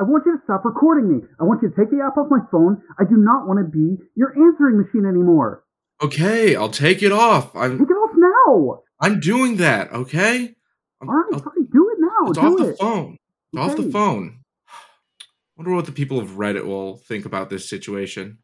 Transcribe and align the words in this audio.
I 0.00 0.02
want 0.04 0.24
you 0.24 0.32
to 0.38 0.42
stop 0.44 0.64
recording 0.64 1.12
me. 1.14 1.20
I 1.38 1.44
want 1.44 1.60
you 1.62 1.68
to 1.68 1.76
take 1.76 1.90
the 1.90 2.02
app 2.02 2.16
off 2.16 2.28
my 2.30 2.38
phone. 2.50 2.80
I 2.98 3.04
do 3.04 3.16
not 3.18 3.46
want 3.46 3.58
to 3.60 3.70
be 3.70 4.02
your 4.16 4.30
answering 4.30 4.78
machine 4.80 5.04
anymore. 5.06 5.62
Okay, 6.02 6.56
I'll 6.56 6.70
take 6.70 7.02
it 7.02 7.12
off. 7.12 7.54
I'm 7.54 7.78
Take 7.78 7.90
it 7.90 7.92
off 7.92 8.12
now. 8.16 8.80
I'm 9.00 9.20
doing 9.20 9.56
that. 9.58 9.92
Okay. 9.92 10.54
I'm- 11.02 11.08
All 11.08 11.14
right, 11.14 11.26
I'll- 11.34 11.40
fine. 11.40 11.66
Do 11.70 11.90
it 11.90 11.98
now. 12.00 12.28
it's 12.30 12.38
do 12.38 12.46
off 12.46 12.58
the 12.58 12.76
phone. 12.76 13.16
It's 13.52 13.60
off 13.62 13.76
the 13.76 13.82
Okay. 13.82 13.90
phone. 13.90 14.38
Wonder 15.58 15.74
what 15.74 15.84
the 15.84 15.92
people 15.92 16.18
of 16.18 16.30
Reddit 16.30 16.64
will 16.64 16.96
think 16.96 17.26
about 17.26 17.50
this 17.50 17.68
situation. 17.68 18.38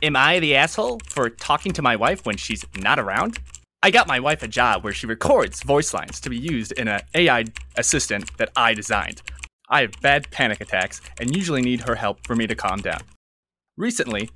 Am 0.00 0.14
I 0.14 0.38
the 0.38 0.54
asshole 0.54 1.00
for 1.08 1.28
talking 1.28 1.72
to 1.72 1.82
my 1.82 1.96
wife 1.96 2.24
when 2.24 2.36
she's 2.36 2.64
not 2.80 3.00
around? 3.00 3.38
I 3.82 3.90
got 3.90 4.06
my 4.06 4.20
wife 4.20 4.44
a 4.44 4.48
job 4.48 4.84
where 4.84 4.92
she 4.92 5.06
records 5.06 5.62
voice 5.64 5.92
lines 5.92 6.20
to 6.20 6.30
be 6.30 6.38
used 6.38 6.70
in 6.72 6.86
an 6.86 7.00
AI 7.14 7.44
assistant 7.76 8.36
that 8.38 8.50
I 8.54 8.74
designed. 8.74 9.22
I 9.70 9.82
have 9.82 9.92
bad 10.00 10.30
panic 10.30 10.60
attacks 10.60 11.00
and 11.20 11.36
usually 11.36 11.60
need 11.60 11.82
her 11.82 11.94
help 11.94 12.26
for 12.26 12.34
me 12.34 12.46
to 12.46 12.54
calm 12.54 12.80
down. 12.80 13.00
Recently, 13.76 14.30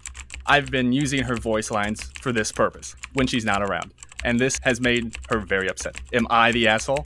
I've 0.47 0.71
been 0.71 0.93
using 0.93 1.25
her 1.25 1.37
voice 1.37 1.71
lines 1.71 2.11
for 2.21 2.33
this 2.33 2.53
purpose 2.53 2.95
when 3.15 3.27
she's 3.27 3.45
not 3.45 3.63
around, 3.63 3.93
and 4.25 4.39
this 4.39 4.61
has 4.63 4.81
made 4.81 5.17
her 5.31 5.39
very 5.39 5.69
upset. 5.69 6.01
Am 6.13 6.27
I 6.29 6.53
the 6.53 6.69
asshole? 6.69 7.05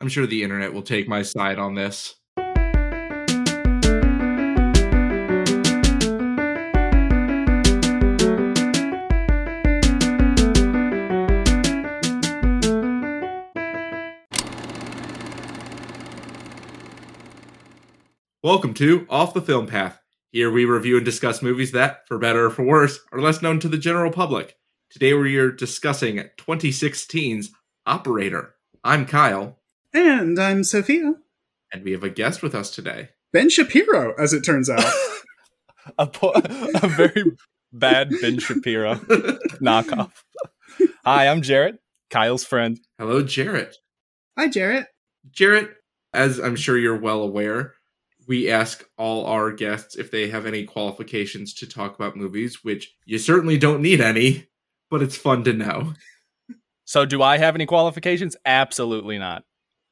I'm 0.00 0.08
sure 0.08 0.26
the 0.26 0.42
internet 0.42 0.72
will 0.72 0.82
take 0.82 1.08
my 1.08 1.22
side 1.22 1.58
on 1.58 1.74
this. 1.74 2.16
Welcome 18.46 18.74
to 18.74 19.08
Off 19.10 19.34
the 19.34 19.42
Film 19.42 19.66
Path. 19.66 20.00
Here 20.30 20.52
we 20.52 20.64
review 20.66 20.94
and 20.98 21.04
discuss 21.04 21.42
movies 21.42 21.72
that, 21.72 22.06
for 22.06 22.16
better 22.16 22.44
or 22.46 22.50
for 22.50 22.62
worse, 22.62 23.00
are 23.10 23.20
less 23.20 23.42
known 23.42 23.58
to 23.58 23.66
the 23.68 23.76
general 23.76 24.12
public. 24.12 24.54
Today 24.88 25.14
we 25.14 25.36
are 25.36 25.50
discussing 25.50 26.18
2016's 26.38 27.50
Operator. 27.86 28.54
I'm 28.84 29.04
Kyle, 29.04 29.58
And 29.92 30.38
I'm 30.38 30.62
Sophia. 30.62 31.14
and 31.72 31.82
we 31.82 31.90
have 31.90 32.04
a 32.04 32.08
guest 32.08 32.40
with 32.40 32.54
us 32.54 32.70
today. 32.70 33.08
Ben 33.32 33.50
Shapiro, 33.50 34.14
as 34.16 34.32
it 34.32 34.42
turns 34.42 34.70
out. 34.70 34.92
a, 35.98 36.06
po- 36.06 36.30
a 36.36 36.86
very 36.86 37.24
bad 37.72 38.10
Ben 38.22 38.38
Shapiro 38.38 38.94
knockoff. 39.60 40.12
Hi, 41.04 41.26
I'm 41.26 41.42
Jarrett, 41.42 41.80
Kyle's 42.10 42.44
friend. 42.44 42.78
Hello, 42.96 43.24
Jarrett. 43.24 43.74
Hi, 44.38 44.46
Jarrett. 44.46 44.86
Jarrett, 45.32 45.70
as 46.12 46.38
I'm 46.38 46.54
sure 46.54 46.78
you're 46.78 46.96
well 46.96 47.22
aware, 47.24 47.72
we 48.26 48.50
ask 48.50 48.84
all 48.96 49.26
our 49.26 49.52
guests 49.52 49.96
if 49.96 50.10
they 50.10 50.28
have 50.28 50.46
any 50.46 50.64
qualifications 50.64 51.54
to 51.54 51.66
talk 51.66 51.94
about 51.94 52.16
movies, 52.16 52.64
which 52.64 52.94
you 53.04 53.18
certainly 53.18 53.58
don't 53.58 53.82
need 53.82 54.00
any, 54.00 54.48
but 54.90 55.02
it's 55.02 55.16
fun 55.16 55.44
to 55.44 55.52
know. 55.52 55.94
So, 56.84 57.04
do 57.04 57.22
I 57.22 57.38
have 57.38 57.54
any 57.54 57.66
qualifications? 57.66 58.36
Absolutely 58.44 59.18
not. 59.18 59.44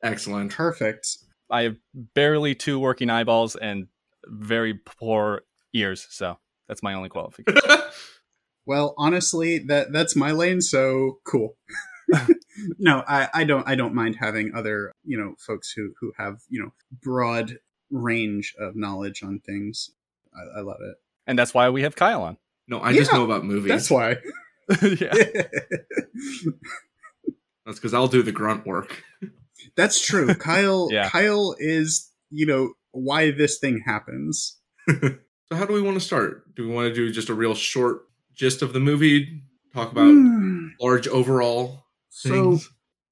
Excellent. 0.02 0.52
Perfect. 0.52 1.18
I 1.50 1.62
have 1.62 1.76
barely 1.94 2.54
two 2.54 2.78
working 2.78 3.10
eyeballs 3.10 3.56
and 3.56 3.88
very 4.26 4.74
poor 4.74 5.42
ears, 5.72 6.06
so 6.10 6.38
that's 6.68 6.82
my 6.82 6.94
only 6.94 7.08
qualification. 7.08 7.60
Well, 8.66 8.94
honestly, 8.96 9.58
that 9.58 9.92
that's 9.92 10.16
my 10.16 10.32
lane, 10.32 10.60
so 10.60 11.18
cool. 11.24 11.56
no, 12.78 13.04
I, 13.06 13.28
I 13.34 13.44
don't 13.44 13.66
I 13.68 13.74
don't 13.74 13.94
mind 13.94 14.16
having 14.18 14.54
other, 14.54 14.92
you 15.04 15.18
know, 15.18 15.34
folks 15.38 15.72
who 15.72 15.92
who 16.00 16.12
have, 16.16 16.38
you 16.48 16.62
know, 16.62 16.70
broad 17.02 17.58
range 17.90 18.54
of 18.58 18.76
knowledge 18.76 19.22
on 19.22 19.40
things. 19.40 19.90
I, 20.34 20.58
I 20.58 20.62
love 20.62 20.78
it. 20.80 20.96
and 21.26 21.38
that's 21.38 21.54
why 21.54 21.70
we 21.70 21.82
have 21.82 21.94
Kyle 21.96 22.22
on. 22.22 22.36
no, 22.68 22.80
I 22.80 22.92
just 22.92 23.12
know 23.12 23.24
about 23.24 23.44
movies. 23.44 23.68
That's 23.68 23.90
why. 23.90 24.16
yeah. 24.82 25.12
That's 27.66 27.78
because 27.78 27.94
I'll 27.94 28.08
do 28.08 28.22
the 28.22 28.32
grunt 28.32 28.66
work. 28.66 29.02
That's 29.76 30.04
true. 30.04 30.34
Kyle 30.34 30.88
Yeah. 30.90 31.08
Kyle 31.08 31.54
is, 31.58 32.10
you 32.30 32.46
know, 32.46 32.74
why 32.92 33.30
this 33.30 33.58
thing 33.58 33.82
happens. 33.86 34.58
So, 34.88 35.56
how 35.56 35.64
do 35.64 35.72
we 35.72 35.80
want 35.82 35.94
to 35.98 36.00
start? 36.04 36.54
Do 36.54 36.68
we 36.68 36.74
want 36.74 36.88
to 36.88 36.94
do 36.94 37.10
just 37.10 37.28
a 37.30 37.34
real 37.34 37.54
short 37.54 38.02
gist 38.34 38.60
of 38.62 38.72
the 38.74 38.80
movie? 38.80 39.42
Talk 39.72 39.92
about 39.92 40.10
Hmm. 40.10 40.68
large 40.80 41.08
overall 41.08 41.86
So 42.10 42.60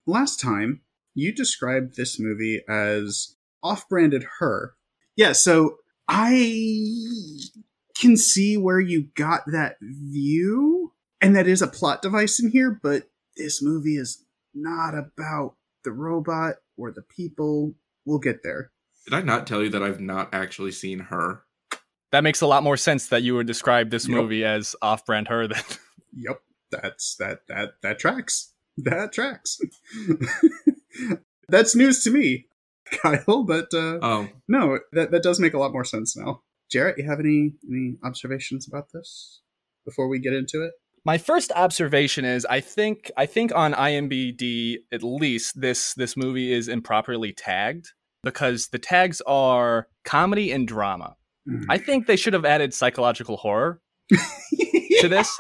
last 0.07 0.39
time 0.41 0.83
you 1.15 1.33
described 1.33 1.97
this 1.97 2.21
movie 2.21 2.63
as 2.69 3.37
off-branded 3.63 4.25
her 4.39 4.75
yeah 5.17 5.33
so 5.33 5.77
i 6.09 6.89
can 8.01 8.17
see 8.17 8.57
where 8.57 8.81
you 8.81 9.09
got 9.17 9.43
that 9.47 9.77
view 9.81 10.93
and 11.21 11.37
that 11.37 11.47
is 11.47 11.63
a 11.63 11.67
plot 11.67 12.03
device 12.03 12.41
in 12.41 12.51
here 12.51 12.79
but 12.83 13.05
this 13.37 13.63
movie 13.63 13.97
is 13.97 14.25
not 14.55 14.95
about 14.95 15.55
the 15.85 15.93
robot 15.93 16.57
or 16.77 16.91
the 16.91 17.03
people 17.03 17.75
we'll 18.05 18.19
get 18.19 18.43
there 18.43 18.71
Did 19.07 19.15
I 19.15 19.23
not 19.23 19.47
tell 19.47 19.63
you 19.63 19.69
that 19.71 19.83
I've 19.83 20.01
not 20.01 20.29
actually 20.35 20.73
seen 20.73 20.99
her? 21.01 21.43
That 22.13 22.23
makes 22.23 22.41
a 22.43 22.47
lot 22.47 22.63
more 22.63 22.77
sense 22.77 23.09
that 23.09 23.23
you 23.23 23.35
would 23.35 23.47
describe 23.47 23.91
this 23.91 24.07
Yep. 24.07 24.17
movie 24.17 24.45
as 24.45 24.77
off 24.83 25.07
brand 25.07 25.29
her 25.29 25.47
than. 25.49 25.63
yep 26.17 26.41
that's 26.71 27.17
that 27.17 27.47
that 27.49 27.75
that 27.83 27.99
tracks 27.99 28.53
that 28.79 29.13
tracks 29.13 29.59
that's 31.49 31.75
news 31.75 32.03
to 32.05 32.11
me 32.11 32.47
kyle 33.03 33.45
but 33.45 33.73
uh 33.75 33.99
Oh, 34.03 34.29
No, 34.49 34.79
that 34.93 35.11
that 35.11 35.23
does 35.23 35.41
make 35.41 35.55
a 35.55 35.59
lot 35.59 35.73
more 35.73 35.85
sense 35.85 36.17
now. 36.17 36.43
Jarrett, 36.71 36.99
you 36.99 37.05
have 37.09 37.21
any 37.21 37.53
any 37.69 37.97
observations 38.05 38.67
about 38.67 38.93
this 38.93 39.41
before 39.85 40.09
we 40.09 40.19
get 40.19 40.33
into 40.33 40.63
it? 40.65 40.73
My 41.05 41.19
first 41.19 41.51
observation 41.57 42.25
is 42.25 42.47
I 42.47 42.61
think 42.61 43.11
I 43.17 43.27
think 43.27 43.53
on 43.55 43.73
IMBD 43.75 44.77
at 44.93 45.03
least 45.03 45.61
this 45.61 45.95
this 45.95 46.17
movie 46.17 46.53
is 46.53 46.69
improperly 46.69 47.33
tagged 47.33 47.89
because 48.23 48.69
the 48.69 48.79
tags 48.79 49.21
are 49.27 49.89
comedy 50.05 50.53
and 50.53 50.67
drama. 50.69 51.17
I 51.69 51.77
think 51.79 52.07
they 52.07 52.15
should 52.15 52.35
have 52.35 52.45
added 52.45 52.73
psychological 52.73 53.37
horror 53.37 53.81
to 55.01 55.09
this 55.09 55.37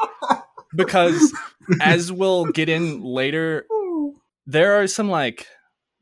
because 0.74 1.32
as 1.80 2.10
we'll 2.10 2.46
get 2.46 2.68
in 2.68 3.02
later 3.04 3.64
there 4.46 4.80
are 4.82 4.88
some 4.88 5.08
like 5.08 5.46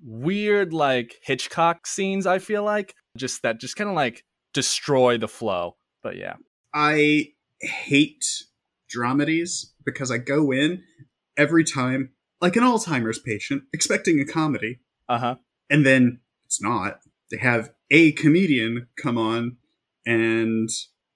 weird 0.04 0.72
like 0.72 1.16
Hitchcock 1.22 1.86
scenes 1.86 2.26
I 2.26 2.38
feel 2.38 2.62
like 2.64 2.94
just 3.16 3.42
that 3.42 3.60
just 3.60 3.76
kind 3.76 3.90
of 3.90 3.96
like 3.96 4.24
destroy 4.54 5.18
the 5.18 5.28
flow. 5.28 5.76
But 6.02 6.16
yeah. 6.16 6.36
I 6.74 7.32
hate 7.60 8.24
dramedies 8.94 9.66
because 9.84 10.10
I 10.10 10.18
go 10.18 10.50
in 10.52 10.82
every 11.36 11.64
time 11.64 12.10
like 12.40 12.56
an 12.56 12.62
Alzheimer's 12.62 13.18
patient 13.18 13.64
expecting 13.72 14.18
a 14.20 14.24
comedy, 14.24 14.80
Uh-huh. 15.08 15.36
and 15.68 15.84
then 15.84 16.20
it's 16.46 16.62
not. 16.62 17.00
They 17.30 17.36
have 17.38 17.70
a 17.90 18.12
comedian 18.12 18.88
come 18.96 19.18
on, 19.18 19.56
and 20.06 20.68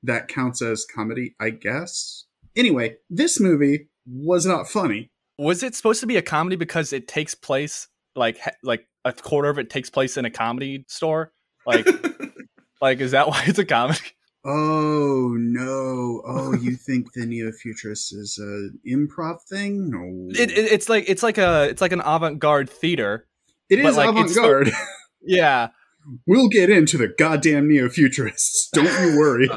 that 0.02 0.28
counts 0.28 0.60
as 0.60 0.84
comedy, 0.84 1.34
I 1.40 1.50
guess. 1.50 2.26
Anyway, 2.54 2.96
this 3.08 3.40
movie 3.40 3.88
was 4.06 4.44
not 4.44 4.68
funny. 4.68 5.08
Was 5.38 5.62
it 5.62 5.74
supposed 5.74 6.00
to 6.00 6.06
be 6.06 6.16
a 6.16 6.22
comedy 6.22 6.56
because 6.56 6.92
it 6.92 7.08
takes 7.08 7.34
place 7.34 7.88
like 8.16 8.38
like 8.62 8.86
a 9.04 9.12
quarter 9.12 9.48
of 9.48 9.58
it 9.58 9.70
takes 9.70 9.90
place 9.90 10.16
in 10.16 10.24
a 10.24 10.30
comedy 10.30 10.84
store? 10.88 11.32
Like 11.66 11.86
like 12.80 13.00
is 13.00 13.12
that 13.12 13.28
why 13.28 13.42
it's 13.46 13.58
a 13.58 13.64
comedy? 13.64 14.00
Oh 14.46 15.34
no! 15.38 16.20
Oh, 16.26 16.54
you 16.60 16.76
think 16.76 17.12
the 17.14 17.24
neo 17.24 17.50
futurist 17.50 18.14
is 18.14 18.36
an 18.38 18.78
improv 18.86 19.38
thing? 19.48 19.88
No, 19.90 20.28
It, 20.38 20.50
it 20.50 20.72
it's 20.72 20.88
like 20.90 21.04
it's 21.08 21.22
like 21.22 21.38
a 21.38 21.68
it's 21.70 21.80
like 21.80 21.92
an 21.92 22.02
avant-garde 22.04 22.68
theater. 22.68 23.26
it 23.70 23.76
but, 23.82 23.86
is 23.90 23.96
like, 23.96 24.10
it's- 24.10 24.32
avant-garde. 24.36 24.70
Yeah. 25.26 25.68
we'll 26.26 26.48
get 26.50 26.68
into 26.68 26.98
the 26.98 27.08
goddamn 27.08 27.66
neo 27.68 27.88
futurists. 27.88 28.68
Don't 28.74 28.84
you 29.00 29.18
worry. 29.18 29.48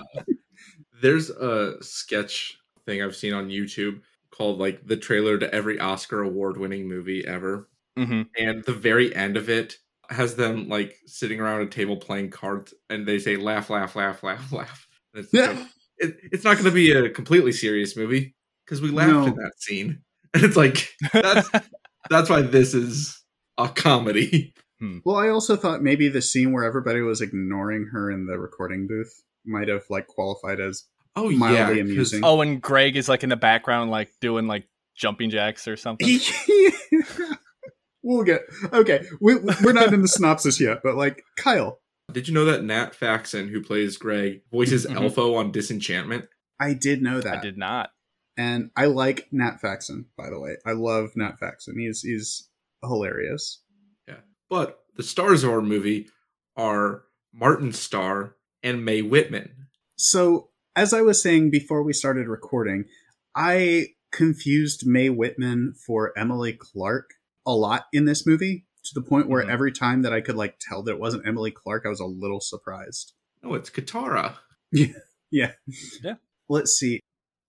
There's 1.02 1.30
a 1.30 1.76
sketch 1.84 2.58
thing 2.86 3.04
I've 3.04 3.18
seen 3.18 3.34
on 3.34 3.50
YouTube 3.50 4.00
called 4.32 4.58
like 4.58 4.88
the 4.88 4.96
trailer 4.96 5.38
to 5.38 5.54
every 5.54 5.78
Oscar 5.78 6.22
award 6.22 6.58
winning 6.58 6.88
movie 6.88 7.28
ever. 7.28 7.68
Hmm 7.98 8.22
And 8.38 8.64
the 8.64 8.74
very 8.74 9.16
end 9.16 9.38
of 9.38 9.50
it 9.50 9.76
has 10.10 10.36
them 10.36 10.70
like 10.70 10.96
sitting 11.06 11.40
around 11.42 11.62
a 11.62 11.68
table 11.68 11.98
playing 11.98 12.30
cards 12.30 12.74
and 12.90 13.06
they 13.08 13.20
say 13.20 13.36
laugh, 13.36 13.70
laugh, 13.70 13.96
laugh, 13.96 14.24
laugh, 14.24 14.52
laugh. 14.54 14.88
It's, 15.14 15.34
Yeah. 15.34 15.56
so- 15.58 15.66
it, 16.00 16.16
it's 16.32 16.44
not 16.44 16.54
going 16.54 16.66
to 16.66 16.72
be 16.72 16.92
a 16.92 17.10
completely 17.10 17.52
serious 17.52 17.98
movie 17.98 18.36
because 18.66 18.82
we 18.82 18.90
laughed 18.92 19.12
No. 19.12 19.26
in 19.26 19.36
that 19.36 19.54
scene. 19.58 20.02
And 20.34 20.44
it's 20.44 20.56
like, 20.58 20.90
that's, 21.14 21.50
that's 22.10 22.30
why 22.30 22.42
this 22.42 22.74
is 22.76 23.20
a 23.58 23.68
comedy. 23.70 24.54
Well, 25.04 25.16
I 25.16 25.30
also 25.30 25.56
thought 25.56 25.82
maybe 25.82 26.08
the 26.10 26.22
scene 26.22 26.52
where 26.52 26.64
everybody 26.66 27.02
was 27.02 27.22
ignoring 27.22 27.88
her 27.94 28.12
in 28.12 28.28
the 28.28 28.38
recording 28.38 28.86
booth 28.86 29.12
might 29.46 29.70
have 29.70 29.86
like 29.90 30.06
qualified 30.06 30.60
as 30.60 30.84
Oh, 31.16 31.32
Mildly 31.32 31.56
yeah. 31.56 31.66
'cause- 31.68 31.80
amusing. 31.80 32.22
oh, 32.24 32.42
and 32.42 32.62
Greg 32.62 32.96
is 32.96 33.10
like 33.10 33.24
in 33.24 33.30
the 33.30 33.36
background 33.38 33.90
like 33.90 34.12
doing 34.22 34.46
like 34.46 34.68
jumping 34.96 35.32
jacks 35.32 35.68
or 35.68 35.76
something. 35.78 36.20
We'll 38.08 38.24
get 38.24 38.42
okay. 38.74 39.06
We, 39.22 39.36
we're 39.64 39.74
not 39.74 39.94
in 39.94 40.02
the 40.02 40.08
synopsis 40.18 40.60
yet, 40.60 40.80
but 40.84 40.96
like 40.96 41.24
Kyle, 41.38 41.80
Did 42.12 42.28
you 42.28 42.34
know 42.34 42.46
that 42.46 42.64
Nat 42.64 42.96
Faxon, 42.96 43.50
who 43.50 43.62
plays 43.62 43.98
Greg, 43.98 44.42
voices 44.52 44.86
Mhm. 44.86 44.96
Elfo 44.98 45.36
on 45.38 45.52
Disenchantment? 45.52 46.26
I 46.60 46.74
did 46.74 47.02
know 47.02 47.22
that. 47.22 47.38
I 47.38 47.42
did 47.42 47.58
not. 47.58 47.90
And 48.38 48.70
I 48.76 48.86
like 48.86 49.28
Nat 49.32 49.60
Faxon, 49.62 50.06
by 50.18 50.30
the 50.30 50.40
way. 50.40 50.58
I 50.66 50.72
love 50.72 51.10
Nat 51.16 51.40
Faxon. 51.40 51.78
He's 51.80 52.02
he's 52.02 52.50
hilarious. 52.84 53.62
Yeah. 54.08 54.22
But 54.50 54.80
the 54.96 55.04
stars 55.04 55.44
of 55.44 55.50
our 55.52 55.62
movie 55.62 56.08
are 56.56 57.04
Martin 57.34 57.74
Starr 57.74 58.36
and 58.64 58.84
Mae 58.86 59.02
Whitman. 59.02 59.50
So, 59.98 60.50
as 60.76 60.94
I 60.94 61.02
was 61.02 61.22
saying 61.22 61.50
before 61.52 61.82
we 61.84 61.94
started 61.94 62.28
recording, 62.28 62.86
I 63.36 63.88
confused 64.12 64.86
Mae 64.86 65.10
Whitman 65.10 65.74
for 65.86 66.18
Emily 66.18 66.54
Clark 66.54 67.12
a 67.48 67.54
lot 67.54 67.86
in 67.92 68.06
this 68.06 68.28
movie 68.28 68.66
to 68.84 68.92
the 68.94 69.02
point 69.02 69.28
where 69.28 69.44
Mhm. 69.44 69.50
every 69.50 69.72
time 69.72 70.04
that 70.04 70.14
I 70.14 70.22
could 70.22 70.36
like 70.36 70.60
tell 70.60 70.84
that 70.84 70.92
it 70.92 71.00
wasn't 71.00 71.26
Emily 71.28 71.50
Clark, 71.52 71.84
I 71.86 71.90
was 71.90 72.00
a 72.00 72.06
little 72.06 72.40
surprised. 72.42 73.14
Oh, 73.44 73.54
it's 73.56 73.70
Katara. 73.72 74.36
Yeah. 74.72 74.88
Yeah. 75.32 75.52
Yeah. 76.04 76.16
Let's 76.50 76.74
see. 76.78 77.00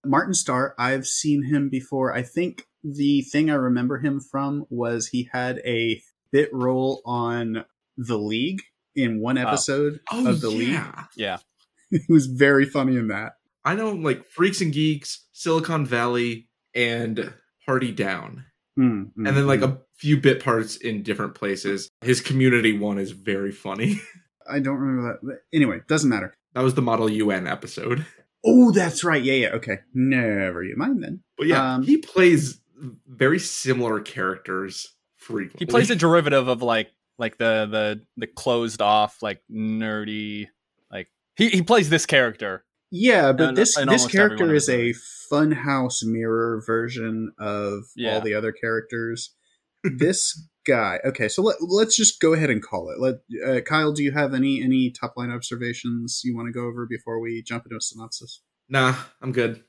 Martin 0.07 0.35
Starr, 0.35 0.75
I've 0.79 1.07
seen 1.07 1.43
him 1.45 1.69
before. 1.69 2.15
I 2.15 2.23
think 2.23 2.67
the 2.85 3.23
thing 3.23 3.51
I 3.51 3.55
remember 3.55 3.99
him 3.99 4.21
from 4.21 4.65
was 4.71 5.09
he 5.09 5.29
had 5.33 5.59
a 5.67 6.01
bit 6.31 6.49
role 6.53 7.03
on 7.05 7.65
The 7.97 8.19
League 8.19 8.63
in 8.95 9.21
one 9.21 9.37
episode 9.37 10.01
Oh, 10.13 10.29
of 10.29 10.41
The 10.41 10.49
League. 10.51 10.69
yeah. 10.69 11.05
Yeah. 11.17 11.39
he 11.91 11.99
was 12.09 12.27
very 12.27 12.65
funny 12.65 12.97
in 12.97 13.09
that. 13.09 13.33
I 13.65 13.75
know 13.75 13.91
like 13.93 14.25
Freaks 14.29 14.61
and 14.61 14.73
Geeks, 14.73 15.27
Silicon 15.33 15.85
Valley, 15.85 16.49
and 16.75 17.33
Party 17.67 17.91
Down. 17.93 18.45
Mm, 18.79 19.11
And 19.17 19.27
then 19.27 19.47
like 19.47 19.63
a 19.63 19.79
few 19.97 20.17
bit 20.19 20.43
parts 20.43 20.77
in 20.77 21.03
different 21.03 21.35
places. 21.35 21.89
His 22.01 22.21
community 22.21 22.79
one 22.79 22.99
is 22.99 23.11
very 23.11 23.51
funny. 23.53 24.01
I 24.51 24.61
don't 24.61 24.77
remember 24.79 25.13
that. 25.13 25.19
But 25.27 25.37
anyway, 25.53 25.81
doesn't 25.89 26.09
matter. 26.09 26.33
That 26.55 26.63
was 26.63 26.75
the 26.75 26.83
Model 26.83 27.09
UN 27.11 27.47
episode. 27.47 28.07
Oh, 28.45 28.71
that's 28.71 29.03
right. 29.05 29.23
Yeah, 29.23 29.35
yeah. 29.35 29.49
Okay. 29.55 29.79
Never 29.93 30.63
you 30.63 30.77
mind 30.77 31.03
then. 31.03 31.23
But 31.37 31.49
yeah, 31.49 31.75
Um, 31.75 31.83
he 31.83 31.97
plays 31.99 32.61
very 33.09 33.39
similar 33.41 34.01
characters 34.01 34.95
frequently. 35.17 35.67
He 35.67 35.71
plays 35.71 35.91
a 35.91 35.97
derivative 35.97 36.47
of 36.49 36.63
like 36.63 36.89
like 37.19 37.37
the 37.39 37.67
the 37.67 38.01
the 38.17 38.27
closed 38.29 38.81
off 38.81 39.19
like 39.23 39.43
nerdy 39.51 40.47
like 40.91 41.09
he 41.37 41.49
he 41.49 41.63
plays 41.63 41.91
this 41.91 42.07
character. 42.07 42.65
Yeah, 42.91 43.33
but 43.33 43.49
And- 43.51 43.57
this 43.57 43.77
and 43.77 43.91
this 43.91 44.03
almost 44.03 44.15
every 44.15 44.29
one 44.31 44.39
character 44.39 44.55
is 44.55 44.69
a 44.69 44.77
movies. 44.79 45.27
funhouse 45.31 46.03
mirror 46.05 46.63
version 46.67 47.33
of 47.39 47.85
Yeah. 47.97 48.15
all 48.15 48.21
the 48.21 48.35
other 48.35 48.53
characters. 48.53 49.35
this 49.85 50.49
guy. 50.67 50.99
Okay, 51.05 51.29
so 51.29 51.43
let, 51.43 51.57
let's 51.61 51.97
just 51.97 52.21
go 52.21 52.33
ahead 52.33 52.51
and 52.51 52.63
call 52.63 52.91
it. 52.91 52.99
Let 52.99 53.17
uh, 53.47 53.61
Kyle, 53.61 53.93
do 53.93 54.03
you 54.03 54.13
have 54.13 54.35
any 54.35 54.63
any 54.63 54.91
top 54.91 55.15
line 55.17 55.31
observations 55.31 56.23
you 56.25 56.35
want 56.35 56.49
to 56.49 56.53
go 56.53 56.67
over 56.67 56.87
before 56.87 57.21
we 57.21 57.43
jump 57.43 57.65
into 57.67 57.77
a 57.77 57.81
synopsis? 57.81 58.43
Nah, 58.69 58.95
I'm 59.23 59.33
good. 59.33 59.63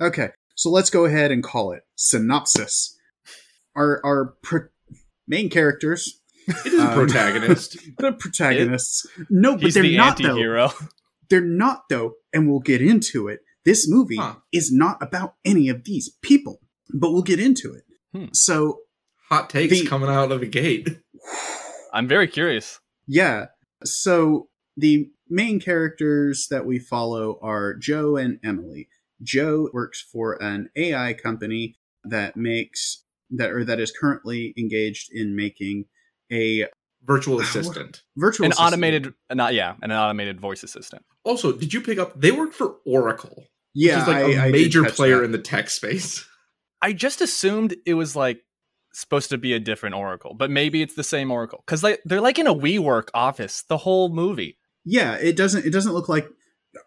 Okay, 0.00 0.30
so 0.56 0.68
let's 0.70 0.90
go 0.90 1.04
ahead 1.04 1.30
and 1.30 1.42
call 1.44 1.72
it 1.72 1.82
synopsis. 1.94 2.96
Our 3.76 4.00
our 4.04 4.34
pro- 4.42 4.68
main 5.28 5.48
characters, 5.48 6.20
It 6.48 6.66
is 6.66 6.78
a 6.80 6.88
Um, 6.88 6.94
protagonist. 6.94 7.76
the 7.98 8.12
protagonists. 8.12 9.06
no, 9.30 9.52
but 9.52 9.62
He's 9.62 9.74
they're 9.74 9.82
the 9.84 9.96
not 9.96 10.18
though. 10.18 10.24
anti-hero. 10.30 10.72
They're 11.30 11.40
not, 11.40 11.84
though, 11.88 12.14
and 12.32 12.48
we'll 12.48 12.60
get 12.60 12.80
into 12.82 13.28
it. 13.28 13.40
This 13.64 13.88
movie 13.88 14.16
Huh. 14.16 14.36
is 14.52 14.72
not 14.72 14.98
about 15.02 15.34
any 15.44 15.68
of 15.68 15.84
these 15.84 16.10
people, 16.22 16.60
but 16.92 17.12
we'll 17.12 17.22
get 17.22 17.38
into 17.40 17.72
it. 17.72 17.84
Hmm. 18.14 18.26
So, 18.32 18.80
Hot 19.28 19.48
takes 19.48 19.72
The- 19.80 19.86
coming 19.86 20.10
out 20.10 20.30
of 20.32 20.40
the 20.40 20.46
gate. 20.46 20.98
I'm 21.92 22.08
very 22.08 22.26
curious. 22.28 22.80
yeah. 23.06 23.46
So, 23.84 24.48
the 24.76 25.10
main 25.28 25.60
characters 25.60 26.46
that 26.50 26.64
we 26.66 26.78
follow 26.78 27.38
are 27.42 27.74
Joe 27.74 28.16
and 28.16 28.38
Emily. 28.44 28.88
Joe 29.22 29.68
works 29.72 30.00
for 30.00 30.42
an 30.42 30.70
AI 30.76 31.12
company 31.14 31.76
that 32.04 32.36
makes 32.36 33.04
that 33.30 33.50
or 33.50 33.64
that 33.64 33.80
is 33.80 33.92
currently 33.98 34.52
engaged 34.58 35.08
in 35.12 35.34
making 35.36 35.86
a 36.30 36.66
Virtual 37.04 37.40
assistant. 37.44 38.02
virtual 38.16 38.46
An 38.46 38.52
assistant. 38.52 38.66
automated 38.68 39.14
not 39.32 39.54
yeah, 39.54 39.74
an 39.82 39.90
automated 39.92 40.40
voice 40.40 40.62
assistant. 40.62 41.04
Also, 41.24 41.52
did 41.52 41.72
you 41.74 41.80
pick 41.80 41.98
up? 41.98 42.20
They 42.20 42.30
work 42.32 42.52
for 42.52 42.76
Oracle, 42.86 43.44
yeah, 43.74 43.94
which 43.96 44.02
is 44.02 44.08
like 44.08 44.16
I- 44.24 44.44
a 44.44 44.48
I 44.48 44.50
major 44.52 44.84
player 44.84 45.18
that. 45.18 45.24
in 45.24 45.32
the 45.32 45.38
tech 45.38 45.70
space. 45.70 46.24
I 46.82 46.92
just 46.92 47.20
assumed 47.20 47.74
it 47.86 47.94
was 47.94 48.16
like 48.16 48.42
supposed 48.92 49.30
to 49.30 49.38
be 49.38 49.52
a 49.52 49.60
different 49.60 49.94
Oracle, 49.94 50.34
but 50.34 50.50
maybe 50.50 50.82
it's 50.82 50.94
the 50.94 51.04
same 51.04 51.30
Oracle 51.30 51.62
because 51.66 51.82
like 51.82 52.00
they're 52.04 52.20
like 52.20 52.38
in 52.38 52.46
a 52.46 52.54
WeWork 52.54 53.08
office 53.14 53.62
the 53.68 53.78
whole 53.78 54.08
movie. 54.08 54.58
yeah, 54.84 55.14
it 55.14 55.36
doesn't 55.36 55.64
it 55.64 55.70
doesn't 55.70 55.92
look 55.92 56.08
like 56.08 56.28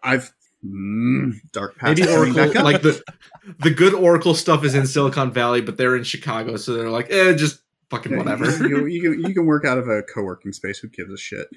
I've 0.02 0.32
mm, 0.64 1.32
dark 1.52 1.76
past 1.76 1.98
Maybe 1.98 2.10
Oracle, 2.12 2.34
back 2.34 2.56
up. 2.56 2.64
like 2.64 2.82
the 2.82 3.02
the 3.60 3.70
good 3.70 3.94
Oracle 3.94 4.34
stuff 4.34 4.64
is 4.64 4.74
in 4.74 4.86
Silicon 4.86 5.32
Valley, 5.32 5.60
but 5.60 5.76
they're 5.76 5.96
in 5.96 6.04
Chicago, 6.04 6.56
so 6.56 6.74
they're 6.74 6.90
like, 6.90 7.10
eh, 7.10 7.32
just 7.34 7.60
fucking 7.90 8.12
Yeah, 8.12 8.18
whatever. 8.18 8.50
You, 8.68 8.86
you 8.86 9.00
can 9.02 9.20
you 9.24 9.34
can 9.34 9.46
work 9.46 9.64
out 9.64 9.78
of 9.78 9.88
a 9.88 10.02
co-working 10.02 10.52
space. 10.52 10.78
Who 10.78 10.88
gives 10.88 11.12
a 11.12 11.16
shit? 11.18 11.48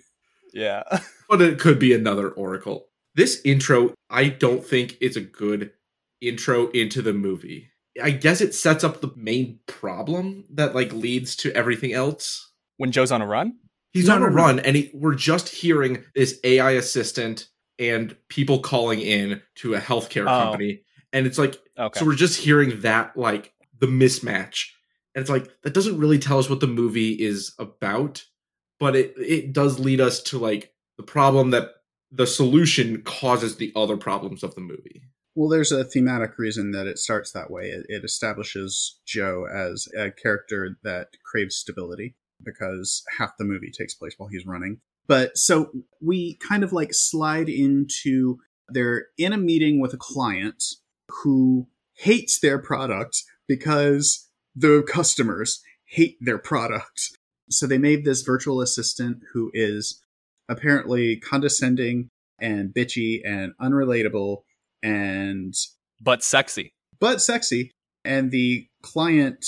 Yeah. 0.54 0.84
but 1.30 1.42
it 1.42 1.60
could 1.60 1.80
be 1.80 1.94
another 1.94 2.30
Oracle. 2.30 2.88
This 3.16 3.42
intro, 3.44 3.94
I 4.10 4.30
don't 4.30 4.66
think 4.66 4.98
is 5.02 5.16
a 5.18 5.22
good 5.22 5.72
intro 6.22 6.70
into 6.72 7.02
the 7.02 7.14
movie. 7.14 7.70
I 8.02 8.12
guess 8.12 8.40
it 8.42 8.54
sets 8.56 8.84
up 8.84 9.02
the 9.02 9.12
main 9.16 9.60
problem 9.68 10.46
that 10.52 10.76
like 10.76 10.94
leads 10.94 11.36
to 11.38 11.52
everything 11.54 11.94
else. 11.94 12.52
when 12.78 12.92
Joe's 12.92 13.12
on 13.12 13.22
a 13.22 13.28
run? 13.28 13.58
He's 13.92 14.08
No, 14.08 14.16
on 14.16 14.22
no, 14.22 14.28
a 14.28 14.30
no. 14.30 14.36
run, 14.36 14.60
and 14.60 14.76
he, 14.76 14.92
we're 14.94 15.16
just 15.16 15.50
hearing 15.50 16.04
this 16.16 16.40
AI 16.44 16.72
assistant 16.72 17.48
and 17.80 18.16
people 18.28 18.60
calling 18.60 19.00
in 19.02 19.42
to 19.56 19.74
a 19.74 19.80
healthcare 19.80 20.24
Oh. 20.24 20.44
company, 20.46 20.82
and 21.12 21.26
it's 21.26 21.38
like 21.40 21.60
Okay. 21.78 22.00
so 22.00 22.06
we're 22.06 22.14
just 22.16 22.40
hearing 22.40 22.82
that 22.82 23.18
like 23.18 23.52
the 23.80 23.88
mismatch, 23.88 24.68
and 25.20 25.24
it's 25.24 25.30
like 25.30 25.62
that 25.64 25.74
doesn't 25.74 25.98
really 25.98 26.18
tell 26.18 26.40
us 26.40 26.50
what 26.50 26.62
the 26.62 26.68
movie 26.68 27.12
is 27.12 27.54
about, 27.60 28.24
but 28.80 28.96
it 28.96 29.14
it 29.18 29.52
does 29.52 29.78
lead 29.78 30.00
us 30.00 30.24
to 30.24 30.40
like 30.40 30.72
the 30.96 31.04
problem 31.04 31.50
that 31.50 31.72
the 32.10 32.26
solution 32.26 33.02
causes 33.02 33.58
the 33.58 33.74
other 33.76 33.98
problems 33.98 34.44
of 34.44 34.56
the 34.56 34.62
movie. 34.62 35.02
Well, 35.36 35.50
there's 35.50 35.74
a 35.74 35.84
thematic 35.84 36.38
reason 36.38 36.72
that 36.72 36.88
it 36.88 36.98
starts 36.98 37.34
that 37.34 37.52
way. 37.52 37.66
It, 37.66 37.86
it 37.90 38.06
establishes 38.06 39.02
Joe 39.06 39.46
as 39.46 39.90
a 39.98 40.10
character 40.10 40.78
that 40.84 41.10
craves 41.26 41.58
stability 41.58 42.16
because 42.42 43.04
half 43.18 43.36
the 43.38 43.44
movie 43.44 43.72
takes 43.72 43.94
place 43.94 44.16
while 44.18 44.30
he's 44.30 44.46
running. 44.46 44.80
But 45.06 45.38
so 45.38 45.70
we 46.02 46.36
kind 46.36 46.64
of 46.64 46.72
like 46.72 46.94
slide 46.94 47.50
into 47.50 48.38
they're 48.70 49.08
in 49.18 49.34
a 49.34 49.38
meeting 49.38 49.82
with 49.82 49.94
a 49.94 49.98
client 49.98 50.64
who 51.10 51.68
hates 51.96 52.40
their 52.40 52.58
product 52.58 53.22
because 53.50 54.29
the 54.60 54.84
customers 54.88 55.62
hate 55.86 56.18
their 56.20 56.38
product. 56.38 57.18
So 57.50 57.66
they 57.66 57.78
made 57.78 58.06
this 58.06 58.22
virtual 58.22 58.62
assistant 58.62 59.20
who 59.34 59.50
is 59.54 60.02
apparently 60.48 61.18
condescending 61.18 62.10
and 62.40 62.74
bitchy 62.74 63.22
and 63.26 63.54
unrelatable 63.62 64.44
and 64.84 65.54
but 66.02 66.24
sexy. 66.24 66.74
but 67.00 67.22
sexy 67.22 67.72
and 68.06 68.32
the 68.32 68.68
client 68.82 69.46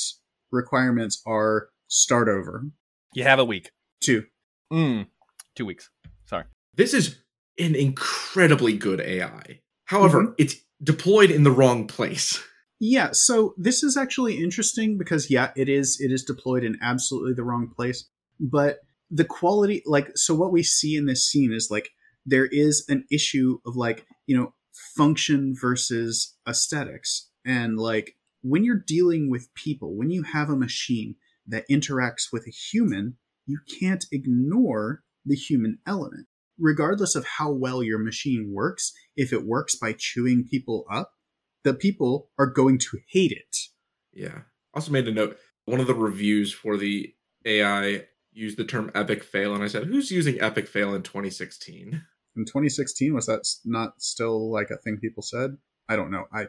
requirements 0.51 1.22
are 1.25 1.70
start 1.88 2.27
over 2.27 2.65
You 3.13 3.24
have 3.24 3.39
a 3.39 3.46
week. 3.46 3.72
two 4.01 4.25
Mm. 4.72 5.08
Two 5.56 5.65
weeks. 5.65 5.89
Sorry. 6.25 6.46
This 6.75 6.94
is 6.94 7.18
an 7.60 7.75
incredibly 7.75 8.77
good 8.77 9.01
AI. 9.01 9.60
However, 9.86 10.24
Mm-hmm. 10.24 10.34
it's 10.38 10.56
deployed 10.82 11.30
in 11.30 11.44
the 11.44 11.51
wrong 11.51 11.88
place. 11.88 12.41
Yeah 12.81 13.09
so 13.11 13.53
this 13.57 13.83
is 13.83 13.95
actually 13.95 14.43
interesting 14.43 14.97
because 14.97 15.29
yeah 15.29 15.51
it 15.55 15.69
is 15.69 16.00
it 16.01 16.11
is 16.11 16.23
deployed 16.23 16.63
in 16.63 16.77
absolutely 16.81 17.33
the 17.33 17.43
wrong 17.43 17.67
place 17.67 18.09
but 18.39 18.79
the 19.09 19.25
quality 19.25 19.81
like 19.85 20.09
so 20.15 20.35
what 20.35 20.51
we 20.51 20.63
see 20.63 20.95
in 20.95 21.05
this 21.05 21.25
scene 21.25 21.53
is 21.53 21.69
like 21.71 21.89
there 22.25 22.47
is 22.47 22.85
an 22.89 23.05
issue 23.11 23.59
of 23.65 23.75
like 23.75 24.05
you 24.25 24.35
know 24.35 24.53
function 24.95 25.53
versus 25.59 26.35
aesthetics 26.47 27.29
and 27.45 27.77
like 27.77 28.15
when 28.41 28.63
you're 28.63 28.83
dealing 28.85 29.29
with 29.29 29.53
people 29.53 29.95
when 29.95 30.09
you 30.09 30.23
have 30.23 30.50
a 30.50 30.55
machine 30.55 31.15
that 31.47 31.63
interacts 31.69 32.31
with 32.33 32.45
a 32.47 32.51
human 32.51 33.15
you 33.45 33.59
can't 33.79 34.05
ignore 34.11 35.03
the 35.25 35.35
human 35.35 35.79
element. 35.85 36.27
Regardless 36.59 37.15
of 37.15 37.25
how 37.25 37.51
well 37.51 37.81
your 37.81 38.00
machine 38.00 38.51
works 38.53 38.93
if 39.15 39.33
it 39.33 39.45
works 39.45 39.75
by 39.75 39.93
chewing 39.97 40.45
people 40.50 40.85
up 40.91 41.11
the 41.63 41.74
people 41.74 42.30
are 42.38 42.48
going 42.48 42.77
to 42.80 43.00
hate 43.10 43.32
it 43.32 43.58
Yeah. 44.13 44.41
Also 44.74 44.91
made 44.91 45.08
a 45.08 45.12
note. 45.12 45.38
One 45.65 45.80
of 45.80 45.88
the 45.88 45.94
reviews 45.94 46.51
for 46.53 46.77
the 46.77 47.13
AI 47.46 48.06
used 48.34 48.58
the 48.58 48.63
term 48.63 48.89
epic 48.96 49.24
fail, 49.24 49.53
and 49.53 49.62
I 49.63 49.68
said, 49.68 49.86
"Who's 49.86 50.10
using 50.12 50.39
epic 50.41 50.68
fail 50.68 50.94
in 50.96 51.03
2016?" 51.03 52.01
in 52.38 52.46
2016 52.46 53.13
was 53.13 53.25
that 53.25 53.46
not 53.65 54.01
still 54.01 54.50
like 54.51 54.70
a 54.72 54.77
thing 54.77 54.98
people 54.98 55.22
said 55.22 55.58
i 55.89 55.98
don't 55.98 56.12
know 56.12 56.25
i 56.32 56.48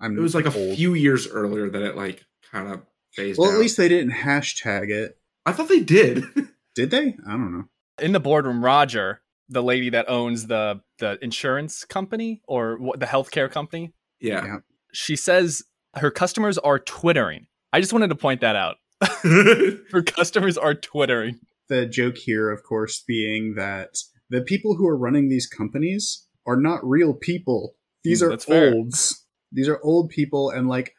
i'm 0.00 0.16
It 0.16 0.22
was 0.22 0.34
like 0.34 0.46
a 0.46 0.50
few 0.50 0.94
years 0.94 1.28
earlier 1.28 1.68
that 1.68 1.82
it 1.82 1.96
like 1.96 2.24
kind 2.50 2.72
of 2.72 2.80
phased 3.12 3.38
well 3.38 3.50
out. 3.50 3.54
at 3.54 3.60
least 3.60 3.76
they 3.76 3.88
didn't 3.88 4.12
hashtag 4.14 4.88
it 4.90 5.18
I 5.44 5.52
thought 5.52 5.68
they 5.68 5.80
did. 5.80 6.24
did 6.74 6.90
they 6.90 7.16
i 7.26 7.30
don't 7.32 7.52
know 7.52 7.64
In 8.00 8.12
the 8.12 8.20
boardroom, 8.20 8.64
Roger 8.64 9.20
the 9.50 9.62
lady 9.62 9.90
that 9.90 10.08
owns 10.08 10.46
the 10.46 10.80
the 10.98 11.18
insurance 11.22 11.84
company 11.84 12.40
or 12.46 12.76
what 12.78 13.00
the 13.00 13.06
healthcare 13.06 13.50
company. 13.50 13.92
Yeah. 14.20 14.44
Yeah. 14.44 14.56
She 14.92 15.16
says 15.16 15.62
her 15.96 16.10
customers 16.10 16.58
are 16.58 16.78
twittering. 16.78 17.46
I 17.72 17.80
just 17.80 17.92
wanted 17.92 18.08
to 18.08 18.14
point 18.14 18.40
that 18.40 18.56
out. 18.56 18.76
her 19.92 20.02
customers 20.02 20.56
are 20.58 20.74
twittering. 20.74 21.38
The 21.68 21.86
joke 21.86 22.16
here, 22.16 22.50
of 22.50 22.62
course, 22.62 23.02
being 23.06 23.54
that 23.56 23.90
the 24.30 24.40
people 24.42 24.76
who 24.76 24.86
are 24.86 24.96
running 24.96 25.28
these 25.28 25.46
companies 25.46 26.26
are 26.46 26.56
not 26.56 26.80
real 26.82 27.14
people. 27.14 27.74
These 28.04 28.22
Mm, 28.22 28.34
are 28.34 28.38
fair. 28.38 28.74
olds. 28.74 29.26
These 29.52 29.68
are 29.68 29.80
old 29.82 30.08
people, 30.10 30.50
and 30.50 30.68
like 30.68 30.94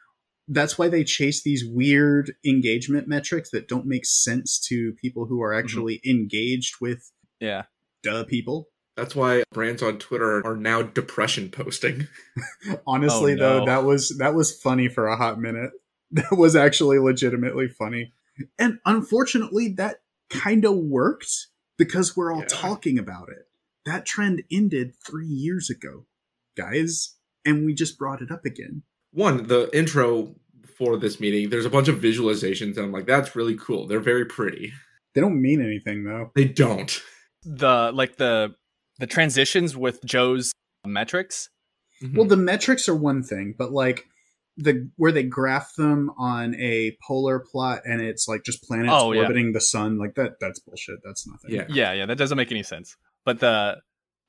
that's 0.48 0.78
why 0.78 0.88
they 0.88 1.04
chase 1.04 1.44
these 1.44 1.64
weird 1.66 2.34
engagement 2.46 3.08
metrics 3.08 3.52
that 3.52 3.68
don't 3.68 3.86
make 3.86 4.06
sense 4.06 4.60
to 4.68 4.94
people 5.02 5.26
who 5.28 5.36
Mm-hmm. 5.36 5.44
are 5.44 5.54
actually 5.54 6.02
engaged 6.06 6.76
with 6.82 7.12
Yeah. 7.40 7.64
duh 8.04 8.24
people. 8.26 8.68
That's 9.00 9.16
why 9.16 9.44
brands 9.54 9.82
on 9.82 9.98
Twitter 9.98 10.46
are 10.46 10.56
now 10.58 10.82
depression 10.82 11.50
posting. 11.50 12.08
Honestly, 12.88 13.34
Oh, 13.34 13.38
though, 13.38 13.66
that 13.66 13.84
was 13.84 14.16
that 14.20 14.34
was 14.36 14.56
funny 14.56 14.88
for 14.90 15.08
a 15.08 15.18
hot 15.18 15.40
minute. 15.40 15.72
That 16.12 16.32
was 16.38 16.56
actually 16.56 16.98
legitimately 16.98 17.68
funny, 17.68 18.14
and 18.58 18.80
unfortunately, 18.84 19.76
that 19.78 19.98
kind 20.32 20.66
of 20.66 20.76
worked 20.76 21.32
because 21.78 22.18
we're 22.18 22.34
all 22.34 22.40
Yeah. 22.42 22.48
talking 22.48 22.98
about 22.98 23.30
it. 23.30 23.46
That 23.86 24.08
trend 24.08 24.42
ended 24.52 24.96
three 25.06 25.28
years 25.28 25.70
ago, 25.70 26.08
guys, 26.58 27.16
and 27.46 27.64
we 27.64 27.76
just 27.76 28.00
brought 28.00 28.24
it 28.24 28.32
up 28.32 28.44
again. 28.44 28.82
One, 29.12 29.46
the 29.46 29.70
intro 29.72 30.34
for 30.80 30.98
this 30.98 31.20
meeting, 31.20 31.52
there's 31.52 31.66
a 31.68 31.70
bunch 31.70 31.88
of 31.90 32.00
visualizations, 32.02 32.78
and 32.78 32.86
I'm 32.86 32.92
like, 32.92 33.06
that's 33.06 33.36
really 33.36 33.56
cool. 33.56 33.86
They're 33.86 34.00
very 34.00 34.26
pretty. 34.26 34.74
They 35.14 35.22
don't 35.22 35.40
mean 35.40 35.62
anything 35.62 36.06
though. 36.06 36.32
They 36.34 36.46
don't. 36.46 37.00
The 37.44 37.92
like 37.94 38.18
the 38.18 38.56
the 39.00 39.08
transitions 39.08 39.76
with 39.76 40.04
Joe's 40.06 40.52
metrics. 40.86 41.50
Well, 42.14 42.26
the 42.28 42.38
metrics 42.38 42.88
are 42.88 42.96
one 42.96 43.24
thing, 43.24 43.56
but 43.58 43.72
like 43.72 44.06
the 44.56 44.90
where 44.98 45.12
they 45.12 45.24
graph 45.24 45.76
them 45.76 46.12
on 46.18 46.56
a 46.56 46.96
polar 47.06 47.40
plot 47.40 47.82
and 47.86 48.02
it's 48.02 48.28
like 48.28 48.44
just 48.44 48.64
planets 48.64 48.92
Oh, 48.94 49.12
yeah. 49.12 49.22
orbiting 49.22 49.52
the 49.54 49.62
sun, 49.62 49.98
like 49.98 50.16
that 50.16 50.34
that's 50.40 50.60
bullshit. 50.60 51.00
That's 51.04 51.28
nothing. 51.28 51.52
Yeah. 51.52 51.66
Yeah, 51.70 51.94
yeah, 51.94 52.06
that 52.06 52.18
doesn't 52.18 52.38
make 52.38 52.52
any 52.52 52.64
sense. 52.64 52.96
But 53.26 53.40
the 53.40 53.78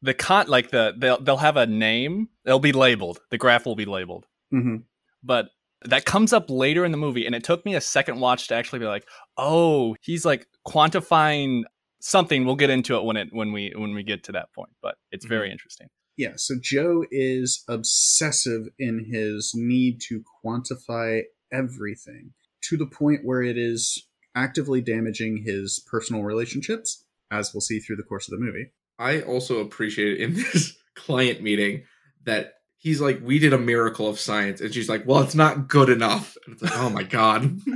the 0.02 0.14
con 0.14 0.46
like 0.48 0.70
the 0.70 0.94
they'll 0.98 1.20
they'll 1.20 1.36
have 1.36 1.56
a 1.56 1.66
name. 1.66 2.28
They'll 2.44 2.58
be 2.58 2.72
labeled. 2.72 3.20
The 3.30 3.38
graph 3.38 3.66
will 3.66 3.76
be 3.76 3.84
labeled. 3.86 4.26
hmm 4.50 4.76
But 5.22 5.50
that 5.84 6.04
comes 6.04 6.32
up 6.32 6.50
later 6.50 6.84
in 6.84 6.90
the 6.92 6.98
movie, 6.98 7.24
and 7.26 7.34
it 7.34 7.44
took 7.44 7.64
me 7.64 7.74
a 7.74 7.80
second 7.80 8.18
watch 8.20 8.48
to 8.48 8.54
actually 8.54 8.80
be 8.80 8.86
like, 8.86 9.06
oh, 9.36 9.96
he's 10.02 10.24
like 10.24 10.46
quantifying 10.66 11.62
something. 12.00 12.44
We'll 12.44 12.56
get 12.56 12.70
into 12.70 12.96
it 12.96 13.04
when 13.04 13.16
it 13.16 13.28
when 13.32 13.52
we 13.52 13.72
when 13.76 13.94
we 13.94 14.02
get 14.02 14.24
to 14.24 14.32
that 14.32 14.52
point. 14.52 14.70
But 14.82 14.96
it's 15.12 15.24
very 15.24 15.48
mm-hmm. 15.48 15.52
interesting. 15.52 15.88
Yeah, 16.16 16.32
so 16.36 16.56
Joe 16.60 17.04
is 17.10 17.64
obsessive 17.68 18.68
in 18.78 19.06
his 19.10 19.52
need 19.54 20.00
to 20.08 20.22
quantify 20.44 21.22
everything 21.50 22.32
to 22.64 22.76
the 22.76 22.86
point 22.86 23.24
where 23.24 23.42
it 23.42 23.56
is 23.56 24.06
actively 24.34 24.80
damaging 24.80 25.44
his 25.44 25.82
personal 25.90 26.22
relationships, 26.22 27.04
as 27.30 27.54
we'll 27.54 27.60
see 27.62 27.80
through 27.80 27.96
the 27.96 28.02
course 28.02 28.28
of 28.28 28.38
the 28.38 28.44
movie. 28.44 28.70
I 28.98 29.22
also 29.22 29.60
appreciate 29.60 30.20
in 30.20 30.34
this 30.52 30.76
client 30.94 31.42
meeting 31.42 31.84
that 32.24 32.54
he's 32.76 33.00
like, 33.00 33.20
we 33.22 33.38
did 33.38 33.52
a 33.52 33.58
miracle 33.58 34.08
of 34.08 34.20
science. 34.20 34.60
And 34.60 34.74
she's 34.74 34.88
like, 34.88 35.06
well, 35.06 35.22
it's 35.22 35.34
not 35.34 35.68
good 35.68 35.88
enough. 35.88 36.36
And 36.44 36.54
it's 36.54 36.62
like, 36.62 36.76
oh 36.76 36.90
my 36.90 37.02
God. 37.02 37.58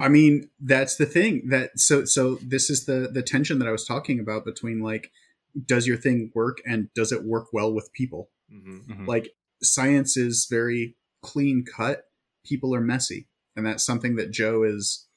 I 0.00 0.08
mean, 0.08 0.50
that's 0.60 0.96
the 0.96 1.06
thing 1.06 1.48
that 1.48 1.78
so 1.78 2.04
so 2.04 2.36
this 2.36 2.70
is 2.70 2.86
the 2.86 3.08
the 3.12 3.22
tension 3.22 3.58
that 3.58 3.68
I 3.68 3.72
was 3.72 3.84
talking 3.84 4.20
about 4.20 4.44
between 4.44 4.80
like 4.80 5.10
does 5.66 5.86
your 5.86 5.96
thing 5.96 6.30
work 6.34 6.58
and 6.66 6.88
does 6.94 7.10
it 7.12 7.24
work 7.24 7.46
well 7.52 7.72
with 7.72 7.92
people? 7.92 8.30
Mhm. 8.52 8.86
Mhm. 8.86 9.06
Like 9.06 9.30
science 9.62 10.16
is 10.16 10.46
very 10.48 10.96
clean 11.22 11.64
cut, 11.64 12.04
people 12.44 12.74
are 12.74 12.80
messy, 12.80 13.28
and 13.56 13.66
that's 13.66 13.84
something 13.84 14.16
that 14.16 14.30
Joe 14.30 14.62
is 14.62 15.08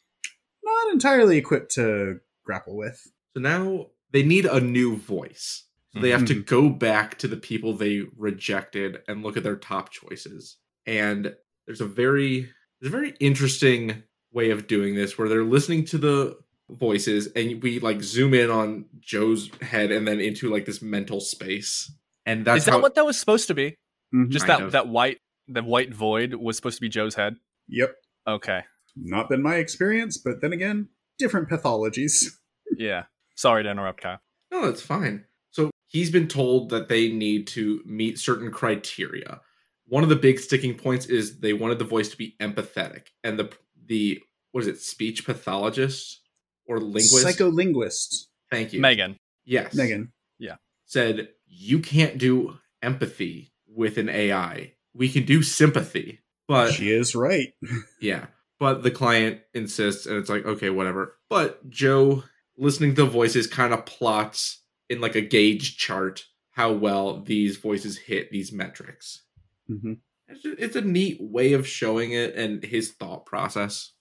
not 0.64 0.94
entirely 0.94 1.38
equipped 1.38 1.74
to 1.76 2.20
grapple 2.46 2.76
with. 2.76 3.12
So 3.36 3.42
now 3.42 3.88
they 4.12 4.24
need 4.24 4.46
a 4.46 4.60
new 4.60 4.96
voice. 4.98 5.66
So 5.94 6.00
they 6.00 6.10
have 6.12 6.26
to 6.26 6.36
Mhm. 6.36 6.46
go 6.46 6.70
back 6.70 7.18
to 7.18 7.28
the 7.28 7.36
people 7.36 7.74
they 7.74 8.04
rejected 8.16 9.02
and 9.10 9.24
look 9.24 9.36
at 9.36 9.44
their 9.44 9.58
top 9.58 9.92
choices. 9.92 10.58
And 10.86 11.36
there's 11.66 11.82
a 11.82 11.86
very 11.86 12.50
there's 12.80 12.94
a 12.94 12.98
very 12.98 13.14
interesting 13.20 14.04
way 14.34 14.50
of 14.52 14.68
doing 14.68 14.96
this 14.96 15.18
where 15.18 15.28
they're 15.30 15.44
listening 15.44 15.86
to 15.86 15.98
the 15.98 16.38
voices 16.70 17.28
and 17.36 17.62
we 17.62 17.80
like 17.80 18.02
zoom 18.02 18.34
in 18.34 18.50
on 18.50 18.86
Joe's 19.00 19.50
head 19.62 19.92
and 19.92 20.08
then 20.08 20.20
into 20.22 20.50
like 20.50 20.66
this 20.66 20.82
mental 20.82 21.20
space. 21.20 21.92
And 22.26 22.46
that's 22.46 22.60
Is 22.60 22.66
that 22.66 22.72
how 22.72 22.82
what 22.82 22.96
that 22.96 23.06
was 23.06 23.20
supposed 23.20 23.48
to 23.48 23.54
be? 23.54 23.76
Mhm. 24.16 24.30
Just 24.30 24.46
Kind 24.48 24.60
that 24.62 24.66
of. 24.68 24.72
that 24.74 24.88
white 24.88 25.18
the 25.48 25.64
white 25.64 25.94
void 25.94 26.36
was 26.36 26.56
supposed 26.56 26.78
to 26.78 26.82
be 26.82 26.88
Joe's 26.90 27.16
head. 27.16 27.36
Yep. 27.68 27.94
Okay. 28.28 28.62
Not 28.96 29.28
been 29.30 29.42
my 29.42 29.56
experience, 29.56 30.18
but 30.18 30.40
then 30.42 30.54
again, 30.54 30.90
different 31.18 31.50
pathologies. 31.50 32.26
Yeah. 32.78 33.04
Sorry 33.36 33.64
to 33.64 33.70
interrupt, 33.70 34.02
Kyle. 34.02 34.22
No, 34.50 34.66
that's 34.66 34.82
fine. 34.82 35.26
So 35.50 35.72
he's 35.88 36.10
been 36.10 36.30
told 36.30 36.70
that 36.70 36.88
they 36.88 37.10
need 37.12 37.48
to 37.48 37.82
meet 37.86 38.18
certain 38.18 38.50
criteria. 38.50 39.42
One 39.88 40.04
of 40.04 40.10
the 40.10 40.16
big 40.16 40.40
sticking 40.40 40.76
points 40.76 41.06
is 41.08 41.42
they 41.42 41.52
wanted 41.52 41.80
the 41.80 41.86
voice 41.86 42.08
to 42.12 42.18
be 42.18 42.38
empathetic, 42.40 43.08
and 43.26 43.38
the 43.38 43.50
the 43.86 44.22
what 44.52 44.62
is 44.62 44.68
it, 44.68 44.80
speech 44.80 45.26
pathologist 45.26 46.22
or 46.66 46.80
linguist? 46.80 47.26
Psycholinguist. 47.26 48.28
Thank 48.50 48.74
you, 48.74 48.82
Megan. 48.82 49.18
Yes, 49.46 49.74
Megan. 49.74 50.12
Yeah. 50.40 50.56
Said 50.86 51.30
you 51.48 51.80
can't 51.80 52.18
do 52.18 52.58
empathy 52.82 53.54
with 53.68 53.98
an 53.98 54.10
AI. 54.10 54.74
We 54.94 55.10
can 55.10 55.26
do 55.26 55.42
sympathy, 55.42 56.20
but 56.48 56.72
she 56.72 56.92
is 56.92 57.16
right. 57.16 57.54
Yeah. 58.02 58.28
But 58.60 58.84
the 58.84 58.92
client 58.92 59.40
insists, 59.56 60.06
and 60.06 60.18
it's 60.18 60.30
like, 60.30 60.46
okay, 60.46 60.70
whatever. 60.70 61.16
But 61.30 61.68
Joe, 61.70 62.24
listening 62.58 62.94
to 62.94 63.06
the 63.06 63.10
voices, 63.10 63.48
kind 63.48 63.74
of 63.74 63.88
plots 63.88 64.62
in 64.88 65.02
like 65.02 65.16
a 65.16 65.22
gauge 65.22 65.78
chart 65.78 66.26
how 66.52 66.72
well 66.74 67.22
these 67.22 67.58
voices 67.58 67.98
hit 67.98 68.30
these 68.30 68.52
metrics. 68.52 69.24
hmm 69.68 69.94
It's, 70.32 70.42
ju- 70.42 70.56
it's 70.58 70.76
a 70.76 70.82
neat 70.82 71.18
way 71.22 71.54
of 71.54 71.68
showing 71.68 72.12
it 72.12 72.36
and 72.36 72.64
his 72.64 72.92
thought 72.92 73.26
process. 73.26 73.92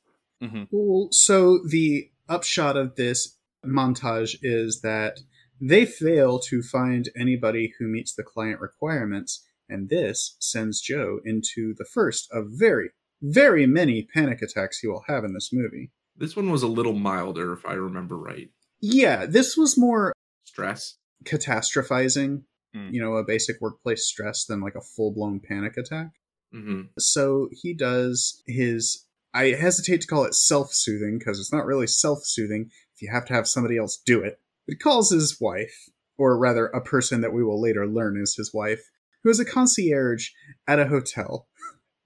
hmm 0.41 0.65
Well, 0.71 1.09
so 1.11 1.59
the 1.67 2.11
upshot 2.29 2.77
of 2.77 2.97
this 2.97 3.37
montage 3.67 4.37
is 4.43 4.81
that 4.83 5.21
they 5.61 5.85
fail 5.85 6.39
to 6.39 6.63
find 6.63 7.09
anybody 7.15 7.75
who 7.79 7.87
meets 7.89 8.15
the 8.15 8.23
client 8.23 8.61
requirements, 8.61 9.45
and 9.69 9.89
this 9.91 10.37
sends 10.41 10.81
Joe 10.81 11.21
into 11.25 11.75
the 11.77 11.85
first 11.85 12.29
of 12.33 12.47
very, 12.49 12.91
very 13.21 13.67
many 13.67 14.03
panic 14.15 14.41
attacks 14.41 14.79
he 14.79 14.87
will 14.89 15.05
have 15.07 15.23
in 15.25 15.35
this 15.35 15.51
movie. 15.53 15.91
This 16.17 16.35
one 16.37 16.51
was 16.51 16.63
a 16.63 16.69
little 16.69 16.95
milder, 16.95 17.53
if 17.53 17.67
I 17.67 17.75
remember 17.75 18.17
right. 18.17 18.49
Yeah, 18.81 19.27
this 19.27 19.57
was 19.57 19.77
more 19.77 20.13
Stress. 20.45 20.97
catastrophizing, 21.25 22.43
Hmm. 22.73 22.89
you 22.93 23.01
know, 23.03 23.15
a 23.17 23.25
basic 23.25 23.61
workplace 23.61 24.07
stress 24.07 24.45
than 24.45 24.61
like 24.61 24.77
a 24.77 24.81
full 24.81 25.13
blown 25.13 25.41
panic 25.41 25.77
attack. 25.77 26.11
Hmm 26.53 26.83
So 26.99 27.49
he 27.53 27.75
does 27.75 28.43
his. 28.47 29.07
I 29.33 29.51
hesitate 29.51 30.01
to 30.01 30.07
call 30.09 30.25
it 30.25 30.35
self 30.35 30.73
soothing 30.73 31.19
because 31.19 31.39
it's 31.39 31.53
not 31.53 31.67
really 31.67 31.87
self 31.87 32.25
soothing 32.25 32.71
if 32.95 33.03
you 33.03 33.11
have 33.13 33.27
to 33.27 33.35
have 33.35 33.47
somebody 33.47 33.79
else 33.79 33.97
do 34.05 34.21
it. 34.23 34.41
But 34.67 34.73
he 34.73 34.77
calls 34.77 35.11
his 35.11 35.41
wife, 35.41 35.89
or 36.19 36.39
rather, 36.39 36.67
a 36.67 36.81
person 36.81 37.21
that 37.21 37.33
we 37.33 37.45
will 37.45 37.61
later 37.61 37.87
learn 37.87 38.21
is 38.21 38.35
his 38.35 38.53
wife, 38.53 38.91
who 39.23 39.31
is 39.31 39.41
a 39.41 39.45
concierge 39.45 40.31
at 40.67 40.81
a 40.81 40.89
hotel. 40.89 41.47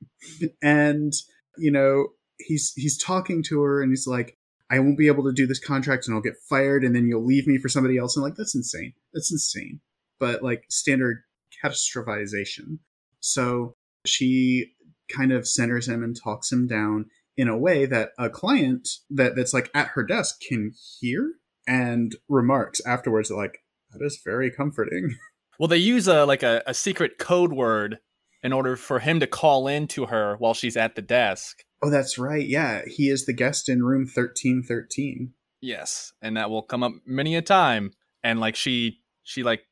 and, 0.63 1.13
you 1.57 1.71
know, 1.71 2.09
he's 2.39 2.73
he's 2.77 3.03
talking 3.03 3.43
to 3.45 3.63
her 3.63 3.83
and 3.83 3.91
he's 3.91 4.07
like, 4.07 4.37
I 4.71 4.79
won't 4.79 4.99
be 4.99 5.07
able 5.07 5.25
to 5.25 5.33
do 5.33 5.47
this 5.47 5.61
contract 5.61 6.07
and 6.07 6.15
I'll 6.15 6.23
get 6.23 6.37
fired 6.49 6.85
and 6.85 6.95
then 6.95 7.07
you'll 7.07 7.25
leave 7.25 7.47
me 7.47 7.59
for 7.59 7.69
somebody 7.69 7.97
else. 7.97 8.17
And 8.17 8.23
like, 8.23 8.35
that's 8.35 8.55
insane. 8.55 8.95
That's 9.13 9.33
insane. 9.33 9.81
But 10.19 10.43
like 10.43 10.65
standard 10.69 11.23
catastrophization. 11.63 12.79
So 13.21 13.77
she 14.07 14.73
kind 15.15 15.33
of 15.33 15.47
centers 15.47 15.89
him 15.89 16.03
and 16.03 16.17
talks 16.17 16.51
him 16.51 16.67
down 16.67 17.07
in 17.37 17.49
a 17.49 17.59
way 17.59 17.85
that 17.87 18.11
a 18.19 18.31
client 18.31 18.89
that, 19.11 19.37
that's 19.37 19.53
like 19.53 19.71
at 19.75 19.89
her 19.89 20.05
desk 20.05 20.37
can 20.49 20.73
hear 21.01 21.35
and 21.67 22.17
remarks 22.29 22.81
afterwards 22.87 23.31
like, 23.31 23.59
that 23.93 24.05
is 24.05 24.21
very 24.25 24.51
comforting. 24.51 25.17
Well, 25.57 25.69
they 25.69 25.77
use 25.77 26.09
a 26.09 26.25
like 26.25 26.43
a, 26.43 26.65
a 26.67 26.75
secret 26.75 27.17
code 27.17 27.53
word 27.53 28.01
in 28.43 28.53
order 28.53 28.75
for 28.75 28.99
him 28.99 29.21
to 29.21 29.27
call 29.29 29.69
in 29.69 29.87
to 29.87 30.07
her 30.07 30.35
while 30.39 30.53
she's 30.53 30.77
at 30.77 30.97
the 30.97 31.01
desk. 31.01 31.63
Oh, 31.81 31.91
that's 31.91 32.19
right. 32.19 32.45
Yeah. 32.45 32.83
He 32.87 33.09
is 33.09 33.25
the 33.25 33.33
guest 33.33 33.69
in 33.69 33.85
room 33.85 34.03
1313. 34.03 35.33
Yes, 35.61 36.13
and 36.21 36.37
that 36.37 36.51
will 36.51 36.63
come 36.63 36.83
up 36.83 36.93
many 37.07 37.37
a 37.37 37.43
time. 37.43 37.93
And 38.23 38.41
like 38.41 38.57
she 38.57 38.99
she 39.23 39.43
like 39.43 39.63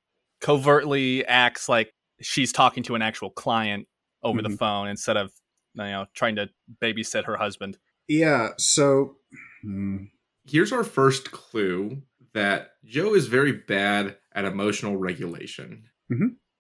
covertly 0.41 1.27
acts 1.27 1.69
like 1.69 1.93
she's 2.21 2.53
talking 2.53 2.83
to 2.85 2.95
an 2.95 3.03
actual 3.03 3.31
client 3.31 3.87
over 4.23 4.41
the 4.43 4.49
Mhm. 4.49 4.59
phone 4.59 4.89
instead 4.89 5.17
of 5.17 5.33
you 5.75 5.83
know 5.85 6.07
trying 6.15 6.37
to 6.37 6.51
babysit 6.83 7.25
her 7.25 7.37
husband. 7.37 7.79
Yeah. 8.09 8.51
So, 8.59 9.19
hmm, 9.63 10.05
Here's 10.45 10.73
our 10.73 10.83
first 10.83 11.31
clue 11.31 12.03
that 12.35 12.73
Joe 12.85 13.15
is 13.15 13.29
very 13.29 13.53
bad 13.53 14.19
at 14.33 14.45
emotional 14.45 14.97
regulation. 14.97 15.89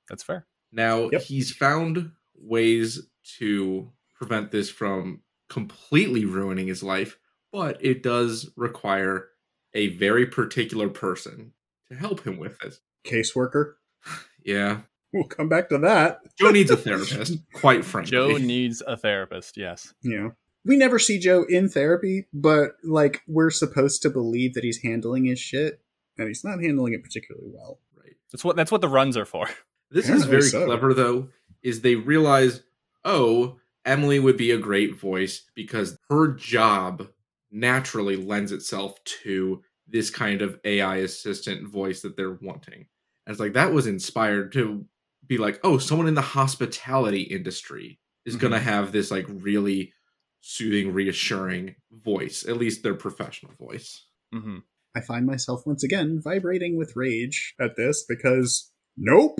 That's 0.08 0.22
fair. 0.22 0.46
Now, 0.70 1.10
Yep. 1.10 1.22
he's 1.22 1.50
found 1.52 2.12
ways 2.36 3.08
to 3.38 3.92
prevent 4.14 4.52
this 4.52 4.70
from 4.70 5.24
completely 5.48 6.24
ruining 6.24 6.68
his 6.68 6.82
life, 6.84 7.18
but 7.50 7.84
it 7.84 8.02
does 8.04 8.50
require 8.56 9.30
a 9.74 9.88
very 9.96 10.26
particular 10.26 10.88
person 10.88 11.52
to 11.88 11.94
help 11.96 12.24
him 12.26 12.38
with 12.38 12.58
this. 12.60 12.80
Caseworker. 13.04 13.74
Yeah. 14.44 14.82
We'll 15.14 15.24
come 15.24 15.48
back 15.48 15.68
to 15.68 15.78
that. 15.78 16.20
Joe 16.38 16.52
needs 16.52 16.70
a 16.70 16.76
therapist, 16.76 17.36
quite 17.52 17.84
frankly. 17.84 18.12
Joe 18.12 18.36
needs 18.38 18.82
a 18.86 18.96
therapist. 18.96 19.58
Yes. 19.58 19.92
Yeah. 20.02 20.30
We 20.64 20.76
never 20.76 20.98
see 20.98 21.18
Joe 21.18 21.44
in 21.46 21.68
therapy, 21.68 22.28
but 22.32 22.76
like 22.82 23.20
we're 23.28 23.50
supposed 23.50 24.00
to 24.02 24.10
believe 24.10 24.54
that 24.54 24.64
he's 24.64 24.78
handling 24.82 25.26
his 25.26 25.38
shit, 25.38 25.82
and 26.16 26.28
he's 26.28 26.44
not 26.44 26.62
handling 26.62 26.94
it 26.94 27.02
particularly 27.02 27.50
well. 27.52 27.78
Right. 27.94 28.14
That's 28.32 28.42
what 28.42 28.56
that's 28.56 28.72
what 28.72 28.80
the 28.80 28.88
runs 28.88 29.16
are 29.16 29.26
for. 29.26 29.48
This 29.90 30.08
is 30.08 30.24
very 30.24 30.42
so. 30.42 30.64
clever, 30.64 30.94
though, 30.94 31.28
is 31.62 31.82
they 31.82 31.96
realize, 31.96 32.62
oh, 33.04 33.58
Emily 33.84 34.18
would 34.18 34.38
be 34.38 34.50
a 34.50 34.58
great 34.58 34.98
voice 34.98 35.42
because 35.54 35.98
her 36.08 36.28
job 36.28 37.08
naturally 37.50 38.16
lends 38.16 38.52
itself 38.52 39.02
to 39.04 39.62
this 39.86 40.08
kind 40.08 40.40
of 40.40 40.58
AI 40.64 40.96
assistant 40.96 41.68
voice 41.68 42.00
that 42.00 42.16
they're 42.16 42.38
wanting. 42.40 42.86
And 43.26 43.34
it's 43.34 43.40
like 43.40 43.52
that 43.52 43.72
was 43.72 43.86
inspired 43.86 44.52
to 44.52 44.86
be 45.26 45.38
like, 45.38 45.60
oh, 45.62 45.78
someone 45.78 46.08
in 46.08 46.14
the 46.14 46.20
hospitality 46.20 47.22
industry 47.22 47.98
is 48.24 48.36
going 48.36 48.52
to 48.52 48.58
have 48.58 48.92
this 48.92 49.10
like 49.10 49.26
really 49.28 49.92
soothing, 50.40 50.92
reassuring 50.92 51.76
voice, 51.90 52.44
at 52.46 52.56
least 52.56 52.82
their 52.82 52.94
professional 52.94 53.52
voice. 53.58 54.04
hmm 54.32 54.58
I 54.94 55.00
find 55.00 55.24
myself 55.24 55.62
once 55.64 55.82
again 55.82 56.20
vibrating 56.22 56.76
with 56.76 56.96
rage 56.96 57.54
at 57.58 57.76
this 57.76 58.04
because 58.06 58.70
nope, 58.96 59.38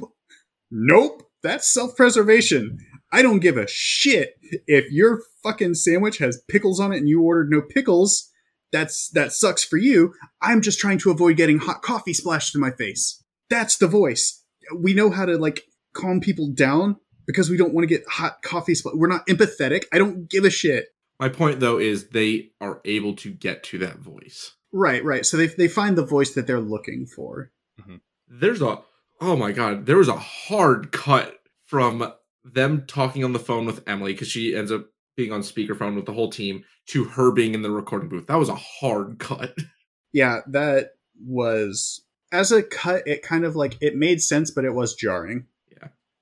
nope, 0.71 1.25
that's 1.43 1.71
self 1.71 1.95
preservation. 1.95 2.79
I 3.13 3.21
don't 3.21 3.41
give 3.41 3.59
a 3.59 3.67
shit 3.69 4.35
if 4.67 4.91
your 4.91 5.21
fucking 5.43 5.75
sandwich 5.75 6.19
has 6.19 6.43
pickles 6.49 6.81
on 6.81 6.93
it 6.93 6.99
and 6.99 7.09
you 7.09 7.21
ordered 7.21 7.51
no 7.51 7.61
pickles. 7.61 8.31
That's 8.73 9.11
that 9.11 9.33
sucks 9.33 9.63
for 9.63 9.77
you. 9.77 10.15
I'm 10.41 10.63
just 10.63 10.79
trying 10.79 10.99
to 10.99 11.11
avoid 11.11 11.37
getting 11.37 11.59
hot 11.59 11.83
coffee 11.83 12.15
splashed 12.15 12.55
in 12.55 12.61
my 12.63 12.71
face. 12.71 13.23
That's 13.51 13.77
the 13.77 13.89
voice. 13.89 14.43
We 14.75 14.95
know 14.95 15.11
how 15.11 15.27
to 15.27 15.37
like 15.37 15.65
calm 15.93 16.21
people 16.21 16.49
down 16.49 16.97
because 17.27 17.51
we 17.51 17.57
don't 17.57 17.75
want 17.75 17.89
to 17.89 17.95
get 17.95 18.07
hot 18.09 18.43
coffee. 18.43 18.73
Spl- 18.75 18.97
We're 18.97 19.09
not 19.09 19.27
empathetic. 19.27 19.85
I 19.93 19.99
don't 19.99 20.29
give 20.29 20.45
a 20.45 20.51
shit. 20.51 20.89
My 21.21 21.29
point, 21.29 21.61
though, 21.61 21.79
is 21.79 22.09
they 22.09 22.51
are 22.61 22.81
able 22.85 23.15
to 23.17 23.31
get 23.31 23.63
to 23.65 23.79
that 23.79 23.99
voice. 23.99 24.53
Right, 24.73 25.05
right. 25.05 25.25
So 25.25 25.37
they 25.37 25.47
they 25.47 25.69
find 25.69 25.97
the 25.97 26.05
voice 26.07 26.33
that 26.35 26.47
they're 26.47 26.61
looking 26.61 27.07
for. 27.07 27.51
Mm-hmm. 27.81 27.97
there's 28.29 28.61
a 28.61 28.81
oh 29.23 29.35
my 29.35 29.51
god 29.51 29.87
there 29.87 29.97
was 29.97 30.09
a 30.09 30.17
hard 30.17 30.93
cut 30.93 31.39
from 31.65 32.13
them 32.45 32.85
talking 32.87 33.25
on 33.25 33.33
the 33.33 33.39
phone 33.39 33.65
with 33.65 33.83
emily 33.87 34.13
because 34.13 34.29
she 34.29 34.55
ends 34.55 34.71
up 34.71 34.85
being 35.17 35.33
on 35.33 35.41
speakerphone 35.41 35.97
with 35.97 36.05
the 36.05 36.13
whole 36.13 36.29
team 36.29 36.65
to 36.89 37.05
her 37.05 37.33
being 37.33 37.55
in 37.55 37.63
the 37.63 37.71
recording 37.71 38.11
booth 38.11 38.27
that 38.27 38.39
was 38.39 38.51
a 38.51 38.55
hard 38.55 39.19
cut 39.19 39.57
Yeah, 40.13 40.41
that 40.49 40.91
was 41.27 42.03
as 42.31 42.53
a 42.53 42.63
cut. 42.63 43.03
It 43.07 43.23
kind 43.23 43.45
of 43.45 43.57
like 43.57 43.79
it 43.81 43.97
made 43.97 44.21
sense, 44.23 44.51
but 44.51 44.65
it 44.65 44.75
was 44.75 44.95
jarring. 44.95 45.47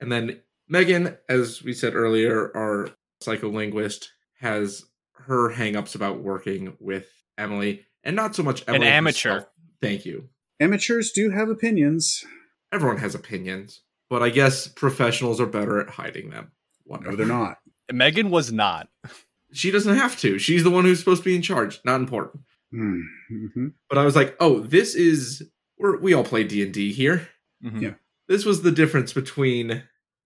And 0.01 0.11
then 0.11 0.41
megan 0.67 1.17
as 1.29 1.63
we 1.63 1.71
said 1.73 1.93
earlier 1.95 2.51
our 2.55 2.89
psycholinguist 3.23 4.07
has 4.39 4.83
her 5.13 5.51
hangups 5.53 5.95
about 5.95 6.19
working 6.21 6.75
with 6.79 7.07
emily 7.37 7.85
and 8.03 8.15
not 8.15 8.35
so 8.35 8.43
much 8.43 8.63
Emily. 8.67 8.87
An 8.87 8.93
amateur. 8.93 9.29
herself. 9.33 9.49
thank 9.81 10.05
you 10.05 10.27
Amateurs 10.59 11.11
do 11.11 11.29
have 11.31 11.49
opinions. 11.49 12.23
everyone 12.71 12.97
has 12.97 13.15
opinions 13.15 13.81
but 14.09 14.21
i 14.23 14.29
guess 14.29 14.67
professionals 14.67 15.39
are 15.39 15.45
better 15.47 15.79
at 15.79 15.89
hiding 15.89 16.29
them 16.31 16.51
No, 16.87 17.15
they're 17.15 17.25
not. 17.25 17.57
Megan 17.91 18.29
was 18.29 18.51
not. 18.51 18.87
she 19.53 19.69
doesn't 19.71 19.95
have 19.97 20.17
to 20.19 20.37
she's 20.39 20.63
the 20.63 20.69
one 20.71 20.85
who's 20.85 20.99
supposed 20.99 21.23
to 21.23 21.29
be 21.29 21.35
in 21.35 21.41
charge 21.41 21.79
not 21.85 21.99
important 21.99 22.41
Mm-hmm. 22.73 23.67
but 23.89 23.97
I 23.97 24.05
was 24.05 24.15
like, 24.15 24.37
oh, 24.39 24.61
this 24.61 24.95
is 24.95 25.43
we're, 25.77 25.99
we 25.99 26.13
all 26.13 26.23
play 26.23 26.45
D 26.45 26.63
and 26.63 26.73
D 26.73 26.93
here. 26.93 27.27
Mhm. 27.61 27.81
Yeah. 27.81 27.93
This 28.29 28.45
was 28.45 28.61
the 28.61 28.71
difference 28.71 29.11
between 29.11 29.83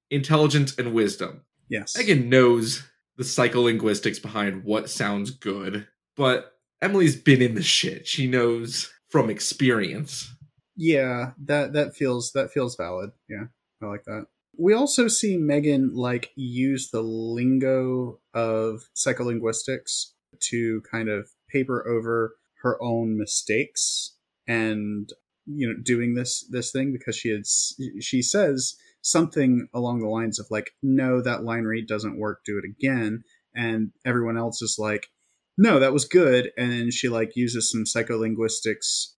intelligence 0.10 0.76
and 0.78 0.94
wisdom. 0.94 1.42
Yes. 1.70 1.98
Megan 1.98 2.30
knows 2.30 2.84
the 3.18 3.24
psycholinguistics 3.24 4.22
behind 4.22 4.64
what 4.64 4.90
sounds 4.90 5.32
good, 5.32 5.88
but 6.16 6.54
Emily's 6.82 7.16
been 7.16 7.42
in 7.42 7.56
the 7.56 7.64
shit. 7.64 8.08
She 8.08 8.28
knows 8.28 8.92
from 9.10 9.30
experience. 9.30 10.32
Yeah, 10.76 11.32
that 11.46 11.74
that 11.74 11.96
feels 11.96 12.34
that 12.34 12.52
feels 12.52 12.76
valid. 12.76 13.12
Yeah, 13.30 13.46
I 13.82 13.86
like 13.86 14.04
that. 14.06 14.26
We 14.58 14.74
also 14.74 15.08
see 15.08 15.38
Megan 15.38 15.96
like 15.96 16.32
use 16.36 16.90
the 16.90 17.02
lingo 17.02 18.20
of 18.34 18.90
psycholinguistics 18.96 20.12
to 20.42 20.82
kind 20.90 21.10
of 21.10 21.30
paper 21.50 21.88
over 21.88 22.36
her 22.62 22.82
own 22.82 23.18
mistakes 23.18 24.18
and 24.48 25.12
you 25.46 25.68
know 25.68 25.76
doing 25.82 26.16
this 26.16 26.46
this 26.50 26.72
thing 26.72 26.92
because 26.92 27.16
she 27.16 27.30
had 27.30 27.46
she 28.02 28.22
says 28.22 28.76
something 29.06 29.68
along 29.72 30.00
the 30.00 30.08
lines 30.08 30.40
of 30.40 30.48
like 30.50 30.72
no 30.82 31.22
that 31.22 31.44
line 31.44 31.64
read 31.64 31.88
doesn't 31.88 32.20
work 32.20 32.40
do 32.44 32.58
it 32.58 32.66
again. 32.66 33.24
And 33.56 33.92
everyone 34.04 34.38
else 34.38 34.62
is 34.62 34.78
like 34.80 35.08
no 35.58 35.80
that 35.80 35.94
was 35.94 36.06
good. 36.06 36.52
And 36.58 36.72
then 36.72 36.92
she 36.92 37.08
like 37.08 37.36
uses 37.36 37.72
some 37.72 37.86
psycholinguistics 37.86 39.14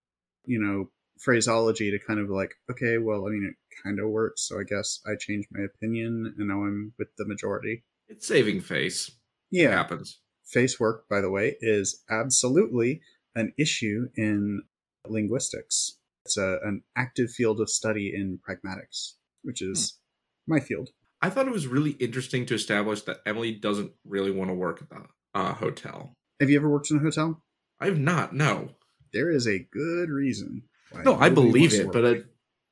you 0.46 0.60
know 0.60 0.90
phraseology 1.20 1.92
to 1.92 2.00
kind 2.06 2.20
of 2.20 2.30
like 2.30 2.54
okay 2.72 2.98
well 2.98 3.26
i 3.26 3.30
mean 3.30 3.44
it 3.52 3.84
kind 3.84 4.00
of 4.00 4.08
works 4.08 4.48
so 4.48 4.60
i 4.60 4.64
guess 4.64 5.00
i 5.08 5.16
changed 5.20 5.48
my 5.52 5.64
opinion 5.64 6.34
and 6.38 6.48
now 6.48 6.64
i'm 6.64 6.94
with 6.98 7.10
the 7.18 7.26
majority. 7.26 7.84
It's 8.08 8.28
saving 8.28 8.62
face. 8.62 9.10
It 9.52 9.64
yeah. 9.64 9.72
happens. 9.72 10.20
face 10.46 10.80
work 10.80 11.10
by 11.10 11.22
the 11.22 11.30
way 11.30 11.58
is 11.60 12.04
absolutely 12.10 13.02
an 13.36 13.54
issue 13.58 14.08
in 14.16 14.64
linguistics. 15.08 15.98
It's 16.26 16.38
a, 16.38 16.60
an 16.64 16.84
active 16.96 17.30
field 17.30 17.60
of 17.62 17.70
study 17.70 18.14
in 18.16 18.40
pragmatics 18.48 19.14
which 19.48 19.62
is 19.62 19.98
my 20.46 20.60
field 20.60 20.90
I 21.22 21.32
thought 21.32 21.48
it 21.48 21.54
was 21.54 21.66
really 21.66 21.92
interesting 21.92 22.46
to 22.46 22.54
establish 22.54 23.02
that 23.04 23.22
Emily 23.26 23.52
doesn't 23.52 23.92
really 24.06 24.30
want 24.30 24.52
to 24.52 24.54
work 24.54 24.84
at 24.84 24.90
the 24.90 25.06
uh, 25.34 25.54
hotel. 25.54 26.14
have 26.40 26.52
you 26.52 26.58
ever 26.58 26.70
worked 26.70 26.92
in 26.92 26.98
a 26.98 27.02
hotel 27.02 27.42
I 27.80 27.86
have 27.86 28.00
not. 28.00 28.34
No, 28.34 28.70
there 29.14 29.30
is 29.30 29.48
a 29.48 29.60
good 29.72 30.10
reason 30.10 30.64
why 30.92 31.04
no, 31.04 31.16
I 31.16 31.30
believe 31.30 31.74
it, 31.74 31.92
but 31.92 32.04
it, 32.04 32.26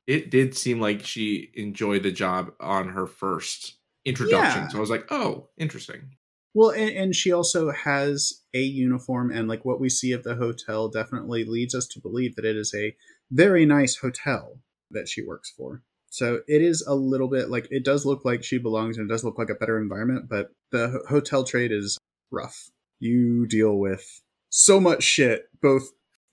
it 0.06 0.30
did 0.30 0.56
seem 0.56 0.80
like 0.80 1.04
she 1.04 1.50
enjoyed 1.54 2.02
the 2.02 2.12
job 2.12 2.52
on 2.60 2.88
her 2.90 3.06
first 3.06 3.76
introduction. 4.04 4.62
Yeah. 4.62 4.68
So 4.68 4.78
I 4.78 4.80
was 4.80 4.90
like, 4.90 5.06
oh, 5.10 5.48
interesting. 5.58 6.16
Well, 6.54 6.70
and, 6.70 6.90
and 6.90 7.14
she 7.14 7.32
also 7.32 7.70
has 7.70 8.42
a 8.54 8.60
uniform, 8.62 9.30
and 9.30 9.48
like 9.48 9.64
what 9.64 9.80
we 9.80 9.88
see 9.88 10.12
of 10.12 10.24
the 10.24 10.36
hotel 10.36 10.88
definitely 10.88 11.44
leads 11.44 11.74
us 11.74 11.86
to 11.88 12.00
believe 12.00 12.34
that 12.36 12.46
it 12.46 12.56
is 12.56 12.74
a 12.74 12.96
very 13.30 13.66
nice 13.66 13.96
hotel 13.96 14.60
that 14.90 15.08
she 15.08 15.22
works 15.22 15.50
for. 15.50 15.82
So 16.16 16.40
it 16.48 16.62
is 16.62 16.82
a 16.88 16.94
little 16.94 17.28
bit 17.28 17.50
like 17.50 17.68
it 17.70 17.84
does 17.84 18.06
look 18.06 18.24
like 18.24 18.42
she 18.42 18.56
belongs, 18.56 18.96
and 18.96 19.04
it 19.04 19.12
does 19.12 19.22
look 19.22 19.36
like 19.36 19.50
a 19.50 19.54
better 19.54 19.78
environment. 19.78 20.30
But 20.30 20.46
the 20.72 21.04
hotel 21.10 21.44
trade 21.44 21.70
is 21.70 21.98
rough. 22.30 22.70
You 23.00 23.46
deal 23.46 23.76
with 23.76 24.22
so 24.48 24.80
much 24.80 25.02
shit, 25.02 25.44
both 25.60 25.82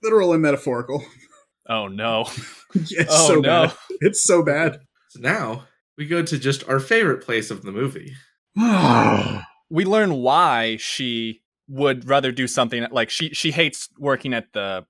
literal 0.02 0.32
and 0.32 0.42
metaphorical. 0.42 1.04
Oh 1.66 1.88
no. 1.88 2.26
it's 2.74 2.92
oh 3.08 3.26
so 3.28 3.34
no. 3.36 3.40
bad. 3.40 3.74
It's 4.00 4.22
so 4.22 4.42
bad. 4.42 4.80
So 5.08 5.20
now 5.20 5.64
we 5.96 6.04
go 6.04 6.22
to 6.22 6.38
just 6.38 6.68
our 6.68 6.78
favorite 6.78 7.24
place 7.24 7.50
of 7.50 7.62
the 7.62 7.72
movie. 7.72 8.12
We 9.70 9.86
learn 9.86 10.16
why 10.16 10.76
she 10.76 11.40
would 11.68 12.06
rather 12.06 12.32
do 12.32 12.46
something 12.46 12.86
like 12.90 13.08
she 13.08 13.30
she 13.30 13.50
hates 13.50 13.88
working 13.98 14.34
at 14.34 14.52
the 14.52 14.84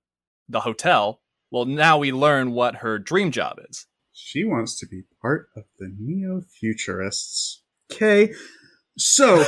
the 0.48 0.60
hotel. 0.60 1.20
Well, 1.52 1.64
now 1.64 1.96
we 1.98 2.10
learn 2.10 2.50
what 2.50 2.76
her 2.76 2.98
dream 2.98 3.30
job 3.30 3.60
is. 3.70 3.86
She 4.14 4.44
wants 4.44 4.78
to 4.78 4.86
be 4.86 5.02
part 5.20 5.48
of 5.56 5.64
the 5.78 5.92
neo 5.98 6.40
futurists. 6.40 7.62
Okay, 7.92 8.32
so 8.96 9.44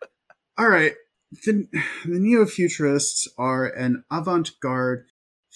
all 0.58 0.68
right, 0.68 0.94
the, 1.44 1.68
the 2.04 2.18
neo 2.18 2.44
futurists 2.44 3.28
are 3.38 3.66
an 3.66 4.02
avant 4.10 4.50
garde 4.60 5.06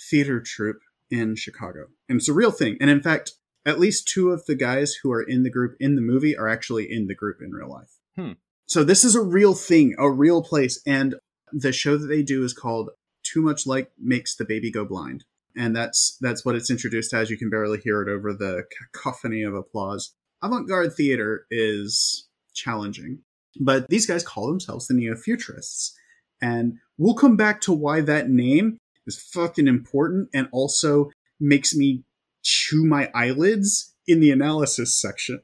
theater 0.08 0.40
troupe 0.40 0.78
in 1.10 1.34
Chicago, 1.34 1.86
and 2.08 2.18
it's 2.18 2.28
a 2.28 2.32
real 2.32 2.52
thing. 2.52 2.76
And 2.80 2.88
in 2.88 3.02
fact, 3.02 3.32
at 3.66 3.80
least 3.80 4.06
two 4.06 4.30
of 4.30 4.46
the 4.46 4.54
guys 4.54 4.94
who 5.02 5.10
are 5.10 5.22
in 5.22 5.42
the 5.42 5.50
group 5.50 5.76
in 5.80 5.96
the 5.96 6.00
movie 6.00 6.36
are 6.36 6.48
actually 6.48 6.90
in 6.90 7.08
the 7.08 7.14
group 7.14 7.38
in 7.42 7.50
real 7.50 7.70
life. 7.70 7.98
Hmm. 8.16 8.32
So 8.66 8.84
this 8.84 9.02
is 9.02 9.16
a 9.16 9.22
real 9.22 9.54
thing, 9.54 9.96
a 9.98 10.08
real 10.08 10.42
place, 10.42 10.80
and 10.86 11.16
the 11.52 11.72
show 11.72 11.96
that 11.96 12.06
they 12.06 12.22
do 12.22 12.44
is 12.44 12.52
called 12.52 12.90
"Too 13.24 13.42
Much 13.42 13.66
Light 13.66 13.88
Makes 13.98 14.36
the 14.36 14.44
Baby 14.44 14.70
Go 14.70 14.84
Blind." 14.84 15.24
And 15.56 15.74
that's 15.74 16.16
that's 16.20 16.44
what 16.44 16.54
it's 16.54 16.70
introduced 16.70 17.12
as. 17.14 17.30
You 17.30 17.38
can 17.38 17.50
barely 17.50 17.78
hear 17.78 18.02
it 18.02 18.08
over 18.08 18.32
the 18.32 18.64
cacophony 18.92 19.42
of 19.42 19.54
applause. 19.54 20.14
Avant-garde 20.42 20.94
theater 20.94 21.46
is 21.50 22.28
challenging, 22.54 23.20
but 23.60 23.88
these 23.88 24.06
guys 24.06 24.22
call 24.22 24.46
themselves 24.48 24.86
the 24.86 24.94
neo-futurists, 24.94 25.96
and 26.42 26.74
we'll 26.98 27.14
come 27.14 27.36
back 27.36 27.60
to 27.62 27.72
why 27.72 28.00
that 28.02 28.28
name 28.28 28.78
is 29.06 29.20
fucking 29.32 29.68
important 29.68 30.28
and 30.34 30.48
also 30.52 31.10
makes 31.40 31.74
me 31.74 32.02
chew 32.42 32.84
my 32.84 33.10
eyelids 33.14 33.94
in 34.06 34.20
the 34.20 34.30
analysis 34.30 34.98
section. 35.00 35.40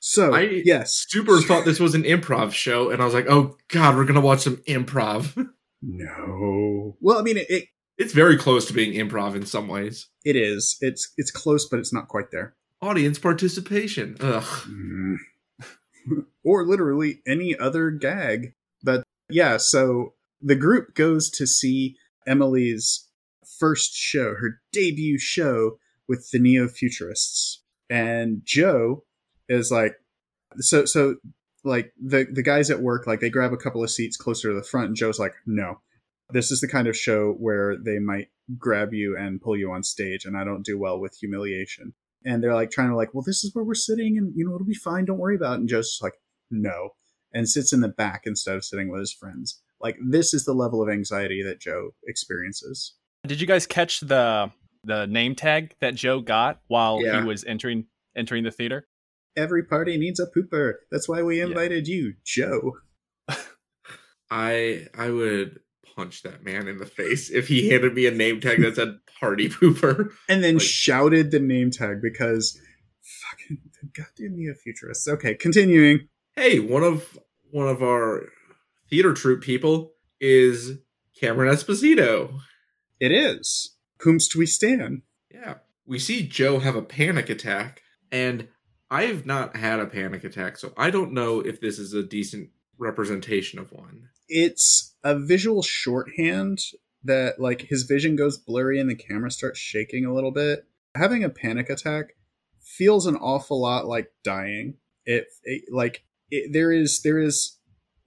So, 0.00 0.34
I- 0.34 0.62
yes. 0.64 1.04
Super 1.08 1.40
thought 1.40 1.64
this 1.64 1.80
was 1.80 1.94
an 1.94 2.02
improv 2.04 2.52
show, 2.52 2.90
and 2.90 3.00
I 3.02 3.04
was 3.04 3.14
like, 3.14 3.26
oh 3.28 3.56
god, 3.68 3.96
we're 3.96 4.04
gonna 4.04 4.20
watch 4.20 4.40
some 4.40 4.56
improv. 4.68 5.48
No. 5.82 6.96
Well, 7.00 7.18
I 7.18 7.22
mean, 7.22 7.36
it, 7.36 7.46
it, 7.50 7.64
it's 7.98 8.12
very 8.12 8.36
close 8.36 8.66
to 8.66 8.72
being 8.72 8.92
improv 8.92 9.34
in 9.34 9.46
some 9.46 9.68
ways. 9.68 10.08
it 10.24 10.36
is. 10.36 10.76
It's 10.80 11.12
it's 11.16 11.30
close, 11.30 11.68
but 11.68 11.78
it's 11.78 11.92
not 11.92 12.08
quite 12.08 12.30
there. 12.30 12.54
Audience 12.82 13.18
participation. 13.18 14.16
Ugh. 14.20 14.42
Mm. 14.42 15.16
or 16.44 16.64
literally 16.64 17.20
any 17.26 17.56
other 17.56 17.90
gag. 17.90 18.54
But 18.82 19.02
yeah, 19.28 19.56
so 19.56 20.14
the 20.40 20.56
group 20.56 20.94
goes 20.94 21.30
to 21.30 21.46
see 21.46 21.96
Emily's 22.26 23.08
first 23.58 23.94
show, 23.94 24.34
her 24.34 24.60
debut 24.72 25.18
show 25.18 25.78
with 26.08 26.30
the 26.30 26.38
Neo 26.38 26.68
Futurists. 26.68 27.62
And 27.88 28.42
Joe 28.44 29.04
is 29.48 29.70
like 29.70 29.94
so 30.58 30.84
so 30.84 31.16
like 31.64 31.92
the 32.00 32.26
the 32.30 32.42
guys 32.42 32.70
at 32.70 32.80
work 32.80 33.06
like 33.06 33.20
they 33.20 33.30
grab 33.30 33.52
a 33.52 33.56
couple 33.56 33.82
of 33.82 33.90
seats 33.90 34.16
closer 34.16 34.48
to 34.48 34.54
the 34.54 34.66
front 34.66 34.88
and 34.88 34.96
Joe's 34.96 35.18
like, 35.18 35.34
"No. 35.46 35.80
This 36.30 36.50
is 36.50 36.60
the 36.60 36.68
kind 36.68 36.88
of 36.88 36.96
show 36.96 37.32
where 37.38 37.76
they 37.76 37.98
might 37.98 38.28
grab 38.58 38.92
you 38.92 39.16
and 39.16 39.40
pull 39.40 39.56
you 39.56 39.70
on 39.72 39.82
stage 39.82 40.24
and 40.24 40.36
I 40.36 40.44
don't 40.44 40.64
do 40.64 40.78
well 40.78 40.98
with 41.00 41.16
humiliation." 41.16 41.94
and 42.24 42.42
they're 42.42 42.54
like 42.54 42.72
trying 42.72 42.88
to 42.88 42.96
like, 42.96 43.14
well, 43.14 43.22
this 43.24 43.44
is 43.44 43.54
where 43.54 43.62
we're 43.64 43.74
sitting, 43.74 44.18
and 44.18 44.32
you 44.34 44.44
know 44.44 44.52
it'll 44.56 44.66
be 44.66 44.74
fine. 44.74 45.04
Don't 45.04 45.18
worry 45.18 45.36
about 45.36 45.52
it. 45.52 45.60
And 45.60 45.68
Joe's 45.68 46.00
like, 46.02 46.14
no, 46.50 46.90
and 47.32 47.48
sits 47.48 47.72
in 47.72 47.82
the 47.82 47.88
back 47.88 48.22
instead 48.24 48.56
of 48.56 48.64
sitting 48.64 48.90
with 48.90 48.98
his 48.98 49.12
friends. 49.12 49.62
Like 49.80 49.96
this 50.04 50.34
is 50.34 50.44
the 50.44 50.52
level 50.54 50.82
of 50.82 50.88
anxiety 50.88 51.40
that 51.44 51.60
Joe 51.60 51.90
experiences. 52.04 52.94
Did 53.28 53.40
you 53.40 53.46
guys 53.46 53.64
catch 53.66 54.00
the 54.00 54.50
the 54.82 55.06
name 55.06 55.36
tag 55.36 55.74
that 55.80 55.94
Joe 55.94 56.20
got 56.20 56.60
while 56.66 57.00
Yeah. 57.04 57.20
he 57.20 57.26
was 57.28 57.44
entering 57.44 57.86
entering 58.16 58.42
the 58.42 58.50
theater? 58.50 58.88
Every 59.36 59.62
party 59.62 59.96
needs 59.96 60.18
a 60.18 60.26
pooper. 60.26 60.72
That's 60.90 61.08
why 61.08 61.22
we 61.22 61.38
Yeah. 61.38 61.44
invited 61.46 61.86
you, 61.86 62.14
Joe. 62.24 62.78
I 64.30 64.88
I 64.96 65.10
would 65.10 65.60
punch 65.96 66.22
that 66.22 66.44
man 66.44 66.68
in 66.68 66.76
the 66.78 66.86
face 66.86 67.30
if 67.30 67.48
he 67.48 67.70
handed 67.70 67.94
me 67.94 68.06
a 68.06 68.10
name 68.10 68.40
tag 68.40 68.60
that 68.60 68.76
said 68.76 68.98
party 69.18 69.48
pooper. 69.48 70.10
And 70.28 70.44
then 70.44 70.54
Like- 70.56 70.62
shouted 70.62 71.30
the 71.30 71.40
name 71.40 71.70
tag 71.70 72.00
because 72.02 72.60
fucking 73.00 73.58
goddamn 73.96 74.36
Neo 74.36 74.54
Futurists. 74.54 75.08
Okay, 75.08 75.34
continuing. 75.34 76.08
Hey, 76.34 76.58
one 76.60 76.82
of 76.84 77.18
one 77.50 77.68
of 77.68 77.82
our 77.82 78.28
theater 78.90 79.14
troupe 79.14 79.42
people 79.42 79.94
is 80.20 80.78
Cameron 81.18 81.52
Esposito. 81.54 82.38
It 83.00 83.12
is. 83.12 83.76
Whomst 84.00 84.36
we 84.36 84.46
stand? 84.46 85.02
Yeah. 85.32 85.54
We 85.86 85.98
see 85.98 86.26
Joe 86.26 86.58
have 86.58 86.76
a 86.76 86.82
panic 86.82 87.30
attack, 87.30 87.80
and 88.10 88.48
I've 88.90 89.24
not 89.24 89.56
had 89.56 89.80
a 89.80 89.86
panic 89.86 90.24
attack, 90.24 90.58
so 90.58 90.74
I 90.76 90.90
don't 90.90 91.12
know 91.12 91.40
if 91.40 91.60
this 91.60 91.78
is 91.78 91.92
a 91.94 92.02
decent 92.02 92.50
representation 92.78 93.58
of 93.58 93.70
one. 93.72 94.08
It's 94.28 94.94
a 95.04 95.18
visual 95.18 95.62
shorthand 95.62 96.60
that 97.04 97.40
like 97.40 97.62
his 97.62 97.84
vision 97.84 98.16
goes 98.16 98.38
blurry 98.38 98.80
and 98.80 98.90
the 98.90 98.94
camera 98.94 99.30
starts 99.30 99.58
shaking 99.58 100.04
a 100.04 100.12
little 100.12 100.32
bit. 100.32 100.66
Having 100.94 101.24
a 101.24 101.30
panic 101.30 101.70
attack 101.70 102.16
feels 102.60 103.06
an 103.06 103.16
awful 103.16 103.60
lot 103.60 103.86
like 103.86 104.10
dying. 104.24 104.74
It, 105.04 105.26
it 105.44 105.64
like 105.72 106.04
it, 106.30 106.52
there 106.52 106.72
is 106.72 107.02
there 107.02 107.18
is 107.18 107.58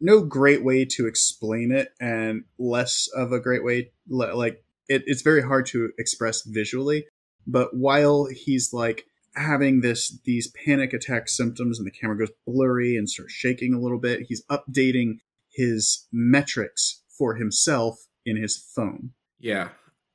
no 0.01 0.21
great 0.21 0.63
way 0.63 0.85
to 0.85 1.07
explain 1.07 1.71
it 1.71 1.89
and 1.99 2.43
less 2.57 3.07
of 3.15 3.31
a 3.31 3.39
great 3.39 3.63
way 3.63 3.91
li- 4.07 4.31
like 4.33 4.63
it, 4.87 5.03
it's 5.05 5.21
very 5.21 5.41
hard 5.41 5.65
to 5.67 5.91
express 5.97 6.41
visually. 6.43 7.05
But 7.47 7.75
while 7.75 8.25
he's 8.25 8.73
like 8.73 9.05
having 9.35 9.81
this 9.81 10.19
these 10.25 10.51
panic 10.65 10.93
attack 10.93 11.29
symptoms 11.29 11.79
and 11.79 11.87
the 11.87 11.91
camera 11.91 12.17
goes 12.17 12.31
blurry 12.45 12.97
and 12.97 13.09
starts 13.09 13.33
shaking 13.33 13.73
a 13.73 13.79
little 13.79 13.99
bit 13.99 14.25
he's 14.27 14.43
updating 14.47 15.19
his 15.51 16.07
metrics 16.11 17.03
for 17.17 17.35
himself 17.35 17.97
in 18.25 18.37
his 18.37 18.57
phone 18.75 19.11
Yeah. 19.39 19.69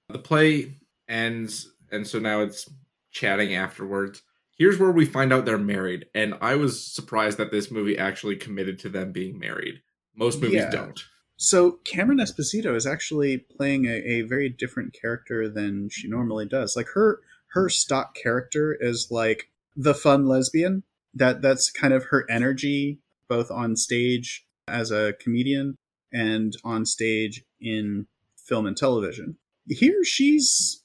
The 0.09 0.19
play 0.19 0.77
ends, 1.09 1.73
and 1.91 2.07
so 2.07 2.19
now 2.19 2.41
it's 2.43 2.71
chatting 3.11 3.55
afterwards. 3.55 4.23
Here's 4.57 4.79
where 4.79 4.91
we 4.93 5.07
find 5.07 5.33
out 5.33 5.45
they're 5.47 5.59
married, 5.59 6.07
and 6.15 6.35
I 6.41 6.55
was 6.57 6.87
surprised 6.95 7.39
that 7.39 7.51
this 7.51 7.71
movie 7.71 7.97
actually 7.99 8.37
committed 8.37 8.79
to 8.81 8.89
them 8.89 9.13
being 9.13 9.39
married. 9.39 9.81
Most 10.15 10.41
movies 10.41 10.63
Yeah. 10.63 10.71
don't. 10.71 11.01
so 11.37 11.73
cameron 11.85 12.19
esposito 12.19 12.77
is 12.77 12.87
actually 12.87 13.39
playing 13.39 13.87
a, 13.87 13.95
a 13.95 14.21
very 14.23 14.49
different 14.49 14.93
character 14.95 15.49
than 15.49 15.89
she 15.91 16.07
normally 16.07 16.47
does 16.47 16.77
like 16.77 16.87
her 16.95 17.21
her 17.55 17.69
stock 17.69 18.15
character 18.15 18.77
is 18.81 19.09
like 19.11 19.49
the 19.75 19.95
fun 19.95 20.27
lesbian 20.27 20.85
that 21.13 21.43
that's 21.43 21.73
kind 21.73 21.93
of 21.93 22.05
her 22.05 22.25
energy 22.31 23.01
both 23.29 23.51
on 23.51 23.75
stage 23.75 24.47
as 24.69 24.91
a 24.91 25.15
comedian 25.21 25.77
and 26.13 26.55
on 26.65 26.85
stage 26.87 27.45
in 27.61 28.07
film 28.37 28.67
and 28.67 28.77
television 28.77 29.37
here 29.69 30.05
she's 30.05 30.83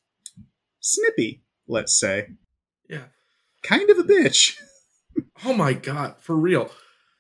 snippy 0.80 1.44
let's 1.68 1.98
say 2.00 2.28
Yeah. 2.90 3.06
kind 3.64 3.90
of 3.90 3.98
a 4.00 4.04
bitch 4.04 4.58
Oh 5.46 5.54
my 5.54 5.74
god, 5.74 6.16
for 6.20 6.36
real. 6.36 6.70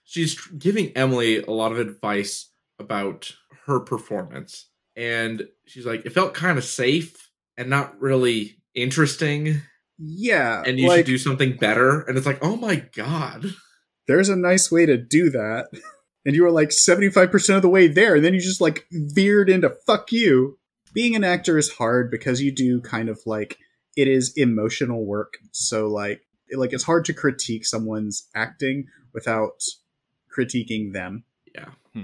She's 0.04 0.39
giving 0.48 0.91
Emily 0.95 1.41
a 1.41 1.52
lot 1.52 1.72
of 1.72 1.80
advice 1.80 2.50
about 2.78 3.34
her 3.65 3.80
performance. 3.80 4.69
And 4.95 5.48
she's 5.65 5.86
like, 5.86 6.06
it 6.06 6.12
felt 6.13 6.34
kind 6.34 6.58
of 6.58 6.63
safe 6.63 7.30
and 7.58 7.69
not 7.69 8.00
really 8.00 8.62
interesting. 8.74 9.62
yeah 9.98 10.63
And 10.65 10.80
you 10.80 10.88
like, 10.88 11.00
should 11.00 11.06
do 11.08 11.17
something 11.17 11.58
better. 11.58 12.02
And 12.02 12.17
it's 12.17 12.26
like, 12.28 12.39
oh 12.41 12.56
my 12.56 12.86
god. 12.95 13.48
there's 14.08 14.30
a 14.30 14.36
nice 14.36 14.72
way 14.72 14.86
to 14.86 14.95
do 14.98 15.30
that. 15.32 15.67
And 16.29 16.35
you 16.35 16.43
were 16.43 16.51
like 16.51 16.69
75% 16.69 17.55
of 17.55 17.63
the 17.63 17.69
way 17.69 17.87
there, 17.87 18.13
and 18.13 18.23
then 18.23 18.35
you 18.35 18.39
just 18.39 18.61
like 18.61 18.85
veered 18.91 19.49
into 19.49 19.71
fuck 19.87 20.11
you. 20.11 20.59
Being 20.93 21.15
an 21.15 21.23
actor 21.23 21.57
is 21.57 21.71
hard 21.71 22.11
because 22.11 22.39
you 22.39 22.51
do 22.51 22.81
kind 22.81 23.09
of 23.09 23.19
like 23.25 23.57
it 23.97 24.07
is 24.07 24.31
emotional 24.37 25.07
work. 25.07 25.39
So 25.53 25.87
like 25.87 26.21
it- 26.47 26.59
like 26.59 26.71
it's 26.71 26.83
hard 26.83 27.05
to 27.05 27.13
critique 27.15 27.65
someone's 27.65 28.27
acting 28.35 28.85
without 29.11 29.63
critiquing 30.31 30.93
them. 30.93 31.23
Yeah. 31.55 31.69
Hmm. 31.95 32.03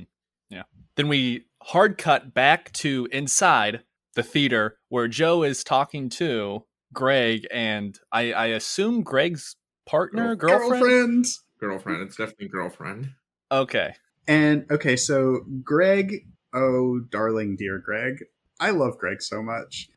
Yeah. 0.50 0.64
Then 0.96 1.08
we 1.08 1.46
hard 1.62 2.00
cut 2.00 2.34
back 2.34 2.72
to 2.74 3.08
inside 3.12 3.84
the 4.16 4.24
theater 4.24 4.80
where 4.90 5.08
Joe 5.08 5.44
is 5.44 5.64
talking 5.64 6.10
to 6.10 6.66
Greg 6.94 7.46
and 7.52 8.00
I, 8.12 8.34
I 8.34 8.46
assume 8.48 9.04
Greg's 9.04 9.56
partner, 9.86 10.36
girlfriend. 10.36 10.82
Girlfriend. 10.82 11.26
Girlfriend. 11.60 12.02
It's 12.02 12.16
definitely 12.18 12.48
girlfriend. 12.48 13.12
Okay. 13.52 13.94
And 14.28 14.66
okay, 14.72 14.96
so 14.96 15.42
Greg, 15.64 16.26
oh 16.54 17.00
darling 17.10 17.56
dear 17.58 17.80
Greg. 17.80 18.24
I 18.60 18.72
love 18.72 18.98
Greg 18.98 19.22
so 19.22 19.44
much. 19.44 19.90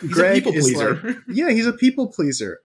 He's 0.00 0.10
Greg 0.12 0.38
a 0.42 0.50
people 0.50 0.54
is 0.58 0.64
pleaser. 0.64 0.94
like- 0.94 1.16
yeah, 1.28 1.50
he's 1.50 1.66
a 1.66 1.72
people 1.72 2.08
pleaser. 2.12 2.60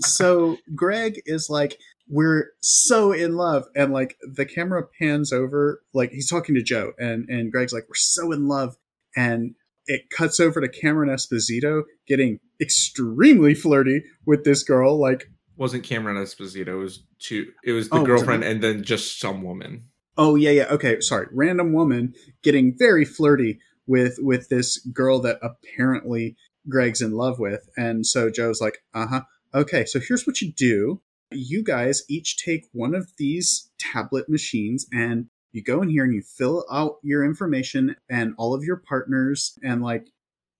so 0.00 0.56
Greg 0.74 1.20
is 1.26 1.48
like, 1.50 1.78
we're 2.08 2.46
so 2.60 3.12
in 3.12 3.36
love, 3.36 3.64
and 3.76 3.92
like 3.92 4.16
the 4.34 4.46
camera 4.46 4.82
pans 4.98 5.32
over, 5.32 5.82
like 5.92 6.10
he's 6.10 6.28
talking 6.28 6.54
to 6.54 6.62
Joe, 6.62 6.92
and 6.98 7.28
and 7.28 7.52
Greg's 7.52 7.72
like, 7.72 7.84
we're 7.88 7.94
so 7.94 8.32
in 8.32 8.48
love, 8.48 8.76
and 9.16 9.54
it 9.86 10.10
cuts 10.10 10.40
over 10.40 10.60
to 10.60 10.68
Cameron 10.68 11.10
Esposito 11.10 11.82
getting 12.06 12.40
extremely 12.60 13.54
flirty 13.54 14.02
with 14.26 14.44
this 14.44 14.62
girl, 14.62 14.98
like. 14.98 15.30
wasn't 15.56 15.84
Cameron 15.84 16.16
Esposito. 16.16 16.68
It 16.68 16.74
was 16.74 17.02
two. 17.20 17.46
It 17.64 17.72
was 17.72 17.88
the 17.90 17.96
Oh, 17.96 18.04
girlfriend 18.04 18.40
not? 18.42 18.50
and 18.50 18.62
then 18.62 18.82
just 18.82 19.20
some 19.20 19.42
woman. 19.42 19.84
Oh 20.18 20.34
yeah, 20.34 20.50
yeah. 20.50 20.66
Okay, 20.70 21.00
sorry. 21.00 21.28
Random 21.32 21.72
woman 21.72 22.14
getting 22.42 22.76
very 22.76 23.04
flirty 23.04 23.60
with 23.86 24.16
with 24.18 24.48
this 24.48 24.78
girl 24.92 25.20
that 25.20 25.38
apparently 25.40 26.36
Greg's 26.68 27.00
in 27.00 27.12
love 27.12 27.38
with, 27.38 27.68
and 27.76 28.04
so 28.04 28.28
Joe's 28.28 28.60
like, 28.60 28.82
uh 28.92 29.06
huh. 29.06 29.22
Okay, 29.54 29.86
so 29.86 30.00
here's 30.00 30.26
what 30.26 30.42
you 30.42 30.52
do. 30.52 31.00
You 31.30 31.62
guys 31.62 32.02
each 32.08 32.36
take 32.36 32.66
one 32.72 32.94
of 32.94 33.12
these 33.16 33.70
tablet 33.78 34.28
machines 34.28 34.86
and 34.92 35.28
you 35.52 35.62
go 35.62 35.80
in 35.80 35.88
here 35.88 36.04
and 36.04 36.14
you 36.14 36.22
fill 36.22 36.64
out 36.70 36.96
your 37.02 37.24
information 37.24 37.96
and 38.10 38.34
all 38.36 38.54
of 38.54 38.64
your 38.64 38.76
partners 38.76 39.58
and 39.62 39.82
like 39.82 40.08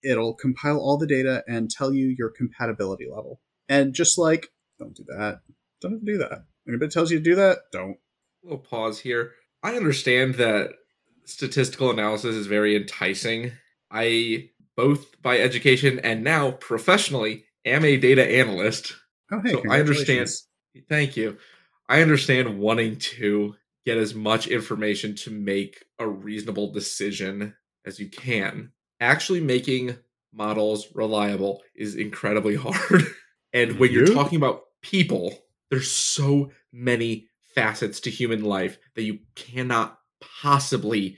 it'll 0.03 0.33
compile 0.33 0.77
all 0.77 0.97
the 0.97 1.07
data 1.07 1.43
and 1.47 1.69
tell 1.69 1.93
you 1.93 2.15
your 2.17 2.29
compatibility 2.29 3.07
level. 3.09 3.41
And 3.67 3.93
just 3.93 4.17
like, 4.17 4.47
don't 4.79 4.95
do 4.95 5.03
that. 5.09 5.41
Don't 5.81 6.03
do 6.03 6.17
that. 6.17 6.45
Anybody 6.67 6.89
tells 6.89 7.11
you 7.11 7.17
to 7.17 7.23
do 7.23 7.35
that, 7.35 7.59
don't. 7.71 7.97
little 8.43 8.59
pause 8.59 8.99
here. 8.99 9.33
I 9.63 9.75
understand 9.75 10.35
that 10.35 10.71
statistical 11.25 11.91
analysis 11.91 12.35
is 12.35 12.47
very 12.47 12.75
enticing. 12.75 13.51
I 13.91 14.49
both 14.75 15.21
by 15.21 15.37
education 15.39 15.99
and 15.99 16.23
now 16.23 16.51
professionally 16.51 17.43
am 17.65 17.83
a 17.83 17.97
data 17.97 18.25
analyst. 18.25 18.95
Oh 19.31 19.41
hey, 19.43 19.51
So 19.51 19.63
I 19.69 19.79
understand- 19.79 20.29
Thank 20.87 21.17
you. 21.17 21.37
I 21.89 22.01
understand 22.01 22.59
wanting 22.59 22.97
to 22.97 23.55
get 23.85 23.97
as 23.97 24.13
much 24.13 24.47
information 24.47 25.15
to 25.15 25.31
make 25.31 25.83
a 25.97 26.07
reasonable 26.07 26.71
decision 26.71 27.55
as 27.85 27.99
you 27.99 28.07
can. 28.09 28.71
Actually 29.01 29.41
making 29.41 29.97
models 30.31 30.87
reliable 30.93 31.63
is 31.75 31.95
incredibly 31.95 32.55
hard. 32.63 33.03
And 33.51 33.79
when 33.79 33.91
you're 33.91 34.05
talking 34.13 34.37
about 34.37 34.65
people, 34.81 35.37
there's 35.71 35.89
so 35.91 36.51
many 36.71 37.28
facets 37.59 37.99
to 38.01 38.09
human 38.09 38.43
life 38.43 38.77
that 38.95 39.03
you 39.03 39.19
cannot 39.35 39.99
possibly 40.41 41.17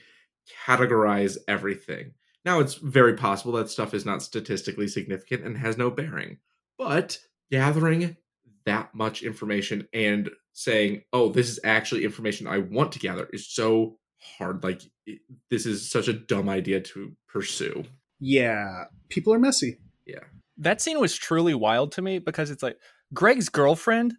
categorize 0.66 1.38
everything. 1.48 2.14
Now, 2.44 2.60
it's 2.60 2.76
very 2.76 3.14
possible 3.14 3.54
that 3.54 3.70
stuff 3.70 3.94
is 3.94 4.06
not 4.06 4.24
statistically 4.24 4.88
significant 4.88 5.46
and 5.46 5.58
has 5.58 5.78
no 5.78 5.92
bearing, 5.92 6.38
but 6.78 7.20
gathering 7.52 8.18
that 8.66 8.94
much 8.96 9.22
information 9.22 9.88
and 9.94 10.30
saying, 10.54 11.04
oh, 11.14 11.30
this 11.30 11.50
is 11.50 11.60
actually 11.64 12.04
information 12.04 12.48
I 12.48 12.60
want 12.60 12.92
to 12.94 13.00
gather 13.00 13.28
is 13.32 13.48
so 13.48 13.98
hard. 14.38 14.64
Like, 14.64 14.82
it, 15.06 15.20
this 15.50 15.66
is 15.66 15.90
such 15.90 16.08
a 16.08 16.14
dumb 16.14 16.50
idea 16.50 16.82
to 16.82 17.16
pursue. 17.28 17.84
Yeah, 18.20 18.86
people 19.10 19.34
are 19.34 19.40
messy. 19.40 19.78
Yeah. 20.06 20.24
That 20.58 20.82
scene 20.82 21.00
was 21.00 21.16
truly 21.16 21.54
wild 21.54 21.92
to 21.94 22.02
me 22.02 22.20
because 22.20 22.50
it's 22.50 22.64
like 22.64 22.78
Greg's 23.14 23.50
girlfriend 23.50 24.16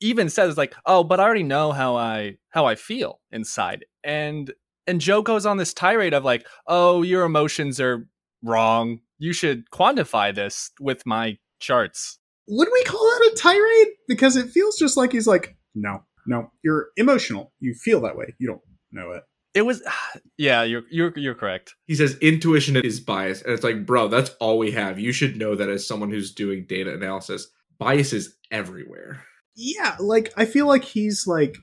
even 0.00 0.28
says 0.28 0.56
like, 0.56 0.74
"Oh, 0.84 1.04
but 1.04 1.20
I 1.20 1.24
already 1.24 1.42
know 1.42 1.72
how 1.72 1.96
I 1.96 2.38
how 2.50 2.66
I 2.66 2.74
feel 2.74 3.20
inside." 3.30 3.84
And 4.04 4.52
and 4.86 5.00
Joe 5.00 5.22
goes 5.22 5.46
on 5.46 5.56
this 5.56 5.74
tirade 5.74 6.14
of 6.14 6.24
like, 6.24 6.46
"Oh, 6.66 7.02
your 7.02 7.24
emotions 7.24 7.80
are 7.80 8.08
wrong. 8.42 9.00
You 9.18 9.32
should 9.32 9.70
quantify 9.70 10.34
this 10.34 10.70
with 10.80 11.04
my 11.06 11.38
charts." 11.60 12.18
Would 12.48 12.68
we 12.72 12.84
call 12.84 13.00
that 13.00 13.32
a 13.32 13.36
tirade? 13.36 13.88
Because 14.06 14.36
it 14.36 14.50
feels 14.50 14.78
just 14.78 14.96
like 14.96 15.10
he's 15.12 15.26
like, 15.26 15.56
no, 15.74 16.04
no, 16.26 16.50
you're 16.62 16.88
emotional. 16.96 17.52
You 17.60 17.74
feel 17.74 18.00
that 18.02 18.16
way. 18.16 18.34
You 18.38 18.48
don't 18.48 18.62
know 18.92 19.12
it. 19.12 19.22
It 19.54 19.62
was 19.62 19.82
yeah, 20.38 20.62
you're 20.62 20.82
you're 20.90 21.12
you're 21.16 21.34
correct. 21.34 21.74
He 21.86 21.94
says 21.94 22.16
intuition 22.20 22.76
is 22.76 23.00
bias. 23.00 23.42
And 23.42 23.52
it's 23.52 23.64
like, 23.64 23.86
bro, 23.86 24.08
that's 24.08 24.30
all 24.40 24.58
we 24.58 24.72
have. 24.72 24.98
You 24.98 25.12
should 25.12 25.36
know 25.36 25.54
that 25.54 25.68
as 25.68 25.86
someone 25.86 26.10
who's 26.10 26.32
doing 26.32 26.66
data 26.68 26.92
analysis, 26.92 27.48
bias 27.78 28.12
is 28.12 28.36
everywhere. 28.50 29.24
Yeah, 29.56 29.96
like 29.98 30.32
I 30.36 30.44
feel 30.44 30.66
like 30.66 30.84
he's 30.84 31.26
like 31.26 31.56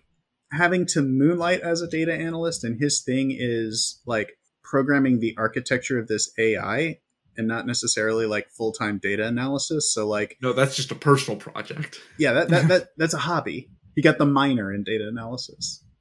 having 0.51 0.85
to 0.87 1.01
moonlight 1.01 1.61
as 1.61 1.81
a 1.81 1.87
data 1.87 2.13
analyst, 2.13 2.63
and 2.63 2.79
his 2.79 3.01
thing 3.01 3.35
is 3.37 4.01
like 4.05 4.33
programming 4.63 5.19
the 5.19 5.35
architecture 5.37 5.99
of 5.99 6.07
this 6.07 6.31
AI 6.37 6.99
and 7.37 7.47
not 7.47 7.65
necessarily 7.65 8.25
like 8.25 8.49
full 8.49 8.71
time 8.71 8.99
data 9.01 9.25
analysis. 9.27 9.93
So 9.93 10.07
like, 10.07 10.37
No, 10.41 10.53
that's 10.53 10.75
just 10.75 10.91
a 10.91 10.95
personal 10.95 11.39
project. 11.39 11.99
yeah, 12.17 12.33
that, 12.33 12.49
that 12.49 12.67
that 12.67 12.87
that's 12.97 13.13
a 13.13 13.19
hobby. 13.19 13.69
He 13.95 14.01
got 14.01 14.17
the 14.17 14.25
minor 14.25 14.73
in 14.73 14.83
data 14.83 15.07
analysis. 15.07 15.83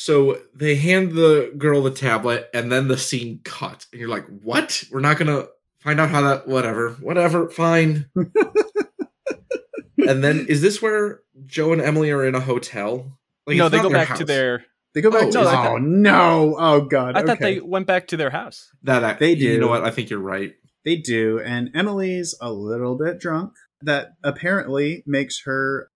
So 0.00 0.40
they 0.54 0.76
hand 0.76 1.12
the 1.12 1.52
girl 1.58 1.82
the 1.82 1.90
tablet 1.90 2.48
and 2.54 2.72
then 2.72 2.88
the 2.88 2.96
scene 2.96 3.40
cut. 3.44 3.84
And 3.92 4.00
you're 4.00 4.08
like, 4.08 4.24
what? 4.42 4.82
We're 4.90 5.00
not 5.00 5.18
gonna 5.18 5.48
find 5.80 6.00
out 6.00 6.08
how 6.08 6.22
that 6.22 6.48
whatever. 6.48 6.92
Whatever, 7.02 7.50
fine. 7.50 8.06
and 10.08 10.22
then 10.24 10.46
is 10.48 10.62
this 10.62 10.80
where 10.82 11.20
Joe 11.46 11.72
and 11.72 11.80
Emily 11.82 12.10
are 12.10 12.24
in 12.24 12.34
a 12.34 12.40
hotel? 12.40 13.18
Like 13.46 13.56
no, 13.56 13.68
they 13.68 13.78
go 13.78 13.88
their 13.88 14.06
back 14.06 14.16
to 14.18 14.24
their 14.24 14.64
They 14.94 15.00
go 15.00 15.10
back 15.10 15.24
Oh, 15.24 15.30
to 15.30 15.38
no, 15.42 15.48
I 15.48 15.52
oh 15.52 15.64
thought- 15.64 15.82
no, 15.82 16.56
oh 16.58 16.80
god. 16.82 17.16
I 17.16 17.22
thought 17.24 17.38
they 17.40 17.60
went 17.60 17.86
back 17.86 18.06
to 18.08 18.16
their 18.16 18.30
house. 18.30 18.70
that 18.82 19.04
I, 19.04 19.12
They 19.14 19.34
do. 19.34 19.44
You 19.44 19.58
know 19.60 19.68
what? 19.68 19.84
I 19.84 19.90
think 19.90 20.10
you're 20.10 20.18
right. 20.20 20.54
They 20.84 20.96
do, 20.96 21.38
and 21.40 21.70
Emily's 21.74 22.34
a 22.40 22.52
little 22.52 22.96
bit 22.96 23.18
drunk. 23.20 23.52
That 23.82 24.12
apparently 24.22 25.02
makes 25.06 25.42
her 25.44 25.90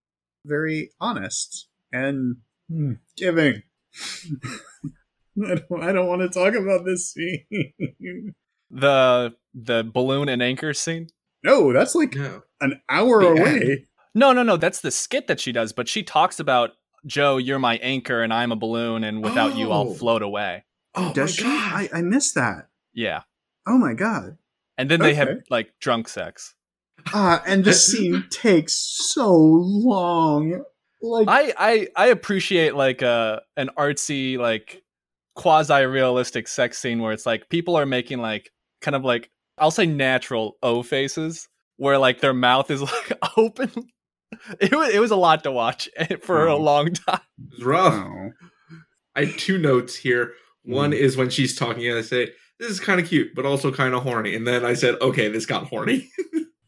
very 0.44 0.90
honest 1.00 1.68
and 1.92 2.36
hmm, 2.70 2.92
giving. 3.16 3.62
I 5.42 5.56
don't, 5.68 5.82
I 5.82 5.92
don't 5.92 6.06
want 6.06 6.22
to 6.22 6.28
talk 6.28 6.54
about 6.54 6.84
this 6.84 7.12
scene. 7.12 8.34
The 8.70 9.34
the 9.54 9.84
balloon 9.84 10.28
and 10.28 10.42
anchor 10.42 10.72
scene? 10.74 11.08
no, 11.42 11.72
that's 11.72 11.94
like 11.94 12.14
No. 12.14 12.42
an 12.60 12.80
hour 12.88 13.20
The 13.20 13.28
away. 13.28 13.86
No, 14.14 14.33
no, 14.33 14.42
no. 14.42 14.57
That's 14.57 14.81
the 14.81 14.90
skit 14.90 15.27
that 15.27 15.40
she 15.40 15.53
does. 15.53 15.72
But 15.72 15.88
she 15.88 16.03
talks 16.03 16.38
about 16.40 16.70
Joe, 17.07 17.37
you're 17.37 17.59
my 17.59 17.77
anchor, 17.79 18.22
and 18.22 18.33
I'm 18.33 18.53
a 18.53 18.57
balloon, 18.57 19.05
and 19.05 19.22
without 19.22 19.57
you, 19.57 19.70
I'll 19.72 19.90
Oh. 19.90 19.94
float 19.94 20.22
away. 20.22 20.64
Oh 20.94 21.12
Does 21.12 21.31
my 21.31 21.37
she? 21.37 21.42
God. 21.42 21.72
I, 21.74 21.98
I 21.98 22.03
missed 22.03 22.35
that. 22.37 22.68
Yeah, 22.94 23.22
Oh 23.66 23.77
my 23.77 23.94
god. 23.94 24.38
and 24.79 24.88
then 24.90 25.00
they 25.00 25.14
have 25.14 25.29
like 25.50 25.72
drunk 25.81 26.09
sex. 26.09 26.55
Ah, 27.12 27.42
and 27.46 27.64
the 27.64 27.72
scene 27.74 28.24
takes 28.31 28.74
so 28.74 29.35
long. 29.35 30.62
Like 31.03 31.27
I 31.29 31.53
I 31.59 31.88
I 31.96 32.07
appreciate 32.07 32.74
like 32.77 33.03
a 33.03 33.42
an 33.57 33.70
artsy 33.77 34.38
like 34.38 34.83
quasi 35.35 35.85
realistic 35.85 36.46
sex 36.48 36.79
scene 36.79 37.00
where 37.03 37.12
it's 37.12 37.27
like 37.27 37.48
people 37.50 37.77
are 37.77 37.85
making 37.87 38.20
like 38.20 38.50
kind 38.81 38.94
of 38.94 39.05
like 39.05 39.31
I'll 39.59 39.70
say 39.72 39.85
natural 39.87 40.57
O 40.62 40.83
faces 40.83 41.48
where 41.77 41.98
like 41.98 42.20
their 42.20 42.33
mouth 42.35 42.70
is 42.70 42.81
like 42.83 43.12
open. 43.37 43.70
It 44.61 44.73
was 44.75 44.94
it 44.94 45.01
was 45.01 45.11
a 45.11 45.16
lot 45.16 45.42
to 45.44 45.53
watch 45.53 45.88
for 46.23 46.47
a 46.47 46.55
Oh. 46.55 46.61
long 46.61 46.92
time. 46.92 47.20
It 47.38 47.51
was 47.59 47.64
rough. 47.64 47.94
oh. 47.94 48.31
I 49.16 49.25
have 49.27 49.37
two 49.37 49.59
notes 49.59 49.94
here. 49.97 50.33
One 50.64 50.90
Mm. 50.92 50.97
is 50.99 51.16
when 51.16 51.31
she's 51.31 51.55
talking 51.57 51.87
and 51.88 51.99
I 51.99 52.03
say, 52.03 52.31
This 52.59 52.70
is 52.70 52.81
kind 52.81 53.01
of 53.01 53.07
cute, 53.09 53.35
but 53.35 53.44
also 53.47 53.70
kind 53.73 53.94
of 53.94 54.03
horny. 54.03 54.35
And 54.35 54.47
then 54.47 54.64
I 54.64 54.75
said, 54.75 54.97
Okay, 55.01 55.29
this 55.29 55.47
got 55.47 55.66
horny. 55.68 56.11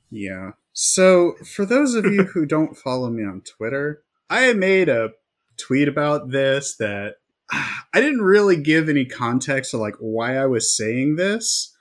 Yeah. 0.09 0.53
So, 0.73 1.35
for 1.45 1.67
those 1.67 1.95
of 1.95 2.05
you 2.05 2.23
who 2.23 2.47
don't 2.47 2.77
follow 2.77 3.11
me 3.11 3.25
on 3.25 3.41
Twitter, 3.43 4.03
I 4.31 4.53
made 4.53 4.89
a 4.89 5.11
tweet 5.59 5.89
about 5.89 6.31
this 6.31 6.77
that 6.77 7.17
I 7.53 7.77
didn't 8.01 8.23
really 8.23 8.57
give 8.57 8.89
any 8.89 9.05
context 9.05 9.73
to 9.73 9.79
like 9.79 9.97
why 9.99 10.37
I 10.39 10.47
was 10.47 10.75
saying 10.75 11.17
this, 11.17 11.75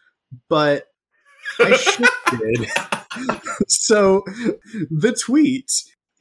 but 0.49 0.87
I 1.59 1.75
should 1.77 2.07
did. 2.39 2.67
so, 3.67 4.23
the 4.89 5.17
tweet 5.19 5.71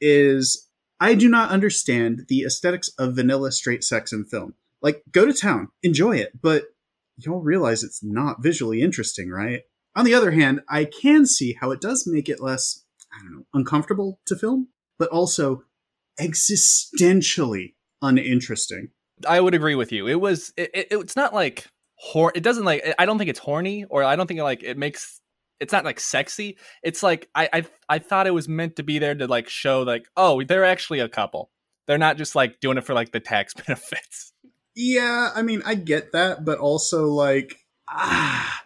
is 0.01 0.67
I 0.99 1.15
do 1.15 1.29
not 1.29 1.49
understand 1.49 2.25
the 2.29 2.43
aesthetics 2.43 2.89
of 2.97 3.15
vanilla 3.15 3.51
straight 3.51 3.83
sex 3.83 4.13
in 4.13 4.25
film. 4.25 4.53
Like, 4.81 5.03
go 5.11 5.25
to 5.25 5.33
town, 5.33 5.69
enjoy 5.83 6.17
it, 6.17 6.41
but 6.41 6.65
you'll 7.17 7.41
realize 7.41 7.83
it's 7.83 8.03
not 8.03 8.41
visually 8.41 8.81
interesting, 8.81 9.29
right? 9.29 9.61
On 9.95 10.05
the 10.05 10.13
other 10.13 10.31
hand, 10.31 10.61
I 10.69 10.85
can 10.85 11.25
see 11.25 11.57
how 11.59 11.71
it 11.71 11.81
does 11.81 12.05
make 12.05 12.29
it 12.29 12.41
less, 12.41 12.83
I 13.13 13.23
don't 13.23 13.33
know, 13.33 13.45
uncomfortable 13.53 14.19
to 14.25 14.35
film, 14.35 14.69
but 14.99 15.09
also 15.09 15.63
existentially 16.19 17.73
uninteresting. 18.01 18.89
I 19.27 19.39
would 19.39 19.53
agree 19.53 19.75
with 19.75 19.91
you. 19.91 20.07
It 20.07 20.19
was 20.19 20.53
it, 20.57 20.71
it, 20.73 20.87
it's 20.91 21.15
not 21.15 21.33
like 21.33 21.65
hor 21.97 22.31
it 22.35 22.43
doesn't 22.43 22.65
like 22.65 22.83
I 22.99 23.05
don't 23.05 23.17
think 23.17 23.29
it's 23.29 23.39
horny 23.39 23.85
or 23.89 24.03
I 24.03 24.17
don't 24.17 24.27
think 24.27 24.41
like 24.41 24.63
it 24.63 24.77
makes 24.77 25.21
it's 25.59 25.73
not 25.73 25.85
like 25.85 25.99
sexy. 25.99 26.57
It's 26.83 27.03
like 27.03 27.29
I 27.35 27.49
I 27.51 27.65
I 27.89 27.99
thought 27.99 28.27
it 28.27 28.33
was 28.33 28.47
meant 28.47 28.75
to 28.77 28.83
be 28.83 28.99
there 28.99 29.15
to 29.15 29.27
like 29.27 29.49
show 29.49 29.81
like 29.81 30.07
oh, 30.17 30.43
they're 30.43 30.65
actually 30.65 30.99
a 30.99 31.09
couple. 31.09 31.51
They're 31.87 31.97
not 31.97 32.17
just 32.17 32.35
like 32.35 32.59
doing 32.59 32.77
it 32.77 32.83
for 32.83 32.93
like 32.93 33.11
the 33.11 33.19
tax 33.19 33.53
benefits. 33.67 34.33
Yeah, 34.75 35.31
I 35.33 35.41
mean, 35.41 35.61
I 35.65 35.75
get 35.75 36.11
that, 36.11 36.43
but 36.43 36.59
also 36.59 37.07
like, 37.07 37.65
ah, 37.87 38.63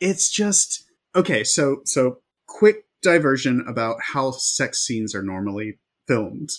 it's 0.00 0.30
just 0.30 0.84
okay. 1.14 1.44
So, 1.44 1.82
so 1.84 2.20
quick 2.46 2.86
diversion 3.02 3.64
about 3.68 3.96
how 4.12 4.30
sex 4.30 4.80
scenes 4.80 5.14
are 5.14 5.22
normally 5.22 5.78
filmed. 6.08 6.50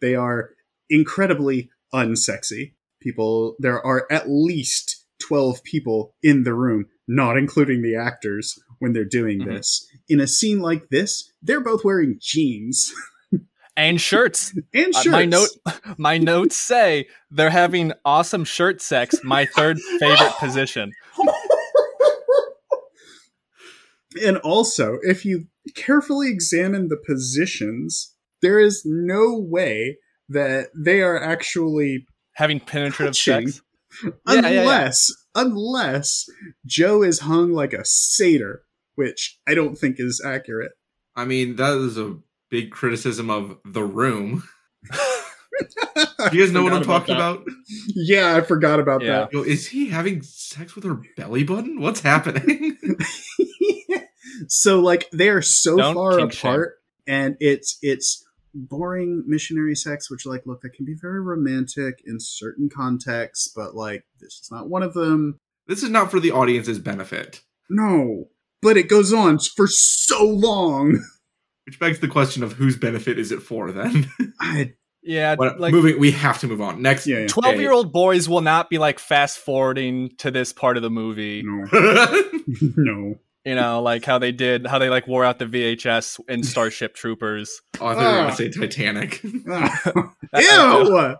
They 0.00 0.14
are 0.14 0.50
incredibly 0.88 1.70
unsexy. 1.92 2.72
People, 3.00 3.56
there 3.58 3.84
are 3.84 4.06
at 4.10 4.30
least 4.30 5.04
twelve 5.18 5.62
people 5.62 6.14
in 6.22 6.44
the 6.44 6.54
room, 6.54 6.86
not 7.08 7.36
including 7.36 7.82
the 7.82 7.94
actors, 7.96 8.58
when 8.78 8.92
they're 8.92 9.04
doing 9.04 9.40
Mhm. 9.40 9.46
this. 9.54 9.86
In 10.08 10.20
a 10.20 10.26
scene 10.26 10.60
like 10.60 10.88
this, 10.90 11.32
they're 11.42 11.60
both 11.60 11.84
wearing 11.84 12.18
jeans 12.20 12.92
And 13.76 14.00
shirts. 14.00 14.54
and 14.74 14.94
Uh, 14.94 15.00
shirts. 15.02 15.12
my 15.12 15.24
note 15.26 15.48
my 15.98 16.18
notes 16.18 16.56
say 16.56 17.08
they're 17.30 17.50
having 17.50 17.92
awesome 18.04 18.44
shirt 18.44 18.80
sex, 18.80 19.16
my 19.22 19.44
third 19.46 19.78
favorite 20.00 20.32
position. 20.40 20.92
And 24.24 24.38
also, 24.38 24.98
if 25.02 25.24
you 25.26 25.46
carefully 25.74 26.30
examine 26.30 26.88
the 26.88 26.96
positions, 26.96 28.14
there 28.40 28.58
is 28.58 28.82
no 28.86 29.36
way 29.38 29.98
that 30.28 30.68
they 30.74 31.02
are 31.02 31.22
actually 31.22 32.06
Having 32.34 32.60
penetrative 32.60 33.14
Touching. 33.14 33.48
sex. 33.48 33.62
Unless 34.26 35.10
unless 35.36 36.28
Joe 36.64 37.02
is 37.02 37.20
hung 37.20 37.52
like 37.52 37.72
a 37.72 37.84
satyr, 37.84 38.64
which 38.96 39.38
I 39.46 39.54
don't 39.54 39.76
think 39.76 39.96
is 40.00 40.20
accurate. 40.24 40.72
I 41.14 41.24
mean, 41.24 41.56
that 41.56 41.76
is 41.78 41.96
a 41.96 42.16
big 42.50 42.72
criticism 42.72 43.30
of 43.30 43.58
The 43.64 43.84
Room. 43.84 44.42
You 46.32 46.40
guys 46.44 46.52
know 46.52 46.62
what 46.62 46.72
I'm 46.74 46.82
talking 46.82 47.14
about? 47.14 47.44
Yeah, 47.94 48.36
I 48.36 48.42
forgot 48.42 48.78
about 48.78 49.02
Yeah. 49.02 49.26
Yo, 49.32 49.42
is 49.42 49.66
he 49.66 49.88
having 49.88 50.20
sex 50.22 50.74
with 50.74 50.84
her 50.84 51.00
belly 51.16 51.44
button? 51.44 51.80
What's 51.80 52.00
happening? 52.00 52.76
that. 52.82 53.06
so 54.48 54.80
like 54.80 55.08
they 55.12 55.28
are 55.28 55.42
so 55.42 55.76
Don't 55.76 55.94
far 55.94 56.18
kink 56.18 56.32
shame. 56.32 56.50
apart 56.50 56.74
and 57.06 57.36
it's 57.40 57.78
it's 57.80 58.25
boring 58.56 59.22
missionary 59.26 59.74
sex 59.74 60.10
which 60.10 60.24
like 60.26 60.42
look 60.46 60.60
that 60.62 60.72
can 60.72 60.84
be 60.84 60.94
very 61.00 61.20
romantic 61.20 62.02
in 62.06 62.16
certain 62.18 62.68
contexts 62.68 63.52
but 63.54 63.74
like 63.74 64.04
this 64.20 64.40
is 64.40 64.48
not 64.50 64.68
one 64.68 64.82
of 64.82 64.94
them 64.94 65.38
this 65.66 65.82
is 65.82 65.90
not 65.90 66.10
for 66.10 66.20
the 66.20 66.30
audience's 66.30 66.78
benefit. 66.78 67.42
No, 67.68 68.28
but 68.62 68.76
it 68.76 68.88
goes 68.88 69.12
on 69.12 69.38
for 69.40 69.66
so 69.66 70.24
long. 70.24 71.02
Which 71.66 71.80
begs 71.80 71.98
the 71.98 72.06
question 72.06 72.44
of 72.44 72.52
whose 72.52 72.76
benefit 72.76 73.18
is 73.18 73.32
it 73.32 73.42
for 73.42 73.72
then? 73.72 74.08
I, 74.40 74.74
Yeah, 75.02 75.34
What- 75.34 75.58
like 75.58 75.72
moving, 75.74 75.98
we 75.98 76.12
have 76.12 76.38
to 76.38 76.46
move 76.46 76.60
on. 76.60 76.80
Next, 76.82 77.08
Yeah, 77.08 77.22
yeah. 77.22 77.26
12 77.26 77.56
year 77.60 77.72
old 77.72 77.92
boys 77.92 78.28
will 78.28 78.42
not 78.42 78.70
be 78.70 78.78
like 78.78 79.00
fast 79.00 79.38
forwarding 79.38 80.10
to 80.18 80.30
this 80.30 80.52
part 80.52 80.76
of 80.76 80.84
the 80.84 80.90
movie. 80.90 81.42
no, 81.44 81.66
no. 82.76 83.14
You 83.46 83.54
know, 83.54 83.80
like 83.80 84.04
how 84.04 84.18
they 84.18 84.32
did, 84.32 84.66
how 84.66 84.78
they 84.80 84.90
like 84.90 85.06
wore 85.06 85.24
out 85.24 85.38
the 85.38 85.46
VHS 85.46 86.18
in 86.28 86.42
Starship 86.42 86.94
Troopers. 86.96 87.60
oh, 87.80 87.86
I 87.86 87.94
thought 87.94 88.00
you 88.00 88.06
were 88.06 88.10
Ah. 88.10 88.22
going 88.22 88.36
to 88.36 88.52
say 88.52 88.60
Titanic. 88.60 89.22
Ew! 90.36 91.16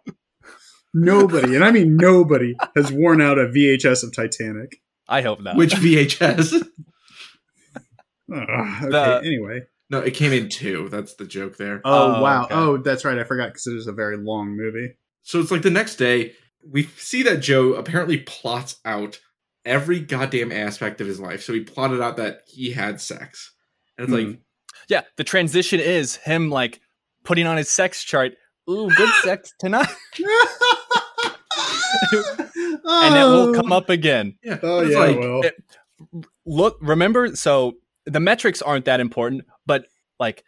Nobody, 0.92 1.54
and 1.54 1.64
I 1.64 1.70
mean 1.70 1.96
nobody, 1.96 2.54
has 2.74 2.90
worn 2.90 3.20
out 3.22 3.38
a 3.38 3.46
VHS 3.46 4.02
of 4.02 4.12
Titanic. 4.14 4.80
I 5.08 5.20
hope 5.22 5.40
not. 5.40 5.56
Which 5.56 5.74
VHS? 5.74 6.54
Ugh, 8.32 8.38
okay, 8.38 8.88
The- 8.90 9.20
anyway. 9.24 9.62
No, 9.88 10.00
it 10.00 10.14
came 10.14 10.32
in 10.32 10.48
two. 10.48 10.88
That's 10.88 11.14
the 11.14 11.26
joke 11.26 11.58
there. 11.58 11.80
Oh, 11.84 12.16
Oh, 12.16 12.22
wow. 12.22 12.44
okay. 12.46 12.54
Oh, 12.56 12.76
that's 12.78 13.04
right. 13.04 13.18
I 13.18 13.22
forgot 13.24 13.50
because 13.50 13.68
it 13.68 13.76
is 13.76 13.86
a 13.86 13.92
very 13.92 14.16
long 14.16 14.56
movie. 14.56 14.96
So 15.22 15.38
it's 15.38 15.52
like 15.52 15.62
the 15.62 15.70
next 15.70 15.94
day, 15.94 16.32
we 16.68 16.84
see 16.96 17.22
that 17.22 17.36
Joe 17.40 17.74
apparently 17.74 18.18
plots 18.18 18.80
out 18.84 19.20
every 19.66 20.00
goddamn 20.00 20.52
aspect 20.52 21.00
of 21.02 21.06
his 21.06 21.20
life. 21.20 21.42
So 21.42 21.52
he 21.52 21.60
plotted 21.60 22.00
out 22.00 22.16
that 22.16 22.42
he 22.46 22.70
had 22.72 23.00
sex. 23.00 23.52
And 23.98 24.04
it's 24.08 24.12
Hmm. 24.16 24.28
like, 24.30 24.38
yeah, 24.88 25.02
the 25.16 25.24
transition 25.24 25.80
is 25.80 26.16
him 26.16 26.48
like 26.50 26.80
putting 27.24 27.46
on 27.46 27.56
his 27.56 27.68
sex 27.68 28.02
chart. 28.04 28.32
Ooh, 28.70 28.88
good 28.90 29.08
sex 29.22 29.52
tonight, 29.58 29.86
and 32.12 33.14
it 33.16 33.24
will 33.24 33.54
come 33.54 33.72
up 33.72 33.90
again. 33.90 34.36
yeah. 34.42 34.58
Oh 34.62 34.82
yeah, 34.82 34.98
like, 34.98 35.18
well, 35.18 35.42
it- 35.42 35.54
Look, 36.44 36.76
remember, 36.82 37.34
so 37.36 37.74
the 38.04 38.20
metrics 38.20 38.60
aren't 38.62 38.84
that 38.84 39.00
important, 39.00 39.44
but 39.66 39.86
like 40.20 40.44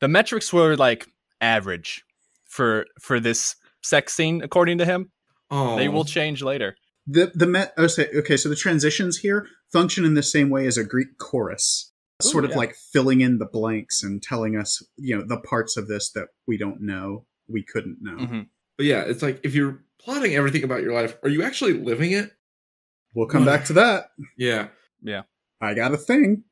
the 0.00 0.08
metrics 0.08 0.52
were 0.52 0.76
like 0.76 1.06
average 1.40 2.04
for 2.46 2.84
for 3.00 3.20
this 3.20 3.54
sex 3.82 4.12
scene, 4.14 4.42
according 4.42 4.78
to 4.78 4.84
him. 4.84 5.10
oh, 5.50 5.76
They 5.76 5.88
will 5.88 6.04
change 6.04 6.42
later. 6.42 6.76
The 7.08 7.32
the 7.34 7.46
met. 7.46 7.72
Oh, 7.76 7.86
say, 7.86 8.08
okay, 8.14 8.36
so 8.36 8.48
the 8.48 8.56
transitions 8.56 9.18
here 9.18 9.46
function 9.72 10.04
in 10.04 10.14
the 10.14 10.22
same 10.22 10.50
way 10.50 10.66
as 10.66 10.76
a 10.76 10.84
Greek 10.84 11.18
chorus, 11.18 11.92
Ooh, 12.24 12.28
sort 12.28 12.44
of 12.44 12.50
yeah. 12.50 12.58
like 12.58 12.74
filling 12.74 13.20
in 13.20 13.38
the 13.38 13.46
blanks 13.46 14.02
and 14.02 14.22
telling 14.22 14.56
us, 14.56 14.82
you 14.96 15.16
know, 15.16 15.24
the 15.26 15.40
parts 15.40 15.76
of 15.76 15.88
this 15.88 16.10
that 16.12 16.28
we 16.46 16.56
don't 16.56 16.80
know, 16.80 17.26
we 17.48 17.64
couldn't 17.64 17.98
know. 18.00 18.16
Mhm. 18.16 18.46
But 18.76 18.86
yeah, 18.86 19.00
it's 19.00 19.22
like 19.22 19.40
if 19.42 19.54
you're 19.54 19.82
plotting 20.00 20.34
everything 20.34 20.64
about 20.64 20.82
your 20.82 20.94
life, 20.94 21.16
are 21.22 21.28
you 21.28 21.42
actually 21.42 21.72
living 21.72 22.12
it? 22.12 22.30
We'll 23.14 23.26
come 23.26 23.44
back 23.44 23.64
to 23.66 23.72
that. 23.74 24.10
Yeah 24.36 24.68
yeah. 25.02 25.22
I 25.60 25.74
got 25.74 25.92
a 25.92 25.96
thing. 25.96 26.44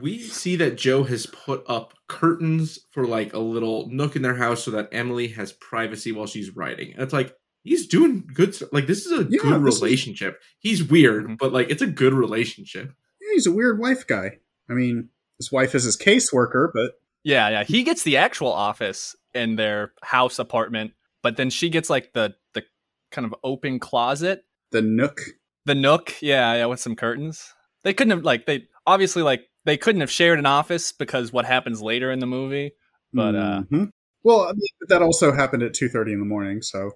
We 0.00 0.18
see 0.18 0.56
that 0.56 0.76
Joe 0.76 1.04
has 1.04 1.26
put 1.26 1.64
up 1.68 1.94
curtains 2.08 2.78
for 2.92 3.06
like 3.06 3.34
a 3.34 3.38
little 3.38 3.88
nook 3.90 4.16
in 4.16 4.22
their 4.22 4.36
house 4.36 4.64
so 4.64 4.70
that 4.72 4.88
Emily 4.92 5.28
has 5.28 5.52
privacy 5.52 6.12
while 6.12 6.26
she's 6.26 6.54
writing. 6.56 6.92
And 6.94 7.02
it's 7.02 7.12
like 7.12 7.34
he's 7.62 7.86
doing 7.86 8.28
good 8.34 8.54
stuff. 8.54 8.68
Like 8.72 8.86
this 8.86 9.06
is 9.06 9.12
a 9.12 9.24
Yeah, 9.30 9.40
good 9.42 9.64
this 9.64 9.74
is- 9.76 9.82
relationship. 9.82 10.40
He's 10.58 10.82
weird, 10.84 11.26
Mhm. 11.26 11.38
but 11.38 11.52
like 11.52 11.70
it's 11.70 11.82
a 11.82 11.86
good 11.86 12.12
relationship. 12.14 12.92
Yeah, 13.20 13.28
he's 13.34 13.46
a 13.46 13.52
weird 13.52 13.78
wife 13.78 14.06
guy. 14.06 14.38
I 14.68 14.74
mean, 14.74 15.08
his 15.38 15.50
wife 15.52 15.74
is 15.74 15.84
his 15.84 15.96
caseworker, 15.96 16.70
but 16.74 16.92
Yeah, 17.24 17.48
yeah. 17.50 17.64
He 17.64 17.82
gets 17.84 18.02
the 18.02 18.16
actual 18.16 18.52
office 18.52 19.14
in 19.32 19.54
their 19.56 19.92
house 20.02 20.38
apartment, 20.40 20.92
but 21.22 21.36
then 21.36 21.50
she 21.50 21.68
gets 21.68 21.88
like 21.88 22.12
the 22.14 22.34
the 22.54 22.64
kind 23.12 23.24
of 23.26 23.34
open 23.44 23.78
closet, 23.78 24.44
the 24.72 24.82
nook. 24.82 25.20
the 25.64 25.74
nook. 25.76 26.14
Yeah, 26.20 26.54
yeah, 26.54 26.66
with 26.66 26.80
some 26.80 26.96
curtains. 26.96 27.54
They 27.84 27.94
couldn't 27.94 28.10
have 28.10 28.24
like 28.24 28.46
they 28.46 28.66
obviously 28.86 29.22
like 29.22 29.42
they 29.64 29.76
couldn't 29.76 30.00
have 30.00 30.10
shared 30.10 30.38
an 30.40 30.46
office 30.46 30.90
because 30.90 31.32
what 31.32 31.44
happens 31.44 31.80
later 31.80 32.10
in 32.10 32.18
the 32.18 32.26
movie. 32.26 32.72
But 33.12 33.36
uh 33.36 33.62
Mhm. 33.70 33.90
well, 34.24 34.40
I 34.42 34.52
mean, 34.52 34.68
that 34.88 35.02
also 35.02 35.30
happened 35.32 35.62
at 35.62 35.74
two 35.74 35.88
thirty 35.88 36.12
in 36.12 36.18
the 36.18 36.24
morning. 36.26 36.60
So 36.62 36.78
Yeah. 36.80 36.90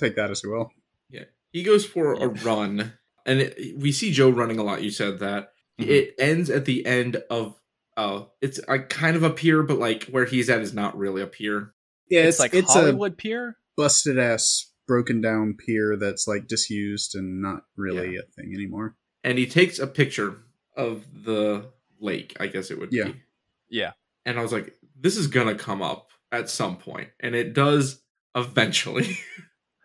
Take 0.00 0.16
that 0.16 0.30
as 0.30 0.42
you 0.42 0.50
will. 0.50 0.72
He 1.52 1.64
goes 1.64 1.84
for 1.84 2.14
a 2.14 2.28
run, 2.28 2.92
and 3.26 3.40
it, 3.40 3.76
we 3.76 3.90
see 3.90 4.12
Joe 4.12 4.30
running 4.30 4.60
a 4.60 4.62
lot. 4.62 4.84
You 4.84 4.90
said 4.92 5.18
that 5.18 5.52
Mhm. 5.80 5.88
it 5.88 6.14
ends 6.16 6.48
at 6.48 6.64
the 6.64 6.86
end 6.86 7.16
of. 7.28 7.56
Oh, 7.96 8.30
it's 8.40 8.60
a 8.68 8.78
kind 8.78 9.16
of 9.16 9.24
a 9.24 9.30
pier, 9.30 9.64
but 9.64 9.76
like 9.80 10.04
where 10.04 10.26
he's 10.26 10.48
at 10.48 10.60
is 10.60 10.72
not 10.72 10.96
really 10.96 11.20
a 11.22 11.26
pier. 11.26 11.74
Yeah, 12.08 12.22
it's, 12.22 12.38
like 12.38 12.54
it's 12.54 12.72
Hollywood 12.72 13.18
Pier. 13.18 13.56
busted 13.76 14.16
ass, 14.16 14.72
broken 14.86 15.20
down 15.20 15.54
pier 15.58 15.96
that's 15.96 16.28
like 16.28 16.46
disused 16.46 17.16
and 17.16 17.42
not 17.42 17.64
really 17.76 18.16
a 18.16 18.22
thing 18.22 18.52
anymore. 18.54 18.96
And 19.24 19.36
he 19.36 19.46
takes 19.48 19.80
a 19.80 19.88
picture 19.88 20.38
of 20.76 21.04
the 21.24 21.72
lake. 21.98 22.36
I 22.38 22.46
guess 22.46 22.70
it 22.70 22.78
would 22.78 22.92
Yeah. 22.92 23.06
be. 23.08 23.22
Yeah. 23.68 23.92
And 24.24 24.38
I 24.38 24.42
was 24.42 24.52
like, 24.52 24.78
this 24.98 25.16
is 25.16 25.26
gonna 25.26 25.56
come 25.56 25.82
up 25.82 26.10
at 26.30 26.48
some 26.48 26.76
point, 26.76 27.08
and 27.18 27.34
it 27.34 27.54
does 27.54 28.00
eventually. 28.36 29.18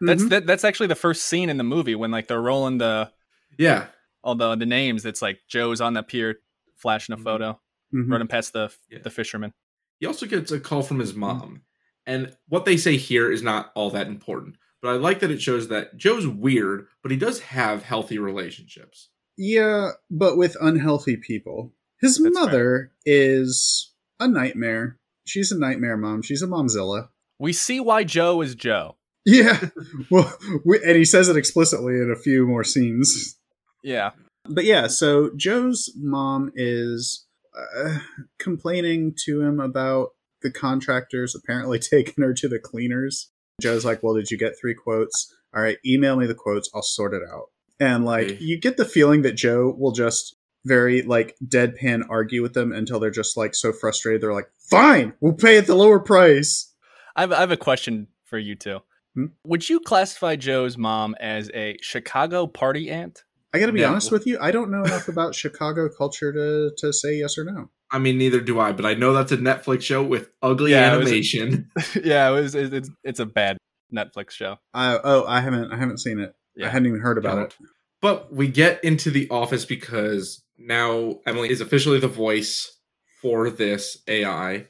That's 0.02 0.24
Mhm. 0.24 0.30
that, 0.30 0.46
that's 0.48 0.64
actually 0.64 0.88
the 0.88 0.96
first 0.96 1.24
scene 1.24 1.50
in 1.50 1.58
the 1.58 1.64
movie 1.64 1.96
when 1.96 2.12
like 2.12 2.28
they're 2.28 2.42
rolling 2.42 2.78
the 2.80 3.12
yeah. 3.58 3.88
all 4.24 4.36
the 4.36 4.56
the 4.56 4.66
names. 4.66 5.06
It's 5.06 5.22
like 5.22 5.40
Joe's 5.48 5.80
on 5.82 5.94
the 5.94 6.04
pier 6.04 6.40
flashing 6.76 7.14
a 7.14 7.18
Mhm. 7.18 7.24
photo, 7.24 7.62
Mhm. 7.94 8.12
running 8.12 8.28
past 8.28 8.54
the 8.54 8.74
Yeah. 8.90 9.00
the 9.04 9.10
fisherman. 9.10 9.54
He 10.00 10.06
also 10.06 10.26
gets 10.26 10.52
a 10.52 10.60
call 10.60 10.82
from 10.84 11.00
his 11.00 11.14
mom. 11.14 11.62
And 12.06 12.36
what 12.50 12.66
they 12.66 12.78
say 12.78 12.98
here 12.98 13.32
is 13.32 13.42
not 13.42 13.72
all 13.76 13.90
that 13.92 14.08
important. 14.08 14.58
But 14.82 14.90
I 14.90 14.98
like 14.98 15.20
that 15.22 15.32
it 15.32 15.42
shows 15.42 15.70
that 15.70 15.98
Joe's 15.98 16.28
weird, 16.28 16.88
but 17.02 17.10
he 17.12 17.18
does 17.18 17.40
have 17.40 17.84
healthy 17.84 18.20
relationships. 18.20 19.10
Yeah, 19.38 19.92
but 20.12 20.38
with 20.38 20.56
unhealthy 20.62 21.18
people. 21.18 21.74
His 22.02 22.20
That's 22.22 22.36
mother 22.36 22.92
is 23.06 23.94
a 24.20 24.28
nightmare. 24.28 25.00
She's 25.26 25.52
a 25.52 25.58
nightmare 25.58 25.98
mom. 25.98 26.22
She's 26.22 26.42
a 26.44 26.48
momzilla. 26.48 27.10
We 27.40 27.54
see 27.54 27.80
why 27.80 28.04
Joe 28.04 28.42
is 28.42 28.54
Joe. 28.54 28.98
Yeah, 29.26 29.60
well, 30.12 30.32
we, 30.64 30.80
and 30.84 30.96
he 30.96 31.06
says 31.06 31.30
it 31.30 31.38
explicitly 31.38 31.96
in 31.96 32.12
a 32.12 32.20
few 32.20 32.46
more 32.46 32.64
scenes. 32.64 33.38
Yeah. 33.84 34.12
But 34.48 34.66
yeah, 34.66 34.88
so 34.88 35.32
Joe's 35.36 35.92
mom 35.96 36.52
is 36.56 37.26
uh, 37.58 37.98
complaining 38.40 39.16
to 39.26 39.42
him 39.42 39.60
about 39.60 40.10
the 40.42 40.52
contractors 40.52 41.36
apparently 41.36 41.80
taking 41.92 42.24
her 42.24 42.34
to 42.34 42.48
the 42.48 42.60
cleaners. 42.60 43.32
Joe's 43.62 43.86
like, 43.86 44.04
"Well, 44.04 44.16
did 44.16 44.30
you 44.30 44.38
get 44.38 44.54
three 44.60 44.76
quotes? 44.76 45.34
All 45.56 45.62
right, 45.62 45.78
email 45.86 46.18
me 46.18 46.28
the 46.28 46.36
quotes. 46.36 46.70
I'll 46.76 46.84
sort 46.84 47.14
it 47.14 47.24
out." 47.32 47.46
And 47.80 48.06
like, 48.06 48.40
you 48.40 48.60
get 48.60 48.78
the 48.78 48.86
feeling 48.86 49.24
that 49.24 49.36
Joe 49.36 49.74
will 49.78 49.92
just 49.92 50.36
very 50.66 51.02
like 51.04 51.36
deadpan 51.46 52.04
argue 52.10 52.42
with 52.42 52.54
them 52.54 52.72
until 52.72 53.00
they're 53.00 53.12
just 53.12 53.38
like 53.38 53.56
so 53.56 53.72
frustrated. 53.72 54.22
They're 54.22 54.34
like, 54.34 54.50
"Fine, 54.70 55.14
we'll 55.22 55.34
pay 55.34 55.58
at 55.58 55.68
the 55.68 55.76
lower 55.76 56.00
price." 56.00 56.74
I 57.16 57.22
have, 57.22 57.32
I 57.32 57.40
have 57.40 57.52
a 57.52 57.58
question 57.58 58.08
for 58.26 58.38
you 58.38 58.56
two. 58.56 58.82
Hmm? 59.16 59.26
Would 59.46 59.68
you 59.70 59.80
classify 59.80 60.36
Joe's 60.36 60.78
mom 60.78 61.16
as 61.20 61.50
a 61.54 61.78
Chicago 61.82 62.46
party 62.48 62.92
aunt? 62.92 63.24
I 63.54 63.60
got 63.60 63.68
to 63.68 63.72
be 63.72 63.82
No. 63.82 63.90
honest 63.90 64.12
with 64.12 64.28
you. 64.28 64.38
I 64.42 64.52
don't 64.52 64.70
know 64.70 64.84
enough 64.84 65.08
about 65.08 65.34
Chicago 65.34 65.90
culture 65.90 66.32
to 66.34 66.72
to 66.78 66.92
say 66.94 67.16
yes 67.16 67.38
or 67.38 67.46
no. 67.46 67.70
I 67.92 68.00
mean, 68.00 68.18
neither 68.18 68.42
do 68.42 68.60
I, 68.60 68.74
but 68.74 68.86
I 68.86 68.94
know 68.94 69.14
that's 69.14 69.32
a 69.32 69.38
Netflix 69.38 69.84
show 69.84 70.04
with 70.04 70.30
ugly 70.42 70.72
Yeah, 70.72 70.94
it 70.94 70.98
was- 70.98 71.08
animation. 71.08 71.70
yeah, 72.04 72.28
it 72.30 72.34
was. 72.34 72.54
It, 72.56 72.74
it's 72.74 72.90
it's 73.04 73.20
a 73.22 73.26
bad 73.26 73.58
Netflix 73.96 74.32
show. 74.32 74.58
I, 74.74 75.00
oh, 75.04 75.24
I 75.26 75.40
haven't 75.40 75.72
I 75.72 75.78
haven't 75.78 76.00
seen 76.00 76.20
it. 76.20 76.30
I 76.58 76.62
Yeah. 76.62 76.70
hadn't 76.70 76.88
even 76.88 77.00
heard 77.00 77.18
about 77.18 77.38
it. 77.40 77.56
But 78.02 78.34
we 78.34 78.48
get 78.50 78.84
into 78.84 79.10
the 79.10 79.30
office 79.30 79.64
because 79.66 80.44
now 80.58 81.20
Emily 81.26 81.50
is 81.50 81.62
officially 81.62 82.00
the 82.00 82.08
voice 82.10 82.78
for 83.22 83.50
this 83.50 83.98
AI. 84.08 84.68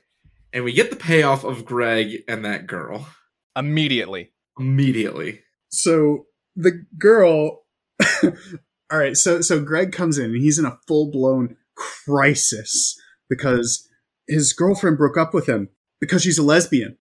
And 0.53 0.63
we 0.63 0.71
get 0.73 0.89
the 0.89 0.95
payoff 0.95 1.43
of 1.43 1.65
Greg 1.65 2.23
and 2.27 2.45
that 2.45 2.67
girl 2.67 3.07
Immediately. 3.57 4.31
Immediately. 4.57 5.41
So 5.69 6.25
the 6.55 6.85
girl 6.97 7.63
All 8.91 8.99
right, 8.99 9.17
so 9.17 9.41
so 9.41 9.61
Greg 9.61 9.91
comes 9.91 10.17
in 10.17 10.25
and 10.25 10.41
he's 10.41 10.59
in 10.59 10.65
a 10.65 10.77
full-blown 10.87 11.55
crisis 11.75 12.99
because 13.29 13.87
his 14.27 14.53
girlfriend 14.53 14.97
broke 14.97 15.17
up 15.17 15.33
with 15.33 15.49
him 15.49 15.69
because 15.99 16.21
she's 16.21 16.37
a 16.37 16.43
lesbian. 16.43 16.97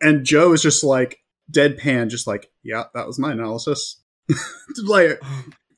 And 0.00 0.24
Joe 0.24 0.52
is 0.52 0.62
just 0.62 0.82
like 0.82 1.18
deadpan 1.52 2.08
just 2.08 2.26
like, 2.26 2.50
"Yeah, 2.62 2.84
that 2.94 3.06
was 3.06 3.18
my 3.18 3.32
analysis." 3.32 4.02
like, 4.84 5.22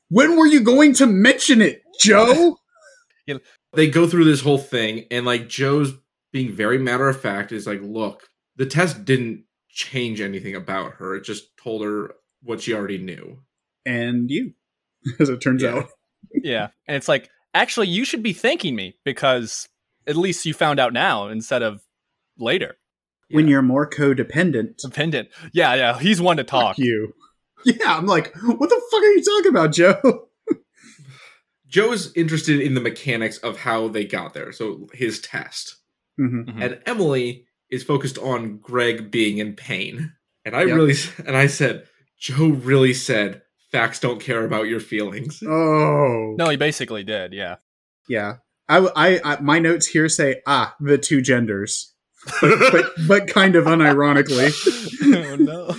when 0.09 0.37
were 0.37 0.47
you 0.47 0.61
going 0.61 0.93
to 0.95 1.05
mention 1.05 1.61
it, 1.61 1.83
Joe? 1.99 2.57
they 3.73 3.89
go 3.89 4.07
through 4.07 4.25
this 4.25 4.41
whole 4.41 4.57
thing 4.57 5.05
and 5.09 5.25
like 5.25 5.47
joe's 5.47 5.93
being 6.31 6.51
very 6.51 6.77
matter 6.77 7.07
of 7.07 7.19
fact 7.19 7.51
is 7.51 7.65
like 7.65 7.79
look 7.81 8.27
the 8.55 8.65
test 8.65 9.05
didn't 9.05 9.45
change 9.73 10.21
anything 10.21 10.55
about 10.55 10.93
her 10.93 11.15
it 11.15 11.23
just 11.23 11.55
told 11.57 11.83
her 11.83 12.13
what 12.43 12.61
she 12.61 12.73
already 12.73 12.97
knew 12.99 13.39
and 13.85 14.29
you, 14.29 14.53
as 15.19 15.29
it 15.29 15.41
turns 15.41 15.61
Yeah. 15.63 15.75
out. 15.77 15.87
Yeah, 16.43 16.67
and 16.87 16.95
it's 16.97 17.07
like 17.09 17.29
actually 17.53 17.87
you 17.89 18.05
should 18.05 18.23
be 18.23 18.33
thanking 18.33 18.75
me 18.75 18.95
because 19.03 19.67
at 20.07 20.15
least 20.15 20.45
you 20.45 20.53
found 20.53 20.79
out 20.79 20.93
now 20.93 21.27
instead 21.27 21.61
of 21.61 21.81
later. 22.37 22.75
When 23.29 23.45
Yeah. 23.45 23.51
you're 23.51 23.61
more 23.61 23.89
codependent, 23.89 24.77
Dependent. 24.77 25.29
Yeah, 25.53 25.75
yeah. 25.75 25.99
He's 25.99 26.21
one 26.21 26.37
to 26.37 26.43
talk. 26.43 26.75
fuck 26.75 26.79
you. 26.79 27.13
Yeah, 27.65 27.97
I'm 27.97 28.05
like, 28.07 28.33
what 28.43 28.69
the 28.69 28.81
fuck 28.91 29.01
are 29.01 29.05
you 29.13 29.23
talking 29.23 29.49
about, 29.49 29.73
Joe? 29.73 30.27
joe 31.67 31.91
is 31.91 32.11
interested 32.15 32.59
in 32.61 32.73
the 32.73 32.81
mechanics 32.81 33.37
of 33.39 33.57
how 33.57 33.87
they 33.87 34.05
got 34.05 34.33
there 34.33 34.51
so 34.51 34.87
his 34.93 35.19
test 35.19 35.77
Mhm. 36.19 36.45
Mhm. 36.45 36.61
and 36.63 36.79
Emily 36.85 37.45
is 37.73 37.83
focused 37.83 38.17
on 38.17 38.57
Greg 38.57 39.09
being 39.11 39.37
in 39.39 39.53
pain. 39.55 40.13
And 40.45 40.55
I 40.55 40.63
Yep. 40.63 40.75
really 40.75 40.95
and 41.25 41.35
I 41.35 41.47
said, 41.47 41.87
Joe 42.19 42.49
really 42.49 42.93
said 42.93 43.41
facts 43.71 43.99
don't 43.99 44.21
care 44.21 44.45
about 44.45 44.67
your 44.67 44.79
feelings. 44.79 45.41
Oh, 45.45 46.35
No, 46.37 46.49
he 46.49 46.57
basically 46.57 47.03
did. 47.03 47.33
Yeah. 47.33 47.55
yeah. 48.07 48.35
I, 48.69 48.77
I, 48.95 49.19
I, 49.23 49.41
my 49.41 49.59
notes 49.59 49.87
here 49.87 50.07
say, 50.07 50.41
ah, 50.47 50.75
the 50.79 50.97
two 50.97 51.21
genders, 51.21 51.93
but, 52.39 52.71
but, 52.71 52.85
but 53.07 53.27
kind 53.27 53.55
of 53.55 53.65
unironically. 53.65 54.53
oh 55.15 55.35
no. 55.35 55.75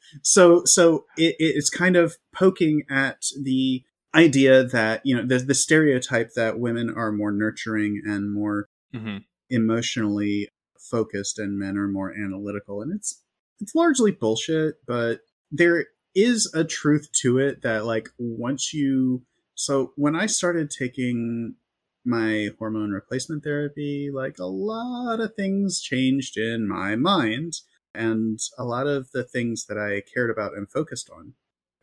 so 0.22 0.62
so 0.64 1.04
it, 1.16 1.34
it's 1.38 1.70
kind 1.70 1.96
of 1.96 2.16
poking 2.34 2.82
at 2.90 3.22
the 3.42 3.82
idea 4.14 4.64
that 4.64 5.00
you 5.04 5.16
know 5.16 5.26
the, 5.26 5.38
the 5.38 5.54
stereotype 5.54 6.30
that 6.34 6.58
women 6.60 6.92
are 6.94 7.12
more 7.12 7.32
nurturing 7.32 8.00
and 8.06 8.32
more 8.32 8.68
hmm 8.94 9.18
emotionally 9.50 10.46
focused 10.90 11.38
and 11.38 11.58
men 11.58 11.76
are 11.76 11.88
more 11.88 12.12
analytical. 12.12 12.82
And 12.82 12.92
it's 12.94 13.22
it's 13.60 13.74
largely 13.74 14.12
bullshit 14.12 14.76
but 14.86 15.22
there 15.50 15.86
is 16.14 16.48
a 16.54 16.62
truth 16.62 17.08
to 17.10 17.38
it 17.38 17.60
that 17.62 17.84
like 17.84 18.08
once 18.16 18.72
you 18.72 19.20
so 19.56 19.92
when 19.96 20.14
i 20.14 20.26
started 20.26 20.70
taking 20.70 21.56
my 22.04 22.50
hormone 22.56 22.92
replacement 22.92 23.42
therapy 23.42 24.10
like 24.14 24.38
a 24.38 24.44
lot 24.44 25.18
of 25.18 25.34
things 25.34 25.80
changed 25.80 26.36
in 26.38 26.68
my 26.68 26.94
mind 26.94 27.54
and 27.92 28.38
a 28.56 28.62
lot 28.62 28.86
of 28.86 29.10
the 29.10 29.24
things 29.24 29.66
that 29.66 29.76
i 29.76 30.00
cared 30.14 30.30
about 30.30 30.56
and 30.56 30.70
focused 30.70 31.10
on 31.10 31.34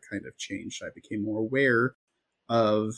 kind 0.08 0.26
of 0.26 0.36
changed. 0.36 0.82
I 0.82 0.88
became 0.94 1.24
more 1.24 1.40
aware 1.40 1.94
of 2.48 2.94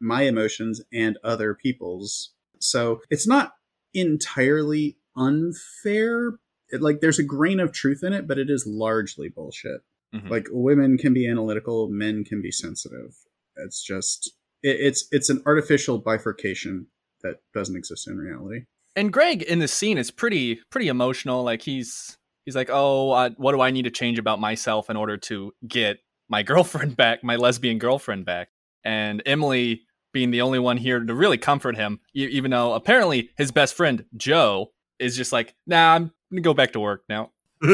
my 0.00 0.22
emotions 0.22 0.82
and 0.92 1.18
other 1.24 1.54
people's. 1.54 2.32
So 2.58 3.00
it's 3.10 3.26
not 3.26 3.54
entirely 3.92 4.96
unfair. 5.16 6.34
It, 6.70 6.82
like 6.82 7.00
there's 7.00 7.18
a 7.18 7.24
grain 7.24 7.60
of 7.60 7.72
truth 7.72 8.02
in 8.02 8.12
it, 8.12 8.26
but 8.26 8.38
it 8.38 8.50
is 8.50 8.66
largely 8.66 9.28
bullshit. 9.28 9.82
Mhm. 10.14 10.30
Like 10.30 10.46
women 10.50 10.96
can 10.98 11.12
be 11.12 11.28
analytical, 11.28 11.88
men 11.88 12.24
can 12.24 12.40
be 12.40 12.50
sensitive. 12.50 13.14
It's 13.56 13.82
just 13.82 14.32
it, 14.62 14.76
it's 14.80 15.06
it's 15.10 15.30
an 15.30 15.42
artificial 15.46 15.98
bifurcation 15.98 16.86
that 17.22 17.36
doesn't 17.52 17.76
exist 17.76 18.08
in 18.08 18.16
reality. 18.16 18.64
And 18.96 19.12
Greg 19.12 19.42
in 19.42 19.58
this 19.58 19.72
scene 19.72 19.98
is 19.98 20.10
pretty 20.10 20.60
pretty 20.70 20.88
emotional. 20.88 21.42
Like 21.42 21.62
he's 21.62 22.16
he's 22.44 22.56
like, 22.56 22.70
oh, 22.72 23.10
uh, 23.10 23.30
what 23.36 23.52
do 23.52 23.60
I 23.60 23.70
need 23.70 23.84
to 23.84 23.90
change 23.90 24.18
about 24.18 24.40
myself 24.40 24.88
in 24.90 24.96
order 24.96 25.16
to 25.16 25.52
get 25.66 25.98
my 26.28 26.42
girlfriend 26.50 26.96
back, 26.96 27.24
my 27.24 27.36
lesbian 27.36 27.78
girlfriend 27.78 28.24
back? 28.24 28.48
And 28.84 29.22
Emily 29.26 29.82
being 30.12 30.30
the 30.30 30.42
only 30.42 30.60
one 30.60 30.76
here 30.76 31.00
to 31.00 31.14
really 31.14 31.38
comfort 31.38 31.76
him, 31.76 31.98
even 32.14 32.52
though 32.52 32.74
apparently 32.74 33.30
his 33.36 33.50
best 33.50 33.74
friend 33.74 34.04
Joe 34.16 34.70
is 34.98 35.16
just 35.16 35.32
like, 35.32 35.54
nah, 35.66 35.94
I'm 35.94 36.12
gonna 36.30 36.42
go 36.42 36.54
back 36.54 36.72
to 36.72 36.80
work 36.80 37.04
now. 37.08 37.30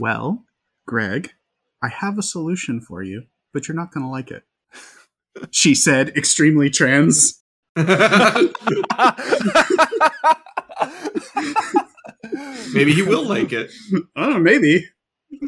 Well, 0.00 0.44
Greg, 0.86 1.30
I 1.80 1.88
have 1.88 2.18
a 2.18 2.22
solution 2.22 2.80
for 2.80 3.04
you, 3.04 3.24
but 3.52 3.68
you're 3.68 3.76
not 3.76 3.92
going 3.92 4.04
to 4.04 4.10
like 4.10 4.30
it. 4.32 4.42
She 5.52 5.74
said, 5.76 6.08
extremely 6.16 6.70
trans. 6.70 7.40
Maybe 12.72 12.92
he 12.94 13.02
will 13.02 13.26
like 13.26 13.52
it. 13.52 13.70
I 14.16 14.24
don't 14.24 14.32
know, 14.34 14.38
maybe. 14.40 14.88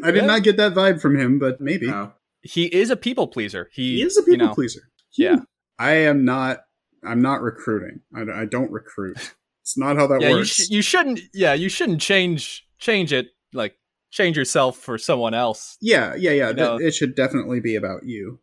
I 0.03 0.11
did 0.11 0.21
Yeah. 0.21 0.25
not 0.27 0.43
get 0.43 0.57
that 0.57 0.73
vibe 0.73 1.01
from 1.01 1.17
him, 1.17 1.39
but 1.39 1.59
maybe. 1.59 1.87
No. 1.87 2.13
he 2.41 2.65
is 2.65 2.89
a 2.89 2.95
people 2.95 3.27
pleaser. 3.27 3.69
He, 3.73 3.97
He 3.97 4.03
is 4.03 4.17
a 4.17 4.21
people 4.21 4.31
you 4.33 4.37
know, 4.37 4.53
pleaser. 4.53 4.81
Yeah. 5.17 5.37
I 5.79 5.91
am 5.93 6.23
not. 6.25 6.59
I'm 7.03 7.21
not 7.21 7.41
recruiting. 7.41 8.01
I, 8.15 8.41
I 8.41 8.45
don't 8.45 8.71
recruit. 8.71 9.33
It's 9.67 9.77
not 9.77 9.97
how 9.97 10.07
that 10.07 10.21
yeah, 10.21 10.29
you, 10.29 10.35
works. 10.37 10.47
sh- 10.47 10.69
you 10.69 10.81
shouldn't. 10.81 11.19
Yeah, 11.33 11.53
you 11.53 11.67
shouldn't 11.67 11.99
change 11.99 12.65
change 12.77 13.11
it 13.11 13.27
like 13.51 13.75
change 14.11 14.37
yourself 14.37 14.77
for 14.77 14.97
someone 14.97 15.33
else. 15.33 15.77
yeah, 15.81 16.15
yeah, 16.15 16.31
yeah. 16.31 16.49
You 16.51 16.55
th- 16.55 16.81
it 16.81 16.91
should 16.95 17.15
definitely 17.15 17.59
be 17.59 17.75
about 17.75 18.05
you. 18.05 18.39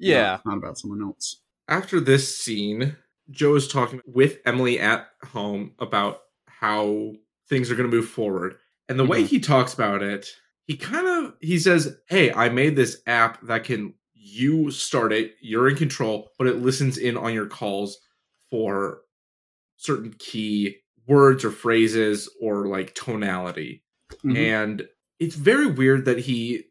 Yeah, 0.00 0.40
not, 0.44 0.46
not 0.46 0.56
about 0.58 0.78
someone 0.78 1.00
else. 1.00 1.40
After 1.68 2.00
this 2.00 2.36
scene, 2.36 2.96
Joe 3.30 3.54
is 3.54 3.68
talking 3.68 4.00
with 4.04 4.38
Emily 4.44 4.80
at 4.80 5.06
home 5.26 5.74
about 5.78 6.22
how 6.46 7.12
things 7.48 7.70
are 7.70 7.76
going 7.76 7.88
to 7.88 7.96
move 7.96 8.08
forward. 8.08 8.56
And 8.88 8.98
the 8.98 9.04
way 9.04 9.22
Mhm. 9.22 9.28
he 9.28 9.38
talks 9.38 9.74
about 9.74 10.02
it, 10.02 10.26
he 10.66 10.76
kind 10.76 11.06
of 11.06 11.34
he 11.40 11.56
says, 11.60 11.96
"Hey, 12.08 12.32
I 12.32 12.48
made 12.48 12.74
this 12.74 13.00
app 13.06 13.40
that 13.46 13.62
can 13.62 13.94
you 14.12 14.72
start 14.72 15.12
it, 15.12 15.36
you're 15.40 15.68
in 15.68 15.76
control, 15.76 16.32
but 16.36 16.48
it 16.48 16.56
listens 16.56 16.98
in 16.98 17.16
on 17.16 17.32
your 17.32 17.46
calls 17.46 17.98
for 18.50 19.02
certain 19.76 20.14
key 20.18 20.76
words 21.06 21.44
or 21.44 21.50
phrases 21.50 22.28
or 22.40 22.66
like 22.66 22.94
tonality." 22.94 23.82
Mhm. 24.24 24.36
And 24.36 24.88
it's 25.18 25.36
very 25.36 25.66
weird 25.66 26.04
that 26.04 26.20
he 26.20 26.64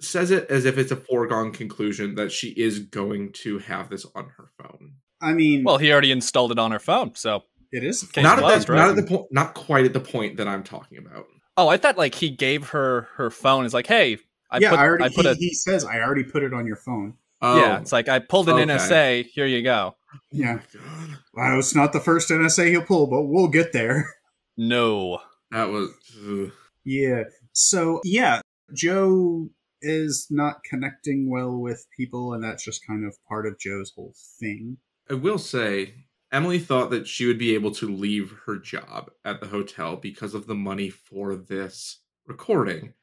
says 0.00 0.30
it 0.30 0.48
as 0.50 0.64
if 0.64 0.78
it's 0.78 0.92
a 0.92 0.96
foregone 0.96 1.52
conclusion 1.52 2.14
that 2.14 2.30
she 2.30 2.48
is 2.50 2.78
going 2.78 3.32
to 3.32 3.58
have 3.58 3.90
this 3.90 4.06
on 4.14 4.30
her 4.36 4.50
phone. 4.58 4.92
I 5.20 5.32
mean, 5.32 5.64
well, 5.64 5.78
he 5.78 5.90
already 5.90 6.12
installed 6.12 6.52
it 6.52 6.58
on 6.58 6.70
her 6.70 6.78
phone, 6.78 7.14
so 7.14 7.42
it 7.72 7.82
is. 7.82 8.02
Case 8.04 8.22
not 8.22 8.38
at, 8.38 8.44
closed, 8.44 8.68
the, 8.68 8.72
right? 8.72 8.78
not 8.78 8.90
at 8.90 8.96
the 8.96 9.02
point, 9.02 9.26
not 9.32 9.54
quite 9.54 9.84
at 9.84 9.92
the 9.92 10.00
point 10.00 10.36
that 10.36 10.46
I'm 10.46 10.62
talking 10.62 10.98
about. 10.98 11.26
Oh, 11.56 11.68
I 11.68 11.76
thought 11.76 11.98
like 11.98 12.14
he 12.14 12.30
gave 12.30 12.68
her 12.68 13.08
her 13.16 13.30
phone. 13.30 13.64
Is 13.64 13.74
like, 13.74 13.88
hey, 13.88 14.18
I 14.50 14.58
yeah, 14.58 14.70
put 14.70 14.78
I 14.78 14.86
already. 14.86 15.04
I 15.04 15.08
put 15.08 15.24
he, 15.24 15.30
a 15.30 15.34
he 15.34 15.54
says 15.54 15.84
I 15.84 16.00
already 16.00 16.24
put 16.24 16.44
it 16.44 16.54
on 16.54 16.66
your 16.66 16.76
phone. 16.76 17.14
Oh, 17.40 17.60
yeah. 17.60 17.80
It's 17.80 17.92
like 17.92 18.08
I 18.08 18.18
pulled 18.18 18.48
an 18.48 18.56
Okay. 18.56 18.66
NSA. 18.66 19.26
Here 19.26 19.46
you 19.46 19.62
go. 19.62 19.94
Yeah. 20.32 20.60
God. 20.72 21.18
Well, 21.34 21.58
it's 21.58 21.74
not 21.74 21.92
the 21.92 22.00
first 22.00 22.30
NSA 22.30 22.70
he'll 22.70 22.82
pull, 22.82 23.06
but 23.06 23.22
we'll 23.24 23.48
get 23.48 23.72
there. 23.72 24.10
No. 24.56 25.20
that 25.52 25.68
was. 25.68 25.90
ugh. 26.28 26.50
Yeah. 26.84 27.24
So 27.52 28.00
yeah, 28.04 28.40
Joe 28.74 29.50
is 29.80 30.26
not 30.30 30.64
connecting 30.68 31.30
well 31.30 31.56
with 31.56 31.86
people, 31.96 32.32
and 32.32 32.42
that's 32.42 32.64
just 32.64 32.84
kind 32.86 33.04
of 33.06 33.16
part 33.28 33.46
of 33.46 33.58
Joe's 33.58 33.92
whole 33.94 34.14
thing. 34.40 34.78
I 35.08 35.14
will 35.14 35.38
say, 35.38 35.94
Emily 36.32 36.58
thought 36.58 36.90
that 36.90 37.06
she 37.06 37.26
would 37.26 37.38
be 37.38 37.54
able 37.54 37.70
to 37.76 37.86
leave 37.88 38.34
her 38.46 38.58
job 38.58 39.10
at 39.24 39.40
the 39.40 39.46
hotel 39.46 39.96
because 39.96 40.34
of 40.34 40.46
the 40.46 40.54
money 40.54 40.90
for 40.90 41.36
this 41.36 42.00
recording. 42.26 42.94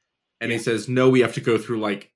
And 0.41 0.51
he 0.51 0.57
says, 0.57 0.89
no, 0.89 1.09
we 1.09 1.21
have 1.21 1.33
to 1.35 1.41
go 1.41 1.57
through 1.57 1.79
like 1.79 2.11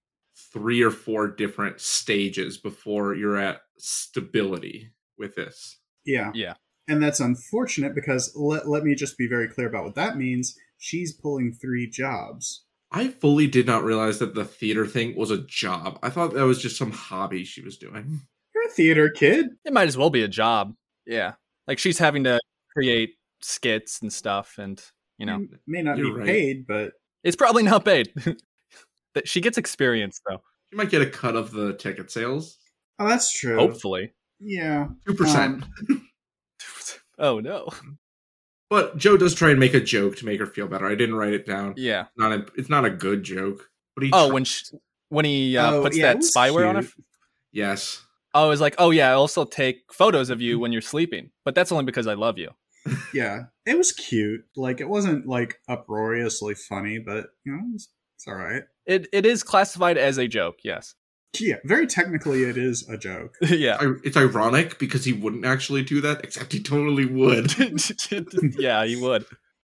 three 0.54 0.82
or 0.82 0.92
four 0.92 1.28
different 1.28 1.80
stages 1.80 2.58
before 2.58 3.16
you're 3.16 3.38
at 3.38 3.62
stability 3.78 4.92
with 5.18 5.36
this. 5.36 5.80
Yeah. 6.06 6.32
Yeah. 6.34 6.54
And 6.88 7.04
that's 7.04 7.20
unfortunate 7.20 7.94
because 7.94 8.34
let, 8.36 8.68
let 8.68 8.84
me 8.84 8.96
just 8.96 9.18
be 9.18 9.28
very 9.28 9.48
clear 9.48 9.68
about 9.68 9.84
what 9.86 9.96
that 9.96 10.18
means. 10.18 10.56
She's 10.78 11.14
pulling 11.14 11.54
three 11.54 11.90
jobs. 11.90 12.66
I 12.92 13.10
fully 13.10 13.46
did 13.46 13.68
not 13.68 13.84
realize 13.84 14.18
that 14.20 14.34
the 14.34 14.46
theater 14.46 14.88
thing 14.88 15.16
was 15.16 15.30
a 15.30 15.46
job. 15.46 16.00
I 16.02 16.10
thought 16.10 16.34
that 16.34 16.46
was 16.46 16.62
just 16.62 16.78
some 16.78 16.92
hobby 16.92 17.44
she 17.44 17.62
was 17.62 17.78
doing. 17.78 18.22
You're 18.56 18.66
a 18.66 18.72
theater 18.72 19.10
kid. 19.10 19.48
It 19.64 19.74
might 19.74 19.88
as 19.88 19.98
well 19.98 20.10
be 20.10 20.24
a 20.24 20.28
job. 20.28 20.74
Yeah. 21.06 21.34
Like 21.68 21.78
she's 21.78 22.00
having 22.00 22.24
to 22.24 22.40
create 22.74 23.12
skits 23.42 24.02
and 24.02 24.12
stuff, 24.12 24.56
and 24.58 24.84
you 25.20 25.28
know, 25.28 25.38
You 25.38 25.50
may 25.68 25.84
not 25.84 25.98
You're 25.98 26.14
be 26.14 26.20
right. 26.20 26.28
paid, 26.28 26.68
but 26.68 26.94
it's 27.24 27.36
probably 27.36 27.62
not 27.64 27.86
paid. 27.86 28.12
That 29.16 29.28
she 29.28 29.42
gets 29.42 29.58
experience 29.58 30.22
though. 30.28 30.42
You 30.72 30.78
might 30.78 30.90
get 30.90 31.02
a 31.02 31.10
cut 31.10 31.36
of 31.36 31.52
the 31.52 31.74
ticket 31.74 32.12
sales. 32.12 32.58
oh, 33.00 33.08
that's 33.08 33.32
true. 33.34 33.58
Hopefully. 33.58 34.14
Yeah. 34.40 34.88
2%. 35.08 35.68
oh 37.20 37.40
no. 37.40 37.70
but 38.70 38.98
Joe 38.98 39.18
does 39.18 39.34
try 39.36 39.50
and 39.50 39.60
make 39.60 39.74
a 39.74 39.80
joke 39.80 40.16
to 40.18 40.26
make 40.26 40.40
her 40.40 40.46
feel 40.46 40.68
better. 40.68 40.86
I 40.86 40.96
didn't 40.96 41.16
write 41.16 41.34
it 41.34 41.46
down. 41.46 41.74
Yeah. 41.78 42.06
Not 42.18 42.32
a, 42.32 42.46
it's 42.56 42.70
not 42.70 42.86
a 42.86 42.90
good 42.90 43.24
joke. 43.24 43.70
But 43.96 44.06
he 44.06 44.12
Oh, 44.14 44.28
tries- 44.28 44.34
when 44.34 44.44
she, 44.46 44.66
when 45.10 45.26
he 45.26 45.58
uh, 45.58 45.72
Oh, 45.74 45.82
puts 45.84 45.98
yeah, 45.98 46.08
that 46.08 46.18
was 46.18 46.32
spyware 46.34 46.70
on 46.70 46.84
her. 46.84 46.90
Yes. 47.52 48.02
Oh, 48.36 48.46
I 48.46 48.48
was 48.48 48.62
like, 48.62 48.76
oh 48.78 48.92
yeah, 48.92 49.10
I 49.10 49.14
also 49.14 49.44
take 49.44 49.82
photos 49.92 50.30
of 50.30 50.40
you 50.40 50.60
when 50.60 50.72
you're 50.72 50.82
sleeping, 50.84 51.32
but 51.46 51.56
that's 51.56 51.72
only 51.72 51.86
because 51.86 52.06
I 52.06 52.14
love 52.14 52.38
you. 52.38 52.52
Yeah. 53.14 53.46
It 53.66 53.76
was 53.78 53.92
cute. 53.92 54.42
Like, 54.56 54.80
it 54.82 54.88
wasn't, 54.88 55.26
like, 55.28 55.56
uproariously 55.68 56.54
funny, 56.56 57.00
but, 57.00 57.26
you 57.44 57.52
know, 57.54 57.62
it's, 57.74 57.90
it's 58.20 58.28
all 58.28 58.36
right. 58.36 58.64
It 58.86 59.08
it 59.14 59.26
is 59.26 59.44
classified 59.44 59.98
as 59.98 60.18
a 60.18 60.28
joke. 60.28 60.58
Yes. 60.62 60.94
Yeah. 61.40 61.56
Very 61.64 61.88
technically, 61.88 62.44
it 62.44 62.58
is 62.58 62.86
a 62.90 62.98
joke. 62.98 63.38
yeah. 63.42 63.78
I, 63.80 63.94
it's 64.04 64.18
ironic 64.18 64.78
because 64.78 65.06
he 65.06 65.14
wouldn't 65.14 65.46
actually 65.46 65.84
do 65.84 66.02
that, 66.02 66.22
except 66.26 66.52
he 66.52 66.62
totally 66.62 67.06
would. 67.06 67.54
yeah, 68.60 68.84
he 68.86 68.98
would. 68.98 69.24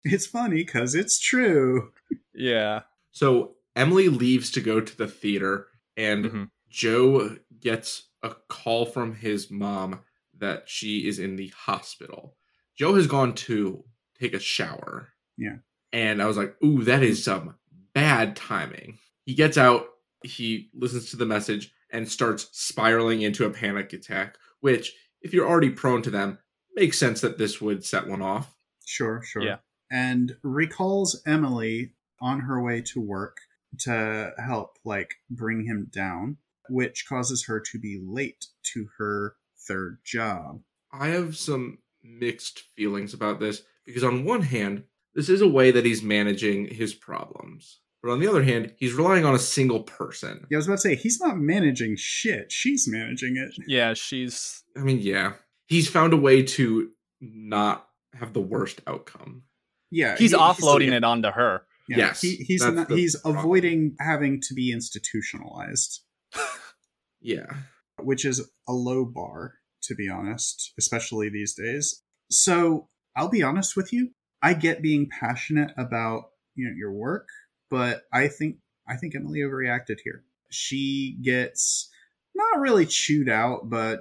It's 0.03 0.25
funny 0.27 0.57
because 0.65 0.95
it's 0.95 1.19
true. 1.19 1.93
Yeah. 2.35 2.83
so 3.11 3.57
Emily 3.77 4.09
leaves 4.09 4.51
to 4.53 4.61
go 4.63 4.81
to 4.81 4.97
the 4.97 5.07
theater, 5.09 5.67
and 5.97 6.25
Mhm. 6.25 6.51
Joe 6.71 7.37
gets 7.61 8.09
a 8.23 8.35
call 8.49 8.87
from 8.87 9.15
his 9.17 9.51
mom 9.51 10.01
that 10.39 10.69
she 10.71 11.07
is 11.07 11.19
in 11.19 11.37
the 11.37 11.49
hospital. 11.67 12.37
Joe 12.77 12.95
has 12.95 13.07
gone 13.07 13.35
to 13.35 13.85
take 14.19 14.33
a 14.35 14.39
shower. 14.41 15.09
Yeah. 15.37 15.57
And 15.93 16.23
I 16.23 16.27
was 16.27 16.37
like, 16.37 16.57
ooh, 16.65 16.83
that 16.85 17.03
is 17.03 17.23
some 17.25 17.57
bad 17.99 18.37
timing. 18.37 18.99
He 19.25 19.35
gets 19.35 19.59
out, 19.59 19.87
he 20.23 20.71
listens 20.73 21.11
to 21.11 21.17
the 21.17 21.27
message, 21.27 21.73
and 21.91 22.09
starts 22.09 22.49
spiraling 22.53 23.23
into 23.23 23.45
a 23.45 23.51
panic 23.51 23.93
attack, 23.93 24.37
which, 24.61 24.95
if 25.21 25.33
you're 25.33 25.49
already 25.49 25.71
prone 25.71 26.03
to 26.03 26.11
them, 26.11 26.39
makes 26.77 26.97
sense 26.97 27.21
that 27.23 27.39
this 27.39 27.61
would 27.61 27.85
set 27.85 28.07
one 28.07 28.23
off. 28.23 28.55
Sure, 28.87 29.21
sure. 29.23 29.43
Yeah. 29.43 29.57
And 29.91 30.37
recalls 30.45 31.21
Emily 31.27 31.95
on 32.21 32.41
her 32.41 32.63
way 32.63 32.83
to 32.93 33.01
work 33.01 33.39
to 33.81 34.33
help, 34.39 34.77
like, 34.85 35.15
bring 35.29 35.65
him 35.65 35.91
down, 35.93 36.37
which 36.69 37.05
causes 37.09 37.47
her 37.47 37.59
to 37.73 37.79
be 37.81 38.01
late 38.01 38.47
to 38.75 38.87
her 38.99 39.35
third 39.67 39.99
job. 40.05 40.61
I 40.93 41.09
have 41.09 41.37
some 41.37 41.79
mixed 42.03 42.63
feelings 42.77 43.13
about 43.13 43.41
this 43.41 43.63
because, 43.85 44.05
on 44.05 44.25
one 44.25 44.43
hand, 44.43 44.85
this 45.15 45.29
is 45.29 45.41
a 45.41 45.49
way 45.49 45.73
that 45.73 45.85
he's 45.85 46.03
managing 46.03 46.69
his 46.69 46.95
problems. 46.95 47.81
But 48.03 48.13
on 48.13 48.21
the 48.21 48.29
other 48.29 48.43
hand, 48.45 48.75
he's 48.79 48.93
relying 48.95 49.25
on 49.25 49.35
a 49.35 49.39
single 49.41 49.83
person. 49.83 50.47
Yeah, 50.51 50.57
I 50.57 50.59
was 50.59 50.67
about 50.67 50.77
to 50.77 50.81
say, 50.83 50.95
he's 50.95 51.21
not 51.21 51.37
managing 51.39 51.97
shit. 51.99 52.53
She's 52.53 52.87
managing 52.89 53.37
it. 53.37 53.55
Yeah, 53.67 53.95
she's 53.95 54.63
I 54.77 54.81
mean, 54.81 54.99
yeah. 55.01 55.33
He's 55.67 55.89
found 55.91 56.13
a 56.13 56.17
way 56.17 56.43
to 56.43 56.91
not 57.21 57.89
have 58.15 58.33
the 58.33 58.41
worst 58.41 58.81
outcome. 58.87 59.43
Yeah. 59.91 60.17
he's 60.17 60.31
he- 60.31 60.37
offloading 60.37 60.93
it 60.93 61.03
onto 61.05 61.31
her. 61.31 61.63
Yeah, 61.89 61.97
Yes, 61.97 62.21
he, 62.21 62.37
he's 62.37 62.65
not, 62.65 62.91
he's 62.91 63.19
problem. 63.19 63.39
avoiding 63.39 63.97
having 63.99 64.41
to 64.43 64.55
be 64.55 64.73
institutionalized, 64.73 66.03
Yeah. 67.21 67.47
which 68.01 68.25
is 68.25 68.49
a 68.69 68.73
low 68.73 69.05
bar 69.05 69.55
to 69.85 69.95
be 69.95 70.09
honest, 70.09 70.73
especially 70.79 71.31
these 71.31 71.55
days. 71.55 72.03
So 72.31 72.89
I'll 73.17 73.31
be 73.31 73.43
honest 73.43 73.75
with 73.77 73.93
you. 73.93 74.11
I 74.43 74.53
get 74.55 74.83
being 74.83 75.09
passionate 75.09 75.71
about 75.79 76.25
you 76.55 76.67
know 76.69 76.75
your 76.77 76.93
work, 76.93 77.27
but 77.71 78.03
I 78.13 78.29
think 78.29 78.57
I 78.89 78.97
think 78.97 79.15
Emily 79.15 79.41
overreacted 79.41 79.99
here. 80.05 80.25
She 80.51 81.19
gets 81.23 81.91
not 82.35 82.61
really 82.61 82.87
chewed 82.87 83.29
out, 83.29 83.69
but 83.69 84.01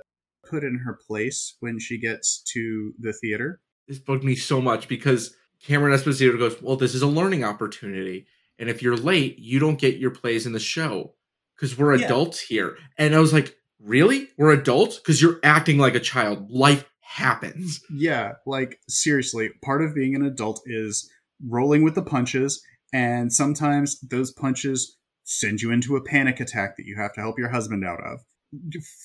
put 0.49 0.63
in 0.63 0.79
her 0.85 0.97
place 1.07 1.55
when 1.59 1.79
she 1.79 1.97
gets 1.99 2.41
to 2.53 2.93
the 2.99 3.11
theater. 3.13 3.59
This 3.87 3.99
bugged 3.99 4.23
me 4.23 4.35
so 4.35 4.61
much 4.61 4.87
because 4.87 5.35
Cameron 5.63 5.97
Esposito 5.97 6.37
goes, 6.37 6.61
Well, 6.61 6.77
this 6.77 6.95
is 6.95 7.01
a 7.01 7.07
learning 7.07 7.43
opportunity. 7.43 8.27
And 8.59 8.69
if 8.69 8.81
you're 8.81 8.95
late, 8.97 9.37
you 9.39 9.59
don't 9.59 9.79
get 9.79 9.97
your 9.97 10.11
plays 10.11 10.45
in 10.45 10.53
the 10.53 10.59
show 10.59 11.13
because 11.55 11.77
we're 11.77 11.95
Yeah. 11.95 12.05
adults 12.05 12.39
here. 12.39 12.77
And 12.97 13.13
I 13.15 13.19
was 13.19 13.33
like, 13.33 13.55
Really? 13.79 14.29
We're 14.37 14.53
adults? 14.53 14.97
Because 14.97 15.21
you're 15.21 15.39
acting 15.43 15.77
like 15.77 15.95
a 15.95 15.99
child. 15.99 16.49
Life 16.49 16.85
happens. 17.01 17.81
Yeah, 17.91 18.33
like 18.45 18.79
seriously, 18.87 19.49
part 19.63 19.83
of 19.83 19.93
being 19.95 20.15
an 20.15 20.23
adult 20.23 20.61
is 20.65 21.09
rolling 21.45 21.83
with 21.83 21.95
the 21.95 22.01
punches, 22.03 22.61
and 22.93 23.31
sometimes 23.31 23.99
those 23.99 24.31
punches 24.31 24.97
send 25.23 25.61
you 25.61 25.71
into 25.71 25.95
a 25.95 26.03
panic 26.03 26.39
attack 26.39 26.77
that 26.77 26.85
you 26.85 26.95
have 26.95 27.13
to 27.13 27.21
help 27.21 27.37
your 27.37 27.49
husband 27.49 27.83
out 27.85 27.99
of. 28.03 28.19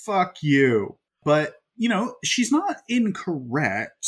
Fuck 0.05 0.37
you. 0.43 0.99
But, 1.24 1.55
you 1.76 1.89
know, 1.89 2.14
she's 2.24 2.53
not 2.53 2.76
incorrect. 2.89 4.07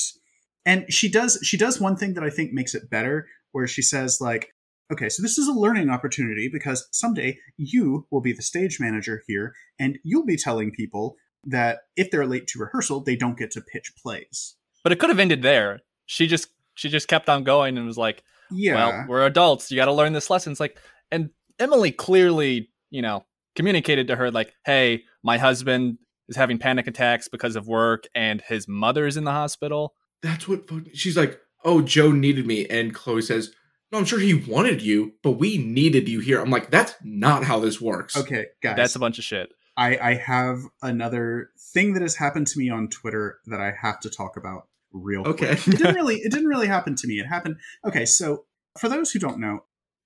And 0.65 0.91
she 0.93 1.11
does 1.11 1.39
she 1.43 1.57
does 1.57 1.81
one 1.81 1.97
thing 1.97 2.15
that 2.15 2.25
I 2.25 2.31
think 2.31 2.53
makes 2.53 2.75
it 2.75 2.89
better 2.89 3.27
where 3.53 3.67
she 3.67 3.83
says 3.83 4.21
like 4.21 4.55
Okay, 4.93 5.09
so 5.09 5.23
this 5.23 5.39
is 5.39 5.49
a 5.49 5.53
learning 5.53 5.89
opportunity 5.89 6.49
because 6.53 6.87
someday 6.93 7.39
you 7.57 8.07
will 8.11 8.21
be 8.21 8.35
the 8.35 8.43
stage 8.43 8.79
manager 8.79 9.23
here 9.27 9.55
and 9.79 9.99
you'll 10.05 10.27
be 10.27 10.37
telling 10.37 10.71
people 10.71 11.17
that 11.43 11.81
if 11.97 12.11
they're 12.11 12.27
late 12.27 12.47
to 12.49 12.59
rehearsal, 12.59 13.01
they 13.01 13.17
don't 13.17 13.39
get 13.39 13.51
to 13.53 13.63
pitch 13.63 13.93
plays. 14.03 14.57
But 14.83 14.93
it 14.93 14.99
could 14.99 15.09
have 15.09 15.19
ended 15.19 15.43
there. 15.43 15.81
She 16.07 16.27
just 16.27 16.49
she 16.75 16.89
just 16.89 17.09
kept 17.09 17.29
on 17.29 17.45
going 17.45 17.79
and 17.79 17.87
was 17.87 17.97
like, 17.97 18.23
Yeah. 18.55 18.75
"Well, 18.75 19.07
we're 19.09 19.27
adults. 19.27 19.71
You 19.71 19.77
got 19.77 19.87
to 19.87 19.93
learn 19.93 20.13
this 20.13 20.31
lesson." 20.31 20.53
It's 20.53 20.61
like, 20.61 20.79
and 21.11 21.31
Emily 21.59 21.93
clearly, 21.93 22.71
you 22.91 23.03
know, 23.03 23.25
communicated 23.57 24.09
to 24.09 24.17
her 24.17 24.31
like, 24.31 24.53
"Hey, 24.65 25.05
my 25.23 25.39
husband 25.39 25.99
is 26.29 26.37
having 26.37 26.59
panic 26.59 26.87
attacks 26.87 27.29
because 27.29 27.57
of 27.57 27.67
work, 27.69 28.05
and 28.15 28.41
his 28.41 28.67
mother's 28.69 29.17
in 29.17 29.25
the 29.25 29.33
hospital." 29.33 29.95
That's 30.23 30.49
what 30.49 30.63
she's 30.95 31.17
like, 31.17 31.39
Oh, 31.65 31.81
Joe 31.81 32.13
needed 32.13 32.47
me. 32.47 32.67
And 32.67 32.95
Chloe 32.95 33.23
says, 33.23 33.53
No, 33.91 33.99
I'm 33.99 34.05
sure 34.05 34.19
he 34.19 34.35
wanted 34.35 34.83
you, 34.83 35.15
but 35.23 35.33
we 35.33 35.59
needed 35.59 36.09
you 36.09 36.21
here. 36.21 36.41
I'm 36.41 36.51
like, 36.51 36.71
That's 36.71 36.95
not 37.03 37.45
how 37.45 37.59
this 37.61 37.81
works. 37.81 38.17
okay, 38.17 38.47
guys. 38.63 38.77
That's 38.77 38.97
a 38.97 38.99
bunch 38.99 39.19
of 39.19 39.25
shit. 39.25 39.53
I, 39.77 39.99
I 39.99 40.15
have 40.15 40.61
another 40.83 41.51
thing 41.59 41.95
that 41.95 42.03
has 42.03 42.15
happened 42.15 42.47
to 42.49 42.59
me 42.59 42.71
on 42.71 42.89
Twitter 42.89 43.39
that 43.47 43.61
I 43.61 43.73
have 43.81 43.99
to 44.01 44.11
talk 44.11 44.37
about 44.37 44.69
real 44.95 45.23
Okay. 45.27 45.57
quick. 45.57 45.69
It 45.75 45.79
didn't 45.79 45.95
really 45.97 46.17
it 46.17 46.33
didn't 46.33 46.49
really 46.49 46.67
happen 46.69 46.95
to 46.97 47.07
me. 47.07 47.19
It 47.19 47.27
happened 47.27 47.57
Okay, 47.87 48.07
so 48.07 48.45
for 48.79 48.89
those 48.89 49.11
who 49.11 49.19
don't 49.19 49.39
know, 49.41 49.65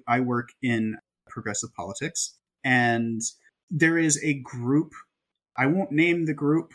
I 0.09 0.21
work 0.21 0.49
in 0.63 0.97
progressive 1.29 1.73
politics 1.75 2.35
and 2.65 3.21
there 3.71 3.99
is 3.99 4.19
a 4.25 4.35
group 4.35 4.93
I 5.57 5.67
won't 5.67 5.93
name 5.93 6.25
the 6.27 6.35
group, 6.35 6.73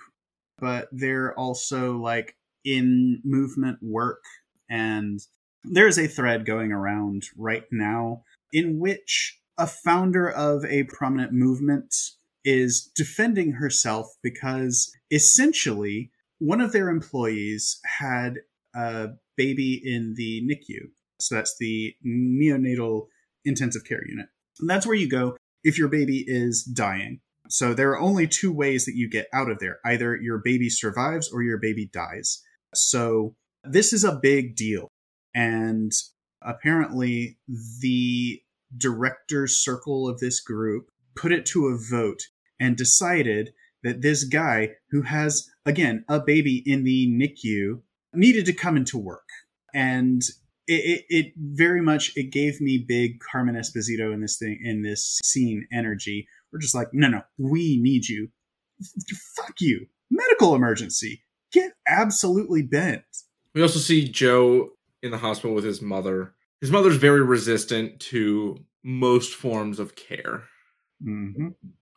but 0.59 0.89
they're 0.91 1.34
also 1.39 1.97
like 1.97 2.36
in 2.64 3.22
movement 3.26 3.80
work 3.82 4.24
and 4.70 5.20
there's 5.64 5.97
a 5.97 6.07
thread 6.07 6.45
going 6.45 6.72
around 6.72 7.24
right 7.38 7.64
now 7.72 8.24
in 8.51 8.80
which 8.80 9.39
a 9.57 9.68
founder 9.68 10.30
of 10.30 10.66
a 10.66 10.84
prominent 10.84 11.32
movement 11.32 11.93
is 12.45 12.91
defending 12.95 13.53
herself 13.53 14.07
because 14.22 14.91
essentially 15.11 16.11
one 16.44 16.60
of 16.60 16.74
their 16.74 16.89
employees 16.89 17.80
had 17.86 18.39
a 18.76 19.10
baby 19.38 19.82
in 19.84 20.16
the 20.18 20.41
NICU. 20.41 20.89
So 21.22 21.36
that's 21.36 21.56
the 21.58 21.96
neonatal 22.06 23.08
intensive 23.46 23.86
care 23.86 24.06
unit. 24.06 24.28
And 24.60 24.70
that's 24.70 24.86
where 24.86 24.96
you 24.96 25.10
go 25.10 25.38
if 25.64 25.78
your 25.78 25.88
baby 25.88 26.26
is 26.28 26.64
dying. 26.64 27.22
So 27.48 27.74
there 27.74 27.91
are 27.91 28.00
only 28.00 28.28
two 28.28 28.52
ways 28.52 28.86
that 28.86 28.96
you 28.96 29.10
get 29.10 29.28
out 29.34 29.50
of 29.50 29.60
there. 29.60 29.80
Either 29.86 30.18
your 30.18 30.41
baby 30.44 30.70
survives 30.70 31.32
or 31.32 31.44
your 31.44 31.58
baby 31.58 31.89
dies. 31.91 32.41
So 32.74 33.36
this 33.64 33.94
is 33.94 34.04
a 34.04 34.20
big 34.22 34.58
deal. 34.58 34.89
And 35.34 35.94
apparently 36.41 37.38
the 37.80 38.41
director's 38.78 39.58
circle 39.58 40.10
of 40.10 40.20
this 40.20 40.41
group 40.41 40.89
put 41.16 41.32
it 41.32 41.46
to 41.46 41.68
a 41.68 41.78
vote 41.78 42.24
and 42.60 42.76
decided 42.76 43.54
that 43.82 44.02
this 44.02 44.26
guy 44.26 44.72
who 44.89 45.04
has 45.04 45.50
again 45.66 46.03
a 46.09 46.20
baby 46.20 46.61
in 46.66 46.84
the 46.84 47.07
NICU 47.07 47.82
needed 48.14 48.45
to 48.45 48.53
come 48.53 48.78
into 48.78 48.97
work 48.97 49.28
and 49.74 50.22
it, 50.68 51.01
it, 51.01 51.05
it 51.09 51.34
very 51.38 51.82
much 51.82 52.14
it 52.16 52.32
gave 52.32 52.61
me 52.61 52.78
big 52.78 53.20
Cameron 53.32 53.55
Esposito 53.55 54.14
in 54.14 54.22
this 54.22 54.38
thing 54.38 54.59
in 54.64 54.82
this 54.84 55.20
scene 55.24 55.68
energy 55.74 56.28
we're 56.51 56.59
just 56.59 56.76
like 56.76 56.88
no 56.93 57.07
no 57.07 57.22
we 57.38 57.80
need 57.82 58.07
you 58.07 58.30
F- 58.82 59.18
fuck 59.36 59.55
you 59.59 59.88
medical 60.11 60.55
emergency 60.55 61.24
get 61.51 61.74
absolutely 61.88 62.61
bent 62.61 63.03
We 63.53 63.61
also 63.61 63.80
see 63.80 64.07
Joe 64.07 64.72
in 65.01 65.11
the 65.11 65.18
hospital 65.18 65.53
with 65.53 65.66
his 65.66 65.82
mother. 65.82 66.34
His 66.61 66.72
mother's 66.72 66.95
very 66.95 67.22
resistant 67.22 67.99
to 68.11 68.57
most 68.84 69.34
forms 69.36 69.80
of 69.80 69.95
care. 69.95 70.43
hmm 71.03 71.49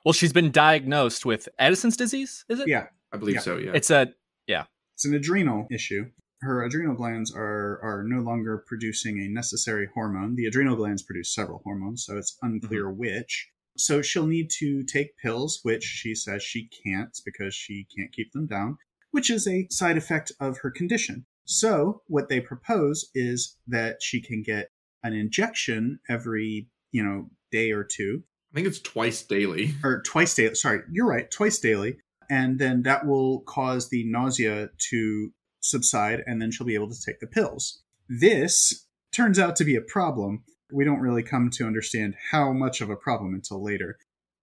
Well, 0.05 0.13
she's 0.13 0.33
been 0.33 0.51
diagnosed 0.51 1.25
with 1.25 1.49
Addison's 1.59 1.97
disease. 1.97 2.45
Is 2.49 2.61
it? 2.61 2.69
yeah 2.69 2.87
I 3.17 3.19
believe 3.19 3.37
Yeah. 3.37 3.41
so, 3.41 3.57
yeah. 3.57 3.73
It's 3.75 3.91
a 3.91 4.13
yeah, 4.47 4.65
it's 4.95 5.05
an 5.05 5.15
adrenal 5.15 5.67
issue. 5.71 6.11
Her 6.43 6.63
adrenal 6.63 6.95
glands 6.95 7.35
are 7.35 7.81
are 7.83 8.05
no 8.07 8.21
longer 8.21 8.63
producing 8.67 9.19
a 9.19 9.29
necessary 9.29 9.89
hormone. 9.95 10.37
The 10.37 10.47
adrenal 10.47 10.77
glands 10.77 11.03
produce 11.03 11.35
several 11.35 11.61
hormones, 11.65 12.05
so 12.05 12.17
it's 12.17 12.37
unclear 12.43 12.85
mm-hmm. 12.85 12.99
which. 12.99 13.51
So 13.79 14.01
she'll 14.01 14.27
need 14.27 14.51
to 14.59 14.85
take 14.85 15.19
pills, 15.19 15.61
which 15.63 15.85
she 15.85 16.15
says 16.15 16.43
she 16.43 16.71
can't 16.85 17.19
because 17.25 17.55
she 17.55 17.87
can't 17.95 18.13
keep 18.13 18.33
them 18.33 18.47
down, 18.47 18.79
which 19.11 19.31
is 19.31 19.47
a 19.47 19.67
side 19.71 19.99
effect 19.99 20.33
of 20.41 20.59
her 20.59 20.71
condition. 20.71 21.27
So 21.45 22.03
what 22.07 22.29
they 22.29 22.41
propose 22.41 23.11
is 23.15 23.57
that 23.67 24.03
she 24.03 24.21
can 24.23 24.43
get 24.43 24.71
an 25.03 25.13
injection 25.13 26.01
every, 26.09 26.69
you 26.91 27.05
know, 27.05 27.31
day 27.53 27.71
or 27.71 27.85
two 27.85 28.25
I 28.53 28.55
think 28.57 28.69
it's 28.69 28.81
twice 28.81 29.23
daily. 29.23 29.75
or 29.85 30.01
twice 30.03 30.35
daily. 30.35 30.55
Sorry, 30.55 30.81
you're 30.91 31.07
right, 31.07 31.31
twice 31.31 31.59
daily, 31.59 31.99
and 32.31 32.59
then 32.59 32.83
that 32.83 33.07
will 33.07 33.41
cause 33.41 33.89
the 33.89 34.05
nausea 34.05 34.69
to 34.91 35.31
subside, 35.61 36.23
and 36.27 36.41
then 36.41 36.51
she'll 36.51 36.67
be 36.67 36.75
able 36.75 36.91
to 36.91 37.01
take 37.05 37.21
the 37.21 37.27
pills. 37.27 37.83
This 38.09 38.87
turns 39.13 39.39
out 39.39 39.57
to 39.57 39.65
be 39.65 39.77
a 39.77 39.81
problem. 39.81 40.45
We 40.73 40.85
don't 40.85 41.01
really 41.01 41.23
come 41.23 41.51
to 41.51 41.67
understand 41.67 42.15
how 42.31 42.53
much 42.53 42.81
of 42.81 42.91
a 42.91 42.97
problem 42.97 43.35
until 43.35 43.63
later. 43.63 43.97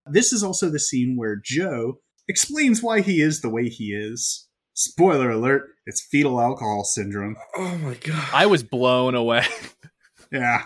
This 0.05 0.33
is 0.33 0.43
also 0.43 0.69
the 0.69 0.79
scene 0.79 1.15
where 1.17 1.37
Joe 1.41 1.99
explains 2.27 2.81
why 2.83 3.01
he 3.01 3.21
is 3.21 3.41
the 3.41 3.49
way 3.49 3.69
he 3.69 3.93
is. 3.93 4.47
Spoiler 4.73 5.29
alert, 5.29 5.69
it's 5.85 6.01
fetal 6.01 6.41
alcohol 6.41 6.83
syndrome. 6.83 7.35
Oh 7.55 7.77
my 7.77 7.93
god. 7.95 8.27
I 8.33 8.45
was 8.47 8.63
blown 8.63 9.15
away 9.15 9.45
Yeah. 10.31 10.65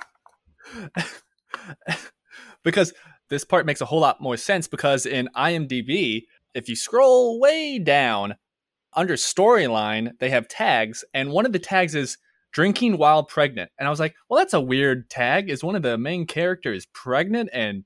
because 2.64 2.94
this 3.30 3.44
part 3.44 3.66
makes 3.66 3.82
a 3.82 3.86
whole 3.86 4.00
lot 4.00 4.22
more 4.22 4.38
sense 4.38 4.68
because 4.68 5.06
in 5.06 5.30
IMDb, 5.36 6.24
if 6.58 6.68
you 6.68 6.76
scroll 6.76 7.40
way 7.40 7.78
down 7.78 8.36
under 8.94 9.14
storyline, 9.14 10.12
they 10.20 10.32
have 10.32 10.48
tags, 10.48 11.06
and 11.14 11.30
one 11.30 11.46
of 11.46 11.54
the 11.54 11.60
tags 11.60 11.94
is 11.94 12.18
drinking 12.52 12.98
while 12.98 13.24
pregnant. 13.24 13.70
And 13.78 13.88
I 13.88 13.92
was 13.92 14.00
like, 14.00 14.16
well, 14.28 14.40
that's 14.40 14.56
a 14.56 14.62
weird 14.62 15.10
tag. 15.10 15.52
Is 15.52 15.64
one 15.64 15.76
of 15.76 15.84
the 15.84 16.00
main 16.00 16.26
characters 16.26 16.88
pregnant 16.94 17.52
and 17.54 17.84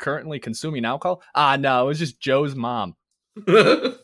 currently 0.00 0.38
consuming 0.38 0.86
alcohol? 0.86 1.22
Ah, 1.34 1.56
no, 1.56 1.84
it 1.84 1.88
was 1.88 1.98
just 1.98 2.18
Joe's 2.18 2.54
mom. 2.54 2.94
yep. 3.46 3.98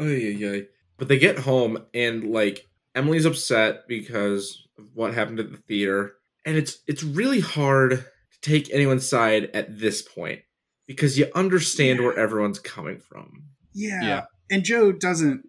Oy, 0.00 0.36
oy, 0.38 0.44
oy. 0.44 0.66
But 0.96 1.08
they 1.08 1.18
get 1.18 1.40
home 1.40 1.78
and 1.92 2.30
like 2.30 2.68
Emily's 2.94 3.24
upset 3.24 3.88
because 3.88 4.68
of 4.78 4.84
what 4.94 5.14
happened 5.14 5.40
at 5.40 5.50
the 5.50 5.58
theater, 5.58 6.12
and 6.46 6.56
it's 6.56 6.78
it's 6.86 7.02
really 7.02 7.40
hard 7.40 7.90
to 7.90 8.40
take 8.40 8.72
anyone's 8.72 9.08
side 9.08 9.50
at 9.52 9.80
this 9.80 10.00
point 10.00 10.42
because 10.86 11.18
you 11.18 11.28
understand 11.34 11.98
Yeah. 11.98 12.06
where 12.06 12.18
everyone's 12.18 12.58
coming 12.58 12.98
from. 12.98 13.44
Yeah. 13.72 14.02
Yeah. 14.02 14.22
And 14.50 14.64
Joe 14.64 14.92
doesn't. 14.92 15.42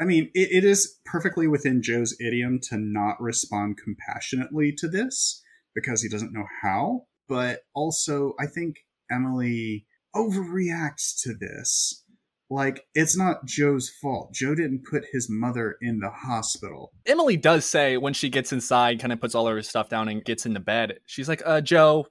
I 0.00 0.04
mean, 0.04 0.30
it, 0.34 0.48
it 0.50 0.64
is 0.64 0.98
perfectly 1.04 1.46
within 1.46 1.82
Joe's 1.82 2.16
idiom 2.20 2.58
to 2.70 2.78
not 2.78 3.20
respond 3.20 3.78
compassionately 3.82 4.72
to 4.78 4.88
this 4.88 5.42
because 5.74 6.02
he 6.02 6.08
doesn't 6.08 6.32
know 6.32 6.46
how. 6.62 7.02
But 7.28 7.60
also, 7.74 8.32
I 8.40 8.46
think 8.46 8.76
Emily 9.10 9.86
overreacts 10.16 11.20
to 11.22 11.34
this. 11.34 12.04
Like, 12.52 12.82
it's 12.94 13.16
not 13.16 13.44
Joe's 13.44 13.88
fault. 14.02 14.32
Joe 14.34 14.56
didn't 14.56 14.82
put 14.90 15.04
his 15.12 15.28
mother 15.30 15.76
in 15.80 16.00
the 16.00 16.10
hospital. 16.10 16.92
Emily 17.06 17.36
does 17.36 17.64
say 17.64 17.96
when 17.96 18.12
she 18.12 18.28
gets 18.28 18.52
inside, 18.52 19.00
kind 19.00 19.12
of 19.12 19.20
puts 19.20 19.36
all 19.36 19.46
of 19.46 19.54
her 19.54 19.62
stuff 19.62 19.88
down 19.88 20.08
and 20.08 20.24
gets 20.24 20.46
into 20.46 20.58
bed. 20.58 20.98
She's 21.06 21.28
like, 21.28 21.42
"Uh, 21.46 21.60
Joe, 21.60 22.06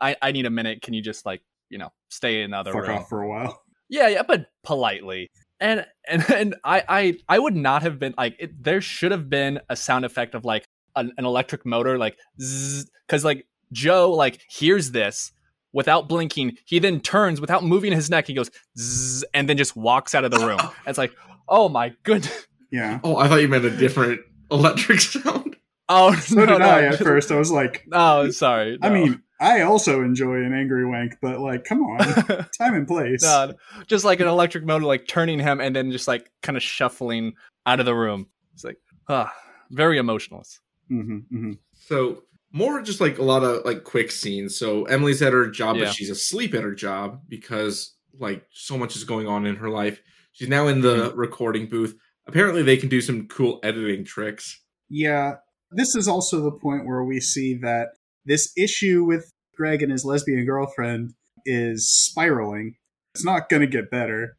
I 0.00 0.16
I 0.20 0.32
need 0.32 0.46
a 0.46 0.50
minute. 0.50 0.82
Can 0.82 0.94
you 0.94 1.02
just 1.02 1.24
like 1.24 1.42
you 1.74 1.78
know 1.78 1.92
stay 2.08 2.38
in 2.38 2.44
another 2.44 2.72
Fuck 2.72 2.82
room?" 2.82 2.98
off 2.98 3.08
for 3.08 3.20
a 3.20 3.28
while. 3.28 3.60
Yeah, 3.90 4.08
yeah, 4.08 4.22
but 4.22 4.46
politely. 4.64 5.30
And 5.60 5.84
and 6.08 6.24
and 6.34 6.54
I 6.64 6.82
I 6.88 7.18
I 7.28 7.38
would 7.38 7.54
not 7.54 7.82
have 7.82 7.98
been 7.98 8.14
like 8.16 8.34
it, 8.38 8.64
there 8.64 8.80
should 8.80 9.12
have 9.12 9.28
been 9.28 9.60
a 9.68 9.76
sound 9.76 10.06
effect 10.06 10.34
of 10.34 10.44
like 10.44 10.66
an, 10.96 11.12
an 11.18 11.26
electric 11.26 11.66
motor 11.66 11.98
like 11.98 12.16
because 12.38 13.24
like 13.24 13.46
Joe 13.72 14.10
like 14.10 14.40
hears 14.48 14.92
this 14.92 15.32
without 15.72 16.08
blinking. 16.08 16.56
He 16.64 16.78
then 16.78 16.98
turns 17.00 17.42
without 17.42 17.62
moving 17.62 17.92
his 17.92 18.08
neck. 18.08 18.26
He 18.26 18.32
goes 18.32 18.50
zzz, 18.78 19.22
and 19.34 19.48
then 19.50 19.58
just 19.58 19.76
walks 19.76 20.14
out 20.14 20.24
of 20.24 20.30
the 20.30 20.38
room. 20.38 20.60
And 20.60 20.70
it's 20.86 20.98
like 20.98 21.12
oh 21.46 21.68
my 21.68 21.92
goodness. 22.04 22.46
Yeah. 22.72 23.00
Oh, 23.04 23.18
I 23.18 23.28
thought 23.28 23.42
you 23.42 23.48
meant 23.48 23.66
a 23.66 23.76
different 23.76 24.22
electric 24.50 25.02
sound. 25.02 25.56
Oh 25.90 26.14
So 26.14 26.36
no 26.36 26.46
did 26.46 26.58
no. 26.60 26.64
I 26.64 26.84
at 26.84 26.98
first. 26.98 27.30
I 27.30 27.36
was 27.36 27.50
like, 27.50 27.86
Oh 27.92 28.30
sorry. 28.30 28.78
I 28.80 28.88
mean, 28.88 29.22
I 29.40 29.62
also 29.62 30.02
enjoy 30.02 30.36
an 30.36 30.54
angry 30.54 30.86
wank, 30.86 31.14
but 31.20 31.40
like, 31.40 31.64
come 31.64 31.82
on, 31.82 31.98
time 32.58 32.74
and 32.74 32.86
place. 32.86 33.22
No, 33.22 33.52
just 33.86 34.04
like 34.04 34.20
an 34.20 34.28
electric 34.28 34.64
motor, 34.64 34.84
like 34.86 35.06
turning 35.08 35.38
him 35.38 35.60
and 35.60 35.74
then 35.74 35.90
just 35.90 36.06
like 36.08 36.30
kind 36.42 36.56
of 36.56 36.62
shuffling 36.62 37.34
out 37.66 37.80
of 37.80 37.86
the 37.86 37.94
room. 37.94 38.28
It's 38.54 38.64
like, 38.64 38.76
ah, 39.08 39.32
very 39.70 39.98
emotionless. 39.98 40.60
hmm 40.88 41.18
hmm 41.30 41.52
So 41.72 42.22
more 42.52 42.80
just 42.82 43.00
like 43.00 43.18
a 43.18 43.22
lot 43.24 43.42
of 43.42 43.64
like 43.64 43.82
quick 43.84 44.12
scenes. 44.12 44.56
So 44.56 44.84
Emily's 44.84 45.20
at 45.22 45.32
her 45.32 45.48
job, 45.50 45.76
Yeah. 45.76 45.86
but 45.86 45.94
she's 45.94 46.10
asleep 46.10 46.54
at 46.54 46.62
her 46.62 46.74
job 46.74 47.20
because 47.28 47.96
like 48.18 48.44
so 48.52 48.78
much 48.78 48.94
is 48.94 49.02
going 49.04 49.26
on 49.26 49.44
in 49.46 49.56
her 49.56 49.68
life. 49.68 50.00
She's 50.32 50.48
now 50.48 50.68
in 50.68 50.80
the 50.80 51.12
recording 51.16 51.68
booth. 51.68 51.96
Apparently, 52.26 52.62
they 52.62 52.76
can 52.76 52.88
do 52.88 53.00
some 53.00 53.26
cool 53.28 53.58
editing 53.62 54.04
tricks. 54.04 54.60
Yeah, 54.88 55.34
this 55.72 55.94
is 55.96 56.06
also 56.08 56.40
the 56.42 56.52
point 56.52 56.86
where 56.86 57.02
we 57.04 57.20
see 57.20 57.54
that 57.62 57.88
this 58.24 58.52
issue 58.56 59.04
with 59.04 59.30
Greg 59.56 59.82
and 59.82 59.92
his 59.92 60.04
lesbian 60.04 60.44
girlfriend 60.44 61.14
is 61.44 61.88
spiraling. 61.88 62.76
It's 63.14 63.24
not 63.24 63.48
going 63.48 63.60
to 63.60 63.66
get 63.66 63.90
better. 63.90 64.36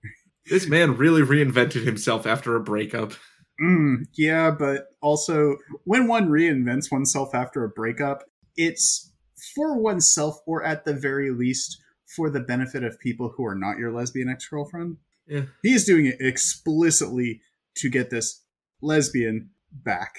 This 0.50 0.68
man 0.68 0.98
really 0.98 1.22
reinvented 1.22 1.86
himself 1.86 2.26
after 2.26 2.56
a 2.56 2.60
breakup. 2.60 3.14
Mm, 3.62 4.06
yeah, 4.18 4.52
but 4.52 4.88
also 5.02 5.56
when 5.86 6.08
one 6.08 6.28
reinvents 6.30 6.92
oneself 6.92 7.34
after 7.34 7.64
a 7.64 7.70
breakup, 7.70 8.24
it's 8.58 9.14
for 9.56 9.80
oneself 9.80 10.38
or 10.46 10.64
at 10.64 10.86
the 10.86 10.94
very 10.94 11.32
least 11.32 11.82
for 12.16 12.30
the 12.30 12.42
benefit 12.42 12.84
of 12.84 13.00
people 13.00 13.34
who 13.36 13.46
are 13.46 13.56
not 13.56 13.78
your 13.78 13.92
lesbian 13.92 14.30
ex-girlfriend. 14.30 14.98
Yeah. 15.26 15.44
He 15.64 15.74
is 15.74 15.86
doing 15.86 16.06
it 16.06 16.18
explicitly 16.20 17.42
to 17.78 17.90
get 17.90 18.10
this 18.10 18.44
lesbian 18.82 19.52
back. 19.72 20.16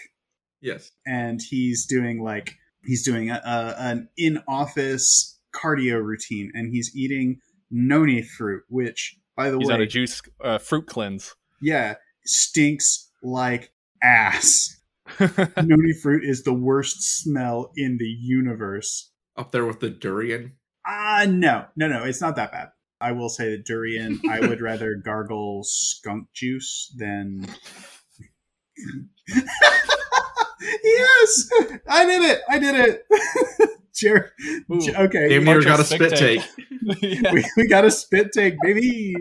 Yes. 0.63 0.91
and 1.07 1.41
he's 1.41 1.87
doing 1.87 2.23
like 2.23 2.55
he's 2.87 3.05
doing 3.05 3.31
a, 3.31 3.41
a, 3.45 3.75
an 3.79 4.09
in-office 4.17 5.39
cardio 5.55 6.03
routine 6.03 6.51
and 6.55 6.71
he's 6.73 6.91
eating 6.95 7.39
noni 7.71 8.23
fruit 8.23 8.63
which 8.69 9.17
by 9.37 9.51
the 9.51 9.59
He's 9.59 9.69
on 9.71 9.79
way 9.79 9.85
a 9.85 9.87
juice 9.89 10.23
uh, 10.45 10.59
fruit 10.59 10.87
cleanse. 10.87 11.35
yeah 11.61 11.95
stinks 12.25 13.11
like 13.23 13.73
ass 14.03 14.81
noni 15.21 15.93
fruit 16.03 16.25
is 16.25 16.43
the 16.45 16.53
worst 16.55 17.03
smell 17.23 17.73
in 17.77 17.99
the 17.99 18.05
universe 18.09 19.11
Up 19.37 19.53
there 19.53 19.65
with 19.67 19.81
the 19.81 19.91
durian. 19.91 20.53
ah 20.87 21.25
no 21.29 21.67
no 21.77 21.89
no 21.89 22.05
it's 22.05 22.21
not 22.21 22.37
that 22.37 22.53
bad 22.53 22.69
i 23.01 23.13
will 23.13 23.29
say 23.29 23.51
that 23.51 23.65
durian 23.65 24.21
i 24.31 24.41
would 24.41 24.61
rather 24.71 24.95
gargle 24.95 25.63
skunk 25.65 26.29
juice 26.35 26.93
than 26.97 27.47
yes 30.85 31.49
i 31.89 32.05
did 32.07 32.23
it 32.23 32.41
i 32.49 32.59
did 32.59 32.75
it 32.75 33.71
Jared, 33.95 34.31
Ooh. 34.71 34.79
Okay 34.95 35.29
Damn 35.31 35.45
near 35.45 35.63
got 35.63 35.81
a 35.81 35.85
spit 35.85 36.15
spit 36.15 36.19
take. 36.19 36.43
yeah. 37.03 37.33
we, 37.33 37.45
we 37.57 37.67
got 37.67 37.85
a 37.87 37.91
spit 37.91 38.31
take 38.33 38.55
baby 38.63 39.15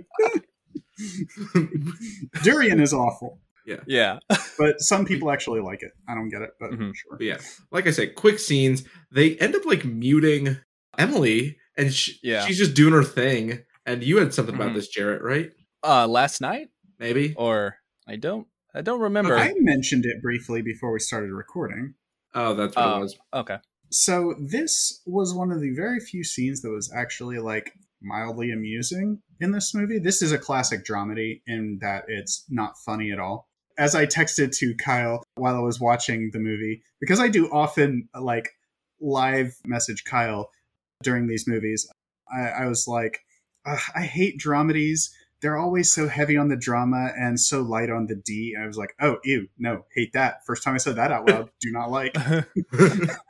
durian 2.43 2.79
is 2.79 2.93
awful 2.93 3.39
yeah. 3.65 3.77
Yeah. 3.87 4.19
but 4.59 4.79
some 4.79 5.05
people 5.05 5.31
actually 5.31 5.59
like 5.61 5.81
it 5.81 5.91
i 6.07 6.13
don't 6.13 6.29
get 6.29 6.41
it 6.43 6.51
but 6.59 6.71
Mhm. 6.71 6.93
sure 6.95 7.17
But 7.17 7.21
yeah, 7.25 7.37
like 7.71 7.87
I 7.87 7.91
said, 7.91 8.13
quick 8.15 8.37
scenes. 8.37 8.83
They 9.11 9.35
end 9.37 9.55
up 9.55 9.65
like 9.65 9.83
muting 9.85 10.57
Emily, 10.99 11.57
and 11.77 11.91
sh- 11.93 12.11
Yeah. 12.21 12.45
she's 12.45 12.57
just 12.59 12.73
doing 12.75 12.93
her 12.93 13.03
thing. 13.03 13.63
And 13.87 14.03
you 14.03 14.17
had 14.17 14.33
something 14.33 14.53
about 14.55 14.71
Mhm. 14.71 14.75
this, 14.75 14.87
Jarrett, 14.89 15.21
right? 15.23 15.49
Uh, 15.83 16.07
last 16.07 16.41
night, 16.41 16.67
Maybe. 16.99 17.33
or 17.37 17.75
I 18.07 18.15
don't, 18.17 18.47
I 18.75 18.81
don't 18.81 18.99
remember. 18.99 19.37
i 19.37 19.53
mentioned 19.57 20.05
it 20.05 20.21
briefly 20.21 20.61
before 20.61 20.91
we 20.91 20.99
started 20.99 21.31
recording 21.31 21.93
Oh, 22.33 22.53
that's 22.53 22.75
what 22.75 22.85
Oh. 22.85 22.97
it 22.97 23.01
was. 23.01 23.17
okay. 23.33 23.57
So 23.91 24.35
this 24.37 25.01
was 25.05 25.33
one 25.33 25.51
of 25.53 25.61
the 25.61 25.73
very 25.73 26.01
few 26.01 26.23
scenes 26.25 26.61
that 26.61 26.69
was 26.71 26.91
actually 26.93 27.39
like 27.39 27.71
mildly 28.01 28.51
amusing 28.51 29.21
in 29.39 29.51
this 29.51 29.73
movie. 29.73 29.99
This 29.99 30.21
is 30.21 30.33
a 30.33 30.37
classic 30.37 30.83
dramedy 30.83 31.41
in 31.47 31.77
that 31.81 32.03
it's 32.09 32.43
not 32.49 32.77
funny 32.85 33.11
at 33.11 33.19
all. 33.19 33.47
As 33.77 33.95
I 33.95 34.05
texted 34.05 34.55
to 34.57 34.75
Kyle 34.75 35.23
while 35.35 35.55
I 35.55 35.59
was 35.61 35.79
watching 35.79 36.29
the 36.33 36.39
movie, 36.39 36.81
because 36.99 37.19
I 37.21 37.29
do 37.29 37.47
often 37.53 38.09
like 38.19 38.49
live 38.99 39.55
message 39.65 40.03
Kyle 40.03 40.49
during 41.03 41.27
these 41.27 41.47
movies, 41.47 41.87
I, 42.33 42.63
I 42.63 42.65
was 42.67 42.85
like, 42.87 43.19
I 43.65 44.03
hate 44.03 44.39
dramedies. 44.39 45.09
They're 45.41 45.57
always 45.57 45.91
so 45.91 46.07
heavy 46.07 46.37
on 46.37 46.47
the 46.47 46.55
drama 46.55 47.11
and 47.17 47.39
so 47.39 47.61
light 47.61 47.89
on 47.89 48.07
the 48.07 48.15
D. 48.15 48.53
And 48.55 48.63
I 48.63 48.67
was 48.67 48.77
like, 48.77 48.95
oh, 48.99 49.17
ew, 49.23 49.47
no, 49.57 49.85
hate 49.93 50.13
that. 50.13 50.45
First 50.45 50.63
time 50.63 50.73
I 50.73 50.77
said 50.77 50.95
that 50.95 51.11
out 51.11 51.29
loud, 51.29 51.49
do 51.61 51.71
not 51.71 51.91
like. 51.91 52.15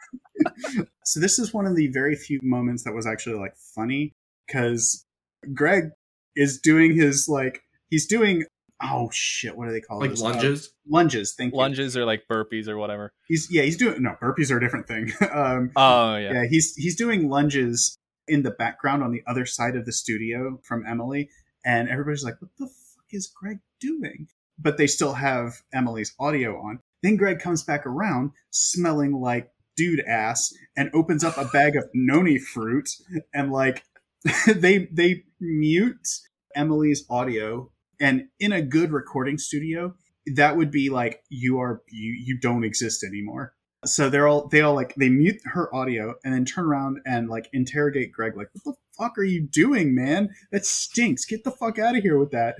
So 1.03 1.19
this 1.19 1.37
is 1.39 1.53
one 1.53 1.65
of 1.67 1.75
the 1.75 1.87
very 1.87 2.15
few 2.15 2.39
moments 2.43 2.83
that 2.83 2.93
was 2.93 3.05
actually 3.05 3.37
like 3.39 3.55
funny 3.75 4.13
because 4.47 5.05
Greg 5.53 5.91
is 6.35 6.59
doing 6.59 6.95
his 6.95 7.29
like 7.29 7.61
he's 7.89 8.07
doing 8.07 8.43
oh 8.83 9.09
shit 9.13 9.55
what 9.55 9.67
do 9.67 9.71
they 9.71 9.79
call 9.81 9.99
it? 9.99 10.07
like 10.07 10.11
this? 10.11 10.21
lunges. 10.21 10.67
Uh, 10.67 10.71
lunges 10.89 11.33
thank 11.37 11.53
you 11.53 11.57
Lunges 11.59 11.95
or 11.95 12.05
like 12.05 12.23
burpees 12.29 12.67
or 12.67 12.77
whatever. 12.77 13.13
he's 13.27 13.47
yeah 13.51 13.61
he's 13.61 13.77
doing 13.77 14.01
no 14.01 14.15
burpees 14.21 14.51
are 14.51 14.57
a 14.57 14.59
different 14.59 14.87
thing 14.87 15.11
um 15.31 15.71
Oh 15.75 16.15
yeah. 16.17 16.33
yeah 16.33 16.45
he's 16.49 16.75
he's 16.75 16.95
doing 16.95 17.29
lunges 17.29 17.97
in 18.27 18.41
the 18.43 18.51
background 18.51 19.03
on 19.03 19.11
the 19.11 19.21
other 19.27 19.45
side 19.45 19.75
of 19.75 19.85
the 19.85 19.93
studio 19.93 20.59
from 20.63 20.83
Emily 20.87 21.29
and 21.65 21.89
everybody's 21.89 22.23
like 22.23 22.41
what 22.41 22.51
the 22.57 22.67
fuck 22.67 23.05
is 23.11 23.27
Greg 23.27 23.59
doing? 23.79 24.27
But 24.57 24.77
they 24.77 24.87
still 24.87 25.13
have 25.13 25.61
Emily's 25.73 26.13
audio 26.19 26.57
on. 26.57 26.79
Then 27.03 27.17
Greg 27.17 27.39
comes 27.39 27.63
back 27.63 27.85
around 27.85 28.31
smelling 28.51 29.13
like 29.13 29.49
dude 29.75 29.99
ass 30.01 30.53
and 30.77 30.89
opens 30.93 31.23
up 31.23 31.37
a 31.37 31.45
bag 31.45 31.75
of 31.75 31.83
noni 31.93 32.37
fruit 32.37 32.87
and 33.33 33.51
like 33.51 33.83
they 34.47 34.87
they 34.91 35.23
mute 35.39 36.07
Emily's 36.55 37.05
audio. 37.09 37.71
And 37.99 38.27
in 38.39 38.51
a 38.51 38.61
good 38.61 38.91
recording 38.91 39.37
studio 39.37 39.95
that 40.33 40.57
would 40.57 40.71
be 40.71 40.89
like 40.89 41.23
you 41.29 41.59
are 41.59 41.81
you 41.89 42.13
you 42.13 42.39
don't 42.39 42.63
exist 42.63 43.03
anymore. 43.03 43.53
So 43.85 44.09
they're 44.09 44.27
all 44.27 44.47
they 44.47 44.61
all 44.61 44.73
like 44.73 44.95
they 44.95 45.09
mute 45.09 45.39
her 45.45 45.73
audio 45.73 46.15
and 46.23 46.33
then 46.33 46.45
turn 46.45 46.65
around 46.65 46.99
and 47.05 47.29
like 47.29 47.49
interrogate 47.53 48.11
Greg 48.11 48.35
like 48.35 48.47
what 48.53 48.63
the 48.63 48.73
fuck 48.97 49.17
are 49.17 49.23
you 49.23 49.41
doing 49.41 49.93
man? 49.95 50.29
That 50.51 50.65
stinks. 50.65 51.25
Get 51.25 51.43
the 51.43 51.51
fuck 51.51 51.79
out 51.79 51.95
of 51.95 52.03
here 52.03 52.17
with 52.17 52.31
that. 52.31 52.55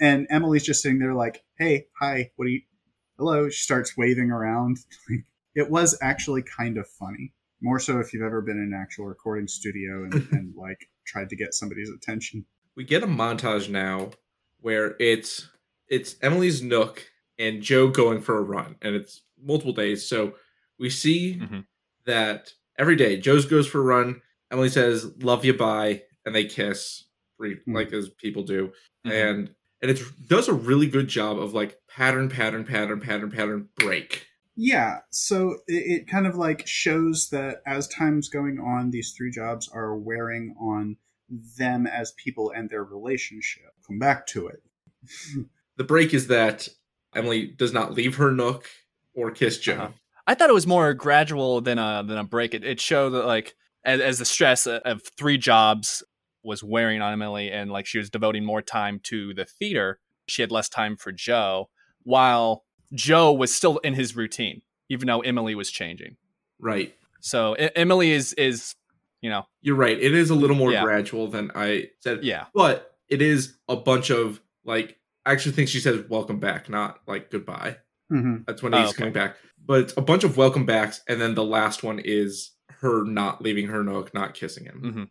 And 0.00 0.26
Emily's 0.30 0.64
just 0.64 0.82
sitting 0.82 0.98
there 0.98 1.14
like 1.14 1.42
hey 1.58 1.86
hi 1.98 2.30
what 2.36 2.46
are 2.46 2.50
you 2.50 2.62
hello. 3.18 3.48
She 3.48 3.62
starts 3.62 3.96
waving 3.96 4.30
around. 4.30 4.78
It 5.54 5.70
was 5.70 5.98
actually 6.00 6.44
kind 6.56 6.78
of 6.78 6.86
funny. 6.86 7.32
More 7.60 7.80
so 7.80 7.98
if 7.98 8.12
you've 8.12 8.22
ever 8.22 8.40
been 8.42 8.58
in 8.58 8.72
an 8.72 8.78
actual 8.80 9.06
recording 9.06 9.48
studio 9.48 10.04
and, 10.04 10.14
and 10.32 10.54
like 10.54 10.88
tried 11.04 11.30
to 11.30 11.36
get 11.36 11.52
somebody's 11.52 11.90
attention. 11.90 12.44
We 12.76 12.84
get 12.84 13.02
a 13.02 13.08
montage 13.08 13.68
now 13.68 14.10
where 14.60 14.94
it's 15.00 15.48
it's 15.88 16.14
Emily's 16.22 16.62
Nook 16.62 17.04
and 17.40 17.60
Joe 17.60 17.88
going 17.88 18.20
for 18.20 18.38
a 18.38 18.42
run, 18.42 18.76
and 18.82 18.94
it's 18.94 19.22
multiple 19.42 19.72
days. 19.72 20.06
So 20.08 20.34
we 20.78 20.90
see 20.90 21.40
Mhm. 21.40 21.64
that 22.06 22.52
every 22.78 22.94
day 22.94 23.16
Joe's 23.18 23.46
goes 23.46 23.66
for 23.66 23.80
a 23.80 23.82
run. 23.82 24.20
Emily 24.50 24.68
says, 24.68 25.06
"Love 25.18 25.44
you, 25.44 25.54
bye," 25.54 26.02
and 26.24 26.34
they 26.34 26.44
kiss, 26.44 27.04
re- 27.38 27.56
Mhm. 27.66 27.74
like 27.74 27.92
as 27.92 28.08
people 28.08 28.42
do. 28.42 28.72
Mhm. 29.06 29.12
And 29.12 29.54
and 29.80 29.92
it 29.92 30.00
does 30.28 30.48
a 30.48 30.52
really 30.52 30.88
good 30.88 31.06
job 31.06 31.38
of 31.38 31.54
like 31.54 31.78
pattern, 31.88 32.28
pattern, 32.28 32.64
pattern, 32.64 33.00
pattern, 33.00 33.30
pattern, 33.30 33.68
break. 33.76 34.26
Yeah, 34.56 34.98
so 35.10 35.58
it, 35.68 36.00
it 36.00 36.08
kind 36.08 36.26
of 36.26 36.34
like 36.34 36.66
shows 36.66 37.28
that 37.30 37.62
as 37.64 37.86
time's 37.86 38.28
going 38.28 38.58
on, 38.58 38.90
these 38.90 39.12
three 39.16 39.30
jobs 39.30 39.68
are 39.72 39.96
wearing 39.96 40.56
on 40.60 40.96
them 41.58 41.86
as 41.86 42.10
people 42.12 42.50
and 42.50 42.68
their 42.68 42.82
relationship. 42.82 43.70
Come 43.86 43.98
back 44.00 44.26
to 44.28 44.48
it. 44.48 44.62
The 45.76 45.84
break 45.84 46.12
is 46.12 46.26
that 46.26 46.68
Emily 47.14 47.46
does 47.46 47.72
not 47.72 47.92
leave 47.94 48.16
her 48.16 48.32
nook 48.32 48.66
or 49.14 49.30
kiss 49.30 49.58
Joe. 49.60 49.74
Uh-huh. 49.74 49.88
I 50.26 50.34
thought 50.34 50.50
it 50.50 50.54
was 50.54 50.66
more 50.66 50.92
gradual 50.92 51.60
than 51.60 51.78
a 51.78 52.02
than 52.04 52.18
a 52.18 52.24
break. 52.24 52.52
It, 52.52 52.64
it 52.64 52.80
showed 52.80 53.10
that 53.10 53.26
like 53.26 53.54
as, 53.88 54.00
as 54.00 54.18
the 54.18 54.24
stress 54.24 54.66
of 54.66 55.02
three 55.16 55.38
jobs 55.38 56.02
was 56.44 56.62
wearing 56.62 57.00
on 57.02 57.12
Emily, 57.12 57.50
and 57.50 57.70
like 57.70 57.86
she 57.86 57.98
was 57.98 58.10
devoting 58.10 58.44
more 58.44 58.62
time 58.62 59.00
to 59.04 59.34
the 59.34 59.44
theater, 59.44 59.98
she 60.28 60.42
had 60.42 60.50
less 60.52 60.68
time 60.68 60.96
for 60.96 61.10
Joe, 61.12 61.68
while 62.04 62.64
Joe 62.94 63.32
was 63.32 63.54
still 63.54 63.78
in 63.78 63.94
his 63.94 64.14
routine, 64.16 64.62
even 64.88 65.06
though 65.08 65.20
Emily 65.20 65.54
was 65.54 65.70
changing. 65.70 66.16
Right. 66.60 66.94
So 67.20 67.54
I- 67.58 67.70
Emily 67.74 68.12
is 68.12 68.32
is 68.34 68.74
you 69.20 69.30
know 69.30 69.44
You're 69.60 69.76
right. 69.76 69.98
It 69.98 70.14
is 70.14 70.30
a 70.30 70.34
little 70.34 70.56
more 70.56 70.72
Yeah. 70.72 70.82
gradual 70.84 71.26
than 71.28 71.50
I 71.54 71.90
said. 72.00 72.22
yeah 72.24 72.46
But 72.54 72.92
it 73.08 73.20
is 73.22 73.56
a 73.68 73.76
bunch 73.76 74.10
of 74.10 74.40
like 74.64 74.96
I 75.26 75.32
actually 75.32 75.52
think 75.52 75.68
she 75.68 75.80
says 75.80 76.04
welcome 76.08 76.38
back, 76.38 76.68
not 76.70 77.00
like 77.06 77.30
goodbye. 77.30 77.78
Mm-hmm. 78.12 78.44
That's 78.46 78.62
when 78.62 78.74
Oh, 78.74 78.80
he's 78.80 78.90
okay. 78.90 78.98
coming 78.98 79.12
back. 79.12 79.36
But 79.66 79.80
it's 79.80 79.94
a 79.96 80.00
bunch 80.00 80.24
of 80.24 80.36
welcome 80.38 80.64
backs, 80.64 81.02
and 81.08 81.20
then 81.20 81.34
the 81.34 81.44
last 81.44 81.82
one 81.82 81.98
is 82.02 82.52
her 82.80 83.04
not 83.04 83.42
leaving 83.42 83.68
her 83.68 83.82
nook, 83.82 84.14
not 84.14 84.34
kissing 84.34 84.64
him. 84.64 84.80
hmm 84.80 85.04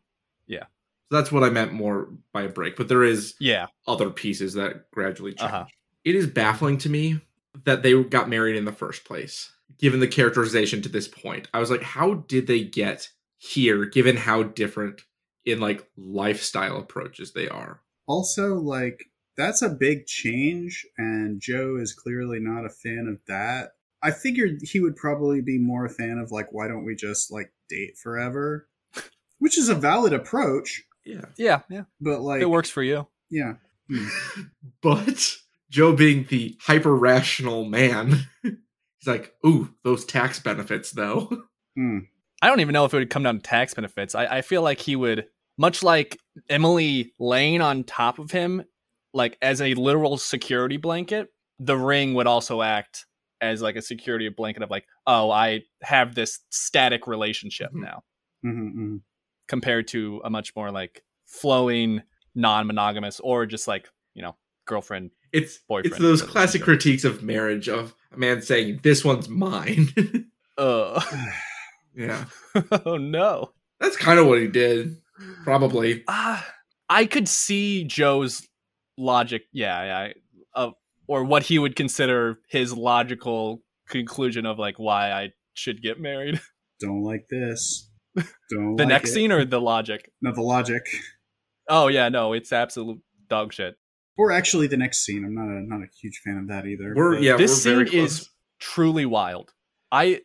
So 1.10 1.16
that's 1.16 1.32
what 1.32 1.44
I 1.44 1.50
meant 1.50 1.72
more 1.72 2.10
by 2.34 2.44
a 2.44 2.50
break. 2.50 2.76
But 2.76 2.90
there 2.90 3.04
is 3.04 3.36
yeah 3.40 3.68
other 3.88 4.10
pieces 4.10 4.54
that 4.56 4.92
gradually 4.92 5.32
change. 5.34 5.52
Uh-huh. 5.52 5.66
It 6.04 6.16
is 6.16 6.28
baffling 6.28 6.78
to 6.80 6.90
me 6.90 7.22
that 7.64 7.82
they 7.82 8.02
got 8.04 8.30
married 8.30 8.56
in 8.56 8.66
the 8.66 8.72
first 8.72 9.06
place, 9.06 9.52
given 9.78 10.00
the 10.00 10.08
characterization 10.08 10.82
to 10.82 10.90
this 10.90 11.08
point. 11.08 11.48
I 11.54 11.60
was 11.60 11.72
like, 11.72 11.82
how 11.82 12.16
did 12.16 12.48
they 12.48 12.64
get 12.64 13.10
here, 13.38 13.86
given 13.86 14.18
how 14.18 14.44
different 14.44 15.02
in 15.46 15.60
like 15.60 15.88
lifestyle 15.96 16.78
approaches 16.78 17.34
they 17.34 17.48
are? 17.48 17.82
Also, 18.08 18.56
like, 18.56 19.06
that's 19.38 19.62
a 19.62 19.70
big 19.70 20.08
change, 20.08 20.86
and 20.98 21.42
Joe 21.42 21.78
is 21.78 21.94
clearly 21.94 22.40
not 22.40 22.66
a 22.66 22.70
fan 22.70 23.08
of 23.10 23.20
that. 23.28 23.72
I 24.08 24.12
figured 24.12 24.60
he 24.62 24.80
would 24.80 24.96
probably 24.96 25.42
be 25.42 25.58
more 25.58 25.86
a 25.86 25.90
fan 25.90 26.18
of, 26.18 26.32
like, 26.32 26.48
why 26.52 26.68
don't 26.68 26.86
we 26.86 26.96
just, 26.96 27.32
like, 27.32 27.52
date 27.70 27.98
forever? 28.02 28.68
Which 29.40 29.58
is 29.58 29.70
a 29.70 29.76
valid 29.76 30.14
approach, 30.14 30.82
Yeah. 31.06 31.26
yeah 31.38 31.60
yeah 31.70 31.84
but, 32.02 32.22
like, 32.22 32.42
it 32.42 32.50
works 32.50 32.70
for 32.70 32.84
you. 32.84 33.08
yeah. 33.30 33.54
but 34.82 35.36
Joe 35.70 35.94
being 35.94 36.26
the 36.30 36.58
hyper 36.62 36.96
rational 36.96 37.66
man, 37.66 38.28
he's 38.44 38.54
like, 39.06 39.34
ooh, 39.46 39.74
those 39.84 40.06
tax 40.06 40.40
benefits 40.40 40.92
though. 40.92 41.44
Hmm. 41.76 42.00
I 42.42 42.48
don't 42.48 42.60
even 42.60 42.74
know 42.74 42.86
if 42.86 42.94
it 42.94 42.98
would 42.98 43.10
come 43.10 43.24
down 43.24 43.38
to 43.38 43.42
tax 43.42 43.74
benefits. 43.74 44.14
I, 44.16 44.26
I 44.38 44.42
feel 44.42 44.62
like 44.62 44.80
he 44.80 44.96
would, 44.96 45.28
much 45.58 45.82
like 45.84 46.20
Emily 46.50 47.14
laying 47.20 47.62
on 47.62 47.84
top 47.84 48.20
of 48.20 48.32
him, 48.32 48.64
like 49.14 49.38
as 49.42 49.62
a 49.62 49.74
literal 49.74 50.18
security 50.18 50.78
blanket, 50.78 51.30
the 51.60 51.78
ring 51.78 52.14
would 52.14 52.28
also 52.28 52.62
act 52.62 53.06
as 53.42 53.62
like 53.62 53.76
a 53.76 53.82
security 53.82 54.28
blanket 54.30 54.64
of 54.64 54.70
like, 54.72 54.86
oh, 55.06 55.30
I 55.32 55.64
have 55.82 56.16
this 56.16 56.40
static 56.50 57.08
relationship 57.08 57.72
Mhm. 57.72 57.82
now, 57.82 58.04
hmm 58.42 58.70
hmm 58.70 58.98
compared 59.48 59.88
to 59.88 60.22
a 60.26 60.30
much 60.30 60.54
more 60.56 60.72
like 60.72 61.04
flowing, 61.26 62.02
non 62.36 62.68
monogamous, 62.68 63.20
or 63.22 63.46
just 63.46 63.68
like, 63.68 63.90
you 64.14 64.22
know, 64.22 64.36
girlfriend. 64.66 65.12
It's 65.32 65.58
Boyfriend 65.70 65.94
it's 65.94 66.02
those 66.02 66.22
classic 66.22 66.62
critiques 66.62 67.04
of 67.04 67.22
marriage 67.24 67.68
of 67.70 67.94
a 68.12 68.18
man 68.18 68.42
saying, 68.42 68.80
This 68.84 69.04
one's 69.06 69.28
mine. 69.30 69.88
Uh, 70.58 71.02
yeah. 71.96 72.26
oh 72.86 72.98
no. 72.98 73.52
That's 73.80 73.96
kind 73.98 74.20
of 74.20 74.28
what 74.28 74.40
he 74.42 74.48
did. 74.48 74.98
Probably. 75.44 76.04
Ah, 76.08 76.46
I 76.90 77.06
could 77.06 77.28
see 77.28 77.84
Joe's 77.84 78.48
logic. 78.98 79.44
Yeah, 79.52 79.84
yeah, 80.08 80.14
of 80.54 80.74
or 81.08 81.24
what 81.24 81.44
he 81.44 81.58
would 81.60 81.76
consider 81.76 82.40
his 82.50 82.74
logical 82.74 83.62
conclusion 83.90 84.46
of 84.46 84.60
like 84.60 84.78
why 84.78 85.12
I 85.12 85.30
should 85.54 85.82
get 85.82 86.00
married. 86.00 86.40
Don't 86.80 87.04
like 87.04 87.26
this. 87.30 87.90
Don't 88.50 88.76
the 88.76 88.84
like 88.84 88.88
next 88.90 89.10
it. 89.10 89.14
scene 89.14 89.32
or 89.32 89.46
the 89.46 89.62
logic? 89.62 90.12
No, 90.22 90.32
the 90.34 90.42
logic. 90.42 90.84
Oh 91.70 91.88
yeah, 91.88 92.10
no, 92.10 92.34
it's 92.34 92.52
absolute 92.54 93.00
dog 93.30 93.54
shit. 93.54 93.76
Or 94.18 94.32
actually, 94.32 94.68
the 94.68 94.78
next 94.78 95.06
scene. 95.06 95.24
I'm 95.26 95.36
not 95.36 95.46
a 95.48 95.62
not 95.62 95.82
a 95.86 95.90
huge 96.02 96.22
fan 96.24 96.38
of 96.38 96.48
that 96.50 96.66
either. 96.66 96.94
We're 96.96 97.20
yeah, 97.20 97.38
This 97.38 97.52
we're 97.66 97.86
scene 97.86 98.00
close. 98.00 98.20
is 98.22 98.30
truly 98.60 99.06
wild. 99.06 99.52
I 99.92 100.22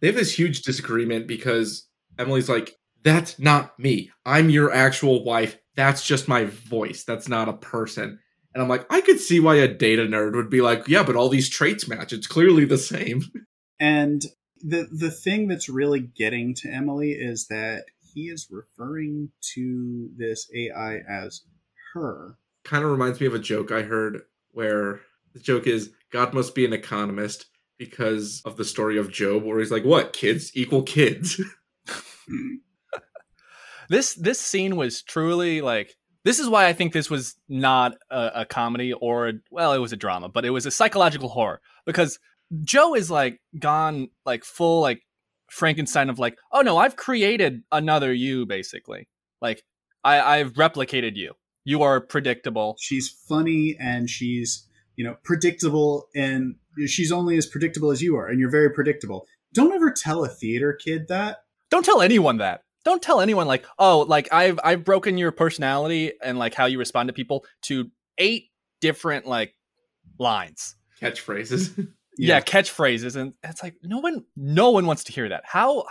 they 0.00 0.08
have 0.08 0.16
this 0.16 0.38
huge 0.38 0.62
disagreement 0.62 1.26
because 1.26 1.86
Emily's 2.18 2.48
like, 2.48 2.74
That's 3.02 3.38
not 3.38 3.78
me. 3.78 4.10
I'm 4.26 4.50
your 4.50 4.72
actual 4.72 5.24
wife. 5.24 5.58
That's 5.76 6.04
just 6.06 6.28
my 6.28 6.44
voice. 6.44 7.04
That's 7.04 7.28
not 7.28 7.48
a 7.48 7.54
person. 7.54 8.18
And 8.52 8.62
I'm 8.62 8.68
like, 8.68 8.86
I 8.90 9.00
could 9.00 9.20
see 9.20 9.40
why 9.40 9.56
a 9.56 9.68
data 9.68 10.02
nerd 10.02 10.34
would 10.34 10.50
be 10.50 10.60
like, 10.60 10.88
Yeah, 10.88 11.02
but 11.02 11.16
all 11.16 11.28
these 11.28 11.48
traits 11.48 11.88
match. 11.88 12.12
It's 12.12 12.26
clearly 12.26 12.64
the 12.64 12.78
same. 12.78 13.24
And 13.82 14.22
the 14.62 14.86
the 14.92 15.10
thing 15.10 15.48
that's 15.48 15.70
really 15.70 16.00
getting 16.00 16.54
to 16.56 16.68
Emily 16.68 17.12
is 17.12 17.46
that 17.46 17.84
he 18.12 18.24
is 18.24 18.50
referring 18.50 19.30
to 19.54 20.10
this 20.18 20.50
AI 20.54 20.98
as 21.08 21.40
her. 21.94 22.36
Kind 22.62 22.84
of 22.84 22.90
reminds 22.90 23.22
me 23.22 23.26
of 23.26 23.34
a 23.34 23.38
joke 23.38 23.72
I 23.72 23.80
heard 23.80 24.20
where 24.50 25.00
the 25.32 25.40
joke 25.40 25.66
is 25.66 25.92
God 26.12 26.34
must 26.34 26.54
be 26.54 26.66
an 26.66 26.74
economist 26.74 27.46
because 27.78 28.42
of 28.44 28.58
the 28.58 28.64
story 28.64 28.98
of 28.98 29.10
Job, 29.10 29.44
where 29.44 29.58
he's 29.58 29.70
like, 29.70 29.84
What? 29.84 30.12
Kids 30.12 30.50
equal 30.54 30.82
kids. 30.82 31.40
this 33.88 34.14
this 34.14 34.40
scene 34.40 34.76
was 34.76 35.02
truly 35.02 35.62
like 35.62 35.96
this 36.24 36.38
is 36.38 36.48
why 36.48 36.66
I 36.66 36.72
think 36.72 36.92
this 36.92 37.08
was 37.10 37.34
not 37.48 37.96
a, 38.10 38.30
a 38.36 38.44
comedy 38.44 38.92
or 38.92 39.28
a, 39.28 39.32
well, 39.50 39.72
it 39.72 39.78
was 39.78 39.92
a 39.92 39.96
drama, 39.96 40.28
but 40.28 40.44
it 40.44 40.50
was 40.50 40.66
a 40.66 40.70
psychological 40.70 41.28
horror 41.28 41.60
because 41.86 42.18
Joe 42.62 42.94
is 42.94 43.10
like 43.10 43.40
gone 43.58 44.08
like 44.26 44.44
full 44.44 44.80
like 44.80 45.02
Frankenstein 45.50 46.10
of 46.10 46.18
like, 46.18 46.36
oh 46.52 46.60
no, 46.60 46.76
I've 46.76 46.96
created 46.96 47.62
another 47.72 48.12
you 48.12 48.46
basically. 48.46 49.08
Like 49.40 49.62
I, 50.04 50.38
I've 50.38 50.54
replicated 50.54 51.16
you. 51.16 51.34
You 51.64 51.82
are 51.82 52.00
predictable. 52.00 52.76
She's 52.80 53.08
funny 53.08 53.76
and 53.78 54.08
she's 54.08 54.66
you 54.96 55.04
know 55.04 55.16
predictable, 55.22 56.08
and 56.14 56.56
she's 56.86 57.12
only 57.12 57.36
as 57.36 57.46
predictable 57.46 57.90
as 57.90 58.02
you 58.02 58.16
are, 58.16 58.26
and 58.26 58.38
you're 58.38 58.50
very 58.50 58.70
predictable. 58.70 59.26
Don't 59.52 59.72
ever 59.72 59.90
tell 59.90 60.24
a 60.24 60.28
theater 60.28 60.72
kid 60.72 61.08
that. 61.08 61.44
Don't 61.70 61.84
tell 61.84 62.02
anyone 62.02 62.38
that. 62.38 62.62
Don't 62.84 63.02
tell 63.02 63.20
anyone 63.20 63.46
like, 63.46 63.64
oh, 63.78 64.00
like 64.08 64.32
I've 64.32 64.58
I've 64.64 64.84
broken 64.84 65.18
your 65.18 65.32
personality 65.32 66.12
and 66.22 66.38
like 66.38 66.54
how 66.54 66.66
you 66.66 66.78
respond 66.78 67.08
to 67.08 67.12
people 67.12 67.44
to 67.62 67.90
eight 68.18 68.50
different 68.80 69.26
like 69.26 69.54
lines. 70.18 70.76
Catchphrases. 71.00 71.88
yeah. 72.18 72.40
catchphrases 72.40 73.16
and 73.16 73.32
it's 73.42 73.62
like 73.62 73.74
no 73.82 73.98
one 73.98 74.24
no 74.36 74.70
one 74.70 74.84
wants 74.86 75.04
to 75.04 75.12
hear 75.12 75.28
that 75.30 75.42
how 75.46 75.84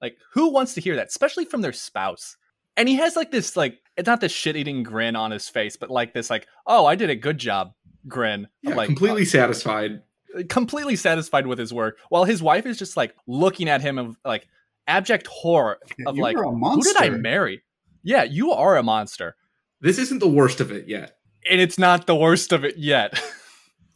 like 0.00 0.16
who 0.32 0.50
wants 0.52 0.74
to 0.74 0.80
hear 0.80 0.94
that 0.96 1.08
especially 1.08 1.44
from 1.44 1.60
their 1.62 1.72
spouse 1.72 2.36
and 2.76 2.88
he 2.88 2.94
has 2.94 3.16
like 3.16 3.32
this 3.32 3.56
like 3.56 3.80
it's 3.96 4.06
not 4.06 4.20
this 4.20 4.30
shit-eating 4.30 4.84
grin 4.84 5.16
on 5.16 5.32
his 5.32 5.48
face 5.48 5.76
but 5.76 5.90
like 5.90 6.12
this 6.14 6.30
like 6.30 6.46
oh 6.68 6.86
i 6.86 6.94
did 6.94 7.10
a 7.10 7.16
good 7.16 7.36
job 7.38 7.72
grin 8.06 8.46
Yeah, 8.62 8.74
like 8.76 8.86
completely 8.86 9.24
satisfied. 9.24 10.02
uh, 10.38 10.42
completely 10.48 10.94
satisfied 10.94 11.48
with 11.48 11.58
his 11.58 11.72
work 11.72 11.98
while 12.10 12.24
his 12.24 12.40
wife 12.40 12.64
is 12.66 12.78
just 12.78 12.96
like 12.96 13.16
looking 13.26 13.68
at 13.68 13.80
him 13.80 13.98
of 13.98 14.16
like 14.24 14.46
abject 14.86 15.26
horror 15.26 15.78
of 16.06 16.16
you 16.16 16.22
like 16.22 16.36
are 16.36 16.44
a 16.44 16.50
who 16.50 16.82
did 16.82 16.96
i 16.96 17.08
marry 17.08 17.62
yeah 18.02 18.22
you 18.22 18.52
are 18.52 18.76
a 18.76 18.82
monster 18.82 19.36
This 19.80 19.98
isn't 19.98 20.18
the 20.20 20.28
worst 20.28 20.60
of 20.60 20.70
it 20.72 20.88
yet. 20.88 21.16
and 21.50 21.60
it's 21.60 21.78
not 21.78 22.06
the 22.06 22.16
worst 22.16 22.52
of 22.52 22.64
it 22.64 22.76
yet 22.76 23.20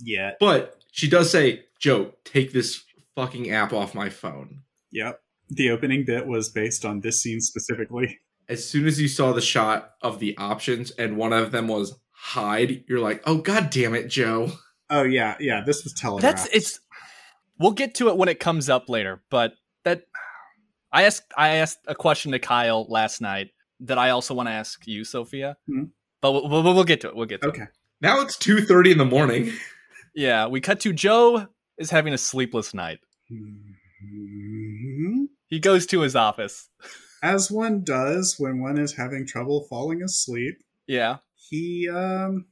Yet. 0.01 0.37
But 0.41 0.77
she 0.93 1.09
does 1.09 1.31
say, 1.31 1.65
Joe, 1.81 2.13
take 2.25 2.53
this 2.53 2.85
fucking 3.15 3.51
app 3.51 3.73
off 3.73 3.95
my 3.95 4.09
phone. 4.11 4.63
Yep. 4.93 5.21
The 5.49 5.71
opening 5.71 6.05
bit 6.05 6.27
was 6.27 6.51
based 6.51 6.85
on 6.85 7.01
this 7.01 7.23
scene 7.23 7.41
specifically. 7.41 8.19
As 8.49 8.69
soon 8.69 8.87
as 8.87 9.01
you 9.01 9.09
saw 9.09 9.33
the 9.33 9.41
shot 9.41 9.93
of 10.03 10.19
the 10.19 10.37
options 10.37 10.91
and 10.93 11.17
one 11.17 11.33
of 11.33 11.51
them 11.53 11.69
was 11.69 11.99
hide, 12.13 12.85
you're 12.89 13.01
like, 13.01 13.23
oh, 13.25 13.39
god 13.39 13.71
damn 13.71 13.95
it, 13.95 14.09
Joe. 14.09 14.53
Oh 14.91 15.03
yeah, 15.03 15.37
yeah. 15.41 15.63
This 15.65 15.83
was 15.83 15.93
telegraphed. 15.95 16.37
That's 16.37 16.55
it's. 16.55 16.81
We'll 17.59 17.73
get 17.73 17.95
to 17.97 18.09
it 18.09 18.17
when 18.19 18.29
it 18.29 18.39
comes 18.39 18.69
up 18.69 18.89
later, 18.91 19.23
but 19.31 19.55
that 19.55 19.57
I 20.93 21.03
asked 21.05 21.33
I 21.37 21.57
asked 21.57 21.81
a 21.87 21.95
question 21.95 22.33
to 22.33 22.39
Kyle 22.39 22.87
last 22.89 23.21
night 23.21 23.51
that 23.81 23.99
I 23.99 24.11
also 24.11 24.33
want 24.35 24.49
to 24.49 24.53
ask 24.53 24.87
you, 24.87 25.05
Sophia. 25.05 25.57
Hmm. 25.67 25.85
But 26.23 26.33
we'll, 26.33 26.49
we'll, 26.49 26.63
we'll 26.63 26.85
get 26.85 27.01
to 27.03 27.09
it. 27.09 27.17
We'll 27.17 27.27
get 27.27 27.43
to 27.43 27.49
it. 27.49 27.51
okay. 27.51 27.65
Now 28.01 28.21
it's 28.21 28.37
2.30 28.37 28.93
in 28.93 28.99
the 28.99 29.05
morning. 29.05 29.53
Yeah, 30.15 30.47
we 30.47 30.61
cut 30.63 30.81
to 30.81 30.93
Joe 30.95 31.47
is 31.79 31.91
having 31.91 32.15
a 32.15 32.19
sleepless 32.19 32.73
night. 32.75 33.01
Mhm. 33.31 35.27
He 35.49 35.61
goes 35.61 35.87
to 35.87 36.01
his 36.01 36.17
office. 36.17 36.69
As 37.23 37.51
one 37.51 37.83
does 37.85 38.37
when 38.39 38.61
one 38.61 38.79
is 38.79 38.95
having 38.97 39.27
trouble 39.27 39.67
falling 39.69 40.03
asleep, 40.03 40.57
Yeah, 40.87 41.19
he 41.35 41.89
um 41.89 42.47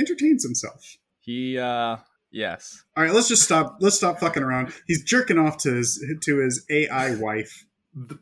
entertains 0.00 0.44
himself. 0.44 0.96
He 1.20 1.58
uh 1.58 1.96
yes. 2.32 2.82
All 2.96 3.04
right, 3.04 3.12
let's 3.12 3.28
just 3.28 3.42
stop. 3.42 3.76
Let's 3.80 3.96
stop 3.96 4.18
fucking 4.20 4.42
around. 4.42 4.72
He's 4.86 5.04
jerking 5.04 5.38
off 5.38 5.58
to 5.58 5.74
his 5.74 6.04
to 6.22 6.38
his 6.38 6.64
AI 6.70 7.14
wife. 7.16 7.66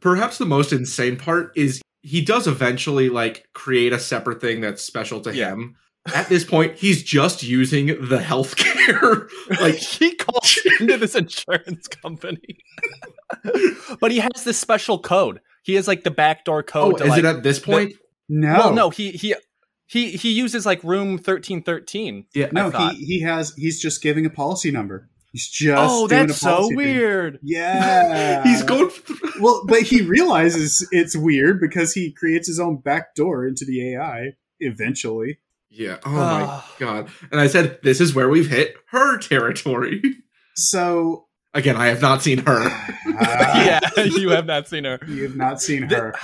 Perhaps 0.00 0.38
the 0.38 0.46
most 0.46 0.72
insane 0.72 1.16
part 1.16 1.52
is 1.56 1.80
he 2.02 2.24
does 2.24 2.46
eventually 2.46 3.08
like 3.08 3.46
create 3.52 3.92
a 3.92 3.98
separate 3.98 4.40
thing 4.40 4.60
that's 4.60 4.82
special 4.82 5.20
to 5.22 5.34
Yeah. 5.34 5.50
him. 5.50 5.76
At 6.14 6.28
this 6.30 6.44
point, 6.44 6.76
he's 6.76 7.02
just 7.02 7.42
using 7.42 7.86
the 7.88 8.18
healthcare. 8.18 9.28
like 9.60 9.74
he 9.76 10.14
calls 10.14 10.58
into 10.80 10.96
this 10.96 11.14
insurance 11.14 11.86
company. 11.88 12.56
but 14.00 14.10
he 14.10 14.18
has 14.18 14.44
this 14.44 14.58
special 14.58 14.98
code. 14.98 15.40
He 15.62 15.74
has 15.74 15.86
like 15.86 16.02
the 16.04 16.10
backdoor 16.10 16.60
oh, 16.60 16.62
code 16.62 16.98
to 16.98 17.04
is 17.04 17.10
like 17.10 17.18
it 17.20 17.24
at 17.26 17.42
this 17.42 17.58
point? 17.58 17.92
No, 18.28 18.52
Well, 18.54 18.72
no, 18.74 18.90
he 18.90 19.10
he 19.10 19.34
he 19.90 20.12
he 20.12 20.30
uses 20.32 20.64
like 20.64 20.82
room 20.84 21.10
1313. 21.12 22.26
yeah. 22.34 22.48
No. 22.52 22.70
He 22.70 22.94
he 23.04 23.20
has. 23.22 23.52
He's 23.56 23.80
just 23.80 24.02
giving 24.02 24.24
a 24.24 24.30
policy 24.30 24.70
number. 24.70 25.08
He's 25.32 25.48
just. 25.48 25.78
Oh, 25.78 26.06
doing 26.08 26.26
that's 26.28 26.38
a 26.38 26.40
so 26.40 26.48
policy 26.50 26.68
thing. 26.68 26.76
weird. 26.76 27.38
Yeah, 27.42 28.42
He's 28.44 28.62
going 28.62 28.88
through 28.90 29.16
well, 29.40 29.62
but 29.66 29.82
he 29.82 30.02
realizes 30.02 30.86
it's 30.92 31.16
weird 31.16 31.60
because 31.60 31.92
he 31.92 32.12
creates 32.12 32.46
his 32.48 32.60
own 32.60 32.76
back 32.76 33.14
door 33.14 33.46
into 33.46 33.64
the 33.64 33.94
AI 33.94 34.30
eventually. 34.60 35.38
Yeah. 35.70 35.98
Oh 36.04 36.10
my 36.10 36.62
god. 36.78 37.08
And 37.30 37.40
I 37.40 37.46
said, 37.46 37.78
this 37.82 38.00
is 38.00 38.14
where 38.14 38.28
we've 38.28 38.48
hit 38.48 38.74
her 38.90 39.18
territory. 39.18 40.02
So 40.56 41.26
Again, 41.54 41.76
I 41.76 41.86
have 41.86 42.02
not 42.02 42.22
seen 42.22 42.38
her. 42.38 42.68
yeah, 43.06 43.80
you 44.04 44.30
have 44.30 44.44
not 44.46 44.68
seen 44.68 44.84
her. 44.84 44.98
you 45.06 45.22
have 45.22 45.36
not 45.36 45.62
seen 45.62 45.84
her. 45.84 46.14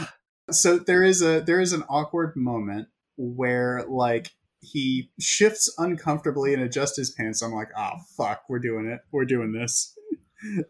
So 0.50 0.78
there 0.78 1.02
is 1.02 1.22
a 1.22 1.40
there 1.40 1.60
is 1.60 1.72
an 1.72 1.84
awkward 1.88 2.36
moment 2.36 2.88
where 3.16 3.84
like 3.88 4.30
he 4.60 5.10
shifts 5.20 5.72
uncomfortably 5.78 6.52
and 6.54 6.62
adjusts 6.62 6.96
his 6.96 7.10
pants. 7.10 7.42
I'm 7.42 7.52
like, 7.52 7.68
oh 7.76 7.92
fuck, 8.16 8.42
we're 8.48 8.58
doing 8.58 8.86
it. 8.86 9.00
We're 9.12 9.24
doing 9.24 9.52
this. 9.52 9.96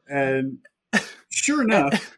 And 0.09 0.59
sure 1.29 1.63
enough, 1.63 2.17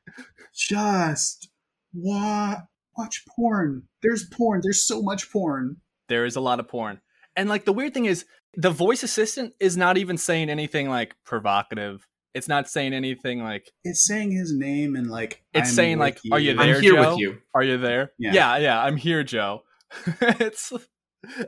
just 0.55 1.49
wa- 1.95 2.61
watch 2.97 3.25
porn. 3.35 3.85
There's 4.03 4.25
porn. 4.29 4.61
There's 4.63 4.87
so 4.87 5.03
much 5.03 5.33
porn. 5.33 5.77
There 6.09 6.25
is 6.25 6.37
a 6.37 6.41
lot 6.41 6.61
of 6.61 6.69
porn. 6.69 7.01
And 7.37 7.49
like 7.49 7.65
the 7.65 7.73
weird 7.73 7.95
thing 7.95 8.05
is 8.05 8.27
the 8.55 8.71
voice 8.71 9.03
assistant 9.03 9.55
is 9.61 9.77
not 9.77 9.97
even 9.97 10.19
saying 10.19 10.51
anything 10.51 10.89
like 10.89 11.15
provocative. 11.25 12.07
It's 12.35 12.49
not 12.49 12.69
saying 12.69 12.93
anything 12.93 13.43
like 13.43 13.71
It's 13.83 14.07
saying 14.07 14.33
his 14.33 14.55
name 14.57 14.95
and 14.95 15.11
like 15.11 15.43
It's 15.55 15.71
I'm 15.71 15.75
saying, 15.75 15.99
with 15.99 16.07
like, 16.07 16.21
are 16.33 16.39
you 16.39 16.51
I'm 16.53 16.57
there, 16.59 16.81
here 16.81 16.95
Joe? 16.95 17.11
with 17.11 17.19
you. 17.19 17.39
Are 17.55 17.63
you 17.63 17.79
there? 17.79 18.13
Yeah. 18.19 18.33
Yeah, 18.35 18.57
yeah, 18.59 18.83
I'm 18.83 18.97
here, 18.97 19.25
Joe. 19.25 19.63
it's 20.21 20.73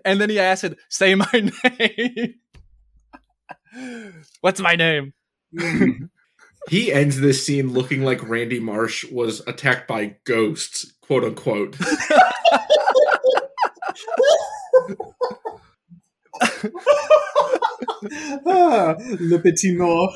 and 0.05 0.20
then 0.20 0.30
he 0.30 0.38
asked, 0.38 0.64
"Say 0.88 1.14
my 1.14 1.30
name." 1.78 2.34
What's 4.41 4.61
my 4.61 4.76
name? 4.76 5.12
He 6.68 6.93
ends 6.93 7.18
this 7.20 7.45
scene 7.45 7.72
looking 7.72 8.03
like 8.03 8.22
Randy 8.28 8.61
Marsh 8.61 9.05
was 9.11 9.41
attacked 9.47 9.88
by 9.88 10.16
ghosts, 10.24 10.93
quote 11.01 11.24
unquote. 11.24 11.74
ah, 18.47 18.95
Le 19.20 19.38
Petit 19.38 19.74
Mort. 19.74 20.12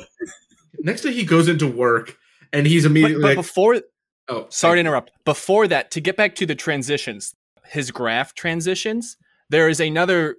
Next 0.79 1.01
day, 1.01 1.13
he 1.13 1.25
goes 1.25 1.47
into 1.47 1.67
work 1.67 2.15
and 2.53 2.67
he's 2.67 2.85
immediately 2.85 3.21
but 3.21 3.27
like, 3.29 3.37
before, 3.37 3.81
"Oh, 4.27 4.45
sorry 4.49 4.75
to 4.77 4.79
interrupt. 4.81 5.11
Before 5.25 5.67
that, 5.67 5.91
to 5.91 6.01
get 6.01 6.15
back 6.15 6.35
to 6.35 6.45
the 6.45 6.55
transitions, 6.55 7.33
his 7.67 7.91
graph 7.91 8.33
transitions. 8.33 9.17
There 9.49 9.69
is 9.69 9.79
another 9.79 10.37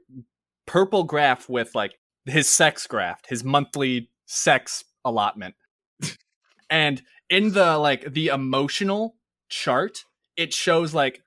purple 0.67 1.05
graph 1.05 1.49
with 1.49 1.75
like 1.75 1.99
his 2.25 2.49
sex 2.49 2.87
graph, 2.87 3.21
his 3.29 3.45
monthly 3.45 4.11
sex 4.27 4.85
allotment, 5.05 5.55
and 6.71 7.03
in 7.31 7.53
the 7.53 7.79
like 7.79 8.13
the 8.13 8.29
emotional 8.29 9.17
chart, 9.49 10.05
it 10.37 10.53
shows 10.53 10.95
like, 10.95 11.23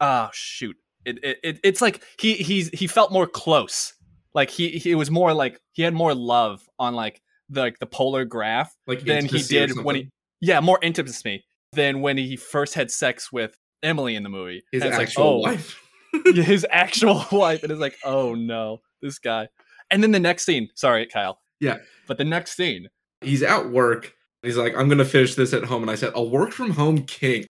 oh 0.00 0.28
shoot, 0.32 0.76
it, 1.04 1.18
it, 1.22 1.38
it 1.42 1.60
it's 1.62 1.80
like 1.80 2.02
he 2.18 2.34
he's 2.34 2.68
he 2.70 2.86
felt 2.86 3.12
more 3.12 3.26
close. 3.26 3.94
Like 4.34 4.50
he 4.50 4.70
he 4.70 4.94
was 4.94 5.10
more 5.10 5.34
like 5.34 5.60
he 5.72 5.82
had 5.82 5.94
more 5.94 6.14
love 6.14 6.68
on 6.78 6.94
like 6.94 7.20
the 7.48 7.60
like 7.60 7.78
the 7.78 7.86
polar 7.86 8.24
graph 8.24 8.74
like 8.86 9.04
than 9.04 9.26
he 9.26 9.42
did 9.42 9.82
when 9.82 9.96
he 9.96 10.08
yeah 10.40 10.60
more 10.60 10.78
intimacy 10.82 11.44
than 11.72 12.00
when 12.00 12.16
he 12.16 12.36
first 12.36 12.74
had 12.74 12.90
sex 12.90 13.30
with 13.30 13.56
Emily 13.82 14.14
in 14.16 14.22
the 14.22 14.28
movie. 14.28 14.62
his 14.72 14.82
And 14.82 14.92
actual 14.94 15.42
like, 15.42 15.48
oh, 15.48 15.52
wife. 15.52 15.82
his 16.34 16.66
actual 16.70 17.24
wife, 17.32 17.62
and 17.62 17.72
it's 17.72 17.80
like, 17.80 17.96
oh 18.04 18.34
no, 18.34 18.80
this 19.00 19.18
guy. 19.18 19.48
And 19.90 20.02
then 20.02 20.12
the 20.12 20.20
next 20.20 20.44
scene, 20.44 20.68
sorry, 20.74 21.06
Kyle. 21.06 21.38
Yeah. 21.60 21.78
but 22.08 22.18
the 22.18 22.24
next 22.24 22.56
scene, 22.56 22.88
He's 23.20 23.42
at 23.42 23.70
work. 23.70 24.14
He's 24.42 24.56
like, 24.56 24.76
I'm 24.76 24.88
gonna 24.88 25.04
finish 25.04 25.36
this 25.36 25.52
at 25.52 25.64
home, 25.64 25.82
and 25.82 25.90
I 25.90 25.94
said, 25.94 26.12
"A 26.16 26.22
work 26.22 26.50
from 26.52 26.70
home 26.72 27.04
king." 27.04 27.46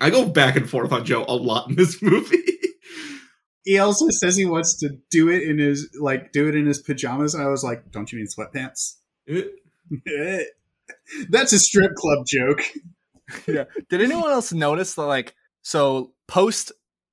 I 0.00 0.08
go 0.10 0.24
back 0.28 0.56
and 0.56 0.70
forth 0.70 0.92
on 0.92 1.04
Joe 1.04 1.24
a 1.28 1.34
lot 1.34 1.68
in 1.68 1.76
this 1.76 2.00
movie. 2.02 2.38
He 3.64 3.78
also 3.78 4.06
says 4.10 4.36
he 4.36 4.46
wants 4.46 4.78
to 4.80 4.90
do 5.10 5.28
it 5.28 5.42
in 5.42 5.58
his 5.58 5.90
like 6.00 6.32
do 6.32 6.48
it 6.48 6.54
in 6.54 6.66
his 6.66 6.80
pajamas. 6.80 7.34
And 7.34 7.42
I 7.42 7.48
was 7.48 7.62
like, 7.62 7.90
don't 7.90 8.10
you 8.10 8.18
mean 8.18 8.26
sweatpants? 8.26 8.94
Eh. 9.28 10.44
That's 11.28 11.52
a 11.52 11.58
strip 11.58 11.94
club 11.94 12.24
joke. 12.26 12.62
yeah. 13.46 13.64
Did 13.90 14.00
anyone 14.00 14.30
else 14.30 14.52
notice 14.52 14.94
that? 14.94 15.02
Like, 15.02 15.34
so 15.62 16.12
post, 16.28 16.72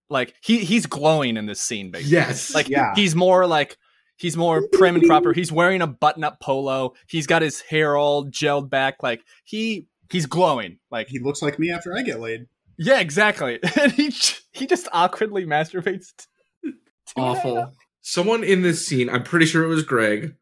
like 0.10 0.34
he 0.42 0.60
he's 0.64 0.86
glowing 0.86 1.38
in 1.38 1.46
this 1.46 1.62
scene, 1.62 1.92
basically. 1.92 2.12
yes, 2.18 2.54
Like 2.54 2.70
Yeah. 2.70 2.94
he's 2.96 3.16
more 3.16 3.46
like 3.48 3.78
he's 4.18 4.38
more 4.38 4.68
prim 4.74 4.96
and 4.96 5.06
proper. 5.06 5.34
He's 5.34 5.52
wearing 5.52 5.82
a 5.82 5.88
button-up 5.88 6.40
polo. 6.42 6.94
He's 7.08 7.28
got 7.28 7.42
his 7.42 7.62
hair 7.62 7.96
all 7.98 8.26
gelled 8.26 8.70
back. 8.70 9.04
Like 9.04 9.22
he 9.44 9.88
he's 10.10 10.26
glowing. 10.26 10.80
Like 10.92 11.08
He 11.10 11.20
looks 11.20 11.42
like 11.42 11.60
me 11.60 11.72
after 11.72 11.94
I 11.96 12.02
get 12.04 12.20
laid. 12.20 12.48
yeah, 12.78 13.00
exactly. 13.00 13.60
And 13.82 13.92
he 13.92 14.10
he 14.54 14.66
just 14.68 14.88
awkwardly 14.94 15.46
masturbates. 15.46 16.14
to- 16.16 16.72
to 16.72 17.14
that. 17.16 17.22
awful. 17.22 17.74
Someone 18.02 18.44
in 18.44 18.62
this 18.62 18.88
scene, 18.88 19.10
I'm 19.10 19.24
pretty 19.24 19.46
sure 19.46 19.64
it 19.64 19.68
was 19.68 19.84
Greg, 19.84 20.34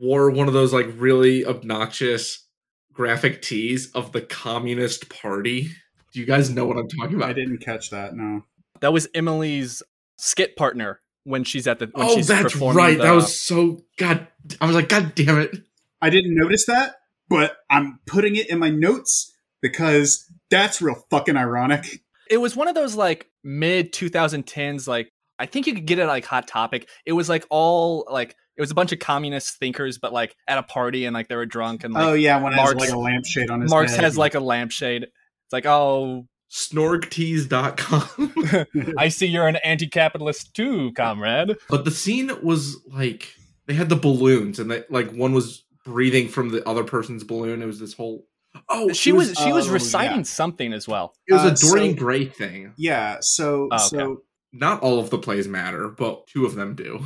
wore 0.00 0.28
one 0.30 0.48
of 0.48 0.54
those 0.54 0.72
like 0.72 0.86
really 0.96 1.46
obnoxious 1.46 2.46
graphic 2.92 3.40
tees 3.42 3.90
of 3.92 4.10
the 4.12 4.20
Communist 4.20 5.08
Party. 5.08 5.70
Do 6.12 6.20
you 6.20 6.26
guys 6.26 6.50
know 6.50 6.66
what 6.66 6.76
I'm 6.76 6.88
talking 6.88 7.16
about? 7.16 7.30
I 7.30 7.32
didn't 7.32 7.58
catch 7.58 7.90
that. 7.90 8.14
No. 8.14 8.42
That 8.80 8.92
was 8.92 9.08
Emily's 9.14 9.82
skit 10.18 10.56
partner 10.56 11.00
when 11.24 11.44
she's 11.44 11.66
at 11.66 11.78
the. 11.78 11.86
When 11.92 12.06
oh, 12.06 12.14
she's 12.16 12.28
that's 12.28 12.52
performing 12.52 12.76
right. 12.76 12.96
the- 12.98 13.04
That 13.04 13.12
was 13.12 13.40
so 13.40 13.82
god. 13.98 14.26
I 14.60 14.66
was 14.66 14.74
like, 14.74 14.88
God 14.88 15.14
damn 15.14 15.38
it. 15.38 15.56
I 16.00 16.10
didn't 16.10 16.34
notice 16.34 16.66
that, 16.66 16.96
but 17.28 17.56
I'm 17.70 18.00
putting 18.06 18.36
it 18.36 18.50
in 18.50 18.58
my 18.58 18.70
notes 18.70 19.32
because 19.60 20.30
that's 20.50 20.82
real 20.82 20.96
fucking 21.10 21.36
ironic. 21.36 22.02
It 22.28 22.38
was 22.38 22.56
one 22.56 22.68
of 22.68 22.74
those 22.74 22.94
like 22.94 23.28
mid 23.44 23.92
2010s. 23.92 24.88
Like 24.88 25.08
I 25.38 25.46
think 25.46 25.66
you 25.66 25.74
could 25.74 25.86
get 25.86 25.98
it 25.98 26.06
like 26.06 26.24
Hot 26.26 26.48
Topic. 26.48 26.88
It 27.06 27.12
was 27.12 27.28
like 27.28 27.46
all 27.50 28.06
like 28.10 28.36
it 28.56 28.60
was 28.60 28.70
a 28.70 28.74
bunch 28.74 28.92
of 28.92 28.98
communist 28.98 29.58
thinkers, 29.58 29.98
but 29.98 30.12
like 30.12 30.36
at 30.48 30.58
a 30.58 30.62
party 30.62 31.04
and 31.06 31.14
like 31.14 31.28
they 31.28 31.36
were 31.36 31.46
drunk 31.46 31.84
and 31.84 31.94
like 31.94 32.04
oh 32.04 32.12
yeah, 32.14 32.42
when 32.42 32.52
it 32.52 32.56
has 32.56 32.64
Mark's- 32.74 32.80
like 32.80 32.90
a 32.90 32.98
lampshade 32.98 33.50
on 33.50 33.60
his 33.60 33.70
Marx 33.70 33.92
head. 33.92 34.04
has 34.04 34.18
like 34.18 34.34
a 34.34 34.40
lampshade. 34.40 35.06
It's 35.52 35.54
like, 35.66 35.66
oh, 35.66 36.26
Snorgtees.com. 36.50 38.94
I 38.98 39.08
see 39.08 39.26
you're 39.26 39.48
an 39.48 39.56
anti-capitalist 39.56 40.54
too, 40.54 40.92
comrade. 40.92 41.56
but 41.68 41.84
the 41.84 41.90
scene 41.90 42.30
was 42.42 42.76
like 42.88 43.34
they 43.66 43.74
had 43.74 43.88
the 43.90 43.96
balloons 43.96 44.58
and 44.58 44.70
they 44.70 44.84
like 44.88 45.10
one 45.12 45.32
was 45.34 45.64
breathing 45.84 46.28
from 46.28 46.48
the 46.50 46.66
other 46.66 46.84
person's 46.84 47.22
balloon. 47.24 47.60
It 47.62 47.66
was 47.66 47.78
this 47.80 47.92
whole 47.94 48.24
Oh, 48.68 48.92
she 48.92 49.10
it 49.10 49.14
was, 49.14 49.34
she 49.34 49.50
was 49.52 49.68
oh, 49.68 49.72
reciting 49.72 50.18
yeah. 50.18 50.22
something 50.24 50.72
as 50.74 50.86
well. 50.88 51.14
it 51.26 51.32
was 51.34 51.42
Uh, 51.42 51.48
a 51.48 51.54
Dorian 51.70 51.94
so- 51.94 51.98
Gray 51.98 52.24
thing. 52.26 52.72
yeah. 52.78 53.18
So 53.20 53.68
Oh, 53.70 53.76
okay. 53.76 53.84
so 53.88 54.22
Not 54.52 54.80
all 54.82 54.98
of 54.98 55.10
the 55.10 55.18
plays 55.18 55.48
matter, 55.48 55.88
but 55.88 56.26
two 56.28 56.44
of 56.46 56.54
them 56.54 56.74
do. 56.74 57.04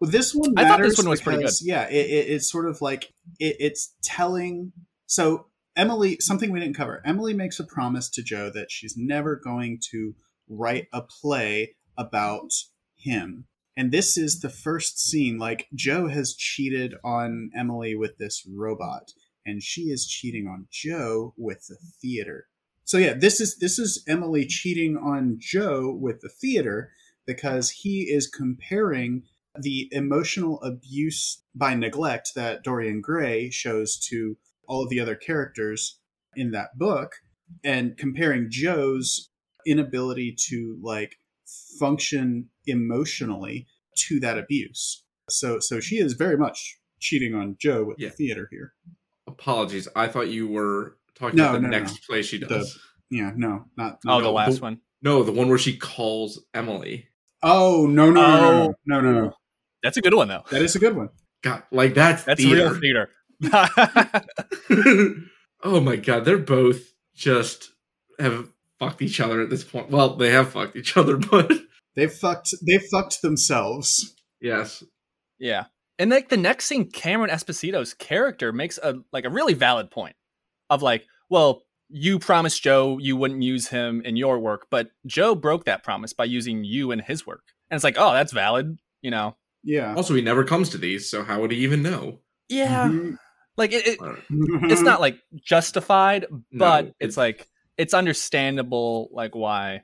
Well, 0.00 0.10
this 0.10 0.32
one 0.34 0.54
I 0.56 0.66
thought 0.68 0.80
this 0.80 0.98
one 0.98 1.08
was 1.08 1.20
pretty 1.20 1.38
because, 1.38 1.62
Yeah, 1.64 1.88
it, 1.88 1.94
it, 2.06 2.28
it's 2.30 2.48
sort 2.50 2.68
of 2.68 2.80
like 2.80 3.12
it, 3.40 3.56
it's 3.60 3.94
telling. 4.02 4.72
So 5.06 5.46
Emily, 5.78 6.16
something 6.18 6.50
we 6.50 6.58
didn't 6.58 6.76
cover. 6.76 7.00
Emily 7.06 7.32
makes 7.32 7.60
a 7.60 7.64
promise 7.64 8.10
to 8.10 8.22
Joe 8.22 8.50
that 8.50 8.72
she's 8.72 8.96
never 8.96 9.36
going 9.36 9.80
to 9.92 10.16
write 10.48 10.88
a 10.92 11.02
play 11.02 11.76
about 11.96 12.50
him. 12.96 13.46
And 13.76 13.92
this 13.92 14.16
is 14.16 14.40
the 14.40 14.50
first 14.50 14.98
scene. 14.98 15.38
Like 15.38 15.68
Joe 15.72 16.08
has 16.08 16.34
cheated 16.34 16.94
on 17.04 17.50
Emily 17.56 17.94
with 17.94 18.18
this 18.18 18.44
robot, 18.52 19.12
and 19.46 19.62
she 19.62 19.82
is 19.82 20.08
cheating 20.08 20.48
on 20.48 20.66
Joe 20.68 21.32
with 21.36 21.68
the 21.68 21.76
theater. 22.02 22.48
So 22.84 22.98
yeah, 22.98 23.14
this 23.14 23.40
is 23.40 23.58
this 23.58 23.78
is 23.78 24.02
Emily 24.08 24.46
cheating 24.46 24.96
on 24.96 25.36
Joe 25.38 25.92
with 25.92 26.22
the 26.22 26.28
theater 26.28 26.90
because 27.24 27.70
he 27.70 28.10
is 28.10 28.26
comparing 28.26 29.22
the 29.54 29.88
emotional 29.92 30.60
abuse 30.62 31.42
by 31.54 31.74
neglect 31.74 32.32
that 32.34 32.64
Dorian 32.64 33.00
Gray 33.00 33.50
shows 33.50 33.96
to 34.08 34.36
all 34.68 34.82
of 34.84 34.90
the 34.90 35.00
other 35.00 35.14
characters 35.16 35.98
in 36.36 36.50
that 36.52 36.78
book 36.78 37.12
and 37.64 37.96
comparing 37.96 38.48
Joe's 38.50 39.30
inability 39.66 40.36
to 40.48 40.78
like 40.82 41.16
function 41.78 42.48
emotionally 42.66 43.66
to 43.96 44.20
that 44.20 44.38
abuse. 44.38 45.04
So 45.30 45.58
so 45.60 45.80
she 45.80 45.96
is 45.98 46.12
very 46.14 46.36
much 46.36 46.78
cheating 47.00 47.34
on 47.34 47.56
Joe 47.60 47.84
with 47.84 47.98
Yeah. 47.98 48.08
the 48.10 48.14
theater 48.16 48.48
here. 48.50 48.72
Apologies. 49.26 49.88
I 49.94 50.08
thought 50.08 50.28
you 50.28 50.46
were 50.48 50.96
talking 51.14 51.36
No, 51.36 51.50
about 51.50 51.52
the 51.54 51.60
no, 51.62 51.68
no. 51.68 51.78
next 51.78 52.06
play 52.06 52.22
she 52.22 52.38
does. 52.38 52.78
Yeah, 53.10 53.32
no, 53.36 53.64
not. 53.76 53.98
Oh, 54.06 54.18
no. 54.18 54.24
the 54.24 54.30
last 54.30 54.56
the- 54.56 54.62
one. 54.62 54.80
No, 55.00 55.22
the 55.22 55.32
one 55.32 55.48
where 55.48 55.58
she 55.58 55.76
calls 55.76 56.44
Emily. 56.54 57.08
Oh 57.42 57.86
no 57.86 58.10
no 58.10 58.20
no 58.20 58.50
Oh. 58.70 58.74
no 58.84 59.00
no 59.00 59.12
no 59.12 59.20
no! 59.20 59.26
Oh. 59.28 59.36
That's 59.82 59.96
a 59.96 60.00
good 60.00 60.12
one 60.14 60.26
though. 60.26 60.42
That 60.50 60.60
is 60.62 60.74
a 60.74 60.80
good 60.80 60.96
one. 60.96 61.10
God, 61.42 61.62
like 61.70 61.94
that's 61.94 62.24
That's 62.24 62.42
theater. 62.42 62.70
real 62.70 62.80
theater. 62.80 63.10
oh 65.62 65.80
my 65.80 65.96
god, 65.96 66.24
they're 66.24 66.38
both 66.38 66.92
just 67.14 67.70
have 68.18 68.48
fucked 68.78 69.02
each 69.02 69.20
other 69.20 69.40
at 69.40 69.50
this 69.50 69.64
point. 69.64 69.90
Well, 69.90 70.16
they 70.16 70.30
have 70.30 70.50
fucked 70.50 70.76
each 70.76 70.96
other, 70.96 71.16
but 71.30 71.52
they've 71.94 72.12
fucked. 72.12 72.54
They 72.66 72.78
fucked 72.78 73.22
themselves. 73.22 74.14
yes. 74.40 74.82
yeah. 75.38 75.64
And 76.00 76.10
like 76.10 76.28
the 76.28 76.36
next 76.36 76.66
scene, 76.66 76.88
Cameron 76.90 77.30
Esposito's 77.30 77.92
character 77.92 78.52
makes 78.52 78.78
a 78.78 79.00
like 79.12 79.24
a 79.24 79.30
really 79.30 79.54
valid 79.54 79.90
point 79.90 80.14
of 80.70 80.80
like, 80.80 81.04
well, 81.28 81.62
you 81.88 82.18
promised 82.20 82.62
Joe 82.62 82.98
you 83.00 83.16
wouldn't 83.16 83.42
use 83.42 83.68
him 83.68 84.02
in 84.04 84.14
your 84.16 84.38
work, 84.38 84.66
but 84.70 84.90
Joe 85.06 85.34
broke 85.34 85.64
that 85.64 85.82
promise 85.82 86.12
by 86.12 86.24
using 86.24 86.62
you 86.62 86.92
in 86.92 87.00
his 87.00 87.26
work. 87.26 87.42
And 87.70 87.76
it's 87.76 87.84
like, 87.84 87.96
oh, 87.98 88.12
that's 88.12 88.32
valid, 88.32 88.78
you 89.02 89.10
know. 89.10 89.36
Yeah. 89.64 89.94
Also, 89.96 90.14
he 90.14 90.22
never 90.22 90.44
comes 90.44 90.68
to 90.70 90.78
these, 90.78 91.10
so 91.10 91.24
how 91.24 91.40
would 91.40 91.50
he 91.50 91.58
even 91.58 91.82
know? 91.82 92.20
Yeah. 92.48 92.88
Mhm. 92.88 93.16
Like 93.58 93.72
it, 93.72 93.86
it 93.86 93.98
I 94.00 94.14
it's 94.30 94.80
not 94.80 95.00
like 95.00 95.18
justified, 95.44 96.26
but 96.52 96.84
No, 96.86 96.92
it's 97.00 97.16
like 97.16 97.48
it's 97.76 97.92
understandable 97.92 99.10
like 99.12 99.34
why. 99.34 99.82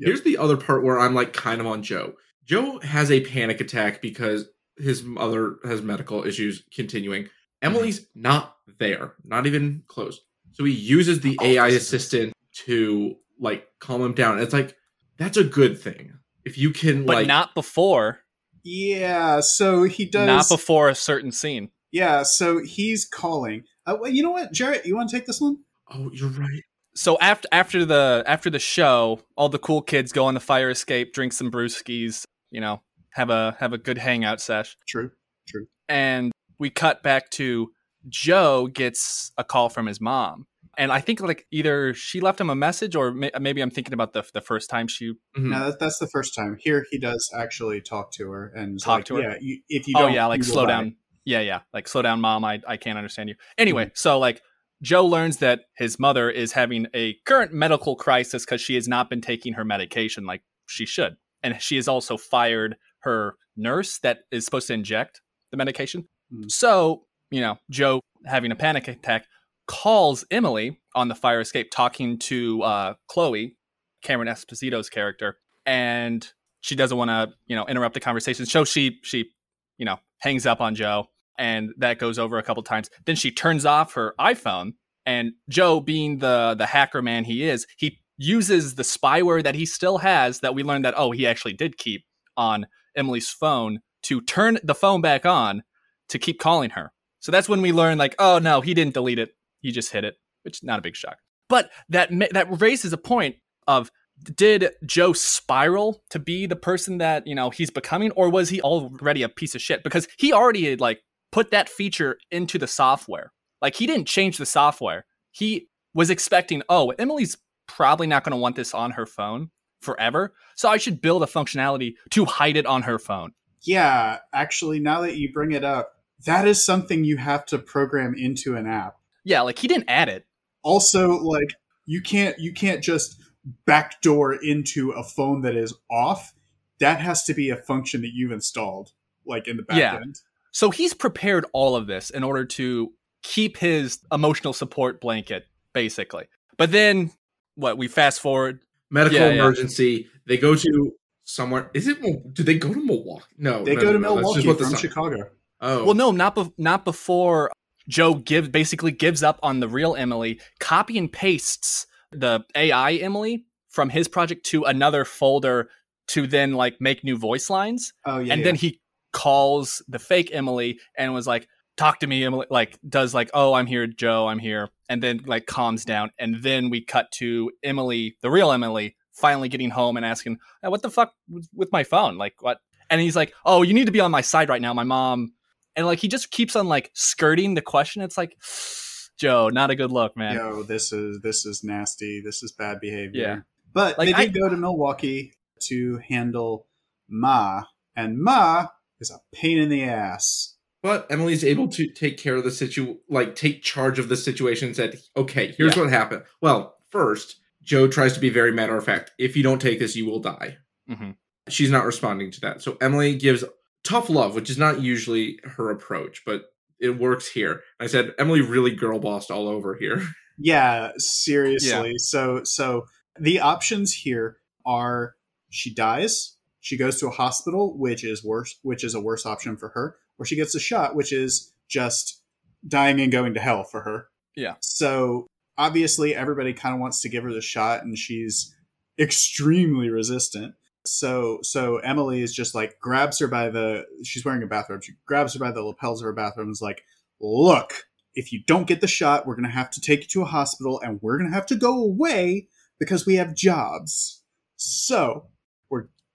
Here's 0.00 0.22
the 0.22 0.38
other 0.38 0.56
part 0.56 0.84
where 0.84 1.00
I'm 1.00 1.14
like 1.14 1.32
kind 1.32 1.60
of 1.60 1.66
on 1.66 1.82
Joe. 1.82 2.14
Joe 2.44 2.78
has 2.78 3.10
a 3.10 3.20
panic 3.20 3.60
attack 3.60 4.00
because 4.00 4.48
his 4.76 5.02
mother 5.02 5.56
has 5.64 5.82
medical 5.82 6.24
issues 6.24 6.62
continuing. 6.72 7.28
Emily's 7.60 8.00
mm-hmm. 8.00 8.22
not 8.22 8.56
there, 8.78 9.14
not 9.24 9.46
even 9.46 9.82
close. 9.88 10.20
So 10.52 10.64
he 10.64 10.72
uses 10.72 11.20
the 11.20 11.36
AI 11.42 11.68
assistant 11.68 12.32
to 12.66 13.16
like 13.40 13.66
calm 13.80 14.00
him 14.00 14.14
down. 14.14 14.38
It's 14.38 14.52
like 14.52 14.76
that's 15.16 15.36
a 15.36 15.44
good 15.44 15.80
thing. 15.80 16.14
If 16.44 16.56
you 16.56 16.70
can 16.70 17.04
But 17.04 17.16
like 17.16 17.26
not 17.26 17.54
before. 17.56 18.20
Yeah. 18.62 19.40
So 19.40 19.82
he 19.82 20.04
does. 20.04 20.26
Not 20.26 20.48
before 20.48 20.88
a 20.88 20.94
certain 20.94 21.32
scene. 21.32 21.70
Yeah. 21.92 22.22
So 22.22 22.60
he's 22.64 23.04
calling. 23.06 23.64
Uh, 23.86 23.96
well, 24.00 24.10
you 24.10 24.22
know 24.22 24.30
what, 24.32 24.52
Jarrett? 24.52 24.84
You 24.86 24.94
want 24.96 25.08
to 25.10 25.16
take 25.16 25.26
this 25.26 25.40
one? 25.40 25.58
Oh, 25.92 26.10
you're 26.12 26.28
right. 26.28 26.62
so 26.94 27.16
after 27.20 27.48
after 27.52 27.84
the 27.84 28.22
after 28.26 28.50
the 28.50 28.58
show, 28.58 29.20
all 29.36 29.48
the 29.48 29.58
cool 29.58 29.80
kids 29.82 30.12
go 30.12 30.26
on 30.26 30.34
the 30.34 30.40
fire 30.40 30.68
escape, 30.70 31.14
drink 31.14 31.32
some 31.32 31.50
brewskis, 31.50 32.24
you 32.50 32.60
know, 32.60 32.82
have 33.12 33.30
a 33.30 33.56
have 33.58 33.72
a 33.72 33.78
good 33.78 33.96
hangout 33.98 34.40
sesh, 34.40 34.76
True. 34.86 35.10
True. 35.48 35.66
And 35.88 36.30
we 36.58 36.68
cut 36.68 37.02
back 37.02 37.30
to 37.30 37.70
Joe 38.08 38.66
gets 38.66 39.32
a 39.38 39.44
call 39.44 39.70
from 39.70 39.86
his 39.86 39.98
mom, 40.00 40.46
and 40.76 40.92
I 40.92 41.00
think 41.00 41.20
like 41.22 41.46
either 41.50 41.94
she 41.94 42.20
left 42.20 42.38
him 42.40 42.50
a 42.50 42.54
message 42.54 42.94
or 42.94 43.10
may, 43.12 43.30
maybe 43.40 43.62
I'm 43.62 43.70
thinking 43.70 43.94
about 43.94 44.12
the 44.12 44.24
the 44.34 44.42
first 44.42 44.68
time 44.68 44.88
she. 44.88 45.12
Mhm. 45.38 45.48
Now 45.50 45.70
that, 45.70 45.78
that's 45.78 45.98
the 45.98 46.06
first 46.08 46.34
time. 46.34 46.58
Here 46.60 46.84
he 46.90 46.98
does 46.98 47.30
actually 47.34 47.80
talk 47.80 48.12
to 48.12 48.30
her 48.30 48.52
and 48.54 48.78
Talk 48.78 48.98
like, 48.98 49.04
to 49.06 49.14
her? 49.16 49.22
Yeah. 49.22 49.34
You, 49.40 49.60
if 49.70 49.88
you 49.88 49.94
Oh 49.96 50.00
don't, 50.02 50.12
yeah, 50.12 50.26
like 50.26 50.38
you 50.44 50.48
will 50.48 50.52
slow 50.52 50.66
die." 50.66 50.82
down. 50.82 50.96
Yeah, 51.28 51.40
yeah, 51.40 51.60
like 51.74 51.88
slow 51.88 52.02
down, 52.02 52.20
mom. 52.20 52.44
I 52.44 52.60
I 52.66 52.76
can't 52.76 52.98
understand 52.98 53.28
you. 53.28 53.36
Anyway, 53.56 53.90
so 53.94 54.18
like. 54.18 54.42
Joe 54.80 55.04
learns 55.04 55.38
that 55.38 55.62
his 55.76 55.98
mother 55.98 56.30
is 56.30 56.52
having 56.52 56.86
a 56.94 57.16
current 57.26 57.52
medical 57.52 57.96
crisis 57.96 58.44
because 58.44 58.60
she 58.60 58.76
has 58.76 58.86
not 58.86 59.10
been 59.10 59.20
taking 59.20 59.54
her 59.54 59.64
medication 59.64 60.24
like 60.24 60.42
she 60.66 60.86
should. 60.86 61.16
And 61.42 61.60
she 61.60 61.74
has 61.74 61.88
also 61.88 62.16
fired 62.16 62.76
her 63.00 63.34
nurse 63.56 63.98
that 64.04 64.18
is 64.30 64.44
supposed 64.44 64.68
to 64.68 64.74
inject 64.74 65.20
the 65.50 65.56
medication. 65.56 66.06
Hmm. 66.32 66.44
So, 66.46 67.06
you 67.32 67.40
know, 67.40 67.58
Joe 67.68 68.02
having 68.24 68.52
a 68.52 68.54
panic 68.54 68.86
attack 68.86 69.26
calls 69.66 70.24
Emily 70.30 70.78
on 70.94 71.08
the 71.08 71.16
fire 71.16 71.40
escape 71.40 71.72
talking 71.72 72.16
to 72.20 72.62
uh, 72.62 72.94
Chloe, 73.08 73.56
Cameron 74.04 74.28
Esposito's 74.28 74.88
character, 74.88 75.38
and 75.66 76.24
she 76.60 76.76
doesn't 76.76 76.96
want 76.96 77.08
to, 77.08 77.30
you 77.48 77.56
know, 77.56 77.66
interrupt 77.66 77.94
the 77.94 78.00
conversation. 78.00 78.46
So 78.46 78.64
she 78.64 79.00
she, 79.02 79.32
you 79.76 79.86
know, 79.86 79.98
hangs 80.20 80.46
up 80.46 80.60
on 80.60 80.76
Joe 80.76 81.08
and 81.38 81.70
that 81.78 81.98
goes 81.98 82.18
over 82.18 82.36
a 82.36 82.42
couple 82.42 82.62
times. 82.62 82.90
Then 83.06 83.16
she 83.16 83.30
turns 83.30 83.64
off 83.64 83.94
her 83.94 84.14
iPhone 84.18 84.72
and 85.06 85.32
Joe 85.48 85.80
being 85.80 86.18
the 86.18 86.54
the 86.58 86.66
hacker 86.66 87.00
man 87.00 87.24
he 87.24 87.48
is, 87.48 87.66
he 87.78 88.00
uses 88.18 88.74
the 88.74 88.82
spyware 88.82 89.42
that 89.42 89.54
he 89.54 89.64
still 89.64 89.98
has 89.98 90.40
that 90.40 90.54
we 90.54 90.62
learned 90.62 90.84
that 90.84 90.94
oh, 90.96 91.12
he 91.12 91.26
actually 91.26 91.54
did 91.54 91.78
keep 91.78 92.04
on 92.36 92.66
Emily's 92.96 93.30
phone 93.30 93.78
to 94.02 94.20
turn 94.20 94.58
the 94.62 94.74
phone 94.74 95.00
back 95.00 95.24
on 95.24 95.62
to 96.08 96.18
keep 96.18 96.40
calling 96.40 96.70
her. 96.70 96.92
So 97.20 97.32
that's 97.32 97.48
when 97.48 97.62
we 97.62 97.72
learn 97.72 97.96
like 97.96 98.14
oh 98.18 98.38
no, 98.38 98.60
he 98.60 98.74
didn't 98.74 98.94
delete 98.94 99.18
it. 99.18 99.30
He 99.60 99.70
just 99.70 99.92
hit 99.92 100.04
it, 100.04 100.16
which 100.42 100.62
not 100.62 100.78
a 100.78 100.82
big 100.82 100.96
shock. 100.96 101.18
But 101.48 101.70
that 101.88 102.10
that 102.32 102.60
raises 102.60 102.92
a 102.92 102.98
point 102.98 103.36
of 103.66 103.90
did 104.34 104.70
Joe 104.84 105.12
spiral 105.12 106.02
to 106.10 106.18
be 106.18 106.46
the 106.46 106.56
person 106.56 106.98
that, 106.98 107.26
you 107.26 107.34
know, 107.34 107.50
he's 107.50 107.70
becoming 107.70 108.10
or 108.12 108.28
was 108.28 108.48
he 108.48 108.60
already 108.60 109.22
a 109.22 109.28
piece 109.28 109.54
of 109.54 109.62
shit 109.62 109.84
because 109.84 110.08
he 110.18 110.32
already 110.32 110.68
had 110.68 110.80
like 110.80 111.00
put 111.32 111.50
that 111.50 111.68
feature 111.68 112.18
into 112.30 112.58
the 112.58 112.66
software. 112.66 113.32
Like 113.60 113.74
he 113.74 113.86
didn't 113.86 114.06
change 114.06 114.38
the 114.38 114.46
software. 114.46 115.04
He 115.32 115.68
was 115.94 116.10
expecting, 116.10 116.62
oh, 116.68 116.90
Emily's 116.98 117.36
probably 117.66 118.06
not 118.06 118.24
going 118.24 118.32
to 118.32 118.36
want 118.38 118.56
this 118.56 118.74
on 118.74 118.92
her 118.92 119.06
phone 119.06 119.50
forever. 119.80 120.32
So 120.54 120.68
I 120.68 120.76
should 120.76 121.00
build 121.00 121.22
a 121.22 121.26
functionality 121.26 121.94
to 122.10 122.24
hide 122.24 122.56
it 122.56 122.66
on 122.66 122.82
her 122.82 122.98
phone. 122.98 123.32
Yeah. 123.62 124.18
Actually, 124.32 124.80
now 124.80 125.00
that 125.02 125.16
you 125.16 125.32
bring 125.32 125.52
it 125.52 125.64
up, 125.64 125.92
that 126.26 126.46
is 126.48 126.62
something 126.64 127.04
you 127.04 127.16
have 127.16 127.46
to 127.46 127.58
program 127.58 128.14
into 128.16 128.56
an 128.56 128.66
app. 128.66 128.96
Yeah, 129.24 129.42
like 129.42 129.58
he 129.58 129.68
didn't 129.68 129.88
add 129.88 130.08
it. 130.08 130.26
Also, 130.62 131.10
like 131.18 131.54
you 131.86 132.00
can't 132.00 132.38
you 132.38 132.52
can't 132.52 132.82
just 132.82 133.20
backdoor 133.66 134.34
into 134.34 134.90
a 134.92 135.02
phone 135.04 135.42
that 135.42 135.54
is 135.56 135.74
off. 135.90 136.32
That 136.80 137.00
has 137.00 137.24
to 137.24 137.34
be 137.34 137.50
a 137.50 137.56
function 137.56 138.00
that 138.02 138.10
you've 138.14 138.32
installed, 138.32 138.92
like 139.26 139.46
in 139.48 139.56
the 139.56 139.62
back 139.62 139.78
Yeah. 139.78 139.96
end. 139.96 140.20
So 140.58 140.72
he's 140.72 140.92
prepared 140.92 141.46
all 141.52 141.76
of 141.76 141.86
this 141.86 142.10
in 142.10 142.24
order 142.24 142.44
to 142.44 142.92
keep 143.22 143.56
his 143.58 144.00
emotional 144.10 144.52
support 144.52 145.00
blanket, 145.00 145.46
basically. 145.72 146.24
But 146.56 146.72
then, 146.72 147.12
what, 147.54 147.78
we 147.78 147.86
fast 147.86 148.20
forward 148.20 148.58
Medical 148.90 149.20
Yeah, 149.20 149.26
yeah. 149.28 149.34
emergency. 149.34 150.08
They 150.26 150.36
go 150.36 150.56
to 150.56 150.92
somewhere. 151.22 151.70
Is 151.74 151.86
it? 151.86 152.02
Do 152.34 152.42
they 152.42 152.58
go 152.58 152.74
to 152.74 152.84
Milwaukee? 152.84 153.24
No, 153.38 153.64
They 153.64 153.76
no, 153.76 153.80
go 153.82 153.86
no, 153.86 153.92
to 153.92 153.98
no, 154.00 154.14
Milwaukee 154.16 154.48
what 154.48 154.58
the 154.58 154.64
from 154.64 154.74
Chicago. 154.74 155.30
Oh, 155.60 155.84
Well, 155.84 155.94
no, 155.94 156.10
not 156.10 156.34
bef- 156.34 156.52
not 156.58 156.84
before 156.84 157.52
Joe 157.88 158.14
gives 158.14 158.48
basically 158.48 158.90
gives 158.90 159.22
up 159.22 159.38
on 159.44 159.60
the 159.60 159.68
real 159.68 159.94
Emily, 159.94 160.40
copy 160.58 160.98
and 160.98 161.12
pastes 161.12 161.86
the 162.10 162.44
AI 162.56 162.94
Emily 162.94 163.44
from 163.68 163.90
his 163.90 164.08
project 164.08 164.44
to 164.46 164.64
another 164.64 165.04
folder 165.04 165.68
to 166.08 166.26
then 166.26 166.54
like 166.54 166.80
make 166.80 167.04
new 167.04 167.16
voice 167.16 167.48
lines, 167.48 167.92
Oh 168.04 168.18
yeah. 168.18 168.32
and 168.32 168.40
yeah. 168.40 168.44
then 168.44 168.54
he 168.56 168.80
calls 169.12 169.82
the 169.88 169.98
fake 169.98 170.30
Emily 170.32 170.78
and 170.96 171.12
was 171.14 171.26
like, 171.26 171.48
"Talk 171.76 172.00
to 172.00 172.06
me, 172.06 172.24
Emily." 172.24 172.46
Like 172.50 172.78
does 172.88 173.14
like, 173.14 173.30
"Oh, 173.34 173.54
I'm 173.54 173.66
here, 173.66 173.86
Joe. 173.86 174.28
I'm 174.28 174.38
here," 174.38 174.70
and 174.88 175.02
then 175.02 175.20
like 175.26 175.46
calms 175.46 175.84
down, 175.84 176.10
and 176.18 176.42
then 176.42 176.70
we 176.70 176.80
cut 176.84 177.10
to 177.12 177.50
Emily, 177.62 178.16
the 178.22 178.30
real 178.30 178.52
Emily, 178.52 178.96
finally 179.12 179.48
getting 179.48 179.70
home 179.70 179.96
and 179.96 180.04
asking, 180.06 180.38
"Hey, 180.62 180.68
"What 180.68 180.82
the 180.82 180.90
fuck 180.90 181.12
with- 181.28 181.48
with 181.54 181.72
my 181.72 181.84
phone? 181.84 182.18
Like 182.18 182.34
what?" 182.40 182.60
And 182.90 183.00
he's 183.00 183.16
like, 183.16 183.34
"Oh, 183.44 183.62
you 183.62 183.74
need 183.74 183.86
to 183.86 183.92
be 183.92 184.00
on 184.00 184.10
my 184.10 184.20
side 184.22 184.48
right 184.48 184.62
now. 184.62 184.72
My 184.74 184.84
mom." 184.84 185.32
And 185.76 185.86
like 185.86 186.00
he 186.00 186.08
just 186.08 186.30
keeps 186.30 186.56
on 186.56 186.66
like 186.66 186.90
skirting 186.94 187.54
the 187.54 187.62
question. 187.62 188.02
It's 188.02 188.18
like, 188.18 188.36
Joe, 189.18 189.48
not 189.48 189.70
a 189.70 189.74
good 189.76 189.90
look, 189.92 190.16
man. 190.16 190.36
Yo, 190.36 190.62
this 190.62 190.92
is 190.92 191.20
this 191.22 191.44
is 191.46 191.62
nasty. 191.64 192.20
This 192.24 192.42
is 192.42 192.52
bad 192.52 192.80
behavior. 192.80 193.20
Yeah. 193.22 193.38
But 193.72 193.98
Like, 193.98 194.08
they 194.08 194.14
I- 194.14 194.24
did 194.26 194.34
go 194.34 194.48
to 194.48 194.56
Milwaukee 194.56 195.34
to 195.64 195.98
handle 196.08 196.66
Ma, 197.08 197.64
and 197.96 198.18
Ma 198.18 198.68
is 199.00 199.10
a 199.10 199.20
pain 199.34 199.58
in 199.58 199.68
the 199.68 199.84
ass. 199.84 200.56
But 200.82 201.06
Emily's 201.10 201.44
able 201.44 201.68
to 201.68 201.88
take 201.88 202.18
care 202.18 202.36
of 202.36 202.44
the 202.44 202.50
situ, 202.52 202.98
like 203.08 203.34
take 203.34 203.62
charge 203.62 203.98
of 203.98 204.08
the 204.08 204.16
situation. 204.16 204.68
and 204.68 204.76
Said, 204.76 205.00
"Okay, 205.16 205.54
here's 205.58 205.74
Yeah. 205.76 205.82
what 205.82 205.90
happened." 205.90 206.22
Well, 206.40 206.76
first, 206.90 207.40
Joe 207.62 207.88
tries 207.88 208.14
to 208.14 208.20
be 208.20 208.30
very 208.30 208.52
matter 208.52 208.76
of 208.76 208.84
fact. 208.84 209.10
If 209.18 209.36
you 209.36 209.42
don't 209.42 209.60
take 209.60 209.78
this, 209.80 209.96
you 209.96 210.06
will 210.06 210.20
die. 210.20 210.58
hmm 210.88 211.10
She's 211.48 211.70
not 211.70 211.86
responding 211.86 212.30
to 212.32 212.40
that. 212.42 212.62
So 212.62 212.76
Emily 212.80 213.14
gives 213.16 213.42
tough 213.82 214.08
love, 214.10 214.34
which 214.34 214.50
is 214.50 214.58
not 214.58 214.82
usually 214.82 215.38
her 215.44 215.70
approach, 215.70 216.22
but 216.26 216.44
it 216.78 216.90
works 216.98 217.28
here. 217.32 217.62
I 217.80 217.86
said 217.88 218.14
Emily 218.18 218.40
really 218.42 218.70
girl 218.72 218.98
bossed 219.00 219.30
all 219.30 219.48
over 219.48 219.74
here. 219.74 220.02
Yeah, 220.40 220.92
seriously. 220.98 221.94
So 221.98 222.42
so 222.44 222.86
the 223.18 223.40
options 223.40 223.92
here 223.92 224.36
are 224.64 225.14
she 225.50 225.74
dies, 225.74 226.36
she 226.60 226.76
goes 226.76 226.98
to 227.00 227.08
a 227.08 227.12
hospital, 227.12 227.76
which 227.76 228.04
is 228.04 228.24
worse 228.24 228.58
which 228.62 228.84
is 228.84 228.94
a 228.94 229.00
worse 229.00 229.26
option 229.26 229.56
for 229.56 229.70
her, 229.70 229.96
or 230.18 230.24
she 230.24 230.36
gets 230.36 230.54
a 230.54 230.60
shot, 230.60 230.94
which 230.94 231.12
is 231.12 231.52
just 231.68 232.22
dying 232.66 233.00
and 233.00 233.12
going 233.12 233.34
to 233.34 233.40
hell 233.40 233.64
for 233.64 233.82
her. 233.82 234.08
Yeah. 234.36 234.54
So 234.60 235.26
obviously 235.56 236.14
everybody 236.14 236.52
kind 236.52 236.74
of 236.74 236.80
wants 236.80 237.00
to 237.02 237.08
give 237.08 237.24
her 237.24 237.32
the 237.32 237.40
shot 237.40 237.82
and 237.82 237.96
she's 237.98 238.54
extremely 238.98 239.90
resistant. 239.90 240.54
So 240.86 241.38
so 241.42 241.78
Emily 241.78 242.22
is 242.22 242.34
just 242.34 242.54
like 242.54 242.78
grabs 242.80 243.18
her 243.18 243.28
by 243.28 243.50
the 243.50 243.84
she's 244.04 244.24
wearing 244.24 244.42
a 244.42 244.46
bathrobe. 244.46 244.82
She 244.82 244.92
grabs 245.06 245.34
her 245.34 245.40
by 245.40 245.52
the 245.52 245.62
lapels 245.62 246.00
of 246.00 246.06
her 246.06 246.12
bathrobe 246.12 246.46
and 246.46 246.52
is 246.52 246.62
like, 246.62 246.82
"Look, 247.20 247.84
if 248.14 248.32
you 248.32 248.42
don't 248.46 248.66
get 248.66 248.80
the 248.80 248.86
shot, 248.86 249.26
we're 249.26 249.36
gonna 249.36 249.50
have 249.50 249.70
to 249.70 249.80
take 249.80 250.00
you 250.00 250.06
to 250.06 250.22
a 250.22 250.26
hospital, 250.26 250.80
and 250.80 251.00
we're 251.02 251.18
gonna 251.18 251.34
have 251.34 251.46
to 251.46 251.56
go 251.56 251.82
away 251.82 252.48
because 252.78 253.04
we 253.04 253.16
have 253.16 253.34
jobs. 253.34 254.22
So 254.56 255.26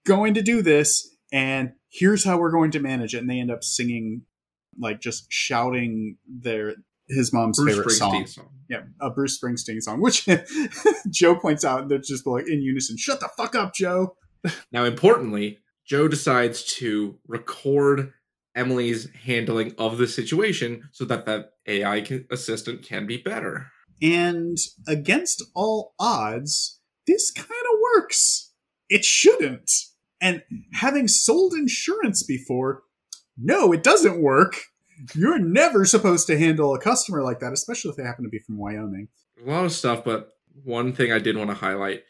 going 0.04 0.34
to 0.34 0.42
do 0.42 0.62
this, 0.62 1.16
and 1.32 1.72
here's 1.88 2.24
how 2.24 2.38
we're 2.38 2.50
going 2.50 2.70
to 2.72 2.80
manage 2.80 3.14
it." 3.14 3.18
And 3.18 3.30
they 3.30 3.40
end 3.40 3.50
up 3.50 3.64
singing, 3.64 4.22
like 4.78 5.00
just 5.00 5.26
shouting 5.30 6.16
their 6.26 6.74
his 7.08 7.32
mom's 7.32 7.58
Bruce 7.58 7.76
favorite 7.76 7.90
song. 7.90 8.26
Song. 8.26 8.48
Yeah, 8.68 8.82
a 9.00 9.10
Bruce 9.10 9.38
Springsteen 9.38 9.82
song, 9.82 10.00
which 10.00 10.26
Joe 11.10 11.34
points 11.34 11.64
out, 11.64 11.82
and 11.82 11.90
they're 11.90 11.98
just 11.98 12.26
like 12.26 12.48
in 12.48 12.62
unison. 12.62 12.96
Shut 12.96 13.20
the 13.20 13.28
fuck 13.36 13.54
up, 13.54 13.74
Joe. 13.74 14.16
Now, 14.70 14.84
importantly, 14.84 15.60
Joe 15.86 16.06
decides 16.06 16.64
to 16.76 17.18
record 17.26 18.12
Emily's 18.54 19.08
handling 19.24 19.74
of 19.78 19.96
the 19.96 20.06
situation 20.06 20.88
so 20.92 21.06
that 21.06 21.24
that 21.24 21.52
AI 21.66 22.02
can, 22.02 22.26
assistant 22.30 22.82
can 22.82 23.06
be 23.06 23.16
better. 23.16 23.68
And 24.02 24.58
against 24.86 25.42
all 25.54 25.94
odds, 25.98 26.80
this 27.06 27.30
kind 27.30 27.48
of 27.48 27.80
works. 27.80 28.52
It 28.88 29.04
shouldn't. 29.04 29.70
And 30.24 30.42
having 30.72 31.06
sold 31.06 31.52
insurance 31.52 32.22
before, 32.22 32.82
no, 33.36 33.72
it 33.72 33.82
doesn't 33.82 34.22
work. 34.22 34.56
You're 35.14 35.38
never 35.38 35.84
supposed 35.84 36.26
to 36.28 36.38
handle 36.38 36.74
a 36.74 36.80
customer 36.80 37.22
like 37.22 37.40
that, 37.40 37.52
especially 37.52 37.90
if 37.90 37.96
they 37.96 38.04
happen 38.04 38.24
to 38.24 38.30
be 38.30 38.38
from 38.38 38.56
Wyoming. 38.56 39.08
A 39.44 39.50
lot 39.50 39.66
of 39.66 39.72
stuff, 39.72 40.02
but 40.02 40.30
one 40.64 40.94
thing 40.94 41.12
I 41.12 41.18
did 41.18 41.36
want 41.36 41.50
to 41.50 41.54
highlight 41.56 42.04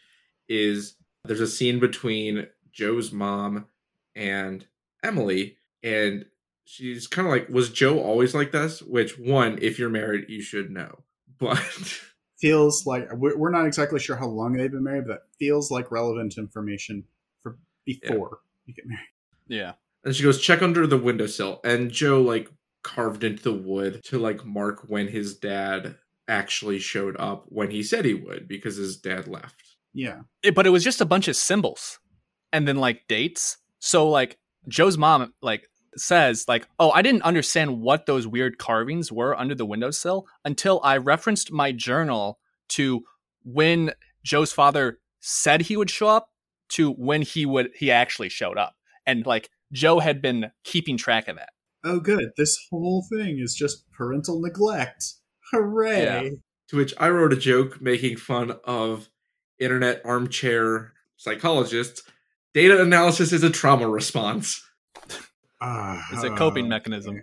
is 0.48 0.94
there's 1.24 1.40
a 1.40 1.48
scene 1.48 1.80
between 1.80 2.46
Joe's 2.72 3.10
mom 3.10 3.66
and 4.14 4.64
Emily, 5.02 5.56
and 5.82 6.24
she's 6.62 7.08
kind 7.08 7.26
of 7.26 7.32
like, 7.32 7.48
Was 7.48 7.68
Joe 7.70 7.98
always 7.98 8.32
like 8.32 8.52
this? 8.52 8.80
Which, 8.80 9.18
one, 9.18 9.58
if 9.60 9.76
you're 9.76 9.90
married, 9.90 10.26
you 10.28 10.40
should 10.40 10.70
know. 10.70 11.00
But 11.40 11.58
Feels 12.38 12.86
like 12.86 13.08
we're 13.12 13.50
not 13.50 13.66
exactly 13.66 13.98
sure 13.98 14.16
how 14.16 14.28
long 14.28 14.52
they've 14.52 14.70
been 14.70 14.84
married, 14.84 15.06
but 15.08 15.14
that 15.14 15.22
feels 15.38 15.70
like 15.70 15.90
relevant 15.90 16.38
information 16.38 17.04
for 17.86 18.00
before 18.08 18.38
you 18.66 18.74
get 18.74 18.86
married. 18.86 19.06
Yeah. 19.48 19.72
And 20.04 20.14
she 20.14 20.22
goes, 20.22 20.40
check 20.40 20.62
under 20.62 20.86
the 20.86 20.98
windowsill. 20.98 21.60
And 21.64 21.90
Joe, 21.90 22.20
like, 22.20 22.50
carved 22.82 23.24
into 23.24 23.42
the 23.42 23.52
wood 23.54 24.02
to, 24.04 24.18
like, 24.18 24.44
mark 24.44 24.84
when 24.88 25.08
his 25.08 25.36
dad 25.36 25.96
actually 26.28 26.78
showed 26.78 27.16
up 27.18 27.44
when 27.48 27.70
he 27.70 27.82
said 27.82 28.04
he 28.04 28.14
would 28.14 28.48
because 28.48 28.76
his 28.76 28.96
dad 28.96 29.28
left. 29.28 29.62
Yeah. 29.92 30.20
It- 30.42 30.54
but 30.54 30.66
it 30.66 30.70
was 30.70 30.84
just 30.84 31.00
a 31.00 31.06
bunch 31.06 31.28
of 31.28 31.36
symbols 31.36 31.98
and 32.52 32.66
then 32.66 32.76
like 32.76 33.02
dates. 33.08 33.58
So 33.78 34.08
like 34.08 34.38
Joe's 34.66 34.96
mom 34.96 35.34
like 35.42 35.68
says 35.96 36.46
like, 36.48 36.66
"Oh, 36.78 36.90
I 36.92 37.02
didn't 37.02 37.22
understand 37.22 37.80
what 37.80 38.06
those 38.06 38.26
weird 38.26 38.56
carvings 38.58 39.12
were 39.12 39.38
under 39.38 39.54
the 39.54 39.66
windowsill 39.66 40.26
until 40.44 40.80
I 40.82 40.96
referenced 40.96 41.52
my 41.52 41.72
journal 41.72 42.38
to 42.70 43.04
when 43.44 43.92
Joe's 44.24 44.52
father 44.52 44.98
said 45.20 45.62
he 45.62 45.76
would 45.76 45.90
show 45.90 46.08
up 46.08 46.30
to 46.70 46.90
when 46.92 47.22
he 47.22 47.46
would 47.46 47.70
he 47.74 47.90
actually 47.90 48.28
showed 48.28 48.58
up." 48.58 48.74
And 49.06 49.26
like 49.26 49.50
Joe 49.72 49.98
had 50.00 50.22
been 50.22 50.50
keeping 50.62 50.96
track 50.96 51.28
of 51.28 51.36
that. 51.36 51.50
Oh, 51.84 52.00
good. 52.00 52.30
This 52.36 52.56
whole 52.70 53.04
thing 53.12 53.38
is 53.38 53.54
just 53.54 53.90
parental 53.92 54.40
neglect. 54.40 55.04
Hooray. 55.52 56.02
Yeah. 56.02 56.30
To 56.68 56.76
which 56.76 56.94
I 56.98 57.10
wrote 57.10 57.32
a 57.32 57.36
joke 57.36 57.82
making 57.82 58.16
fun 58.16 58.52
of 58.64 59.10
internet 59.58 60.00
armchair 60.04 60.94
psychologists. 61.16 62.02
Data 62.54 62.80
analysis 62.80 63.32
is 63.32 63.42
a 63.42 63.50
trauma 63.50 63.88
response. 63.88 64.64
Ah, 65.60 66.06
It's 66.12 66.22
a 66.22 66.30
coping 66.30 66.68
mechanism. 66.68 67.20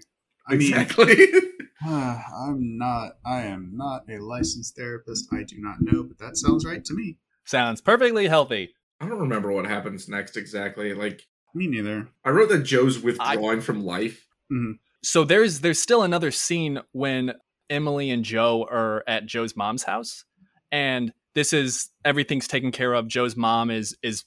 I 0.47 0.55
mean, 0.55 0.73
exactly. 0.73 1.15
ah, 1.83 2.23
I'm 2.47 2.77
not. 2.77 3.13
I 3.25 3.43
am 3.43 3.71
not 3.73 4.03
a 4.09 4.17
licensed 4.19 4.75
therapist. 4.75 5.27
I 5.31 5.43
do 5.43 5.55
not 5.57 5.77
know, 5.79 6.03
but 6.03 6.17
that 6.19 6.37
sounds 6.37 6.65
right 6.65 6.83
to 6.83 6.93
me. 6.93 7.17
Sounds 7.45 7.81
perfectly 7.81 8.27
healthy. 8.27 8.73
I 9.01 9.07
don't 9.07 9.19
remember 9.19 9.51
what 9.51 9.65
happens 9.65 10.07
next 10.07 10.37
exactly. 10.37 10.93
Like 10.93 11.27
Me 11.55 11.67
neither. 11.67 12.07
I 12.23 12.29
wrote 12.29 12.49
that 12.49 12.63
Joe's 12.63 12.99
withdrawing 12.99 13.61
from 13.61 13.83
life. 13.83 14.27
Mm-hmm. 14.51 14.73
so 15.01 15.23
there's 15.23 15.61
there's 15.61 15.79
still 15.79 16.03
another 16.03 16.29
scene 16.29 16.81
when 16.91 17.33
Emily 17.69 18.11
and 18.11 18.23
Joe 18.25 18.67
are 18.69 19.01
at 19.07 19.25
Joe's 19.25 19.55
mom's 19.55 19.83
house 19.83 20.25
and 20.73 21.13
this 21.35 21.53
is 21.53 21.89
everything's 22.03 22.49
taken 22.49 22.71
care 22.71 22.93
of 22.93 23.07
Joe's 23.07 23.37
mom 23.37 23.71
is 23.71 23.95
is 24.03 24.25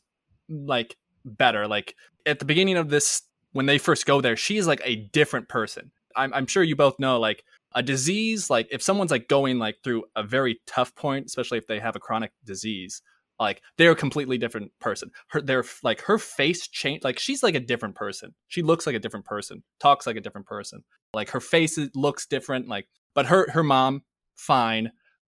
like 0.49 0.97
better 1.25 1.67
like 1.67 1.95
at 2.25 2.39
the 2.39 2.45
beginning 2.47 2.79
of 2.79 2.89
this 2.89 3.23
when 3.53 3.67
they 3.67 3.77
first 3.77 4.07
go 4.07 4.23
there 4.23 4.37
she's 4.37 4.67
like 4.67 4.81
a 4.85 4.97
different 5.13 5.49
person 5.49 5.91
I'm, 6.17 6.33
I'm 6.33 6.47
sure 6.47 6.63
you 6.63 6.77
both 6.77 6.99
know 6.99 7.21
like 7.21 7.45
a 7.75 7.83
disease 7.83 8.49
like 8.49 8.69
if 8.71 8.83
someone's 8.83 9.11
like 9.11 9.29
going 9.29 9.59
like 9.59 9.77
through 9.85 10.05
a 10.17 10.23
very 10.23 10.61
tough 10.67 10.95
point 10.95 11.27
especially 11.27 11.59
if 11.59 11.67
they 11.67 11.81
have 11.81 11.97
a 11.97 12.01
chronic 12.01 12.33
disease 12.45 13.03
like 13.39 13.63
they're 13.79 13.93
a 13.93 13.97
completely 13.97 14.39
different 14.39 14.71
person. 14.81 15.11
Her 15.29 15.41
they're 15.41 15.65
like 15.83 16.01
her 16.03 16.19
face 16.19 16.69
changed 16.69 17.05
like 17.05 17.19
she's 17.19 17.43
like 17.43 17.55
a 17.55 17.61
different 17.61 17.95
person. 17.95 18.35
She 18.49 18.63
looks 18.63 18.87
like 18.87 18.97
a 18.97 19.01
different 19.01 19.27
person 19.27 19.63
talks 19.81 20.07
like 20.07 20.17
a 20.17 20.21
different 20.21 20.47
person. 20.47 20.85
Like 21.13 21.31
her 21.31 21.41
face 21.41 21.79
looks 21.95 22.27
different 22.27 22.69
like 22.69 22.87
but 23.15 23.27
her 23.27 23.51
her 23.51 23.63
mom 23.63 24.03
fine. 24.37 24.93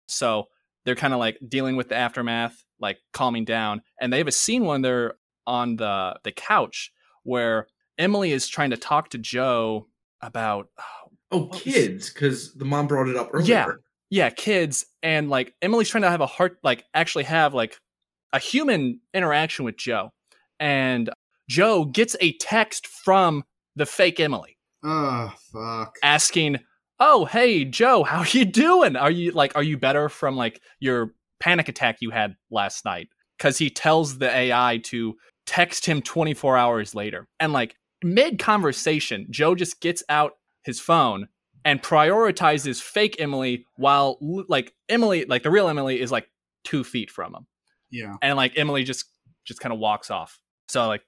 So 0.09 0.49
they're 0.85 0.95
kind 0.95 1.15
of 1.15 1.19
like 1.21 1.39
dealing 1.49 1.77
with 1.77 1.89
the 1.89 1.97
aftermath 1.97 2.65
like 2.81 2.99
calming 3.13 3.45
down. 3.45 3.83
And 4.01 4.13
they 4.13 4.19
have 4.19 4.29
a 4.29 4.33
scene 4.33 4.65
when 4.65 4.83
they're 4.83 5.15
on 5.47 5.77
the 5.77 6.19
the 6.25 6.33
couch 6.33 6.91
where 7.23 7.67
emily 7.99 8.33
is 8.33 8.49
trying 8.49 8.71
to 8.71 8.77
talk 8.79 9.11
to 9.11 9.19
joe 9.19 9.87
about 10.23 10.69
uh, 10.79 10.83
Oh, 11.31 11.47
What 11.47 11.61
kids, 11.63 12.11
because 12.11 12.55
the 12.55 12.65
mom 12.65 12.87
brought 12.87 13.09
it 13.09 13.17
up 13.17 13.31
earlier. 13.33 13.47
Yeah. 13.49 13.67
yeah 14.11 14.31
kids. 14.31 14.87
And 15.03 15.29
like 15.29 15.53
emily's 15.63 15.89
trying 15.89 16.03
to 16.03 16.11
have 16.11 16.21
a 16.21 16.27
heart 16.27 16.59
like 16.63 16.85
actually 16.95 17.25
have 17.25 17.55
like 17.55 17.77
a 18.35 18.39
human 18.39 19.01
interaction 19.15 19.65
with 19.65 19.79
joe. 19.79 20.11
And 20.61 21.09
joe 21.49 21.87
gets 21.87 22.17
a 22.21 22.37
text 22.39 22.87
from 22.87 23.45
the 23.77 23.87
fake 23.87 24.21
emily. 24.21 24.59
Oh, 24.83 25.33
fuck. 25.53 25.95
asking 26.03 26.59
oh 27.01 27.25
hey 27.25 27.65
joe 27.65 28.03
how 28.03 28.25
you 28.33 28.45
doing? 28.45 28.97
Are 28.97 29.11
you 29.11 29.31
like 29.31 29.57
are 29.57 29.63
you 29.63 29.79
better 29.79 30.09
from 30.11 30.37
like 30.37 30.61
your 30.81 31.15
panic 31.41 31.69
attack 31.69 31.99
you 32.01 32.11
had 32.11 32.35
last 32.51 32.85
night? 32.85 33.09
Because 33.39 33.57
he 33.57 33.71
tells 33.71 34.19
the 34.19 34.31
ai 34.31 34.81
to 34.85 35.15
text 35.47 35.87
him 35.87 36.03
24 36.03 36.57
hours 36.57 36.95
later. 36.95 37.29
And 37.41 37.53
like 37.53 37.77
mid 38.03 38.39
conversation 38.39 39.27
joe 39.31 39.55
just 39.55 39.81
gets 39.81 40.03
out 40.09 40.33
his 40.63 40.81
phone 40.81 41.29
and 41.65 41.83
prioritizes 41.83 42.83
fake 42.83 43.17
emily 43.19 43.65
while 43.77 44.19
like 44.49 44.75
emily 44.91 45.25
like 45.25 45.43
the 45.43 45.51
real 45.51 45.69
emily 45.69 46.01
is 46.01 46.13
like 46.13 46.27
two 46.65 46.85
feet 46.85 47.11
from 47.11 47.35
him 47.35 47.47
Yeah. 47.95 48.17
and 48.21 48.37
like 48.37 48.53
emily 48.57 48.85
just 48.85 49.07
just 49.45 49.61
kind 49.61 49.73
of 49.73 49.79
walks 49.79 50.11
off 50.11 50.41
so 50.69 50.87
like 50.89 51.03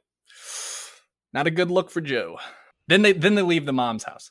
not 1.33 1.47
a 1.47 1.51
good 1.51 1.71
look 1.71 1.91
for 1.91 2.01
joe 2.01 2.39
then 2.89 3.03
they 3.03 3.13
then 3.13 3.35
they 3.35 3.43
leave 3.43 3.67
the 3.67 3.73
mom's 3.73 4.05
house 4.05 4.31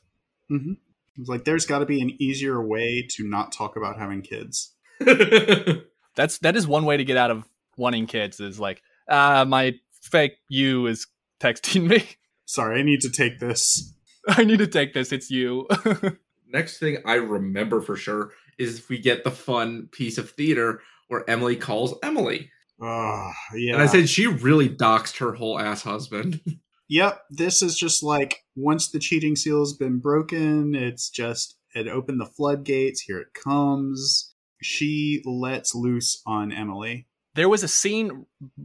Mm-hmm. 0.50 0.72
It's 1.18 1.28
like 1.28 1.44
there's 1.44 1.66
got 1.66 1.80
to 1.80 1.86
be 1.86 2.00
an 2.00 2.20
easier 2.20 2.62
way 2.62 3.06
to 3.12 3.28
not 3.28 3.52
talk 3.52 3.76
about 3.76 3.98
having 3.98 4.22
kids. 4.22 4.74
That's 6.14 6.38
that 6.38 6.56
is 6.56 6.66
one 6.66 6.84
way 6.84 6.96
to 6.96 7.04
get 7.04 7.16
out 7.16 7.30
of 7.30 7.44
wanting 7.76 8.06
kids 8.06 8.40
is 8.40 8.60
like, 8.60 8.82
uh, 9.08 9.44
my 9.46 9.74
fake 10.02 10.36
you 10.48 10.86
is 10.86 11.06
texting 11.40 11.88
me. 11.88 12.04
Sorry, 12.46 12.80
I 12.80 12.82
need 12.82 13.00
to 13.00 13.10
take 13.10 13.40
this. 13.40 13.92
I 14.28 14.44
need 14.44 14.58
to 14.58 14.66
take 14.66 14.94
this. 14.94 15.12
It's 15.12 15.30
you. 15.30 15.66
Next 16.48 16.78
thing 16.78 16.98
I 17.04 17.14
remember 17.14 17.80
for 17.80 17.96
sure 17.96 18.32
is 18.58 18.88
we 18.88 18.98
get 18.98 19.24
the 19.24 19.30
fun 19.30 19.88
piece 19.90 20.16
of 20.16 20.30
theater 20.30 20.80
where 21.08 21.28
Emily 21.28 21.56
calls 21.56 21.94
Emily. 22.02 22.50
Oh, 22.80 23.30
yeah. 23.54 23.74
And 23.74 23.82
I 23.82 23.86
said 23.86 24.08
she 24.08 24.26
really 24.26 24.68
doxed 24.68 25.18
her 25.18 25.32
whole 25.34 25.58
ass 25.58 25.82
husband. 25.82 26.40
Yep, 26.88 27.20
this 27.30 27.62
is 27.62 27.76
just 27.76 28.04
like 28.04 28.44
once 28.54 28.92
the 28.92 29.00
cheating 29.00 29.34
seal 29.34 29.58
has 29.58 29.72
been 29.72 29.98
broken, 29.98 30.76
it's 30.76 31.10
just 31.10 31.56
it 31.74 31.88
opened 31.88 32.20
the 32.20 32.26
floodgates. 32.26 33.00
Here 33.00 33.18
it 33.18 33.34
comes. 33.34 34.32
She 34.62 35.20
lets 35.24 35.74
loose 35.74 36.22
on 36.24 36.52
Emily. 36.52 37.08
there 37.34 37.48
was 37.48 37.64
a 37.64 37.68
scene 37.68 38.24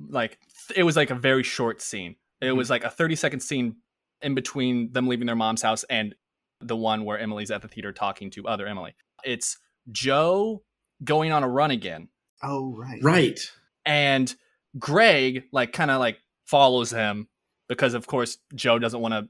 like 0.09 0.38
it 0.76 0.84
was 0.84 0.95
like 0.95 1.09
a 1.09 1.15
very 1.15 1.41
short 1.41 1.81
scene. 1.81 2.15
It 2.41 2.45
Mhm. 2.49 2.57
was 2.57 2.69
like 2.69 2.84
a 2.84 2.91
30 2.91 3.15
second 3.15 3.39
scene 3.39 3.77
in 4.22 4.35
between 4.35 4.91
them 4.93 5.07
leaving 5.07 5.26
their 5.26 5.35
mom's 5.35 5.63
house 5.63 5.84
and 5.89 6.13
the 6.59 6.76
one 6.77 7.05
where 7.05 7.18
Emily's 7.18 7.49
at 7.49 7.63
the 7.63 7.68
theater 7.68 7.91
talking 7.91 8.30
to 8.30 8.47
other 8.47 8.68
Emily. 8.68 8.93
It's 9.26 9.57
Joe 9.91 10.61
going 11.03 11.31
on 11.31 11.41
a 11.41 11.49
run 11.49 11.72
again 11.72 12.09
Oh 12.43 12.76
right, 12.76 13.01
right. 13.03 13.39
and 13.85 14.34
Greg 14.80 15.43
like 15.51 15.73
kind 15.73 15.91
of 15.91 15.99
like 15.99 16.18
follows 16.45 16.91
him 16.91 17.27
because 17.69 17.93
of 17.93 18.07
course 18.07 18.38
Joe 18.55 18.80
doesn't 18.80 18.99
want 19.01 19.13
to 19.13 19.27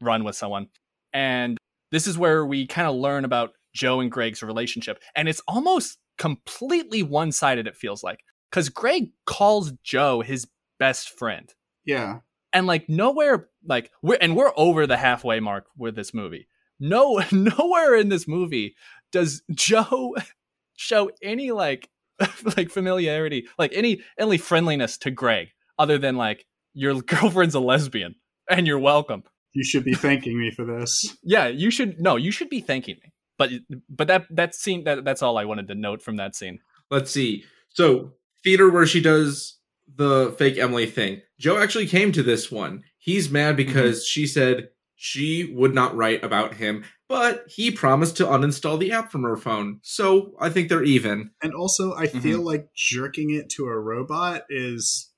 run 0.00 0.24
with 0.24 0.36
someone. 0.36 0.68
And 1.12 1.58
this 1.90 2.06
is 2.06 2.16
where 2.18 2.44
we 2.46 2.66
kind 2.66 2.88
of 2.88 2.94
learn 2.94 3.24
about 3.24 3.50
Joe 3.74 4.00
and 4.00 4.10
Greg's 4.10 4.42
relationship 4.42 4.98
and 5.16 5.28
it's 5.28 5.42
almost 5.48 5.98
completely 6.18 7.02
one-sided 7.02 7.66
it 7.66 7.76
feels 7.76 8.02
like 8.02 8.20
cuz 8.50 8.68
Greg 8.68 9.10
calls 9.26 9.72
Joe 9.82 10.20
his 10.20 10.46
best 10.78 11.10
friend. 11.10 11.52
Yeah. 11.84 12.20
and 12.52 12.66
like 12.66 12.88
nowhere 12.88 13.48
like 13.66 13.90
we're 14.02 14.18
and 14.20 14.36
we're 14.36 14.52
over 14.56 14.86
the 14.86 14.96
halfway 14.96 15.40
mark 15.40 15.66
with 15.76 15.96
this 15.96 16.12
movie 16.14 16.46
no 16.78 17.22
nowhere 17.32 17.96
in 17.96 18.08
this 18.08 18.28
movie 18.28 18.76
does 19.10 19.42
joe 19.52 20.14
show 20.76 21.10
any 21.22 21.50
like 21.50 21.88
like 22.56 22.70
familiarity 22.70 23.46
like 23.58 23.72
any 23.74 24.00
any 24.18 24.38
friendliness 24.38 24.98
to 24.98 25.10
greg 25.10 25.48
other 25.78 25.98
than 25.98 26.16
like 26.16 26.46
your 26.74 27.00
girlfriend's 27.02 27.54
a 27.54 27.60
lesbian 27.60 28.14
and 28.50 28.66
you're 28.66 28.78
welcome 28.78 29.22
You 29.54 29.64
should 29.64 29.84
be 29.84 29.94
thanking 29.94 30.38
me 30.38 30.50
for 30.50 30.64
this. 30.64 31.16
yeah 31.22 31.46
you 31.48 31.70
should 31.70 32.00
no 32.00 32.16
you 32.16 32.30
should 32.30 32.48
be 32.48 32.60
thanking 32.60 32.96
me 33.02 33.12
but 33.38 33.50
but 33.88 34.08
that 34.08 34.26
that 34.30 34.54
scene 34.54 34.84
that 34.84 35.04
that's 35.04 35.22
all 35.22 35.38
i 35.38 35.44
wanted 35.44 35.68
to 35.68 35.74
note 35.74 36.02
from 36.02 36.16
that 36.16 36.34
scene 36.34 36.58
Let's 36.92 37.10
see. 37.10 37.44
So, 37.70 38.12
theater 38.44 38.70
where 38.70 38.86
she 38.86 39.00
does 39.00 39.58
the 39.96 40.34
fake 40.36 40.58
Emily 40.58 40.84
thing. 40.84 41.22
Joe 41.40 41.58
actually 41.58 41.86
came 41.86 42.12
to 42.12 42.22
this 42.22 42.52
one. 42.52 42.82
He's 42.98 43.30
mad 43.30 43.56
mm-hmm. 43.56 43.66
because 43.66 44.06
she 44.06 44.26
said 44.26 44.68
she 45.02 45.52
would 45.52 45.74
not 45.74 45.96
write 45.96 46.22
about 46.22 46.54
him, 46.54 46.84
but 47.08 47.44
he 47.48 47.70
promised 47.70 48.16
to 48.18 48.24
uninstall 48.24 48.78
the 48.78 48.92
app 48.92 49.10
from 49.10 49.24
her 49.24 49.36
phone. 49.36 49.80
So, 49.82 50.34
I 50.40 50.48
think 50.48 50.68
they're 50.68 50.84
even. 50.84 51.30
And 51.42 51.52
also, 51.54 51.94
I 51.94 52.06
mm-hmm. 52.06 52.20
feel 52.20 52.40
like 52.40 52.68
jerking 52.76 53.30
it 53.30 53.48
to 53.50 53.64
a 53.64 53.78
robot 53.78 54.42
is 54.48 55.10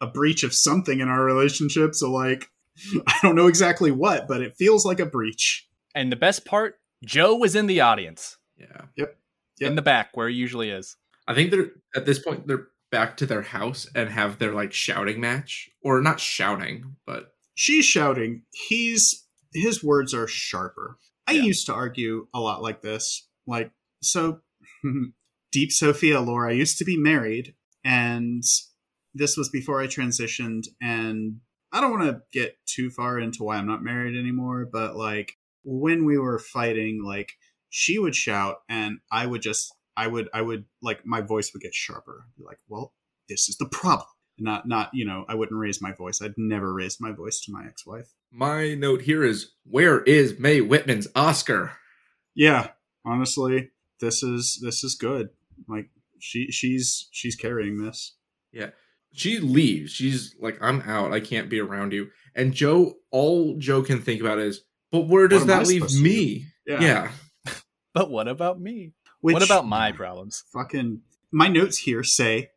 a 0.00 0.06
breach 0.06 0.42
of 0.42 0.54
something 0.54 1.00
in 1.00 1.08
our 1.08 1.22
relationship. 1.22 1.94
So, 1.94 2.10
like, 2.10 2.48
I 3.06 3.18
don't 3.22 3.34
know 3.34 3.46
exactly 3.46 3.90
what, 3.90 4.26
but 4.26 4.40
it 4.40 4.56
feels 4.56 4.86
like 4.86 5.00
a 5.00 5.06
breach. 5.06 5.68
and 5.94 6.10
the 6.10 6.16
best 6.16 6.44
part 6.44 6.76
joe 7.04 7.34
was 7.34 7.56
in 7.56 7.66
the 7.66 7.80
audience 7.80 8.36
Yeah. 8.58 8.82
Yep. 8.96 9.16
in 9.60 9.74
the 9.74 9.82
back 9.82 10.10
where 10.14 10.28
he 10.28 10.36
usually 10.36 10.70
is 10.70 10.96
I 11.26 11.34
think 11.34 11.50
they're 11.50 11.70
at 11.96 12.06
this 12.06 12.18
point 12.18 12.46
they're 12.46 12.68
back 12.90 13.16
to 13.18 13.26
their 13.26 13.42
house 13.42 13.88
and 13.94 14.08
have 14.08 14.38
their 14.38 14.52
like 14.52 14.72
shouting 14.72 15.20
match 15.20 15.70
or 15.82 16.00
not 16.00 16.20
shouting, 16.20 16.96
but 17.06 17.32
She's 17.54 17.84
shouting. 17.84 18.42
He's 18.52 19.26
his 19.52 19.82
words 19.82 20.14
are 20.14 20.28
sharper. 20.28 20.98
I 21.26 21.32
Yeah. 21.32 21.42
used 21.42 21.66
to 21.66 21.74
argue 21.74 22.28
a 22.32 22.40
lot 22.40 22.62
like 22.62 22.82
this. 22.82 23.28
Like, 23.46 23.72
so 24.02 24.40
deep 25.52 25.72
Sophia 25.72 26.20
lore, 26.20 26.48
I 26.48 26.52
used 26.52 26.78
to 26.78 26.84
be 26.84 26.96
married, 26.96 27.54
and 27.84 28.42
this 29.14 29.36
was 29.36 29.48
before 29.48 29.80
I 29.82 29.86
transitioned, 29.86 30.64
and 30.80 31.40
I 31.72 31.80
don't 31.80 31.90
want 31.98 32.04
to 32.10 32.22
get 32.32 32.56
too 32.66 32.90
far 32.90 33.18
into 33.18 33.42
why 33.42 33.56
I'm 33.56 33.66
not 33.66 33.82
married 33.82 34.16
anymore, 34.18 34.66
but 34.70 34.96
like 34.96 35.32
when 35.64 36.04
we 36.04 36.18
were 36.18 36.38
fighting, 36.38 37.02
like 37.04 37.32
she 37.68 37.98
would 37.98 38.14
shout 38.16 38.58
and 38.68 38.98
I 39.12 39.26
would 39.26 39.42
just 39.42 39.72
I 39.96 40.06
would 40.06 40.28
I 40.34 40.42
would 40.42 40.64
like 40.82 41.04
my 41.04 41.20
voice 41.20 41.52
would 41.52 41.62
get 41.62 41.74
sharper. 41.74 42.26
Be 42.36 42.44
like, 42.44 42.58
well, 42.68 42.92
this 43.28 43.48
is 43.48 43.56
the 43.58 43.66
problem. 43.66 44.06
Not 44.40 44.66
not, 44.66 44.90
you 44.92 45.04
know, 45.04 45.24
I 45.28 45.34
wouldn't 45.34 45.58
raise 45.58 45.82
my 45.82 45.92
voice. 45.92 46.20
I'd 46.22 46.34
never 46.36 46.72
raised 46.72 47.00
my 47.00 47.12
voice 47.12 47.40
to 47.42 47.52
my 47.52 47.64
ex-wife. 47.66 48.14
my 48.30 48.74
note 48.74 49.02
here 49.02 49.24
is 49.24 49.52
where 49.64 50.00
is 50.02 50.38
Mae 50.38 50.60
Whitman's 50.60 51.08
Oscar? 51.14 51.72
Yeah, 52.34 52.68
honestly, 53.04 53.70
this 54.00 54.22
is 54.22 54.60
this 54.62 54.82
is 54.82 54.94
good. 54.94 55.30
Like 55.68 55.90
she 56.18 56.50
she's 56.50 57.08
she's 57.12 57.36
carrying 57.36 57.84
this. 57.84 58.16
Yeah 58.52 58.70
she 59.12 59.38
leaves. 59.38 59.92
She's 59.92 60.34
like, 60.40 60.58
I'm 60.60 60.82
out. 60.82 61.12
I 61.12 61.20
can't 61.20 61.48
be 61.48 61.60
around 61.60 61.92
you. 61.92 62.10
And 62.34 62.54
Joe, 62.54 62.94
all 63.10 63.56
Joe 63.58 63.82
can 63.82 64.00
think 64.00 64.20
about 64.20 64.38
is, 64.38 64.62
but 64.92 65.08
where 65.08 65.28
does 65.28 65.42
am 65.42 65.50
I 65.50 65.54
that 65.54 65.66
leave 65.66 65.82
supposed 65.82 65.98
to 65.98 66.02
me? 66.02 66.46
Yeah. 66.66 67.10
But 67.92 68.08
what 68.08 68.28
about 68.28 68.60
me? 68.60 68.92
Which, 69.20 69.32
what 69.32 69.42
about 69.42 69.66
my 69.66 69.90
problems? 69.90 70.44
fucking 70.52 71.00
my 71.32 71.48
notes 71.48 71.76
here 71.76 72.04
say 72.04 72.50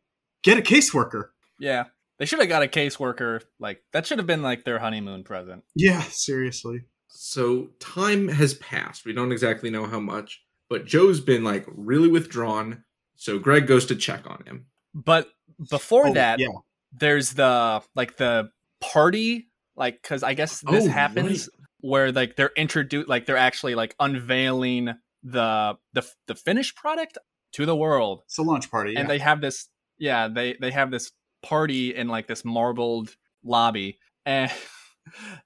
get 0.44 0.56
a 0.56 0.62
caseworker. 0.62 1.30
Yeah. 1.64 1.84
They 2.18 2.26
should 2.26 2.38
have 2.38 2.48
got 2.48 2.62
a 2.62 2.68
caseworker. 2.68 3.40
Like 3.58 3.82
that 3.92 4.06
should 4.06 4.18
have 4.18 4.26
been 4.26 4.42
like 4.42 4.64
their 4.64 4.78
honeymoon 4.78 5.24
present. 5.24 5.64
Yeah, 5.74 6.02
seriously. 6.02 6.82
So 7.08 7.70
time 7.80 8.28
has 8.28 8.54
passed. 8.54 9.04
We 9.04 9.12
don't 9.12 9.32
exactly 9.32 9.70
know 9.70 9.86
how 9.86 10.00
much, 10.00 10.42
but 10.68 10.84
Joe's 10.84 11.20
been 11.20 11.42
like 11.42 11.64
really 11.68 12.08
withdrawn. 12.08 12.84
So 13.16 13.38
Greg 13.38 13.66
goes 13.66 13.86
to 13.86 13.96
check 13.96 14.28
on 14.28 14.44
him. 14.46 14.66
But 14.94 15.28
before 15.70 16.08
Oh, 16.08 16.12
that, 16.14 16.38
yeah. 16.38 16.48
there's 16.92 17.32
the 17.32 17.82
like 17.96 18.16
the 18.16 18.50
party, 18.80 19.48
like 19.76 20.02
because 20.02 20.22
I 20.22 20.34
guess 20.34 20.60
this 20.60 20.86
Oh, 20.86 20.90
happens 20.90 21.48
where 21.80 22.12
like 22.12 22.36
they're 22.36 22.52
introduced, 22.56 23.08
like 23.08 23.26
they're 23.26 23.36
actually 23.36 23.74
like 23.74 23.94
unveiling 23.98 24.90
the 25.22 25.74
the 25.94 26.02
the 26.26 26.34
finished 26.34 26.76
product 26.76 27.18
to 27.54 27.66
the 27.66 27.74
world, 27.76 28.22
It's 28.26 28.38
a 28.38 28.42
launch 28.42 28.70
party. 28.70 28.94
and 28.96 29.08
they 29.08 29.18
have 29.18 29.40
this 29.40 29.68
yeah 29.98 30.28
they 30.28 30.56
they 30.60 30.70
have 30.72 30.90
this 30.90 31.10
party 31.44 31.94
in 31.94 32.08
like 32.08 32.26
this 32.26 32.44
marbled 32.44 33.14
lobby 33.44 33.98
and 34.24 34.50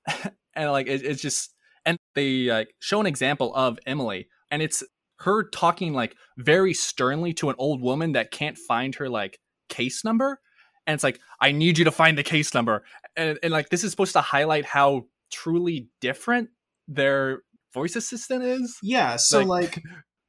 and 0.54 0.70
like 0.70 0.86
it, 0.86 1.02
it's 1.04 1.20
just 1.20 1.54
and 1.84 1.98
they 2.14 2.44
like 2.44 2.74
show 2.78 3.00
an 3.00 3.06
example 3.06 3.54
of 3.54 3.78
emily 3.86 4.28
and 4.50 4.62
it's 4.62 4.82
her 5.20 5.48
talking 5.48 5.92
like 5.92 6.14
very 6.36 6.72
sternly 6.72 7.32
to 7.32 7.50
an 7.50 7.56
old 7.58 7.82
woman 7.82 8.12
that 8.12 8.30
can't 8.30 8.56
find 8.56 8.94
her 8.94 9.08
like 9.08 9.38
case 9.68 10.04
number 10.04 10.40
and 10.86 10.94
it's 10.94 11.04
like 11.04 11.20
i 11.40 11.50
need 11.50 11.76
you 11.76 11.84
to 11.84 11.90
find 11.90 12.16
the 12.16 12.22
case 12.22 12.54
number 12.54 12.84
and, 13.16 13.38
and 13.42 13.52
like 13.52 13.68
this 13.68 13.82
is 13.82 13.90
supposed 13.90 14.12
to 14.12 14.20
highlight 14.20 14.64
how 14.64 15.04
truly 15.30 15.88
different 16.00 16.48
their 16.86 17.42
voice 17.74 17.96
assistant 17.96 18.42
is 18.44 18.78
Yeah, 18.82 19.16
so 19.16 19.40
Like- 19.40 19.76
like, 19.76 19.84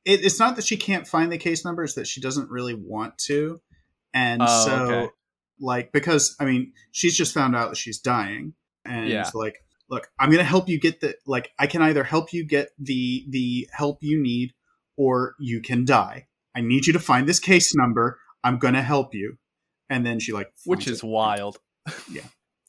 it, 0.05 0.25
it's 0.25 0.39
not 0.39 0.55
that 0.55 0.65
she 0.65 0.77
can't 0.77 1.07
find 1.07 1.31
the 1.31 1.37
case 1.37 1.63
number; 1.65 1.83
it's 1.83 1.93
that 1.93 2.07
she 2.07 2.21
doesn't 2.21 2.49
really 2.49 2.73
want 2.73 3.17
to, 3.27 3.59
and 4.13 4.41
Oh, 4.41 4.65
so 4.65 4.75
okay. 4.75 5.09
Like 5.59 5.91
because 5.91 6.35
I 6.39 6.45
mean 6.45 6.73
she's 6.91 7.15
just 7.17 7.33
found 7.33 7.55
out 7.55 7.69
that 7.69 7.75
she's 7.77 7.99
dying, 7.99 8.53
and 8.85 9.09
Yeah. 9.09 9.29
like, 9.33 9.63
look, 9.89 10.07
I'm 10.19 10.29
gonna 10.31 10.43
help 10.43 10.69
you 10.69 10.79
get 10.79 11.01
the 11.01 11.15
like 11.25 11.51
I 11.59 11.67
can 11.67 11.81
either 11.81 12.03
help 12.03 12.33
you 12.33 12.45
get 12.45 12.69
the 12.79 13.25
the 13.29 13.67
help 13.71 13.99
you 14.01 14.21
need, 14.21 14.53
or 14.97 15.35
you 15.39 15.61
can 15.61 15.85
die. 15.85 16.27
I 16.55 16.61
need 16.61 16.87
you 16.87 16.93
to 16.93 16.99
find 16.99 17.27
this 17.27 17.39
case 17.39 17.73
number. 17.75 18.19
I'm 18.43 18.57
gonna 18.57 18.81
help 18.83 19.13
you, 19.13 19.37
and 19.89 20.05
then 20.05 20.19
she 20.19 20.31
like 20.31 20.51
which 20.65 20.87
is 20.87 21.03
it. 21.03 21.07
wild 21.07 21.57
yeah, 22.11 22.21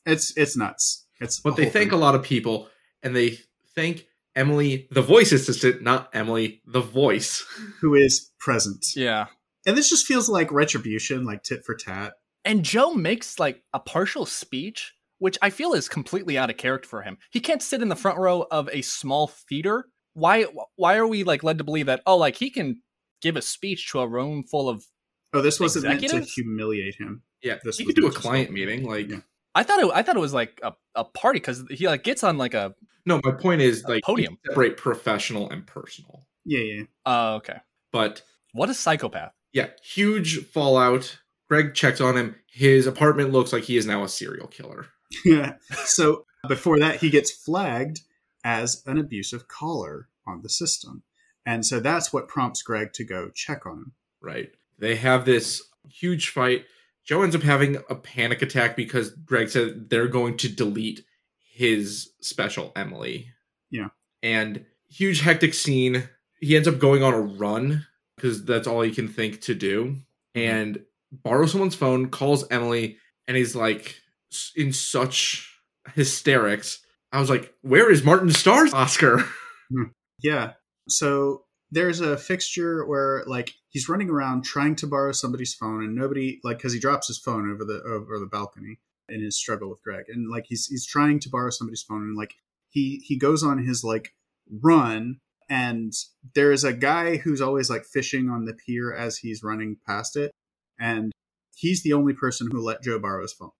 it's 0.06 0.36
it's 0.36 0.56
nuts. 0.56 1.06
It's 1.20 1.40
But 1.40 1.56
they 1.56 1.64
whole 1.64 1.72
thank 1.72 1.90
thing. 1.90 1.98
a 1.98 2.00
lot 2.02 2.14
of 2.14 2.22
people 2.22 2.68
and 3.02 3.14
they 3.14 3.38
thank 3.74 4.06
Emily, 4.34 4.88
the 4.90 5.02
voice 5.02 5.32
assistant, 5.32 5.82
not 5.82 6.08
Emily, 6.14 6.62
the 6.66 6.80
voice. 6.80 7.44
who 7.80 7.94
is 7.94 8.30
present, 8.38 8.84
yeah 8.96 9.26
and 9.66 9.76
this 9.76 9.90
just 9.90 10.06
feels 10.06 10.28
like 10.28 10.50
retribution, 10.50 11.24
like 11.26 11.42
tit 11.42 11.64
for 11.66 11.74
tat. 11.74 12.14
And 12.44 12.64
Joe 12.64 12.94
makes 12.94 13.38
like 13.38 13.62
a 13.74 13.80
partial 13.80 14.26
speech, 14.26 14.94
which 15.18 15.36
I 15.42 15.50
feel 15.50 15.72
is 15.74 15.88
completely 15.88 16.38
out 16.38 16.50
of 16.50 16.56
character 16.56 16.88
for 16.88 17.02
him. 17.02 17.18
He 17.30 17.40
can't 17.40 17.62
sit 17.62 17.82
in 17.82 17.88
the 17.88 17.96
front 17.96 18.18
row 18.18 18.46
of 18.50 18.68
a 18.72 18.82
small 18.82 19.26
theater. 19.28 19.86
Why 20.14 20.46
why 20.76 20.96
are 20.96 21.06
we 21.06 21.22
like 21.24 21.42
led 21.42 21.58
to 21.58 21.64
believe 21.64 21.86
that 21.86 22.02
oh 22.06 22.16
like 22.16 22.36
he 22.36 22.50
can 22.50 22.82
give 23.22 23.36
a 23.36 23.42
speech 23.42 23.90
to 23.92 24.00
a 24.00 24.08
room 24.08 24.44
full 24.44 24.68
of 24.68 24.84
Oh, 25.32 25.40
this 25.42 25.60
wasn't 25.60 25.84
meant 25.86 26.00
to 26.08 26.20
humiliate 26.22 26.96
him. 26.96 27.22
Yeah, 27.42 27.58
This 27.62 27.78
he 27.78 27.84
could 27.84 27.94
do 27.94 28.06
a 28.08 28.10
client 28.12 28.50
meeting. 28.50 28.84
Like, 28.84 29.08
Yeah. 29.08 29.20
I 29.54 29.62
thought 29.62 29.78
it 29.80 29.90
I 29.94 30.02
thought 30.02 30.16
it 30.16 30.20
was 30.20 30.32
like 30.34 30.58
a, 30.62 30.72
a 30.94 31.04
party 31.04 31.38
because 31.38 31.64
he 31.70 31.86
like 31.86 32.02
gets 32.02 32.24
on 32.24 32.38
like 32.38 32.54
a 32.54 32.74
no, 33.06 33.20
my 33.24 33.32
point 33.32 33.60
is 33.62 33.84
like 33.84 34.02
podium. 34.04 34.38
you 34.44 34.50
separate 34.50 34.76
professional 34.76 35.48
and 35.50 35.66
personal. 35.66 36.26
Yeah, 36.44 36.60
yeah. 36.60 36.82
oh 37.06 37.34
okay. 37.36 37.58
But 37.92 38.22
What 38.52 38.70
a 38.70 38.74
psychopath. 38.74 39.32
yeah, 39.52 39.68
huge 39.82 40.44
fallout. 40.46 41.18
Greg 41.50 41.74
checks 41.74 42.00
on 42.00 42.16
him. 42.16 42.36
His 42.46 42.86
apartment 42.86 43.32
looks 43.32 43.52
like 43.52 43.64
he 43.64 43.76
is 43.76 43.84
now 43.84 44.04
a 44.04 44.08
serial 44.08 44.46
killer. 44.46 44.86
Yeah. 45.24 45.54
so 45.84 46.24
before 46.46 46.78
that, 46.78 47.00
he 47.00 47.10
gets 47.10 47.32
flagged 47.32 48.00
as 48.44 48.82
an 48.86 48.96
abusive 48.96 49.48
caller 49.48 50.08
on 50.26 50.42
the 50.42 50.48
system. 50.48 51.02
And 51.44 51.66
so 51.66 51.80
that's 51.80 52.12
what 52.12 52.28
prompts 52.28 52.62
Greg 52.62 52.92
to 52.92 53.04
go 53.04 53.30
check 53.34 53.66
on 53.66 53.72
him. 53.72 53.92
Right. 54.20 54.52
They 54.78 54.94
have 54.94 55.24
this 55.24 55.60
huge 55.88 56.28
fight. 56.28 56.66
Joe 57.04 57.22
ends 57.22 57.34
up 57.34 57.42
having 57.42 57.78
a 57.88 57.96
panic 57.96 58.42
attack 58.42 58.76
because 58.76 59.10
Greg 59.10 59.48
said 59.48 59.90
they're 59.90 60.06
going 60.06 60.36
to 60.38 60.48
delete 60.48 61.04
his 61.52 62.10
special 62.20 62.70
Emily. 62.76 63.26
Yeah. 63.70 63.88
And 64.22 64.64
huge 64.88 65.22
hectic 65.22 65.54
scene. 65.54 66.08
He 66.40 66.54
ends 66.54 66.68
up 66.68 66.78
going 66.78 67.02
on 67.02 67.12
a 67.12 67.20
run 67.20 67.86
because 68.14 68.44
that's 68.44 68.68
all 68.68 68.82
he 68.82 68.92
can 68.92 69.08
think 69.08 69.40
to 69.42 69.54
do. 69.56 69.96
Mm-hmm. 70.36 70.38
And 70.38 70.84
borrows 71.12 71.52
someone's 71.52 71.74
phone, 71.74 72.10
calls 72.10 72.46
Emily, 72.50 72.98
and 73.26 73.36
he's 73.36 73.54
like 73.54 73.96
in 74.56 74.72
such 74.72 75.52
hysterics. 75.94 76.80
I 77.12 77.20
was 77.20 77.30
like, 77.30 77.52
"Where 77.62 77.90
is 77.90 78.04
Martin 78.04 78.30
Starr's 78.30 78.74
Oscar?" 78.74 79.24
Hmm. 79.72 79.84
Yeah. 80.20 80.54
So 80.88 81.44
there's 81.70 82.00
a 82.00 82.16
fixture 82.16 82.84
where 82.84 83.22
like 83.26 83.54
he's 83.68 83.88
running 83.88 84.10
around 84.10 84.42
trying 84.42 84.74
to 84.76 84.86
borrow 84.86 85.12
somebody's 85.12 85.54
phone 85.54 85.84
and 85.84 85.94
nobody 85.94 86.40
like 86.42 86.58
because 86.58 86.72
he 86.72 86.80
drops 86.80 87.06
his 87.06 87.18
phone 87.18 87.50
over 87.50 87.64
the 87.64 87.80
over 87.86 88.18
the 88.18 88.26
balcony 88.26 88.80
in 89.08 89.22
his 89.22 89.36
struggle 89.36 89.70
with 89.70 89.82
Greg 89.82 90.06
and 90.08 90.30
like 90.30 90.46
he's 90.48 90.66
he's 90.66 90.86
trying 90.86 91.20
to 91.20 91.28
borrow 91.28 91.50
somebody's 91.50 91.82
phone 91.82 92.02
and 92.02 92.16
like 92.16 92.34
he 92.68 93.02
he 93.04 93.16
goes 93.16 93.42
on 93.42 93.64
his 93.64 93.84
like 93.84 94.12
run 94.50 95.20
and 95.48 95.92
there 96.34 96.52
is 96.52 96.64
a 96.64 96.72
guy 96.72 97.16
who's 97.16 97.40
always 97.40 97.70
like 97.70 97.84
fishing 97.84 98.28
on 98.28 98.44
the 98.44 98.54
pier 98.54 98.92
as 98.92 99.18
he's 99.18 99.42
running 99.42 99.76
past 99.86 100.16
it 100.16 100.32
and 100.80 101.12
he's 101.54 101.82
the 101.82 101.92
only 101.92 102.14
person 102.14 102.48
who 102.50 102.60
let 102.60 102.82
Joe 102.82 102.98
borrow 102.98 103.22
his 103.22 103.32
phone. 103.32 103.50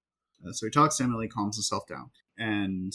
Uh, 0.44 0.52
so 0.52 0.66
he 0.66 0.70
talks 0.70 0.97
to 0.97 1.05
Emily, 1.05 1.28
calms 1.28 1.56
himself 1.56 1.86
down, 1.86 2.10
and 2.38 2.92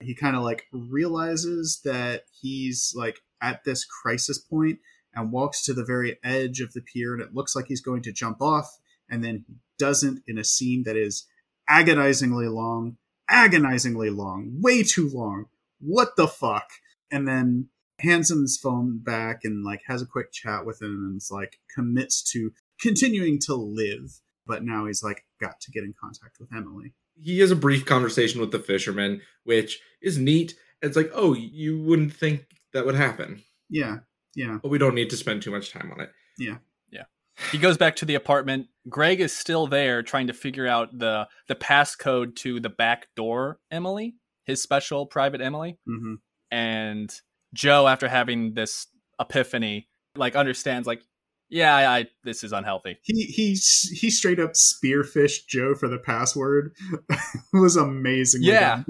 he 0.00 0.14
kind 0.14 0.36
of 0.36 0.42
like 0.42 0.64
realizes 0.72 1.80
that 1.84 2.24
he's 2.40 2.92
like 2.94 3.20
at 3.42 3.64
this 3.64 3.84
crisis 3.84 4.38
point 4.38 4.78
and 5.14 5.32
walks 5.32 5.64
to 5.64 5.74
the 5.74 5.84
very 5.84 6.18
edge 6.22 6.60
of 6.60 6.72
the 6.72 6.82
pier 6.82 7.14
and 7.14 7.22
it 7.22 7.34
looks 7.34 7.56
like 7.56 7.66
he's 7.66 7.80
going 7.80 8.02
to 8.02 8.12
jump 8.12 8.40
off. 8.40 8.78
And 9.08 9.24
then 9.24 9.44
he 9.46 9.54
doesn't 9.78 10.22
in 10.26 10.36
a 10.36 10.44
scene 10.44 10.82
that 10.84 10.96
is 10.96 11.26
agonizingly 11.68 12.48
long 12.48 12.96
agonizingly 13.28 14.10
long 14.10 14.60
way 14.60 14.82
too 14.82 15.08
long. 15.08 15.46
What 15.80 16.16
the 16.16 16.28
fuck? 16.28 16.68
And 17.10 17.26
then 17.26 17.68
hands 17.98 18.30
him 18.30 18.42
his 18.42 18.58
phone 18.58 18.98
back 18.98 19.40
and 19.44 19.64
like 19.64 19.80
has 19.86 20.02
a 20.02 20.06
quick 20.06 20.32
chat 20.32 20.66
with 20.66 20.82
him 20.82 21.08
and 21.10 21.20
like 21.30 21.58
commits 21.74 22.22
to 22.32 22.52
continuing 22.80 23.38
to 23.38 23.54
live 23.54 24.20
but 24.46 24.64
now 24.64 24.86
he's 24.86 25.02
like 25.02 25.24
got 25.40 25.60
to 25.60 25.70
get 25.70 25.84
in 25.84 25.94
contact 26.00 26.36
with 26.38 26.48
emily 26.54 26.92
He 27.22 27.40
has 27.40 27.50
a 27.50 27.56
brief 27.56 27.84
conversation 27.86 28.40
with 28.40 28.52
the 28.52 28.58
fisherman, 28.58 29.22
which 29.44 29.80
is 30.02 30.18
neat. 30.18 30.54
It's 30.82 30.96
like, 30.96 31.10
oh, 31.14 31.32
you 31.34 31.80
wouldn't 31.82 32.12
think 32.12 32.44
that 32.72 32.84
would 32.84 32.94
happen, 32.94 33.42
yeah 33.70 33.98
yeah 34.34 34.58
but 34.62 34.68
we 34.68 34.78
don't 34.78 34.94
need 34.94 35.08
to 35.10 35.16
spend 35.16 35.42
too 35.42 35.50
much 35.50 35.72
time 35.72 35.90
on 35.92 36.00
it. 36.00 36.10
Yeah. 36.38 36.58
Yeah. 36.90 37.04
He 37.50 37.58
goes 37.58 37.78
back 37.78 37.96
to 37.96 38.04
the 38.04 38.14
apartment. 38.14 38.66
Greg 38.88 39.20
is 39.20 39.32
still 39.34 39.66
there 39.66 40.02
trying 40.02 40.26
to 40.26 40.34
figure 40.34 40.66
out 40.66 40.96
the 40.98 41.26
the 41.48 41.54
passcode 41.54 42.36
to 42.36 42.60
the 42.60 42.68
back 42.68 43.08
door 43.16 43.58
Emily, 43.70 44.16
his 44.44 44.62
special 44.62 45.06
private 45.06 45.40
Emily. 45.40 45.78
hmm 45.86 46.16
And 46.50 47.10
Joe, 47.54 47.88
after 47.88 48.08
having 48.08 48.52
this 48.54 48.86
epiphany, 49.18 49.88
like 50.14 50.36
understands 50.36 50.86
like, 50.86 51.02
yeah, 51.48 51.74
I, 51.74 51.98
I 51.98 52.06
this 52.24 52.42
is 52.44 52.52
unhealthy. 52.52 52.98
he 53.02 53.24
he 53.24 53.50
he 53.94 54.10
straight 54.10 54.40
up 54.40 54.52
spearphished 54.56 55.48
joe 55.48 55.74
for 55.74 55.88
the 55.88 55.98
password 55.98 56.72
it 57.10 57.18
was 57.52 57.76
amazing 57.76 58.42
Yeah. 58.42 58.82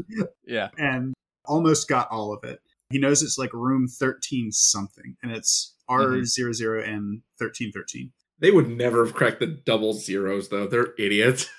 Yeah. 0.47 0.69
and 0.79 1.15
almost 1.45 1.89
got 1.89 2.11
all 2.11 2.33
of 2.33 2.43
it 2.45 2.61
he 2.91 2.99
knows 2.99 3.23
it's 3.23 3.39
like 3.39 3.53
room 3.53 3.87
13 3.89 4.51
something 4.53 5.17
and 5.23 5.33
it's 5.33 5.75
r00 5.89 6.23
mm-hmm. 6.23 6.53
zero 6.53 6.83
and 6.83 7.23
1313 7.39 8.13
They 8.39 8.51
would 8.51 8.69
never 8.69 9.05
have 9.05 9.15
cracked 9.15 9.41
the 9.41 9.47
double 9.47 9.93
zeros, 9.95 10.49
though. 10.51 10.67
They're 10.67 10.95
idiots. 10.99 11.49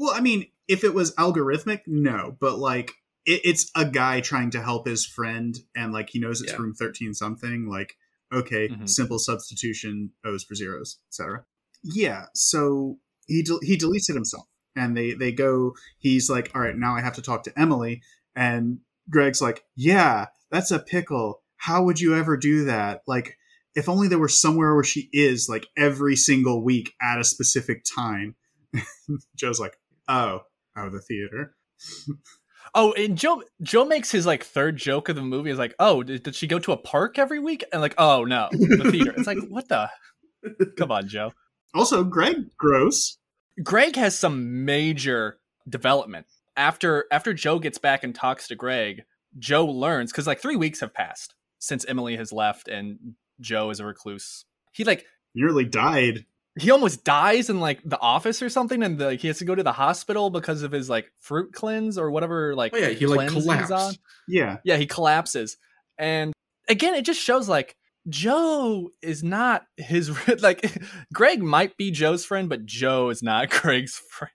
Well, 0.00 0.14
I 0.14 0.20
mean, 0.20 0.46
if 0.68 0.84
it 0.84 0.94
was 0.94 1.12
algorithmic, 1.16 1.80
no, 1.88 2.36
but 2.40 2.58
like 2.60 2.92
it, 3.26 3.40
it's 3.44 3.68
a 3.74 3.84
guy 3.84 4.20
trying 4.20 4.50
to 4.52 4.62
help 4.62 4.86
his 4.86 5.04
friend, 5.04 5.52
and 5.74 5.92
like 5.92 6.10
he 6.10 6.20
knows 6.20 6.40
it's 6.40 6.52
Yeah. 6.52 6.58
room 6.58 6.74
thirteen 6.74 7.14
something. 7.14 7.68
Like, 7.68 7.94
okay, 8.32 8.68
Mhm. 8.68 8.88
simple 8.88 9.18
substitution, 9.18 10.12
O's 10.24 10.44
for 10.44 10.54
zeros, 10.54 10.98
etc. 11.08 11.44
Yeah, 11.82 12.26
so 12.34 12.98
he 13.26 13.42
del- 13.42 13.60
he 13.62 13.76
deletes 13.76 14.08
it 14.10 14.14
himself, 14.14 14.46
and 14.76 14.96
they 14.96 15.12
they 15.14 15.32
go. 15.32 15.74
He's 15.98 16.28
like, 16.30 16.50
all 16.54 16.60
right, 16.60 16.76
now 16.76 16.94
I 16.96 17.00
have 17.00 17.14
to 17.14 17.22
talk 17.22 17.44
to 17.44 17.58
Emily, 17.58 18.02
and 18.34 18.80
Greg's 19.10 19.40
like, 19.40 19.64
yeah, 19.76 20.26
that's 20.50 20.70
a 20.70 20.78
pickle. 20.78 21.42
How 21.56 21.82
would 21.84 22.00
you 22.00 22.14
ever 22.16 22.36
do 22.36 22.64
that? 22.66 23.02
Like. 23.06 23.36
If 23.74 23.88
only 23.88 24.08
there 24.08 24.18
were 24.18 24.28
somewhere 24.28 24.74
where 24.74 24.82
she 24.82 25.08
is, 25.12 25.48
like 25.48 25.68
every 25.76 26.16
single 26.16 26.64
week 26.64 26.94
at 27.00 27.20
a 27.20 27.22
specific 27.24 27.84
time. 27.84 28.34
Joe's 29.36 29.60
like, 29.60 29.78
oh, 30.08 30.40
oh, 30.76 30.90
the 30.90 31.00
theater. 31.00 31.54
Oh, 32.74 32.92
and 32.92 33.16
Joe 33.16 33.42
Joe 33.62 33.84
makes 33.84 34.10
his 34.10 34.26
like 34.26 34.44
third 34.44 34.76
joke 34.76 35.08
of 35.08 35.16
the 35.16 35.22
movie 35.22 35.50
is 35.50 35.58
like, 35.58 35.74
oh, 35.78 36.02
did, 36.02 36.22
did 36.22 36.34
she 36.34 36.46
go 36.46 36.58
to 36.58 36.72
a 36.72 36.76
park 36.76 37.18
every 37.18 37.38
week? 37.38 37.64
And 37.72 37.80
like, 37.80 37.94
oh 37.98 38.24
no, 38.24 38.48
the 38.52 38.90
theater. 38.90 39.14
It's 39.16 39.26
like, 39.26 39.38
what 39.48 39.68
the? 39.68 39.90
Come 40.76 40.92
on, 40.92 41.08
Joe. 41.08 41.32
Also, 41.74 42.04
Greg 42.04 42.36
gross. 42.56 43.18
Greg 43.62 43.96
has 43.96 44.18
some 44.18 44.64
major 44.64 45.38
development 45.68 46.26
after 46.56 47.06
after 47.10 47.34
Joe 47.34 47.58
gets 47.58 47.78
back 47.78 48.04
and 48.04 48.14
talks 48.14 48.48
to 48.48 48.54
Greg. 48.54 49.04
Joe 49.38 49.66
learns 49.66 50.12
because 50.12 50.26
like 50.26 50.40
three 50.40 50.56
weeks 50.56 50.80
have 50.80 50.94
passed 50.94 51.34
since 51.58 51.84
Emily 51.84 52.16
has 52.16 52.32
left 52.32 52.68
and 52.68 53.14
Joe 53.40 53.70
is 53.70 53.80
a 53.80 53.86
recluse. 53.86 54.44
He 54.72 54.84
like 54.84 55.06
Nearly 55.34 55.64
died. 55.64 56.24
He 56.58 56.70
almost 56.70 57.04
dies 57.04 57.50
in 57.50 57.60
like 57.60 57.80
the 57.84 57.98
office 58.00 58.42
or 58.42 58.48
something, 58.48 58.82
and 58.82 58.98
like 59.00 59.20
he 59.20 59.28
has 59.28 59.38
to 59.38 59.44
go 59.44 59.54
to 59.54 59.62
the 59.62 59.72
hospital 59.72 60.30
because 60.30 60.62
of 60.62 60.72
his 60.72 60.88
like 60.90 61.10
fruit 61.20 61.52
cleanse 61.52 61.98
or 61.98 62.10
whatever. 62.10 62.54
Like 62.54 62.72
Oh 62.74 62.78
yeah, 62.78 62.88
he 62.88 63.06
like 63.06 63.28
cleanse 63.30 63.44
he's 63.62 63.70
on. 63.70 63.94
Yeah. 64.28 64.58
yeah, 64.64 64.76
he 64.76 64.86
collapses. 64.86 65.56
And 65.98 66.32
again, 66.68 66.94
it 66.94 67.04
just 67.04 67.20
shows 67.20 67.48
like 67.48 67.76
Joe 68.08 68.90
is 69.02 69.22
not 69.22 69.64
his 69.76 70.10
like 70.42 70.80
Greg 71.12 71.42
might 71.42 71.76
be 71.76 71.90
Joe's 71.90 72.24
friend, 72.24 72.48
but 72.48 72.64
Joe 72.66 73.10
is 73.10 73.22
not 73.22 73.50
Greg's 73.50 73.96
friend. 74.10 74.32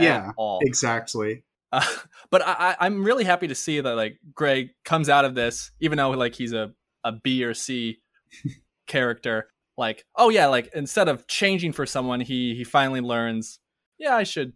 at 0.00 0.04
Yeah. 0.04 0.30
all. 0.36 0.60
Exactly. 0.62 1.44
Uh, 1.70 1.84
but 2.30 2.40
I, 2.46 2.52
I, 2.58 2.76
I'm 2.86 3.04
really 3.04 3.24
happy 3.24 3.48
to 3.48 3.54
see 3.54 3.78
that 3.80 3.94
like 3.94 4.18
Greg 4.34 4.70
comes 4.84 5.08
out 5.08 5.24
of 5.26 5.34
this, 5.34 5.70
even 5.80 5.98
though 5.98 6.10
like 6.10 6.34
he's 6.34 6.52
a 6.52 6.72
a 7.04 7.12
B 7.12 7.44
or 7.44 7.52
C 7.54 7.98
character. 8.86 9.48
Like, 9.78 10.04
oh 10.16 10.28
yeah, 10.28 10.46
like 10.46 10.70
instead 10.74 11.08
of 11.08 11.26
changing 11.28 11.72
for 11.72 11.86
someone, 11.86 12.20
he 12.20 12.54
he 12.56 12.64
finally 12.64 13.00
learns, 13.00 13.60
yeah, 13.96 14.16
I 14.16 14.24
should, 14.24 14.52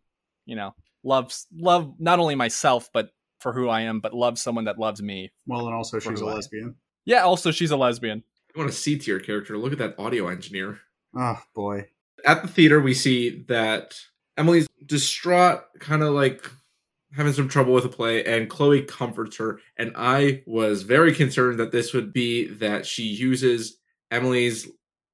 you 0.46 0.56
know, 0.56 0.74
love 1.04 1.32
love 1.56 1.94
not 1.98 2.18
only 2.18 2.34
myself 2.34 2.90
but 2.92 3.10
for 3.38 3.52
who 3.52 3.68
I 3.68 3.82
am, 3.82 4.00
but 4.00 4.12
love 4.12 4.38
someone 4.38 4.64
that 4.64 4.78
loves 4.80 5.00
me. 5.00 5.30
Well, 5.46 5.66
and 5.66 5.74
also 5.74 6.00
she's 6.00 6.20
a 6.20 6.24
who 6.24 6.26
I 6.26 6.30
am. 6.30 6.36
lesbian. 6.36 6.74
Yeah, 7.04 7.22
also 7.22 7.52
she's 7.52 7.70
a 7.70 7.76
lesbian. 7.76 8.24
You 8.54 8.58
want 8.58 8.70
a 8.70 8.74
C 8.74 8.98
tier 8.98 9.20
character? 9.20 9.56
Look 9.56 9.72
at 9.72 9.78
that 9.78 9.94
audio 9.98 10.26
engineer. 10.26 10.80
Oh 11.16 11.38
boy. 11.54 11.86
At 12.26 12.42
the 12.42 12.48
theater, 12.48 12.80
we 12.80 12.94
see 12.94 13.44
that 13.48 13.98
Emily's 14.36 14.68
distraught, 14.86 15.62
kind 15.78 16.02
of 16.02 16.14
like 16.14 16.50
having 17.14 17.32
some 17.32 17.48
trouble 17.48 17.74
with 17.74 17.84
a 17.84 17.88
play, 17.88 18.24
and 18.24 18.50
Chloe 18.50 18.82
comforts 18.82 19.36
her. 19.36 19.60
And 19.76 19.92
I 19.96 20.42
was 20.46 20.82
very 20.82 21.14
concerned 21.14 21.60
that 21.60 21.72
this 21.72 21.92
would 21.92 22.12
be 22.12 22.48
that 22.54 22.86
she 22.86 23.04
uses 23.04 23.78
Emily's 24.10 24.68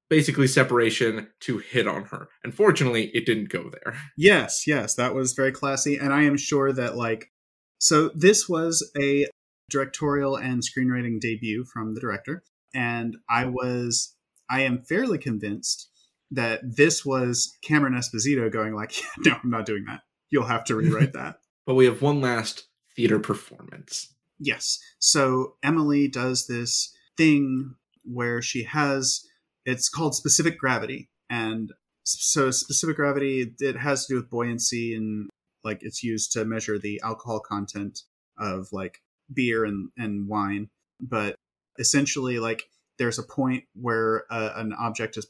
basically 0.09 0.47
separation 0.47 1.27
to 1.41 1.59
hit 1.59 1.87
on 1.87 2.05
her. 2.05 2.29
Unfortunately, 2.43 3.11
it 3.13 3.25
didn't 3.25 3.49
go 3.49 3.69
there. 3.69 3.95
Yes, 4.17 4.65
yes, 4.67 4.95
that 4.95 5.13
was 5.13 5.33
very 5.33 5.51
classy, 5.51 5.97
and 5.97 6.13
I 6.13 6.23
am 6.23 6.37
sure 6.37 6.73
that 6.73 6.97
like, 6.97 7.31
so 7.77 8.09
this 8.13 8.49
was 8.49 8.91
a 8.99 9.25
directorial 9.69 10.35
and 10.35 10.61
screenwriting 10.61 11.19
debut 11.19 11.63
from 11.63 11.93
the 11.93 12.01
director, 12.01 12.43
and 12.73 13.17
I 13.29 13.45
was, 13.45 14.15
I 14.49 14.61
am 14.61 14.81
fairly 14.81 15.17
convinced 15.17 15.89
that 16.31 16.61
this 16.63 17.05
was 17.05 17.57
Cameron 17.61 17.93
Esposito 17.93 18.51
going 18.51 18.75
like, 18.75 18.93
no, 19.19 19.37
I'm 19.43 19.49
not 19.49 19.65
doing 19.65 19.85
that. 19.87 20.01
You'll 20.29 20.45
have 20.45 20.65
to 20.65 20.75
rewrite 20.75 21.13
that. 21.13 21.37
But 21.65 21.75
we 21.75 21.85
have 21.85 22.01
one 22.01 22.19
last 22.19 22.67
theater 22.95 23.19
performance. 23.19 24.11
Yes. 24.39 24.79
So 24.97 25.53
Emily 25.61 26.07
does 26.07 26.47
this 26.47 26.91
thing 27.15 27.75
where 28.03 28.41
she 28.41 28.63
has 28.63 29.23
it's 29.69 29.87
called 29.87 30.15
specific 30.15 30.57
gravity 30.57 31.09
and 31.29 31.71
so 32.03 32.49
specific 32.49 32.95
gravity 32.95 33.53
it 33.59 33.77
has 33.77 34.05
to 34.05 34.13
do 34.13 34.17
with 34.19 34.29
buoyancy 34.29 34.95
and 34.95 35.29
like 35.63 35.79
it's 35.81 36.03
used 36.03 36.31
to 36.31 36.45
measure 36.45 36.79
the 36.79 36.99
alcohol 37.03 37.39
content 37.39 38.01
of 38.37 38.71
like 38.71 39.01
beer 39.31 39.65
and, 39.65 39.89
and 39.97 40.27
wine. 40.27 40.69
But 40.99 41.35
essentially 41.77 42.39
like 42.39 42.63
there's 42.97 43.19
a 43.19 43.23
point 43.23 43.65
where 43.79 44.23
uh, 44.31 44.53
an 44.55 44.73
object 44.73 45.17
is 45.17 45.27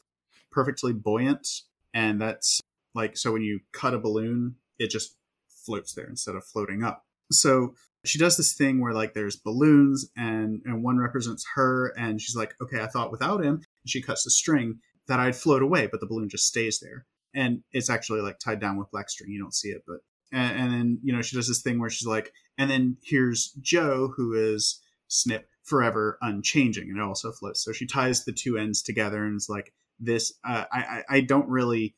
perfectly 0.51 0.93
buoyant 0.93 1.47
and 1.93 2.21
that's 2.21 2.61
like 2.95 3.17
so 3.17 3.31
when 3.33 3.41
you 3.41 3.59
cut 3.71 3.93
a 3.93 3.99
balloon 3.99 4.55
it 4.79 4.89
just 4.89 5.15
floats 5.47 5.93
there 5.93 6.07
instead 6.07 6.35
of 6.35 6.45
floating 6.45 6.83
up. 6.83 7.03
So 7.31 7.75
she 8.05 8.17
does 8.17 8.37
this 8.37 8.53
thing 8.53 8.79
where 8.79 8.93
like 8.93 9.13
there's 9.13 9.35
balloons 9.35 10.09
and 10.15 10.61
and 10.65 10.83
one 10.83 10.97
represents 10.97 11.45
her 11.55 11.93
and 11.97 12.21
she's 12.21 12.35
like 12.35 12.55
okay 12.61 12.81
i 12.81 12.87
thought 12.87 13.11
without 13.11 13.43
him 13.43 13.61
she 13.89 14.01
cuts 14.01 14.23
the 14.23 14.31
string 14.31 14.79
that 15.07 15.19
i'd 15.19 15.35
float 15.35 15.61
away 15.61 15.87
but 15.87 15.99
the 15.99 16.07
balloon 16.07 16.29
just 16.29 16.47
stays 16.47 16.79
there 16.79 17.05
and 17.33 17.61
it's 17.71 17.89
actually 17.89 18.21
like 18.21 18.39
tied 18.39 18.59
down 18.59 18.77
with 18.77 18.91
black 18.91 19.09
string 19.09 19.31
you 19.31 19.39
don't 19.39 19.53
see 19.53 19.69
it 19.69 19.83
but 19.87 19.97
and, 20.31 20.59
and 20.59 20.73
then 20.73 20.99
you 21.03 21.13
know 21.13 21.21
she 21.21 21.35
does 21.35 21.47
this 21.47 21.61
thing 21.61 21.79
where 21.79 21.89
she's 21.89 22.07
like 22.07 22.31
and 22.57 22.69
then 22.69 22.97
here's 23.03 23.51
joe 23.61 24.11
who 24.15 24.33
is 24.33 24.81
snip 25.07 25.47
forever 25.63 26.17
unchanging 26.21 26.89
and 26.89 26.97
it 26.97 27.03
also 27.03 27.31
floats 27.31 27.63
so 27.63 27.71
she 27.71 27.85
ties 27.85 28.25
the 28.25 28.31
two 28.31 28.57
ends 28.57 28.81
together 28.81 29.23
and 29.23 29.35
is 29.35 29.47
like 29.49 29.73
this 29.99 30.33
uh, 30.47 30.63
I, 30.71 31.03
I 31.09 31.21
don't 31.21 31.49
really 31.49 31.95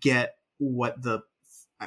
get 0.00 0.36
what 0.58 1.02
the 1.02 1.22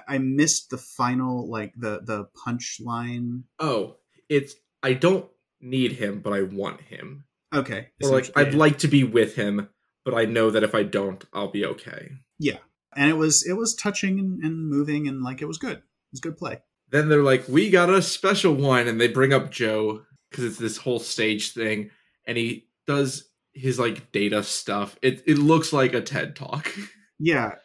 I 0.08 0.18
missed 0.18 0.70
the 0.70 0.78
final 0.78 1.50
like 1.50 1.74
the 1.76 2.02
the 2.04 2.28
punchline. 2.46 3.44
Oh, 3.60 3.98
it's 4.30 4.56
I 4.84 4.94
don't 4.94 5.30
need 5.62 5.94
him, 5.94 6.22
but 6.22 6.34
I 6.34 6.44
want 6.44 6.82
him. 6.82 7.26
Okay, 7.54 7.88
Or 8.04 8.12
like 8.12 8.32
I'd 8.36 8.54
like 8.54 8.80
to 8.80 8.88
be 8.88 9.04
with 9.04 9.36
him, 9.36 9.70
but 10.04 10.14
I 10.14 10.26
know 10.26 10.52
that 10.52 10.64
if 10.64 10.76
I 10.76 10.84
don't, 10.84 11.24
I'll 11.34 11.52
be 11.52 11.66
okay. 11.66 12.10
Yeah. 12.40 12.58
And 12.96 13.10
it 13.10 13.16
was 13.16 13.46
it 13.48 13.54
was 13.54 13.76
touching 13.76 14.20
and, 14.20 14.44
and 14.44 14.70
moving 14.70 15.08
and 15.08 15.22
like 15.22 15.42
it 15.42 15.48
was 15.48 15.58
good. 15.58 15.78
It 15.78 16.12
was 16.12 16.20
good 16.20 16.38
play. 16.38 16.62
Then 16.90 17.10
they're 17.10 17.24
like, 17.24 17.48
"We 17.48 17.70
got 17.70 17.90
a 17.90 18.02
special 18.02 18.54
one," 18.54 18.88
and 18.88 19.00
they 19.00 19.08
bring 19.08 19.34
up 19.34 19.52
Joe 19.52 20.04
because 20.30 20.46
it's 20.46 20.58
this 20.58 20.78
whole 20.78 21.00
stage 21.00 21.54
thing, 21.54 21.92
and 22.26 22.38
he 22.38 22.68
does 22.86 23.30
his 23.54 23.80
like 23.80 24.12
data 24.12 24.44
stuff. 24.44 24.98
It 25.02 25.24
it 25.26 25.38
looks 25.38 25.74
like 25.74 25.94
a 25.94 26.02
TED 26.02 26.36
talk. 26.36 26.72
Yeah, 27.20 27.56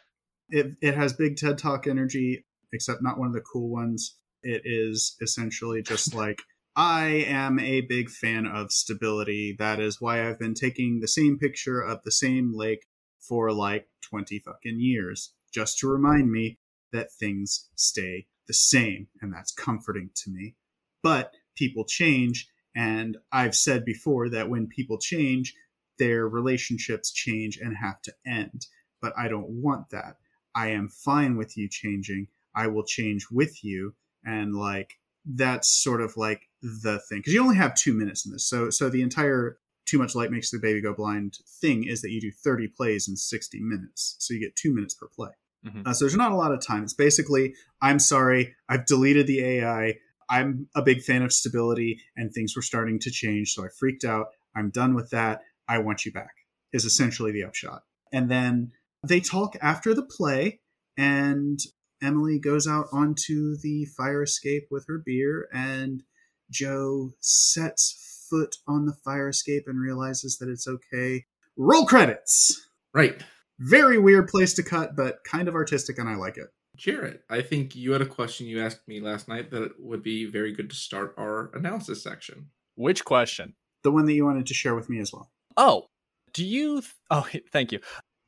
it 0.49 0.75
it 0.81 0.95
has 0.95 1.13
big 1.13 1.37
TED 1.37 1.59
Talk 1.59 1.85
energy, 1.85 2.43
except 2.71 3.03
not 3.03 3.19
one 3.19 3.27
of 3.27 3.33
the 3.33 3.41
cool 3.41 3.69
ones. 3.69 4.17
It 4.41 4.63
is 4.65 5.15
essentially 5.21 5.83
just 5.83 6.13
like 6.15 6.41
I 6.75 7.25
am 7.27 7.59
a 7.59 7.81
big 7.81 8.09
fan 8.09 8.47
of 8.47 8.71
stability. 8.71 9.55
That 9.57 9.79
is 9.79 10.01
why 10.01 10.27
I've 10.27 10.39
been 10.39 10.55
taking 10.55 10.99
the 10.99 11.07
same 11.07 11.37
picture 11.37 11.79
of 11.79 12.01
the 12.03 12.11
same 12.11 12.51
lake 12.55 12.87
for 13.19 13.51
like 13.51 13.87
20 14.01 14.39
fucking 14.39 14.79
years, 14.79 15.33
just 15.53 15.77
to 15.79 15.87
remind 15.87 16.31
me 16.31 16.57
that 16.91 17.11
things 17.11 17.69
stay 17.75 18.25
the 18.47 18.55
same. 18.55 19.07
And 19.21 19.31
that's 19.31 19.51
comforting 19.51 20.09
to 20.23 20.31
me. 20.31 20.55
But 21.03 21.33
people 21.55 21.85
change. 21.85 22.47
And 22.75 23.17
I've 23.31 23.55
said 23.55 23.85
before 23.85 24.29
that 24.29 24.49
when 24.49 24.65
people 24.65 24.97
change, 24.97 25.53
their 25.99 26.27
relationships 26.27 27.11
change 27.11 27.57
and 27.57 27.77
have 27.77 28.01
to 28.01 28.13
end. 28.25 28.65
But 28.99 29.13
I 29.15 29.27
don't 29.27 29.61
want 29.61 29.91
that. 29.91 30.17
I 30.55 30.69
am 30.69 30.89
fine 30.89 31.37
with 31.37 31.55
you 31.55 31.69
changing. 31.69 32.29
I 32.55 32.67
will 32.67 32.83
change 32.83 33.27
with 33.29 33.63
you. 33.63 33.93
And 34.25 34.55
like, 34.55 34.97
that's 35.25 35.69
sort 35.69 36.01
of 36.01 36.17
like 36.17 36.49
the 36.63 36.99
thing 37.09 37.19
because 37.19 37.33
you 37.33 37.43
only 37.43 37.57
have 37.57 37.75
two 37.75 37.93
minutes 37.93 38.25
in 38.25 38.31
this. 38.31 38.47
So 38.47 38.69
so 38.69 38.89
the 38.89 39.01
entire 39.01 39.57
too 39.85 39.97
much 39.97 40.15
light 40.15 40.31
makes 40.31 40.49
the 40.49 40.59
baby 40.59 40.81
go 40.81 40.93
blind 40.93 41.37
thing 41.61 41.83
is 41.83 42.01
that 42.01 42.11
you 42.11 42.21
do 42.21 42.31
30 42.31 42.69
plays 42.69 43.07
in 43.09 43.17
60 43.17 43.59
minutes. 43.59 44.15
So 44.19 44.33
you 44.33 44.39
get 44.39 44.55
two 44.55 44.73
minutes 44.73 44.93
per 44.93 45.07
play. 45.07 45.31
Mhm. 45.67 45.85
Uh, 45.85 45.93
so 45.93 46.05
there's 46.05 46.15
not 46.15 46.31
a 46.31 46.35
lot 46.35 46.53
of 46.53 46.65
time. 46.65 46.83
It's 46.83 46.93
basically, 46.93 47.53
I'm 47.81 47.99
sorry, 47.99 48.55
I've 48.69 48.85
deleted 48.85 49.27
the 49.27 49.41
AI. 49.43 49.95
I'm 50.29 50.69
a 50.73 50.81
big 50.81 51.01
fan 51.01 51.21
of 51.21 51.33
stability 51.33 51.99
and 52.15 52.31
things 52.33 52.55
were 52.55 52.61
starting 52.61 52.97
to 52.99 53.11
change. 53.11 53.53
So 53.53 53.65
I 53.65 53.67
freaked 53.77 54.05
out. 54.05 54.27
I'm 54.55 54.69
done 54.69 54.93
with 54.95 55.09
that. 55.09 55.41
I 55.67 55.79
want 55.79 56.05
you 56.05 56.13
back, 56.13 56.33
is 56.71 56.85
essentially 56.85 57.31
the 57.33 57.43
upshot. 57.43 57.83
And 58.13 58.31
then 58.31 58.71
they 59.05 59.19
talk 59.19 59.57
after 59.61 59.93
the 59.93 60.03
play, 60.03 60.61
and 60.95 61.59
Emily 62.01 62.39
goes 62.39 62.67
out 62.67 62.87
onto 62.91 63.57
the 63.57 63.85
fire 63.85 64.23
escape 64.23 64.67
with 64.71 64.85
her 64.87 64.97
beer, 64.97 65.47
and 65.53 66.03
Joe 66.51 67.13
sets 67.19 68.25
foot 68.29 68.55
on 68.67 68.85
the 68.85 68.95
fire 69.03 69.29
escape 69.29 69.63
and 69.67 69.79
realizes 69.79 70.37
that 70.37 70.49
it's 70.49 70.67
okay. 70.67 71.25
Roll 71.57 71.85
credits! 71.85 72.67
Right. 72.93 73.21
Very 73.59 73.97
weird 73.97 74.27
place 74.27 74.53
to 74.55 74.63
cut, 74.63 74.95
but 74.95 75.23
kind 75.23 75.47
of 75.47 75.55
artistic, 75.55 75.97
and 75.97 76.09
I 76.09 76.15
like 76.15 76.37
it. 76.37 76.47
Jarrett, 76.75 77.21
I 77.29 77.41
think 77.41 77.75
you 77.75 77.91
had 77.91 78.01
a 78.01 78.05
question 78.07 78.47
you 78.47 78.59
asked 78.59 78.87
me 78.87 78.99
last 78.99 79.27
night 79.27 79.51
that 79.51 79.79
would 79.79 80.01
be 80.01 80.25
very 80.25 80.51
good 80.53 80.69
to 80.71 80.75
start 80.75 81.13
our 81.17 81.51
analysis 81.53 82.01
section. 82.01 82.47
Which 82.75 83.05
question? 83.05 83.53
The 83.83 83.91
one 83.91 84.05
that 84.05 84.13
you 84.13 84.25
wanted 84.25 84.47
to 84.47 84.53
share 84.53 84.73
with 84.73 84.89
me 84.89 84.99
as 84.99 85.13
well. 85.13 85.29
Oh, 85.55 85.85
do 86.33 86.43
you? 86.43 86.81
Th- 86.81 86.93
oh, 87.11 87.27
thank 87.51 87.71
you. 87.71 87.79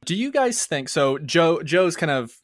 Do 0.06 0.16
you 0.16 0.32
guys 0.32 0.66
think 0.66 0.90
so? 0.90 1.18
Joe 1.18 1.64
Joe's 1.64 1.96
kind 1.96 2.12
of 2.12 2.40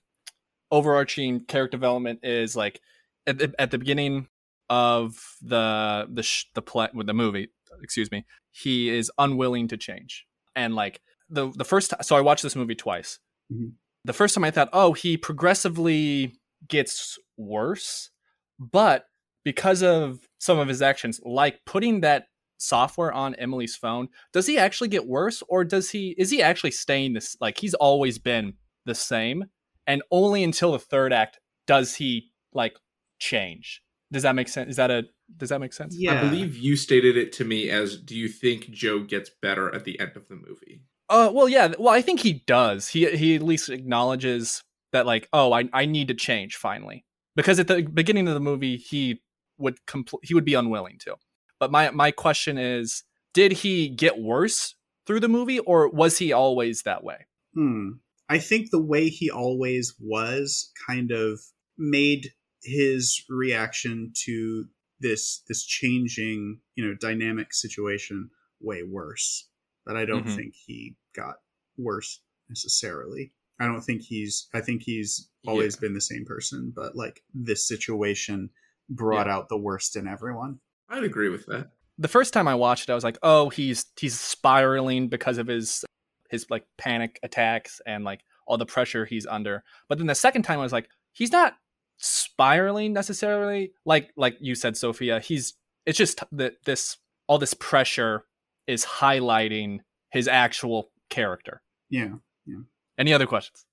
overarching 0.71 1.41
character 1.41 1.77
development 1.77 2.21
is 2.23 2.55
like 2.55 2.79
at 3.27 3.37
the, 3.37 3.53
at 3.59 3.71
the 3.71 3.77
beginning 3.77 4.27
of 4.71 5.21
the 5.41 6.07
the 6.11 6.23
sh- 6.23 6.45
the 6.55 6.61
play 6.61 6.87
with 6.93 7.05
the 7.05 7.13
movie. 7.13 7.49
Excuse 7.83 8.09
me. 8.09 8.25
He 8.51 8.89
is 8.89 9.11
unwilling 9.17 9.67
to 9.67 9.77
change, 9.77 10.25
and 10.55 10.73
like 10.73 11.01
the 11.29 11.51
the 11.51 11.65
first. 11.65 11.93
So 12.01 12.15
I 12.15 12.21
watched 12.21 12.41
this 12.41 12.55
movie 12.55 12.75
twice. 12.75 13.19
Mhm. 13.53 13.73
The 14.05 14.13
first 14.13 14.33
time 14.33 14.43
I 14.45 14.51
thought, 14.51 14.69
oh, 14.73 14.93
he 14.93 15.15
progressively 15.17 16.39
gets 16.67 17.19
worse, 17.37 18.09
but 18.57 19.05
because 19.43 19.83
of 19.83 20.27
some 20.39 20.57
of 20.57 20.67
his 20.67 20.81
actions, 20.81 21.19
like 21.23 21.59
putting 21.65 22.01
that 22.01 22.25
software 22.57 23.11
on 23.11 23.35
Emily's 23.35 23.75
phone, 23.75 24.07
does 24.33 24.47
he 24.47 24.57
actually 24.57 24.87
get 24.87 25.05
worse 25.07 25.43
or 25.49 25.63
does 25.63 25.89
he 25.89 26.15
is 26.17 26.29
he 26.31 26.41
actually 26.41 26.71
staying 26.71 27.13
this 27.13 27.35
like 27.41 27.57
he's 27.59 27.73
always 27.73 28.19
been 28.19 28.53
the 28.85 28.95
same 28.95 29.45
and 29.87 30.01
only 30.11 30.43
until 30.43 30.71
the 30.71 30.79
third 30.79 31.11
act 31.11 31.39
does 31.67 31.95
he 31.95 32.31
like 32.53 32.75
change? 33.19 33.81
Does 34.11 34.23
that 34.23 34.35
make 34.35 34.49
sense? 34.49 34.71
Is 34.71 34.75
that 34.75 34.91
a 34.91 35.05
does 35.37 35.49
that 35.49 35.61
make 35.61 35.73
sense? 35.73 35.95
Yeah. 35.97 36.19
I 36.19 36.29
believe 36.29 36.57
you 36.57 36.75
stated 36.75 37.15
it 37.15 37.31
to 37.33 37.45
me 37.45 37.69
as 37.69 37.97
do 37.97 38.15
you 38.15 38.27
think 38.27 38.69
Joe 38.69 38.99
gets 38.99 39.29
better 39.41 39.73
at 39.73 39.85
the 39.85 39.99
end 39.99 40.11
of 40.15 40.27
the 40.27 40.35
movie? 40.35 40.81
Uh 41.09 41.31
well 41.33 41.47
yeah, 41.47 41.73
well 41.79 41.93
I 41.93 42.01
think 42.01 42.19
he 42.19 42.43
does. 42.45 42.89
He 42.89 43.09
he 43.15 43.35
at 43.35 43.41
least 43.41 43.69
acknowledges 43.69 44.63
that 44.91 45.05
like 45.05 45.29
oh 45.31 45.53
I 45.53 45.69
I 45.73 45.85
need 45.85 46.09
to 46.09 46.13
change 46.13 46.57
finally. 46.57 47.05
Because 47.35 47.59
at 47.59 47.67
the 47.67 47.83
beginning 47.83 48.27
of 48.27 48.33
the 48.33 48.41
movie 48.41 48.75
he 48.75 49.21
would 49.57 49.77
compl- 49.87 50.19
he 50.23 50.33
would 50.33 50.45
be 50.45 50.55
unwilling 50.55 50.97
to. 51.01 51.15
But 51.59 51.71
my 51.71 51.89
my 51.91 52.11
question 52.11 52.57
is 52.57 53.03
did 53.33 53.53
he 53.53 53.87
get 53.87 54.19
worse 54.19 54.75
through 55.07 55.21
the 55.21 55.29
movie 55.29 55.59
or 55.59 55.89
was 55.89 56.17
he 56.17 56.33
always 56.33 56.81
that 56.81 57.03
way? 57.03 57.27
Hmm. 57.53 57.91
I 58.29 58.39
think 58.39 58.71
the 58.71 58.81
way 58.81 59.09
he 59.09 59.29
always 59.29 59.93
was 59.99 60.71
kind 60.87 61.11
of 61.11 61.41
made 61.77 62.31
his 62.63 63.23
reaction 63.29 64.11
to 64.25 64.65
this 64.99 65.43
this 65.47 65.63
changing, 65.63 66.59
you 66.75 66.85
know, 66.85 66.93
dynamic 66.99 67.53
situation 67.53 68.29
way 68.59 68.83
worse. 68.83 69.49
But 69.85 69.95
I 69.97 70.05
don't 70.05 70.25
Mhm. 70.27 70.35
think 70.35 70.53
he 70.55 70.95
got 71.15 71.37
worse 71.77 72.21
necessarily. 72.49 73.33
I 73.59 73.65
don't 73.65 73.81
think 73.81 74.01
he's 74.03 74.47
I 74.53 74.61
think 74.61 74.83
he's 74.83 75.29
always 75.45 75.75
Yeah. 75.75 75.81
been 75.81 75.93
the 75.93 76.01
same 76.01 76.25
person, 76.25 76.71
but 76.75 76.95
like 76.95 77.23
this 77.33 77.67
situation 77.67 78.49
brought 78.89 79.27
Yeah. 79.27 79.35
out 79.35 79.49
the 79.49 79.57
worst 79.57 79.95
in 79.95 80.07
everyone. 80.07 80.59
I'd 80.89 81.03
agree 81.03 81.29
with 81.29 81.45
that. 81.47 81.71
the 81.97 82.07
first 82.07 82.33
time 82.33 82.47
I 82.47 82.55
watched 82.55 82.89
it, 82.89 82.91
I 82.91 82.95
was 82.95 83.03
like, 83.03 83.19
oh, 83.21 83.49
he's 83.49 83.85
he's 83.99 84.19
spiraling 84.19 85.07
because 85.07 85.37
of 85.37 85.45
his 85.47 85.85
his 86.31 86.49
like 86.49 86.65
panic 86.77 87.19
attacks 87.21 87.79
and 87.85 88.03
like 88.03 88.21
all 88.47 88.57
the 88.57 88.65
pressure 88.65 89.05
he's 89.05 89.27
under. 89.27 89.63
But 89.87 89.97
then 89.99 90.07
the 90.07 90.15
second 90.15 90.41
time, 90.43 90.57
I 90.59 90.63
was 90.63 90.71
like, 90.71 90.89
he's 91.11 91.31
not 91.31 91.57
spiraling 92.01 92.93
necessarily. 92.93 93.71
Like 93.85 94.11
like 94.17 94.35
you 94.39 94.55
said, 94.55 94.75
Sophia, 94.75 95.19
he's 95.19 95.53
it's 95.85 95.97
just 95.97 96.23
that 96.31 96.53
this 96.65 96.97
all 97.27 97.37
this 97.37 97.53
pressure 97.53 98.25
is 98.67 98.85
highlighting 98.85 99.79
his 100.11 100.27
actual 100.27 100.91
character. 101.09 101.61
Yeah. 101.89 102.15
Yeah. 102.45 102.61
Any 102.97 103.13
other 103.13 103.25
questions? 103.27 103.65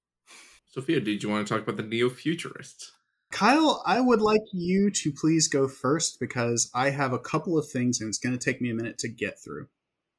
Sophia, 0.66 1.00
did 1.00 1.22
you 1.22 1.28
want 1.28 1.46
to 1.46 1.52
talk 1.52 1.62
about 1.62 1.76
the 1.76 1.82
neo 1.82 2.08
futurists? 2.08 2.92
Kyle, 3.30 3.82
I 3.84 4.00
would 4.00 4.20
like 4.20 4.40
you 4.52 4.90
to 4.90 5.12
please 5.12 5.48
go 5.48 5.68
first 5.68 6.18
because 6.18 6.70
I 6.74 6.90
have 6.90 7.12
a 7.12 7.18
couple 7.18 7.58
of 7.58 7.68
things 7.68 8.00
and 8.00 8.08
it's 8.08 8.18
going 8.18 8.36
to 8.38 8.42
take 8.42 8.60
me 8.62 8.70
a 8.70 8.74
minute 8.74 8.98
to 8.98 9.08
get 9.08 9.38
through. 9.42 9.68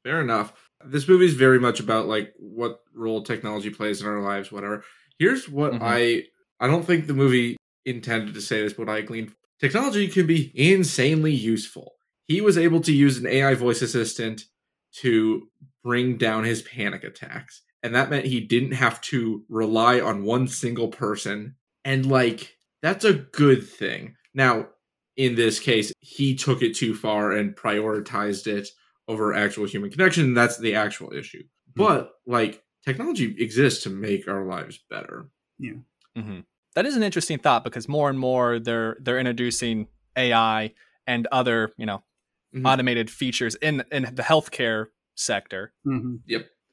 Fair 0.03 0.22
enough. 0.22 0.53
This 0.86 1.07
movie 1.07 1.26
is 1.26 1.34
very 1.34 1.60
much 1.60 1.80
about 1.80 2.07
like 2.07 2.34
what 2.38 2.81
role 2.94 3.23
technology 3.23 3.69
plays 3.69 4.02
in 4.02 4.07
our 4.07 4.22
lives, 4.22 4.52
whatever. 4.52 4.84
Here's 5.18 5.49
what 5.49 5.73
Mhm. 5.73 5.80
I 5.81 6.26
I 6.60 6.68
don't 6.68 6.86
think 6.86 7.07
the 7.07 7.14
movie 7.14 7.57
intended 7.89 8.33
to 8.33 8.41
say 8.41 8.61
this, 8.61 8.73
but 8.73 8.89
I 8.89 9.01
gleaned 9.01 9.33
technology 9.59 10.07
can 10.07 10.27
be 10.27 10.51
insanely 10.55 11.33
useful. 11.33 11.93
He 12.27 12.41
was 12.41 12.57
able 12.57 12.81
to 12.81 12.93
use 12.93 13.17
an 13.17 13.27
AI 13.27 13.55
voice 13.55 13.81
assistant 13.81 14.43
to 14.97 15.47
bring 15.83 16.17
down 16.17 16.43
his 16.43 16.61
panic 16.61 17.03
attacks. 17.03 17.61
And 17.81 17.95
that 17.95 18.09
meant 18.09 18.25
he 18.25 18.41
didn't 18.41 18.73
have 18.73 19.01
to 19.01 19.43
rely 19.49 19.99
on 19.99 20.23
one 20.23 20.47
single 20.47 20.89
person. 20.89 21.55
And 21.85 22.05
like 22.05 22.57
that's 22.81 23.05
a 23.05 23.13
good 23.13 23.67
thing. 23.67 24.15
Now, 24.33 24.67
in 25.17 25.35
this 25.35 25.59
case, 25.59 25.91
he 25.99 26.35
took 26.35 26.61
it 26.61 26.75
too 26.75 26.95
far 26.95 27.31
and 27.31 27.55
prioritized 27.55 28.47
it 28.47 28.69
over 29.07 29.33
actual 29.33 29.65
human 29.65 29.89
connection. 29.89 30.33
That's 30.33 30.57
the 30.57 30.75
actual 30.75 31.13
issue. 31.13 31.43
But 31.75 32.11
like 32.25 32.63
technology 32.85 33.35
exists 33.39 33.83
to 33.83 33.89
make 33.89 34.27
our 34.27 34.45
lives 34.45 34.79
better. 34.89 35.29
Yeah. 35.57 35.73
hmm 36.15 36.39
That 36.80 36.85
is 36.85 36.95
an 36.95 37.03
interesting 37.03 37.39
thought 37.39 37.65
because 37.65 37.89
more 37.89 38.10
and 38.10 38.18
more 38.18 38.57
they're 38.57 38.95
they're 39.01 39.19
introducing 39.19 39.89
AI 40.15 40.73
and 41.06 41.27
other 41.30 41.73
you 41.76 41.85
know 41.85 42.03
Mhm. 42.56 42.65
automated 42.65 43.11
features 43.11 43.56
in 43.56 43.84
in 43.91 44.03
the 44.03 44.23
healthcare 44.23 44.88
sector. 45.14 45.73
hmm 45.84 46.15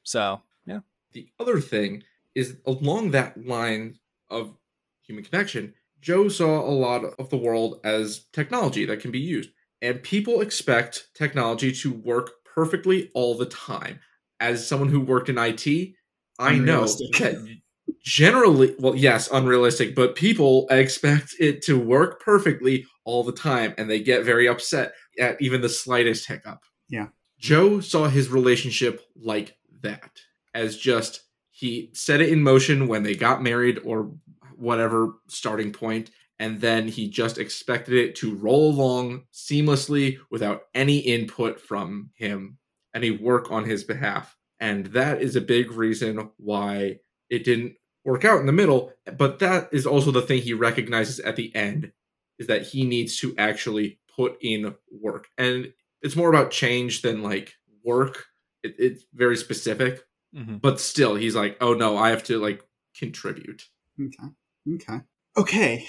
So 0.03 0.43
yeah, 0.65 0.79
The 1.11 1.27
other 1.41 1.59
thing 1.59 2.03
is 2.35 2.55
along 2.65 3.11
that 3.11 3.45
line 3.45 3.99
of 4.29 4.55
human 5.01 5.25
connection, 5.25 5.73
Joe 5.99 6.29
saw 6.29 6.61
a 6.61 6.71
lot 6.71 7.03
of 7.03 7.29
the 7.29 7.35
world 7.35 7.81
as 7.83 8.27
technology 8.31 8.85
that 8.85 9.01
can 9.01 9.11
be 9.11 9.19
used. 9.19 9.49
And 9.81 10.01
people 10.01 10.39
expect 10.39 11.09
technology 11.15 11.73
to 11.73 11.91
work 11.91 12.45
perfectly 12.45 13.11
all 13.13 13.35
the 13.35 13.45
time. 13.45 13.99
As 14.39 14.65
someone 14.65 14.87
who 14.87 15.01
worked 15.01 15.27
in 15.27 15.37
IT, 15.37 15.97
I 16.39 16.57
know 16.59 16.85
that 16.85 17.59
generally, 18.07 18.73
well, 18.79 18.95
yes, 18.95 19.29
unrealistic, 19.33 19.93
but 19.93 20.15
people 20.15 20.65
expect 20.69 21.35
it 21.41 21.61
to 21.61 21.77
work 21.77 22.21
perfectly 22.21 22.85
all 23.03 23.21
the 23.21 23.33
time 23.33 23.73
and 23.77 23.89
they 23.89 23.99
get 23.99 24.23
very 24.23 24.47
upset 24.47 24.93
at 25.19 25.39
even 25.41 25.59
the 25.59 25.67
slightest 25.67 26.25
hiccup. 26.25 26.63
Yeah. 26.87 27.07
Joe 27.37 27.81
saw 27.81 28.07
his 28.07 28.29
relationship 28.29 29.01
like 29.21 29.57
that 29.81 30.09
as 30.53 30.77
just 30.77 31.23
he 31.51 31.89
set 31.93 32.21
it 32.21 32.29
in 32.29 32.41
motion 32.41 32.87
when 32.87 33.03
they 33.03 33.13
got 33.13 33.43
married 33.43 33.81
or 33.83 34.13
whatever 34.55 35.15
starting 35.27 35.73
point 35.73 36.09
and 36.39 36.61
then 36.61 36.87
he 36.87 37.09
just 37.09 37.37
expected 37.37 37.95
it 37.95 38.15
to 38.15 38.35
roll 38.35 38.71
along 38.71 39.23
seamlessly 39.33 40.17
without 40.31 40.61
any 40.73 40.99
input 40.99 41.59
from 41.59 42.09
him 42.15 42.57
any 42.95 43.11
work 43.11 43.51
on 43.51 43.65
his 43.65 43.83
behalf 43.83 44.35
and 44.59 44.87
that 44.87 45.21
is 45.21 45.35
a 45.35 45.41
big 45.41 45.71
reason 45.71 46.29
why 46.37 46.95
it 47.29 47.43
didn't 47.43 47.75
work 48.07 48.23
out 48.23 48.39
in 48.39 48.45
the 48.45 48.53
middle. 48.53 48.93
But 49.17 49.39
that 49.39 49.69
is 49.71 49.85
also 49.85 50.11
the 50.11 50.21
thing 50.21 50.41
he 50.41 50.53
recognizes 50.53 51.19
at 51.19 51.35
the 51.35 51.53
end 51.53 51.91
is 52.39 52.47
that 52.47 52.67
he 52.67 52.85
needs 52.85 53.17
to 53.17 53.35
actually 53.37 53.99
put 54.15 54.37
in 54.41 54.73
work. 54.89 55.27
And 55.37 55.73
it's 56.01 56.15
more 56.15 56.29
about 56.29 56.49
change 56.51 57.01
than 57.01 57.21
like 57.21 57.55
work. 57.83 58.25
It, 58.63 58.75
it's 58.79 59.03
very 59.13 59.35
specific, 59.37 60.03
Mhm. 60.33 60.61
but 60.61 60.79
still, 60.79 61.15
he's 61.15 61.35
like, 61.35 61.57
oh 61.61 61.73
no, 61.73 61.97
I 61.97 62.09
have 62.09 62.23
to 62.25 62.39
like 62.39 62.63
contribute. 62.97 63.63
Okay. 64.01 64.29
Okay. 64.75 65.01
Okay. 65.35 65.85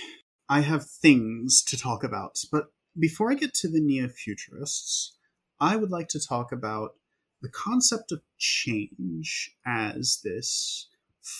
I 0.49 0.61
have 0.61 0.89
things 0.89 1.62
to 1.62 1.77
talk 1.77 2.03
about, 2.03 2.39
but 2.51 2.73
before 2.99 3.31
I 3.31 3.35
get 3.35 3.55
to 3.55 3.69
the 3.69 3.81
neo 3.81 4.09
futurists, 4.09 5.16
I 5.61 5.77
would 5.77 5.90
like 5.90 6.09
to 6.09 6.20
talk 6.20 6.53
about 6.53 6.95
the 7.43 7.49
concept 7.51 8.11
of 8.11 8.23
change 8.39 9.53
as 9.65 10.20
this 10.24 10.89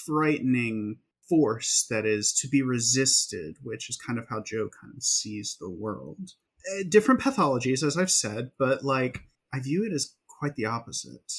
frightening 0.07 0.99
force 1.29 1.87
that 1.91 2.07
is 2.07 2.33
to 2.33 2.49
be 2.49 2.63
resisted, 2.63 3.57
which 3.63 3.91
is 3.91 3.97
kind 3.97 4.19
of 4.19 4.27
how 4.29 4.43
Joe 4.43 4.69
kind 4.81 4.95
of 4.97 5.03
sees 5.03 5.57
the 5.61 5.71
world. 5.71 6.31
Uh, 6.73 6.85
different 6.89 7.21
pathologies, 7.21 7.83
as 7.83 7.97
I've 7.97 8.11
said, 8.11 8.51
but 8.59 8.85
like, 8.85 9.21
I 9.53 9.61
view 9.61 9.85
it 9.85 9.93
as 9.93 10.15
quite 10.39 10.57
the 10.57 10.67
opposite. 10.67 11.33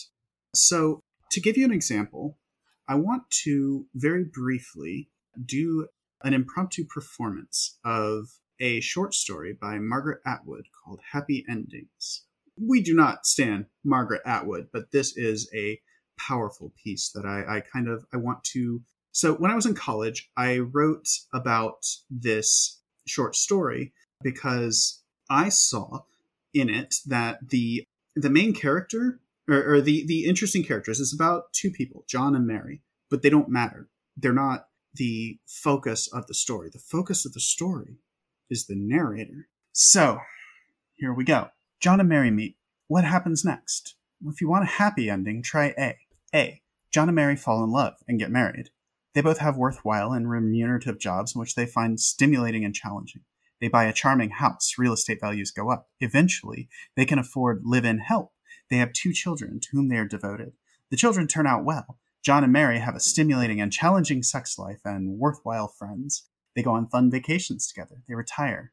So, 0.56 1.02
to 1.32 1.42
give 1.42 1.58
you 1.58 1.66
an 1.66 1.72
example, 1.72 2.38
I 2.88 2.96
want 2.96 3.30
to 3.44 3.86
very 3.94 4.26
briefly 4.26 5.10
do 5.46 5.88
an 6.24 6.34
impromptu 6.34 6.86
performance 6.86 7.78
of 7.86 8.30
a 8.60 8.80
short 8.82 9.14
story 9.14 9.54
by 9.54 9.78
Margaret 9.80 10.22
Atwood 10.26 10.66
called 10.84 11.00
Happy 11.12 11.46
Endings. 11.50 12.26
We 12.60 12.82
do 12.82 12.94
not 12.94 13.26
stand 13.26 13.68
Margaret 13.86 14.22
Atwood, 14.26 14.68
but 14.74 14.92
this 14.92 15.16
is 15.16 15.50
a 15.56 15.80
powerful 16.20 16.74
piece 16.84 17.10
that 17.14 17.26
I, 17.26 17.58
I 17.58 17.60
kind 17.62 17.88
of 17.88 18.06
I 18.14 18.18
want 18.18 18.44
to 18.56 18.82
so 19.12 19.34
when 19.34 19.52
I 19.52 19.56
was 19.56 19.66
in 19.66 19.74
college, 19.74 20.30
I 20.38 20.60
wrote 20.60 21.08
about 21.34 21.86
this 22.10 22.80
short 23.08 23.36
story 23.36 23.94
because 24.22 25.02
I 25.30 25.50
saw 25.50 26.02
in 26.54 26.70
it 26.70 26.96
that 27.06 27.50
the 27.50 27.84
the 28.16 28.30
main 28.30 28.54
character 28.54 29.20
or, 29.50 29.76
or 29.76 29.82
the 29.82 30.06
the 30.06 30.26
interesting 30.26 30.64
characters 30.64 31.00
is 31.00 31.14
about 31.14 31.54
two 31.54 31.72
people, 31.72 32.06
John 32.08 32.36
and 32.36 32.46
Mary, 32.46 32.82
but 33.10 33.22
they 33.22 33.30
don't 33.30 33.50
matter. 33.50 33.90
They're 34.16 34.34
not 34.34 34.68
the 34.94 35.40
focus 35.46 36.08
of 36.08 36.28
the 36.28 36.34
story. 36.34 36.70
The 36.72 36.80
focus 36.80 37.26
of 37.26 37.34
the 37.34 37.40
story 37.40 37.98
is 38.50 38.66
the 38.66 38.76
narrator. 38.76 39.48
So, 39.72 40.20
here 40.96 41.14
we 41.14 41.24
go. 41.24 41.50
John 41.80 42.00
and 42.00 42.10
Mary 42.10 42.32
meet. 42.32 42.58
What 42.88 43.06
happens 43.06 43.46
next? 43.46 43.96
If 44.26 44.42
you 44.42 44.50
want 44.50 44.64
a 44.64 44.68
happy 44.68 45.10
ending, 45.10 45.44
try 45.44 45.74
A. 45.78 45.96
A. 46.34 46.62
John 46.92 47.10
and 47.10 47.16
Mary 47.16 47.36
fall 47.36 47.64
in 47.64 47.72
love 47.72 47.96
and 48.08 48.20
get 48.20 48.32
married. 48.32 48.70
They 49.14 49.22
both 49.22 49.40
have 49.40 49.58
worthwhile 49.58 50.12
and 50.12 50.30
remunerative 50.30 51.00
jobs 51.00 51.36
which 51.36 51.56
they 51.56 51.66
find 51.66 52.00
stimulating 52.00 52.64
and 52.64 52.76
challenging. 52.76 53.22
They 53.60 53.68
buy 53.68 53.86
a 53.86 53.94
charming 53.94 54.30
house, 54.30 54.76
real 54.78 54.94
estate 54.94 55.20
values 55.20 55.52
go 55.52 55.72
up. 55.72 55.90
Eventually, 56.00 56.70
they 56.96 57.06
can 57.06 57.20
afford 57.20 57.64
live 57.66 57.86
in 57.86 58.00
help. 58.00 58.32
They 58.70 58.78
have 58.78 58.94
two 58.94 59.12
children 59.12 59.60
to 59.60 59.70
whom 59.72 59.90
they 59.90 59.98
are 59.98 60.08
devoted. 60.08 60.54
The 60.90 60.98
children 60.98 61.28
turn 61.28 61.48
out 61.48 61.66
well. 61.66 62.00
John 62.24 62.44
and 62.44 62.54
Mary 62.54 62.80
have 62.80 62.96
a 62.96 63.00
stimulating 63.00 63.60
and 63.60 63.72
challenging 63.72 64.24
sex 64.24 64.58
life 64.58 64.82
and 64.86 65.20
worthwhile 65.20 65.68
friends. 65.68 66.28
They 66.56 66.64
go 66.64 66.72
on 66.72 66.88
fun 66.88 67.10
vacations 67.10 67.68
together. 67.68 68.04
They 68.08 68.16
retire. 68.16 68.72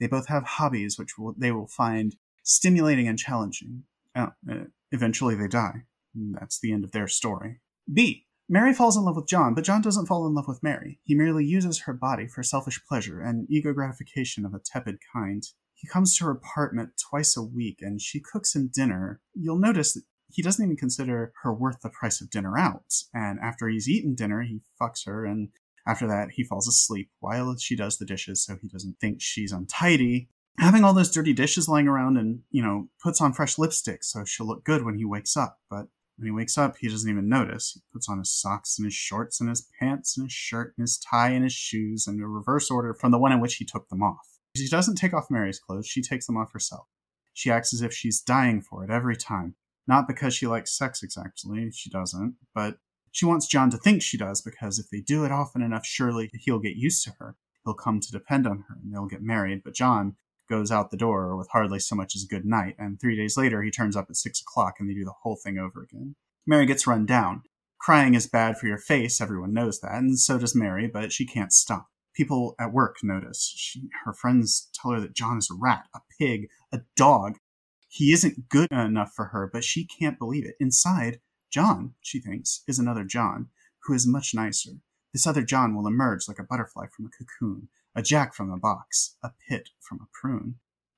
They 0.00 0.06
both 0.06 0.28
have 0.28 0.44
hobbies 0.44 0.98
which 0.98 1.18
will, 1.18 1.34
they 1.36 1.52
will 1.52 1.68
find 1.68 2.16
stimulating 2.42 3.08
and 3.08 3.18
challenging. 3.18 3.84
Oh, 4.14 4.32
uh, 4.50 4.64
eventually, 4.92 5.34
they 5.34 5.48
die. 5.48 5.84
Hmm. 6.16 6.32
That's 6.38 6.58
the 6.60 6.72
end 6.72 6.84
of 6.84 6.92
their 6.92 7.08
story. 7.08 7.60
B. 7.92 8.26
Mary 8.48 8.72
falls 8.72 8.96
in 8.96 9.04
love 9.04 9.16
with 9.16 9.26
John, 9.26 9.54
but 9.54 9.64
John 9.64 9.82
doesn't 9.82 10.06
fall 10.06 10.26
in 10.26 10.34
love 10.34 10.46
with 10.46 10.62
Mary. 10.62 11.00
He 11.02 11.16
merely 11.16 11.44
uses 11.44 11.80
her 11.80 11.92
body 11.92 12.28
for 12.28 12.44
selfish 12.44 12.80
pleasure 12.88 13.20
and 13.20 13.50
ego 13.50 13.72
gratification 13.72 14.46
of 14.46 14.54
a 14.54 14.60
tepid 14.64 14.98
kind. 15.12 15.42
He 15.74 15.88
comes 15.88 16.16
to 16.16 16.24
her 16.24 16.30
apartment 16.30 16.90
twice 17.10 17.36
a 17.36 17.42
week 17.42 17.78
and 17.80 18.00
she 18.00 18.20
cooks 18.20 18.54
him 18.54 18.70
dinner. 18.72 19.20
You'll 19.34 19.58
notice 19.58 19.94
that 19.94 20.04
he 20.28 20.42
doesn't 20.42 20.64
even 20.64 20.76
consider 20.76 21.32
her 21.42 21.52
worth 21.52 21.80
the 21.80 21.90
price 21.90 22.20
of 22.20 22.30
dinner 22.30 22.58
out. 22.58 22.94
And 23.14 23.38
after 23.40 23.68
he's 23.68 23.88
eaten 23.88 24.14
dinner, 24.14 24.42
he 24.42 24.60
fucks 24.80 25.06
her, 25.06 25.24
and 25.24 25.48
after 25.86 26.06
that, 26.08 26.30
he 26.32 26.44
falls 26.44 26.66
asleep 26.66 27.10
while 27.20 27.56
she 27.56 27.76
does 27.76 27.98
the 27.98 28.06
dishes 28.06 28.44
so 28.44 28.56
he 28.60 28.68
doesn't 28.68 28.98
think 29.00 29.20
she's 29.20 29.52
untidy. 29.52 30.28
Having 30.58 30.84
all 30.84 30.94
those 30.94 31.12
dirty 31.12 31.32
dishes 31.32 31.68
lying 31.68 31.86
around 31.86 32.16
and, 32.16 32.40
you 32.50 32.62
know, 32.62 32.88
puts 33.02 33.20
on 33.20 33.34
fresh 33.34 33.58
lipstick 33.58 34.02
so 34.02 34.24
she'll 34.24 34.46
look 34.46 34.64
good 34.64 34.84
when 34.84 34.96
he 34.96 35.04
wakes 35.04 35.36
up. 35.36 35.60
But 35.70 35.88
when 36.16 36.26
he 36.26 36.32
wakes 36.32 36.56
up, 36.56 36.76
he 36.78 36.88
doesn't 36.88 37.10
even 37.10 37.28
notice. 37.28 37.72
He 37.74 37.82
puts 37.92 38.08
on 38.08 38.18
his 38.18 38.32
socks 38.32 38.78
and 38.78 38.86
his 38.86 38.94
shorts 38.94 39.40
and 39.40 39.50
his 39.50 39.68
pants 39.78 40.16
and 40.16 40.26
his 40.26 40.32
shirt 40.32 40.74
and 40.76 40.84
his 40.84 40.98
tie 40.98 41.30
and 41.30 41.44
his 41.44 41.52
shoes 41.52 42.06
in 42.06 42.20
a 42.20 42.26
reverse 42.26 42.70
order 42.70 42.94
from 42.94 43.12
the 43.12 43.18
one 43.18 43.32
in 43.32 43.40
which 43.40 43.56
he 43.56 43.64
took 43.64 43.88
them 43.88 44.02
off. 44.02 44.26
She 44.56 44.68
doesn't 44.68 44.96
take 44.96 45.12
off 45.12 45.30
Mary's 45.30 45.58
clothes, 45.58 45.86
she 45.86 46.00
takes 46.00 46.26
them 46.26 46.36
off 46.36 46.52
herself. 46.52 46.86
She 47.34 47.50
acts 47.50 47.74
as 47.74 47.82
if 47.82 47.92
she's 47.92 48.22
dying 48.22 48.62
for 48.62 48.82
it 48.82 48.90
every 48.90 49.16
time. 49.16 49.56
Not 49.86 50.08
because 50.08 50.34
she 50.34 50.46
likes 50.46 50.76
sex 50.76 51.02
exactly, 51.02 51.70
she 51.70 51.90
doesn't, 51.90 52.36
but 52.54 52.78
she 53.12 53.26
wants 53.26 53.46
John 53.46 53.70
to 53.70 53.76
think 53.76 54.02
she 54.02 54.16
does 54.16 54.40
because 54.40 54.78
if 54.78 54.90
they 54.90 55.00
do 55.00 55.24
it 55.24 55.32
often 55.32 55.62
enough, 55.62 55.84
surely 55.84 56.30
he'll 56.32 56.58
get 56.58 56.76
used 56.76 57.04
to 57.04 57.12
her. 57.18 57.36
He'll 57.64 57.74
come 57.74 58.00
to 58.00 58.12
depend 58.12 58.46
on 58.46 58.64
her 58.68 58.76
and 58.82 58.92
they'll 58.92 59.06
get 59.06 59.22
married. 59.22 59.62
But 59.64 59.74
John 59.74 60.16
goes 60.48 60.70
out 60.70 60.90
the 60.90 60.96
door 60.96 61.36
with 61.36 61.48
hardly 61.52 61.78
so 61.78 61.94
much 61.94 62.14
as 62.14 62.24
a 62.24 62.34
good 62.34 62.44
night, 62.44 62.74
and 62.78 63.00
three 63.00 63.16
days 63.16 63.36
later 63.36 63.62
he 63.62 63.70
turns 63.70 63.96
up 63.96 64.06
at 64.08 64.16
six 64.16 64.40
o'clock 64.40 64.74
and 64.78 64.88
they 64.88 64.94
do 64.94 65.04
the 65.04 65.14
whole 65.22 65.36
thing 65.36 65.58
over 65.58 65.82
again. 65.82 66.14
Mary 66.46 66.66
gets 66.66 66.86
run 66.86 67.06
down. 67.06 67.42
Crying 67.78 68.14
is 68.14 68.26
bad 68.26 68.56
for 68.56 68.66
your 68.66 68.78
face, 68.78 69.20
everyone 69.20 69.52
knows 69.52 69.80
that, 69.80 69.94
and 69.94 70.18
so 70.18 70.38
does 70.38 70.54
Mary, 70.54 70.88
but 70.88 71.12
she 71.12 71.26
can't 71.26 71.52
stop. 71.52 71.88
People 72.14 72.54
at 72.58 72.72
work 72.72 72.96
notice. 73.02 73.52
She, 73.56 73.88
her 74.04 74.14
friends 74.14 74.70
tell 74.74 74.92
her 74.92 75.00
that 75.00 75.14
John 75.14 75.38
is 75.38 75.50
a 75.50 75.54
rat, 75.54 75.84
a 75.94 76.00
pig, 76.18 76.48
a 76.72 76.80
dog. 76.96 77.34
He 77.88 78.12
isn't 78.12 78.48
good 78.48 78.72
enough 78.72 79.12
for 79.14 79.26
her, 79.26 79.48
but 79.52 79.64
she 79.64 79.86
can't 79.86 80.18
believe 80.18 80.46
it. 80.46 80.54
Inside, 80.58 81.20
John, 81.52 81.94
she 82.00 82.20
thinks, 82.20 82.62
is 82.66 82.78
another 82.78 83.04
John, 83.04 83.48
who 83.84 83.94
is 83.94 84.06
much 84.06 84.34
nicer. 84.34 84.80
This 85.12 85.26
other 85.26 85.42
John 85.42 85.74
will 85.74 85.86
emerge 85.86 86.28
like 86.28 86.38
a 86.38 86.44
butterfly 86.44 86.86
from 86.94 87.06
a 87.06 87.10
cocoon, 87.10 87.68
a 87.96 88.02
jack 88.02 88.34
from 88.34 88.50
a 88.50 88.58
box, 88.58 89.16
a 89.24 89.30
pit 89.48 89.70
from 89.80 90.00
a 90.02 90.08
prune. 90.12 90.56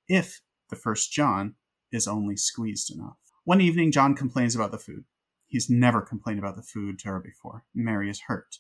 If 0.09 0.41
the 0.69 0.77
first 0.77 1.13
John 1.13 1.55
is 1.93 2.09
only 2.09 2.37
squeezed 2.37 2.93
enough. 2.93 3.17
One 3.45 3.61
evening, 3.61 3.93
John 3.93 4.17
complains 4.17 4.57
about 4.57 4.73
the 4.73 4.79
food. 4.79 5.05
He's 5.47 5.71
never 5.71 6.03
complained 6.03 6.41
about 6.41 6.57
the 6.57 6.63
food 6.63 6.99
to 6.99 7.09
her 7.09 7.21
before. 7.21 7.65
Mary 7.73 8.11
is 8.11 8.23
hurt. 8.27 8.57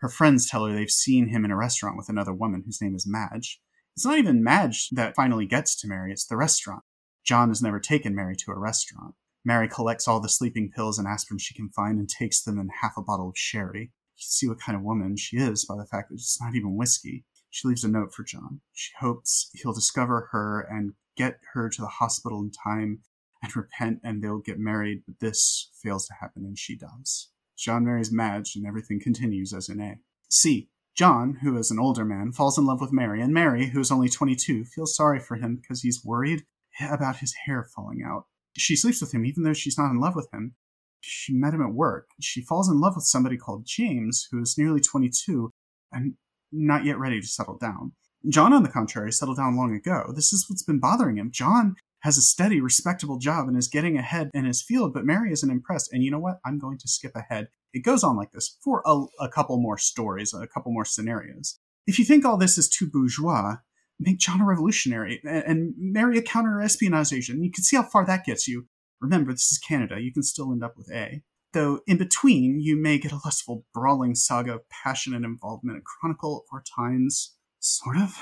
Her 0.00 0.08
friends 0.08 0.48
tell 0.48 0.66
her 0.66 0.72
they've 0.72 0.90
seen 0.90 1.28
him 1.28 1.44
in 1.44 1.50
a 1.50 1.56
restaurant 1.56 1.96
with 1.96 2.10
another 2.10 2.32
woman 2.32 2.62
whose 2.64 2.80
name 2.80 2.94
is 2.94 3.06
Madge. 3.08 3.60
It's 3.96 4.04
not 4.04 4.18
even 4.18 4.44
Madge 4.44 4.90
that 4.90 5.16
finally 5.16 5.46
gets 5.46 5.74
to 5.80 5.88
Mary, 5.88 6.12
it's 6.12 6.26
the 6.26 6.36
restaurant. 6.36 6.82
John 7.24 7.48
has 7.48 7.62
never 7.62 7.80
taken 7.80 8.14
Mary 8.14 8.36
to 8.36 8.52
a 8.52 8.58
restaurant. 8.58 9.14
Mary 9.44 9.66
collects 9.66 10.06
all 10.06 10.20
the 10.20 10.28
sleeping 10.28 10.70
pills 10.70 10.98
and 10.98 11.08
aspirin 11.08 11.38
she 11.38 11.54
can 11.54 11.70
find 11.70 11.98
and 11.98 12.08
takes 12.08 12.42
them 12.42 12.60
in 12.60 12.68
half 12.82 12.96
a 12.96 13.02
bottle 13.02 13.30
of 13.30 13.38
sherry. 13.38 13.90
You 14.16 14.22
see 14.22 14.46
what 14.46 14.60
kind 14.60 14.76
of 14.76 14.82
woman 14.82 15.16
she 15.16 15.38
is 15.38 15.64
by 15.64 15.76
the 15.76 15.86
fact 15.86 16.10
that 16.10 16.16
it's 16.16 16.40
not 16.40 16.54
even 16.54 16.76
whiskey. 16.76 17.24
She 17.50 17.68
leaves 17.68 17.84
a 17.84 17.88
note 17.88 18.14
for 18.14 18.24
John. 18.24 18.60
She 18.72 18.92
hopes 19.00 19.50
he'll 19.54 19.72
discover 19.72 20.28
her 20.32 20.60
and 20.60 20.92
get 21.16 21.40
her 21.54 21.68
to 21.68 21.80
the 21.80 21.88
hospital 21.88 22.40
in 22.40 22.50
time 22.50 23.00
and 23.42 23.56
repent 23.56 24.00
and 24.02 24.22
they'll 24.22 24.38
get 24.38 24.58
married, 24.58 25.02
but 25.06 25.18
this 25.20 25.70
fails 25.82 26.06
to 26.06 26.14
happen 26.20 26.44
and 26.44 26.58
she 26.58 26.76
dies. 26.76 27.28
John 27.56 27.84
marries 27.84 28.12
Madge 28.12 28.54
and 28.54 28.66
everything 28.66 29.00
continues 29.00 29.52
as 29.52 29.68
in 29.68 29.80
A. 29.80 29.96
C. 30.30 30.68
John, 30.96 31.38
who 31.42 31.56
is 31.56 31.70
an 31.70 31.78
older 31.78 32.04
man, 32.04 32.32
falls 32.32 32.58
in 32.58 32.66
love 32.66 32.80
with 32.80 32.92
Mary, 32.92 33.22
and 33.22 33.32
Mary, 33.32 33.68
who 33.68 33.78
is 33.78 33.92
only 33.92 34.08
22, 34.08 34.64
feels 34.64 34.96
sorry 34.96 35.20
for 35.20 35.36
him 35.36 35.56
because 35.56 35.82
he's 35.82 36.04
worried 36.04 36.42
about 36.80 37.18
his 37.18 37.34
hair 37.46 37.64
falling 37.74 38.02
out. 38.04 38.24
She 38.56 38.76
sleeps 38.76 39.00
with 39.00 39.14
him 39.14 39.24
even 39.24 39.44
though 39.44 39.52
she's 39.52 39.78
not 39.78 39.90
in 39.90 40.00
love 40.00 40.16
with 40.16 40.28
him. 40.32 40.54
She 41.00 41.32
met 41.32 41.54
him 41.54 41.62
at 41.62 41.72
work. 41.72 42.08
She 42.20 42.42
falls 42.42 42.68
in 42.68 42.80
love 42.80 42.96
with 42.96 43.04
somebody 43.04 43.36
called 43.36 43.66
James, 43.66 44.26
who 44.30 44.40
is 44.40 44.58
nearly 44.58 44.80
22 44.80 45.52
and 45.92 46.14
not 46.52 46.84
yet 46.84 46.98
ready 46.98 47.20
to 47.20 47.26
settle 47.26 47.58
down. 47.58 47.92
John, 48.28 48.52
on 48.52 48.62
the 48.62 48.68
contrary, 48.68 49.12
settled 49.12 49.36
down 49.36 49.56
long 49.56 49.74
ago. 49.74 50.12
This 50.14 50.32
is 50.32 50.46
what's 50.48 50.62
been 50.62 50.80
bothering 50.80 51.18
him. 51.18 51.30
John 51.32 51.76
has 52.00 52.16
a 52.16 52.22
steady, 52.22 52.60
respectable 52.60 53.18
job 53.18 53.48
and 53.48 53.56
is 53.56 53.68
getting 53.68 53.96
ahead 53.96 54.30
in 54.34 54.44
his 54.44 54.62
field, 54.62 54.92
but 54.92 55.04
Mary 55.04 55.32
isn't 55.32 55.50
impressed. 55.50 55.92
And 55.92 56.02
you 56.02 56.10
know 56.10 56.18
what? 56.18 56.38
I'm 56.44 56.58
going 56.58 56.78
to 56.78 56.88
skip 56.88 57.12
ahead. 57.14 57.48
It 57.72 57.84
goes 57.84 58.04
on 58.04 58.16
like 58.16 58.32
this 58.32 58.56
for 58.62 58.82
a, 58.86 59.04
a 59.20 59.28
couple 59.28 59.60
more 59.60 59.78
stories, 59.78 60.32
a 60.32 60.46
couple 60.46 60.72
more 60.72 60.84
scenarios. 60.84 61.58
If 61.86 61.98
you 61.98 62.04
think 62.04 62.24
all 62.24 62.36
this 62.36 62.58
is 62.58 62.68
too 62.68 62.88
bourgeois, 62.90 63.56
make 63.98 64.18
John 64.18 64.40
a 64.40 64.44
revolutionary 64.44 65.20
and, 65.24 65.44
and 65.44 65.74
marry 65.76 66.18
a 66.18 66.22
counter 66.22 66.60
espionage 66.60 67.12
agent. 67.12 67.42
You 67.42 67.50
can 67.50 67.64
see 67.64 67.76
how 67.76 67.82
far 67.82 68.04
that 68.06 68.24
gets 68.24 68.46
you. 68.46 68.66
Remember, 69.00 69.32
this 69.32 69.52
is 69.52 69.58
Canada. 69.58 70.00
You 70.00 70.12
can 70.12 70.22
still 70.22 70.52
end 70.52 70.64
up 70.64 70.76
with 70.76 70.90
A. 70.92 71.22
Though 71.52 71.80
in 71.86 71.96
between, 71.96 72.60
you 72.60 72.76
may 72.76 72.98
get 72.98 73.12
a 73.12 73.20
lustful, 73.24 73.64
brawling 73.72 74.14
saga 74.14 74.54
of 74.54 74.68
passion 74.68 75.14
and 75.14 75.24
involvement, 75.24 75.78
a 75.78 75.82
chronicle 75.82 76.38
of 76.38 76.44
our 76.52 76.62
times. 76.62 77.34
Sort 77.58 77.96
of. 77.96 78.16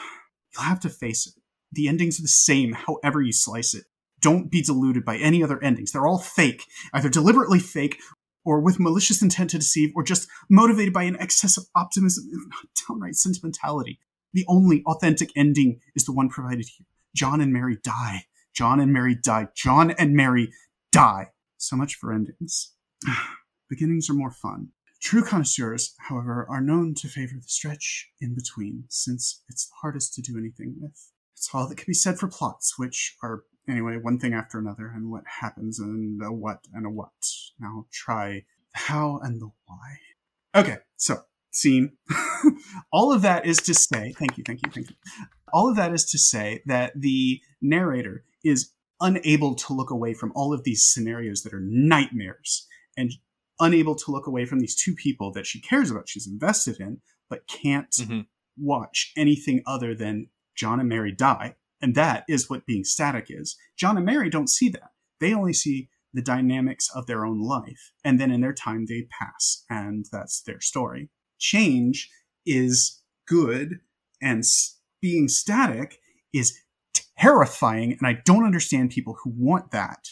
You'll 0.53 0.65
have 0.65 0.81
to 0.81 0.89
face 0.89 1.27
it. 1.27 1.35
The 1.73 1.89
endings 1.89 2.19
are 2.19 2.23
the 2.23 2.29
same, 2.29 2.73
however 2.73 3.21
you 3.21 3.33
slice 3.33 3.75
it. 3.75 3.85
Don't 4.21 4.51
be 4.51 4.63
deluded 4.63 5.05
by 5.05 5.19
any 5.19 5.43
other 5.43 5.63
endings. 5.63 5.93
They're 5.93 6.07
all 6.07 6.19
fake, 6.19 6.65
either 6.95 7.09
deliberately 7.09 7.59
fake 7.59 7.99
or 8.45 8.61
with 8.61 8.79
malicious 8.79 9.21
intent 9.21 9.51
to 9.51 9.59
deceive, 9.59 9.91
or 9.97 10.05
just 10.05 10.29
motivated 10.49 10.95
by 10.95 11.03
an 11.03 11.17
excess 11.19 11.59
of 11.59 11.67
optimism 11.75 12.31
and 12.33 12.53
downright 12.89 13.17
sentimentality. 13.17 13.99
The 14.33 14.45
only 14.49 14.85
authentic 14.87 15.31
ending 15.37 15.81
is 15.97 16.05
the 16.05 16.13
one 16.13 16.29
provided 16.29 16.67
here. 16.77 16.87
John 17.15 17.41
and 17.41 17.53
Mary 17.53 17.77
die. 17.83 18.27
John 18.55 18.79
and 18.79 18.93
Mary 18.93 19.17
die. 19.17 19.49
John 19.57 19.91
and 19.99 20.15
Mary 20.15 20.51
die. 20.93 21.31
So 21.57 21.75
much 21.75 21.97
for 21.97 22.13
endings. 22.13 22.73
Beginnings 23.69 24.09
are 24.11 24.15
more 24.15 24.31
fun. 24.31 24.69
True 25.01 25.23
connoisseurs, 25.23 25.95
however, 26.09 26.47
are 26.49 26.61
known 26.61 26.95
to 26.95 27.09
favor 27.09 27.35
the 27.37 27.49
stretch 27.49 28.11
in 28.21 28.35
between, 28.35 28.85
since 28.89 29.43
it's 29.49 29.67
the 29.67 29.75
hardest 29.83 30.15
to 30.15 30.23
do 30.23 30.39
anything 30.39 30.77
with. 30.81 31.13
It's 31.35 31.51
all 31.53 31.69
that 31.69 31.77
can 31.77 31.85
be 31.87 31.95
said 31.95 32.19
for 32.19 32.29
plots, 32.29 32.79
which 32.79 33.17
are, 33.23 33.45
anyway, 33.69 33.99
one 34.01 34.19
thing 34.19 34.33
after 34.33 34.59
another, 34.59 34.91
and 34.95 35.11
what 35.11 35.25
happens, 35.41 35.79
and 35.79 36.23
a 36.23 36.33
what, 36.33 36.61
and 36.73 36.87
a 36.87 36.91
what. 36.91 37.11
Now 37.61 37.87
try 37.93 38.45
the 38.73 38.79
how 38.79 39.21
and 39.23 39.41
the 39.41 39.51
why. 39.67 39.99
Okay, 40.55 40.79
so, 40.97 41.23
scene. 41.51 41.93
all 42.93 43.13
of 43.13 43.23
that 43.23 43.45
is 43.45 43.59
to 43.59 43.75
say, 43.75 44.15
thank 44.19 44.39
you, 44.39 44.45
thank 44.47 44.61
you, 44.65 44.73
thank 44.73 44.91
you. 44.91 44.97
All 45.53 45.69
of 45.69 45.77
that 45.77 45.93
is 45.93 46.11
to 46.11 46.19
say 46.19 46.63
that 46.67 46.93
the 46.97 47.41
narrator 47.61 48.25
is 48.45 48.73
unable 49.01 49.55
to 49.55 49.75
look 49.75 49.91
away 49.91 50.15
from 50.15 50.33
all 50.35 50.55
of 50.55 50.65
these 50.65 50.83
scenarios 50.83 51.43
that 51.43 51.53
are 51.53 51.63
nightmares 51.63 52.67
and 52.97 53.13
unable 53.61 53.95
to 53.95 54.11
look 54.11 54.27
away 54.27 54.45
from 54.45 54.61
these 54.61 54.77
two 54.77 54.95
people 54.95 55.33
that 55.33 55.47
she 55.47 55.61
cares 55.61 55.91
about, 55.91 56.09
she's 56.09 56.27
invested 56.27 56.79
in, 56.81 57.01
but 57.29 57.47
can't 57.47 57.91
Mhm. 57.91 58.27
watch 58.57 59.13
anything 59.17 59.63
other 59.67 59.95
than 59.95 60.31
John 60.55 60.81
and 60.81 60.89
Mary 60.89 61.13
die. 61.13 61.57
And 61.81 61.95
that 61.95 62.25
is 62.29 62.49
what 62.49 62.67
being 62.67 62.85
static 62.85 63.27
is. 63.29 63.57
John 63.77 63.97
and 63.97 64.07
Mary 64.07 64.31
don't 64.31 64.49
see 64.51 64.69
that. 64.71 64.93
They 65.21 65.35
only 65.35 65.53
see 65.53 65.89
the 66.13 66.23
dynamics 66.23 66.89
of 66.95 67.07
their 67.07 67.27
own 67.27 67.41
life. 67.41 67.93
And 68.03 68.19
then 68.19 68.31
in 68.31 68.41
their 68.41 68.55
time, 68.55 68.87
they 68.87 69.03
pass. 69.03 69.65
And 69.69 70.07
that's 70.11 70.41
their 70.41 70.61
story. 70.61 71.11
Change 71.39 72.11
is 72.47 73.03
good, 73.27 73.81
and 74.23 74.43
being 75.03 75.29
static 75.29 76.01
is 76.33 76.59
terrifying. 77.19 77.93
And 77.93 78.07
I 78.07 78.15
don't 78.25 78.45
understand 78.45 78.91
people 78.91 79.19
who 79.23 79.31
want 79.37 79.71
that 79.73 80.09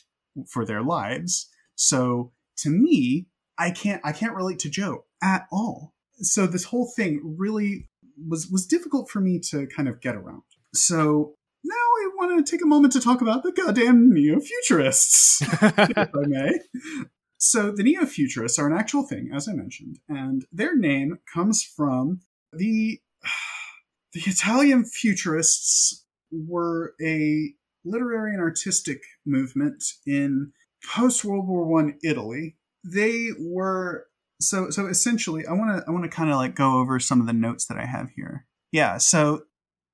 for 0.49 0.67
their 0.67 0.83
lives. 0.83 1.49
So 1.75 2.33
to 2.59 2.71
me, 2.71 3.27
I 3.59 3.71
can't 3.71 4.01
I 4.05 4.13
can't 4.13 4.35
relate 4.35 4.59
to 4.61 4.71
Joe 4.71 5.05
at 5.23 5.47
all. 5.53 5.95
So 6.19 6.47
this 6.47 6.65
whole 6.65 6.91
thing 6.95 7.37
really 7.39 7.89
was 8.29 8.49
was 8.49 8.67
difficult 8.67 9.11
for 9.11 9.21
me 9.21 9.39
to 9.51 9.67
kind 9.67 9.89
of 9.89 10.01
get 10.01 10.17
around. 10.17 10.43
So 10.73 11.35
now 11.65 11.75
I 11.75 12.11
want 12.17 12.47
to 12.47 12.51
take 12.51 12.63
a 12.63 12.69
moment 12.69 12.93
to 12.93 13.01
talk 13.01 13.21
about 13.21 13.43
the 13.43 13.53
goddamn 13.53 14.13
neo-futurists, 14.13 15.41
if 15.63 15.99
I 15.99 16.27
may. 16.27 16.59
So 17.39 17.71
the 17.71 17.83
neo-futurists 17.83 18.59
are 18.59 18.67
an 18.67 18.77
actual 18.77 19.05
thing, 19.05 19.31
as 19.35 19.49
I 19.49 19.53
mentioned, 19.53 19.99
and 20.09 20.45
their 20.53 20.77
name 20.77 21.19
comes 21.33 21.63
from 21.63 22.21
the 22.53 23.01
the 24.13 24.23
Italian 24.27 24.85
futurists 24.85 26.05
were 26.31 26.95
a 27.05 27.55
literary 27.85 28.33
and 28.33 28.41
artistic 28.41 29.03
movement 29.27 29.85
in 30.07 30.53
post 30.87 31.25
World 31.25 31.47
War 31.47 31.65
One 31.65 31.99
Italy. 32.03 32.57
They 32.85 33.29
were 33.39 34.07
so 34.41 34.71
so 34.71 34.87
essentially. 34.87 35.47
I 35.47 35.53
want 35.53 35.79
to 35.79 35.85
I 35.89 35.91
want 35.91 36.05
to 36.05 36.11
kind 36.11 36.31
of 36.31 36.37
like 36.37 36.55
go 36.55 36.79
over 36.79 36.99
some 37.01 37.21
of 37.21 37.27
the 37.27 37.33
notes 37.33 37.67
that 37.67 37.79
I 37.79 37.87
have 37.87 38.11
here. 38.17 38.47
Yeah, 38.73 38.99
so 38.99 39.45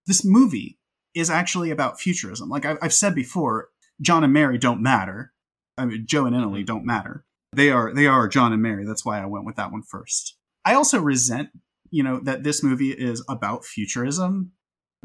this 0.07 0.25
movie 0.25 0.79
is 1.15 1.31
actually 1.31 1.71
about 1.71 2.01
futurism. 2.01 2.49
Like 2.49 2.65
I've, 2.65 2.79
I've 2.81 2.95
said 2.95 3.15
before, 3.15 3.69
John 4.01 4.25
and 4.25 4.33
Mary 4.33 4.59
don't 4.59 4.83
matter. 4.83 5.33
I 5.77 5.85
mean, 5.85 6.05
Joe 6.07 6.27
and 6.27 6.37
Emily 6.37 6.63
don't 6.63 6.85
matter. 6.85 7.25
They 7.55 7.71
are 7.71 7.93
they 7.93 8.07
are 8.07 8.29
John 8.29 8.53
and 8.53 8.63
Mary. 8.63 8.85
That's 8.85 9.05
why 9.05 9.21
I 9.21 9.27
went 9.27 9.45
with 9.45 9.57
that 9.57 9.73
one 9.73 9.83
first. 9.83 10.37
I 10.65 10.75
also 10.75 11.01
resent, 11.01 11.49
you 11.91 12.03
know, 12.03 12.21
that 12.25 12.43
this 12.43 12.63
movie 12.63 12.91
is 12.91 13.25
about 13.29 13.65
futurism 13.65 14.53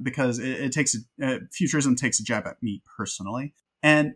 because 0.01 0.39
it, 0.39 0.49
it 0.49 0.71
takes 0.71 0.95
a, 0.95 1.25
uh, 1.25 1.39
futurism 1.51 1.95
takes 1.95 2.19
a 2.19 2.23
jab 2.23 2.45
at 2.45 2.61
me 2.61 2.83
personally. 2.97 3.55
And 3.81 4.15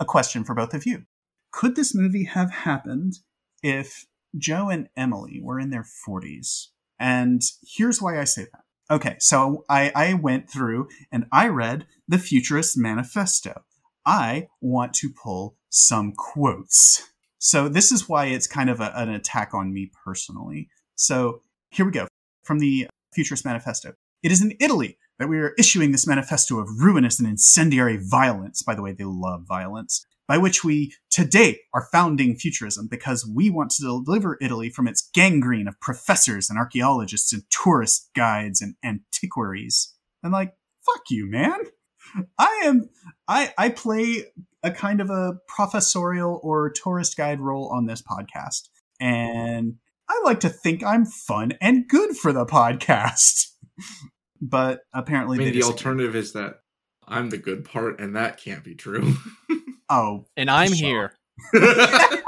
a 0.00 0.04
question 0.04 0.42
for 0.42 0.54
both 0.54 0.74
of 0.74 0.86
you: 0.86 1.04
Could 1.52 1.76
this 1.76 1.94
movie 1.94 2.24
have 2.24 2.50
happened 2.50 3.18
if 3.62 4.06
Joe 4.36 4.68
and 4.68 4.88
Emily 4.96 5.40
were 5.40 5.60
in 5.60 5.70
their 5.70 5.84
forties? 5.84 6.70
And 6.98 7.42
here's 7.62 8.02
why 8.02 8.20
I 8.20 8.24
say 8.24 8.46
that. 8.52 8.64
Okay, 8.90 9.16
so 9.20 9.64
I, 9.68 9.92
I 9.94 10.14
went 10.14 10.50
through 10.50 10.88
and 11.12 11.26
I 11.30 11.46
read 11.46 11.86
the 12.08 12.18
Futurist 12.18 12.76
Manifesto. 12.76 13.62
I 14.04 14.48
want 14.60 14.94
to 14.94 15.10
pull 15.10 15.56
some 15.68 16.12
quotes. 16.12 17.08
So 17.38 17.68
this 17.68 17.92
is 17.92 18.08
why 18.08 18.26
it's 18.26 18.48
kind 18.48 18.68
of 18.68 18.80
a, 18.80 18.92
an 18.96 19.08
attack 19.08 19.54
on 19.54 19.72
me 19.72 19.92
personally. 20.04 20.68
So 20.96 21.42
here 21.70 21.86
we 21.86 21.92
go 21.92 22.08
from 22.42 22.58
the 22.58 22.88
Futurist 23.14 23.44
Manifesto. 23.44 23.94
It 24.22 24.32
is 24.32 24.42
in 24.42 24.56
Italy 24.60 24.98
that 25.20 25.28
we 25.28 25.38
are 25.38 25.52
issuing 25.58 25.92
this 25.92 26.06
manifesto 26.06 26.58
of 26.58 26.80
ruinous 26.80 27.20
and 27.20 27.28
incendiary 27.28 27.98
violence. 28.02 28.62
By 28.62 28.74
the 28.74 28.80
way, 28.80 28.92
they 28.92 29.04
love 29.04 29.44
violence. 29.46 30.04
By 30.26 30.38
which 30.38 30.64
we 30.64 30.94
today 31.10 31.58
are 31.74 31.88
founding 31.92 32.36
futurism 32.36 32.88
because 32.90 33.26
we 33.26 33.50
want 33.50 33.70
to 33.72 33.82
deliver 33.82 34.38
Italy 34.40 34.70
from 34.70 34.88
its 34.88 35.10
gangrene 35.12 35.68
of 35.68 35.78
professors 35.80 36.48
and 36.48 36.58
archaeologists 36.58 37.32
and 37.34 37.42
tourist 37.50 38.08
guides 38.14 38.62
and 38.62 38.76
antiquaries. 38.82 39.92
And 40.22 40.32
like, 40.32 40.54
fuck 40.86 41.02
you, 41.10 41.28
man. 41.28 41.58
I 42.38 42.62
am 42.64 42.88
I 43.28 43.52
I 43.58 43.68
play 43.68 44.24
a 44.62 44.70
kind 44.70 45.00
of 45.00 45.10
a 45.10 45.34
professorial 45.48 46.40
or 46.42 46.70
tourist 46.70 47.16
guide 47.16 47.40
role 47.40 47.68
on 47.74 47.86
this 47.86 48.02
podcast. 48.02 48.68
And 49.00 49.74
I 50.08 50.20
like 50.24 50.40
to 50.40 50.48
think 50.48 50.82
I'm 50.82 51.04
fun 51.04 51.52
and 51.60 51.88
good 51.88 52.16
for 52.16 52.32
the 52.32 52.46
podcast. 52.46 53.48
but 54.40 54.80
I 54.92 55.00
apparently 55.00 55.38
mean, 55.38 55.46
they 55.48 55.52
the 55.52 55.58
disagree. 55.60 55.72
alternative 55.76 56.16
is 56.16 56.32
that 56.32 56.60
I'm 57.06 57.30
the 57.30 57.38
good 57.38 57.64
part, 57.64 58.00
and 58.00 58.14
that 58.16 58.38
can't 58.38 58.64
be 58.64 58.74
true. 58.74 59.14
Oh, 59.92 60.26
and 60.36 60.48
I'm 60.48 60.72
Sure. 60.72 61.14
here. 61.52 61.62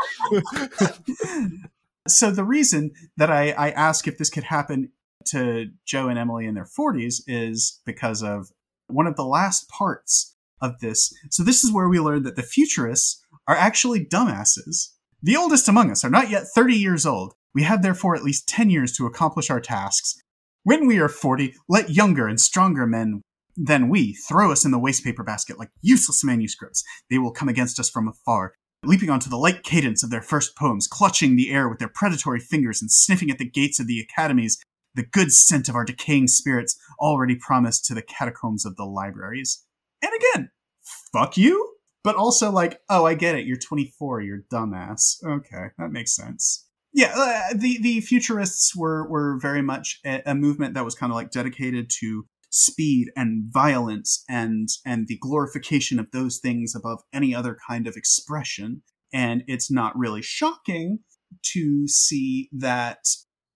so 2.09 2.31
the 2.33 2.45
reason 2.45 2.91
that 3.17 3.31
I, 3.31 3.51
I 3.53 3.71
ask 3.71 4.09
if 4.09 4.19
this 4.19 4.31
could 4.31 4.45
happen 4.45 4.91
to 5.27 5.69
Joe 5.87 6.09
and 6.09 6.19
Emily 6.19 6.47
in 6.47 6.55
their 6.55 6.67
40s 6.67 7.23
is 7.29 7.81
because 7.87 8.23
of 8.23 8.49
one 8.89 9.07
of 9.07 9.15
the 9.15 9.25
last 9.25 9.69
parts 9.69 10.35
of 10.61 10.81
this. 10.81 11.13
So 11.31 11.43
this 11.45 11.63
is 11.63 11.73
where 11.73 11.89
we 11.89 12.01
learn 12.01 12.25
that 12.25 12.35
the 12.37 12.43
futurists 12.43 13.25
are 13.47 13.57
actually 13.57 14.05
dumbasses. 14.05 14.89
The 15.23 15.37
oldest 15.37 15.69
among 15.69 15.91
us 15.93 16.05
are 16.05 16.11
not 16.11 16.31
yet 16.31 16.49
30 16.53 16.75
years 16.75 17.07
old. 17.07 17.35
We 17.55 17.63
have 17.63 17.83
therefore 17.83 18.17
at 18.17 18.25
least 18.25 18.49
10 18.49 18.71
years 18.71 18.97
to 18.97 19.07
accomplish 19.07 19.51
our 19.51 19.61
tasks. 19.61 20.21
When 20.65 20.87
we 20.87 20.99
are 21.01 21.09
40, 21.09 21.55
let 21.69 21.91
younger 21.91 22.29
and 22.29 22.41
stronger 22.41 22.87
men 22.87 23.23
than 23.57 23.89
we 23.89 24.15
throw 24.15 24.53
us 24.53 24.65
in 24.65 24.71
the 24.71 24.79
wastepaper 24.79 25.27
basket 25.27 25.59
like 25.59 25.71
useless 25.81 26.23
manuscripts. 26.23 26.85
They 27.11 27.19
will 27.19 27.33
come 27.33 27.49
against 27.49 27.81
us 27.81 27.91
from 27.91 28.09
afar, 28.09 28.55
leaping 28.85 29.11
onto 29.11 29.29
the 29.29 29.37
light 29.37 29.65
cadence 29.65 30.03
of 30.03 30.11
their 30.11 30.23
first 30.23 30.57
poems, 30.57 30.87
clutching 30.87 31.35
the 31.35 31.51
air 31.51 31.69
with 31.69 31.81
their 31.81 31.91
predatory 31.93 32.39
fingers 32.39 32.81
and 32.81 32.93
sniffing 32.93 33.31
at 33.31 33.39
the 33.39 33.49
gates 33.49 33.81
of 33.81 33.89
the 33.89 33.99
academies 33.99 34.59
the 34.95 35.03
good 35.03 35.33
scent 35.33 35.69
of 35.69 35.75
our 35.75 35.85
decaying 35.85 36.29
spirits 36.29 36.79
already 37.01 37.35
promised 37.35 37.85
to 37.87 37.95
the 37.95 38.03
catacombs 38.03 38.65
of 38.65 38.77
the 38.77 38.85
libraries. 38.85 39.65
And 40.03 40.13
again, 40.15 40.51
fuck 41.13 41.37
you, 41.37 41.77
but 42.05 42.17
also 42.17 42.51
like, 42.51 42.81
oh, 42.89 43.07
I 43.07 43.15
get 43.15 43.35
it. 43.35 43.47
You're 43.47 43.57
24. 43.57 44.21
You're 44.21 44.45
dumbass. 44.53 45.17
Okay, 45.25 45.69
that 45.79 45.91
makes 45.91 46.15
sense. 46.15 46.67
Yeah, 46.95 47.13
uh, 47.17 47.55
the 47.55 47.79
the 47.81 48.01
futurists 48.01 48.77
were 48.77 49.09
were 49.09 49.39
very 49.41 49.63
much 49.63 50.01
a, 50.05 50.23
a 50.27 50.35
movement 50.35 50.75
that 50.75 50.85
was 50.85 50.95
kind 50.95 51.11
of 51.11 51.17
like 51.17 51.31
dedicated 51.31 51.91
to 52.01 52.27
speed 52.51 53.09
and 53.17 53.45
violence 53.51 54.25
and 54.29 54.69
and 54.85 55.09
the 55.09 55.19
glorification 55.19 55.99
of 55.99 56.11
those 56.13 56.39
things 56.39 56.75
above 56.75 57.01
any 57.13 57.35
other 57.35 57.57
kind 57.67 57.87
of 57.87 57.97
expression. 57.97 58.83
And 59.13 59.43
it's 59.47 59.71
not 59.71 59.97
really 59.97 60.23
shocking 60.23 60.99
to 61.55 61.89
see 61.89 62.51
that 62.53 62.99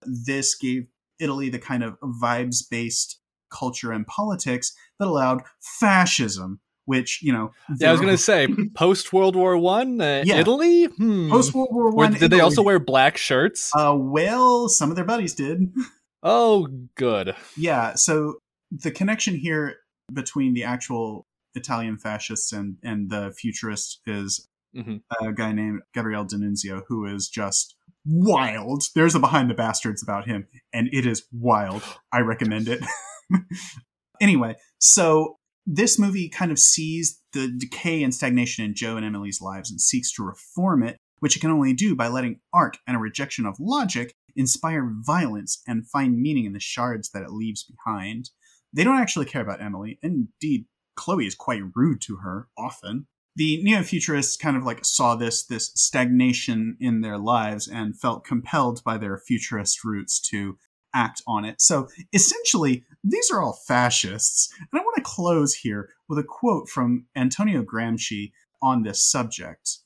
this 0.01 0.55
gave 0.55 0.87
Italy 1.19 1.49
the 1.49 1.59
kind 1.59 1.83
of 1.83 1.97
vibes 2.21 2.63
based 2.69 3.19
culture 3.51 3.91
and 3.91 4.05
politics 4.07 4.73
that 4.99 5.07
allowed 5.07 5.43
fascism, 5.79 6.59
which 6.87 7.21
you 7.21 7.31
know. 7.31 7.51
Yeah, 7.79 7.89
I 7.89 7.91
was 7.91 8.01
gonna 8.01 8.17
say 8.31 8.47
post 8.73 9.13
World 9.13 9.35
War 9.35 9.57
One, 9.57 10.01
uh, 10.01 10.23
Yeah. 10.25 10.37
Italy. 10.39 10.85
Hmm. 10.85 11.29
post 11.29 11.53
World 11.53 11.69
War 11.71 11.91
One. 11.91 12.13
did 12.13 12.31
they 12.31 12.39
also 12.39 12.63
wear 12.63 12.79
black 12.79 13.17
shirts? 13.17 13.71
Uh, 13.75 13.95
well, 13.95 14.67
some 14.69 14.89
of 14.89 14.95
their 14.95 15.05
buddies 15.05 15.35
did. 15.35 15.71
oh, 16.23 16.67
good. 16.95 17.35
Yeah, 17.55 17.93
so 17.95 18.39
the 18.71 18.91
connection 18.91 19.35
here 19.35 19.75
between 20.11 20.53
the 20.53 20.63
actual 20.63 21.25
Italian 21.55 21.97
fascists 21.97 22.51
and 22.51 22.77
and 22.83 23.09
the 23.09 23.33
futurists 23.37 23.99
is 24.07 24.47
Mhm. 24.75 25.01
a 25.21 25.31
guy 25.33 25.53
named 25.53 25.81
Gabriele 25.95 26.25
D'Annunzio 26.25 26.83
who 26.87 27.05
is 27.05 27.29
just 27.29 27.75
wild. 28.05 28.83
There's 28.95 29.15
a 29.15 29.19
behind 29.19 29.49
the 29.49 29.53
bastards 29.55 30.03
about 30.03 30.27
him, 30.27 30.45
and 30.73 30.87
it 30.93 31.05
is 31.05 31.25
wild. 31.31 31.81
I 32.13 32.19
recommend 32.19 32.67
it. 32.67 32.81
anyway, 34.21 34.55
so 34.79 35.36
this 35.67 35.99
movie 35.99 36.29
kind 36.29 36.51
of 36.51 36.57
sees 36.57 37.21
the 37.33 37.53
decay 37.55 38.01
and 38.01 38.15
stagnation 38.15 38.65
in 38.65 38.73
Joe 38.73 38.97
and 38.97 39.05
Emily's 39.05 39.41
lives 39.41 39.69
and 39.69 39.79
seeks 39.79 40.11
to 40.13 40.23
reform 40.23 40.81
it 40.81 40.97
which 41.19 41.35
it 41.35 41.39
can 41.39 41.51
only 41.51 41.73
do 41.73 41.95
by 41.95 42.07
letting 42.07 42.39
art 42.53 42.77
and 42.87 42.95
a 42.95 42.99
rejection 42.99 43.45
of 43.45 43.59
logic 43.59 44.13
inspire 44.35 44.93
violence 45.01 45.61
and 45.67 45.87
find 45.87 46.19
meaning 46.19 46.45
in 46.45 46.53
the 46.53 46.59
shards 46.59 47.09
that 47.09 47.23
it 47.23 47.31
leaves 47.31 47.63
behind. 47.63 48.29
They 48.73 48.83
don't 48.83 48.99
actually 48.99 49.25
care 49.25 49.41
about 49.41 49.61
Emily. 49.61 49.97
Indeed, 50.03 50.65
Chloe 50.95 51.25
is 51.25 51.35
quite 51.35 51.63
rude 51.75 52.01
to 52.01 52.17
her 52.17 52.47
often. 52.57 53.07
The 53.35 53.61
neo-futurists 53.63 54.35
kind 54.37 54.57
of 54.57 54.63
like 54.63 54.83
saw 54.83 55.15
this 55.15 55.45
this 55.45 55.71
stagnation 55.75 56.75
in 56.79 57.01
their 57.01 57.19
lives 57.19 57.67
and 57.67 57.99
felt 57.99 58.25
compelled 58.25 58.83
by 58.83 58.97
their 58.97 59.17
futurist 59.17 59.83
roots 59.83 60.19
to 60.29 60.57
act 60.93 61.21
on 61.27 61.45
it. 61.45 61.61
So 61.61 61.87
essentially, 62.13 62.83
these 63.03 63.29
are 63.31 63.41
all 63.41 63.59
fascists. 63.67 64.49
And 64.59 64.79
I 64.79 64.83
want 64.83 64.95
to 64.97 65.03
close 65.03 65.53
here 65.55 65.89
with 66.09 66.19
a 66.19 66.23
quote 66.23 66.69
from 66.69 67.05
Antonio 67.15 67.63
Gramsci 67.63 68.31
on 68.61 68.83
this 68.83 69.01
subject. 69.03 69.77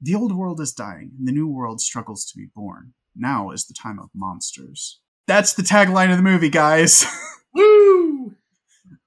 The 0.00 0.14
old 0.14 0.34
world 0.34 0.60
is 0.60 0.72
dying, 0.72 1.12
and 1.18 1.28
the 1.28 1.32
new 1.32 1.46
world 1.48 1.80
struggles 1.80 2.24
to 2.26 2.38
be 2.38 2.46
born. 2.54 2.94
Now 3.16 3.50
is 3.50 3.66
the 3.66 3.74
time 3.74 3.98
of 3.98 4.08
monsters. 4.14 5.00
That's 5.26 5.52
the 5.54 5.62
tagline 5.62 6.10
of 6.10 6.16
the 6.16 6.22
movie, 6.22 6.48
guys. 6.48 7.04
Woo! 7.54 8.34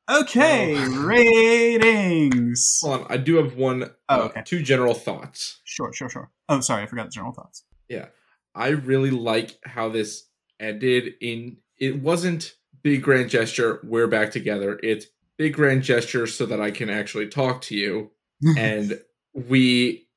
okay, 0.10 0.76
Oh. 0.78 1.04
ratings. 1.06 2.80
Hold 2.84 3.02
on, 3.02 3.08
I 3.10 3.18
do 3.18 3.36
have 3.36 3.56
one, 3.56 3.84
Oh, 4.10 4.22
uh, 4.22 4.24
okay. 4.26 4.44
two 4.46 4.62
general 4.62 4.94
thoughts. 4.94 5.62
Sure, 5.64 5.92
sure, 5.94 6.10
sure. 6.10 6.30
Oh, 6.50 6.60
sorry, 6.60 6.84
I 6.84 6.86
forgot 6.86 7.06
the 7.06 7.12
general 7.12 7.34
thoughts. 7.34 7.64
Yeah, 7.90 8.08
I 8.54 8.70
really 8.70 9.12
like 9.12 9.58
how 9.66 9.90
this 9.90 10.26
ended. 10.60 11.14
In 11.22 11.58
it 11.78 12.02
wasn't 12.02 12.56
big 12.82 13.02
grand 13.02 13.30
gesture. 13.30 13.80
We're 13.84 14.08
back 14.08 14.32
together. 14.32 14.80
It's 14.84 15.08
big 15.38 15.54
grand 15.54 15.84
gesture 15.84 16.28
so 16.28 16.46
that 16.46 16.62
I 16.62 16.72
can 16.72 16.90
actually 16.90 17.28
talk 17.28 17.62
to 17.64 17.76
you, 17.76 18.12
and 18.58 19.00
we 19.34 20.08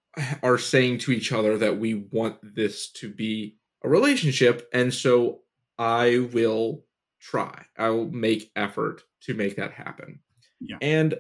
are 0.43 0.59
saying 0.59 0.99
to 0.99 1.13
each 1.13 1.33
other 1.33 1.59
that 1.59 1.79
we 1.79 1.95
want 2.11 2.39
this 2.43 2.91
to 2.93 3.13
be 3.13 3.57
a 3.85 3.89
relationship, 3.89 4.69
and 4.73 4.93
so 4.93 5.41
I 5.79 6.29
will 6.33 6.85
try. 7.21 7.67
I 7.77 7.91
will 7.91 8.11
make 8.11 8.51
effort 8.57 9.03
to 9.23 9.35
make 9.35 9.57
that 9.57 9.73
happen. 9.73 10.21
Yeah. 10.61 10.79
And 10.81 11.17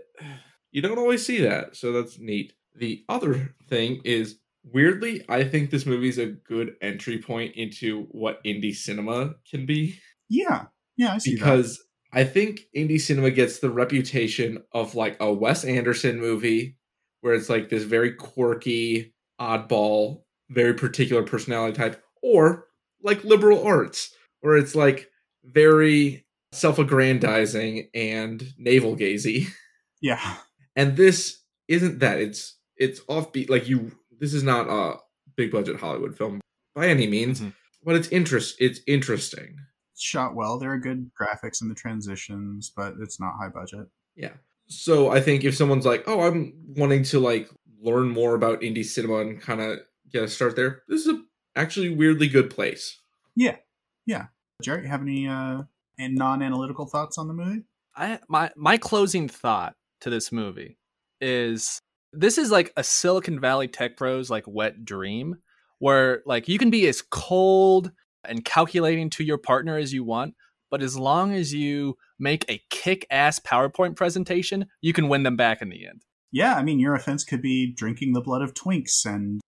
you 0.70 0.82
don't 0.82 0.98
always 0.98 1.24
see 1.24 1.40
that, 1.42 1.76
so 1.76 1.92
that's 1.92 2.18
neat. 2.18 2.54
The 2.74 3.04
other 3.08 3.54
thing 3.68 4.00
is 4.04 4.38
weirdly, 4.72 5.24
I 5.28 5.44
think 5.44 5.70
this 5.70 5.86
movie 5.86 6.08
is 6.08 6.18
a 6.18 6.26
good 6.26 6.74
entry 6.82 7.18
point 7.18 7.54
into 7.56 8.06
what 8.10 8.42
indie 8.44 8.74
cinema 8.74 9.34
can 9.50 9.66
be 9.66 9.98
yeah, 10.28 10.66
yeah, 10.96 11.14
I 11.14 11.18
see 11.18 11.34
that. 11.34 11.38
because 11.38 11.82
I 12.12 12.24
think 12.24 12.62
indie 12.76 13.00
cinema 13.00 13.30
gets 13.30 13.58
the 13.58 13.70
reputation 13.70 14.62
of 14.72 14.94
like 14.94 15.16
a 15.20 15.32
Wes 15.32 15.64
Anderson 15.64 16.20
movie 16.20 16.76
where 17.20 17.34
it's 17.34 17.48
like 17.48 17.68
this 17.68 17.84
very 17.84 18.12
quirky, 18.12 19.14
oddball, 19.40 20.22
very 20.50 20.74
particular 20.74 21.22
personality 21.22 21.76
type, 21.76 22.02
or 22.22 22.66
like 23.02 23.24
liberal 23.24 23.66
arts 23.66 24.14
where 24.40 24.56
it's 24.56 24.74
like 24.74 25.10
very 25.44 26.24
self-aggrandizing 26.52 27.88
and 27.94 28.52
navel 28.58 28.96
gazy. 28.96 29.48
Yeah, 30.02 30.36
And 30.76 30.96
this 30.96 31.42
isn't 31.68 32.00
that. 32.00 32.20
It's 32.20 32.58
it's 32.76 33.00
offbeat. 33.04 33.48
Like 33.48 33.66
you, 33.66 33.92
this 34.20 34.32
is 34.34 34.42
not 34.42 34.68
a 34.68 34.98
big 35.36 35.50
budget 35.52 35.78
Hollywood 35.80 36.16
film 36.16 36.40
by 36.74 36.88
any 36.88 37.06
means, 37.06 37.40
Mhm. 37.40 37.52
but 37.84 37.96
it's 37.96 38.08
interest. 38.08 38.56
It's 38.60 38.80
interesting. 38.86 39.56
it's 39.92 40.02
shot 40.02 40.34
well. 40.34 40.58
There 40.58 40.70
are 40.72 40.78
good 40.78 41.10
graphics 41.18 41.62
in 41.62 41.68
the 41.70 41.74
transitions, 41.74 42.70
but 42.76 42.94
it's 43.00 43.18
not 43.18 43.32
high 43.40 43.48
budget. 43.48 43.88
Yeah. 44.14 44.34
So 44.66 45.08
I 45.10 45.22
think 45.22 45.42
if 45.42 45.56
someone's 45.56 45.86
like, 45.86 46.04
"Oh, 46.06 46.20
I'm 46.20 46.52
wanting 46.76 47.02
to 47.04 47.18
like 47.18 47.48
learn 47.80 48.08
more 48.10 48.34
about 48.34 48.60
indie 48.60 48.84
cinema 48.84 49.16
and 49.20 49.40
kind 49.40 49.60
of 49.62 49.78
get 50.12 50.22
a 50.22 50.28
start 50.28 50.54
there," 50.54 50.82
this 50.88 51.06
is 51.06 51.14
a 51.14 51.24
actually 51.54 51.88
weirdly 51.94 52.28
good 52.28 52.50
place. 52.50 53.00
Jarrett, 54.62 54.84
you 54.84 54.88
have 54.90 55.02
any 55.02 55.28
uh, 55.28 55.62
non-analytical 55.98 56.86
thoughts 56.86 57.18
on 57.18 57.28
the 57.28 57.34
movie? 57.34 57.64
I 57.94 58.18
my 58.28 58.50
my 58.56 58.76
closing 58.78 59.28
thought 59.28 59.74
to 60.00 60.10
this 60.10 60.32
movie 60.32 60.78
is 61.20 61.80
this 62.16 62.38
is 62.38 62.50
like 62.50 62.72
a 62.76 62.82
Silicon 62.82 63.38
Valley 63.40 63.68
tech 63.68 63.96
pros 63.96 64.30
like 64.30 64.44
wet 64.46 64.84
dream 64.84 65.36
where 65.78 66.22
like 66.26 66.48
you 66.48 66.58
can 66.58 66.70
be 66.70 66.86
as 66.88 67.02
cold 67.02 67.92
and 68.24 68.44
calculating 68.44 69.10
to 69.10 69.24
your 69.24 69.38
partner 69.38 69.76
as 69.76 69.92
you 69.92 70.02
want, 70.02 70.34
but 70.70 70.82
as 70.82 70.96
long 70.98 71.32
as 71.32 71.54
you 71.54 71.96
make 72.18 72.44
a 72.48 72.60
kick-ass 72.70 73.38
PowerPoint 73.40 73.94
presentation, 73.94 74.66
you 74.80 74.92
can 74.92 75.08
win 75.08 75.22
them 75.22 75.36
back 75.36 75.62
in 75.62 75.68
the 75.68 75.86
end. 75.86 76.02
Yeah, 76.32 76.54
I 76.56 76.62
mean, 76.62 76.80
your 76.80 76.94
offense 76.94 77.24
could 77.24 77.40
be 77.42 77.72
drinking 77.72 78.14
the 78.14 78.20
blood 78.20 78.42
of 78.42 78.54
twinks, 78.54 79.04
and 79.04 79.40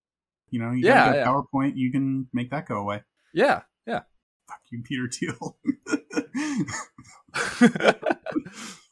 you 0.51 0.61
know, 0.61 0.71
you 0.71 0.87
Yeah, 0.87 0.95
got 0.95 1.09
a 1.09 1.13
good 1.13 1.19
yeah. 1.19 1.27
PowerPoint, 1.27 1.73
you 1.77 1.91
can 1.91 2.29
make 2.33 2.51
that 2.51 2.67
go 2.67 2.77
away. 2.77 3.03
Yeah, 3.35 3.63
yeah. 3.87 4.03
Fuck 4.47 4.61
you, 4.71 4.83
Peter 4.83 5.09
Thiel. 5.09 5.59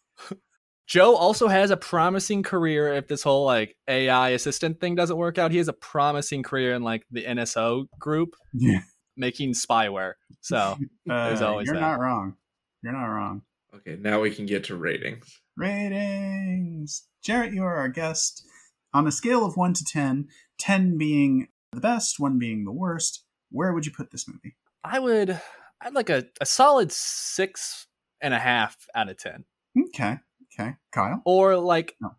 Joe 0.86 1.16
also 1.16 1.48
has 1.48 1.70
a 1.70 1.76
promising 1.76 2.42
career 2.42 2.94
if 2.94 3.08
this 3.08 3.22
whole 3.22 3.44
like 3.44 3.76
AI 3.88 4.30
assistant 4.30 4.80
thing 4.80 4.94
doesn't 4.94 5.16
work 5.16 5.38
out. 5.38 5.50
He 5.50 5.58
has 5.58 5.68
a 5.68 5.72
promising 5.72 6.42
career 6.42 6.74
in 6.74 6.82
like 6.82 7.04
the 7.10 7.24
NSO 7.24 7.86
group 7.98 8.36
yeah, 8.52 8.80
making 9.16 9.54
spyware. 9.54 10.14
So 10.40 10.76
There's 11.06 11.42
uh, 11.42 11.48
always 11.48 11.66
you're 11.66 11.74
that. 11.74 11.80
not 11.80 12.00
wrong. 12.00 12.36
You're 12.82 12.92
not 12.92 13.06
wrong. 13.06 13.42
Okay, 13.74 13.96
now 14.00 14.20
we 14.20 14.30
can 14.30 14.46
get 14.46 14.64
to 14.64 14.76
ratings. 14.76 15.40
Ratings. 15.56 17.06
Jarrett, 17.22 17.52
you 17.52 17.62
are 17.62 17.76
our 17.76 17.88
guest. 17.88 18.46
On 18.94 19.06
a 19.06 19.12
scale 19.12 19.44
of 19.44 19.56
1 19.56 19.74
to 19.74 19.84
10, 19.84 20.28
10 20.58 20.96
being 20.96 21.48
the 21.72 21.80
best, 21.80 22.18
1 22.18 22.38
being 22.38 22.64
the 22.64 22.72
worst, 22.72 23.24
where 23.50 23.72
would 23.72 23.84
you 23.84 23.92
put 23.92 24.12
this 24.12 24.26
movie? 24.28 24.56
I 24.84 24.98
would 24.98 25.40
I'd 25.80 25.94
like 25.94 26.10
a, 26.10 26.24
a 26.40 26.46
solid 26.46 26.92
six 26.92 27.86
and 28.20 28.32
a 28.34 28.38
half 28.38 28.76
out 28.94 29.08
of 29.08 29.18
ten. 29.18 29.44
Okay. 29.88 30.18
Okay. 30.58 30.74
Kyle? 30.92 31.22
Or 31.24 31.56
like 31.56 31.94
No. 32.00 32.10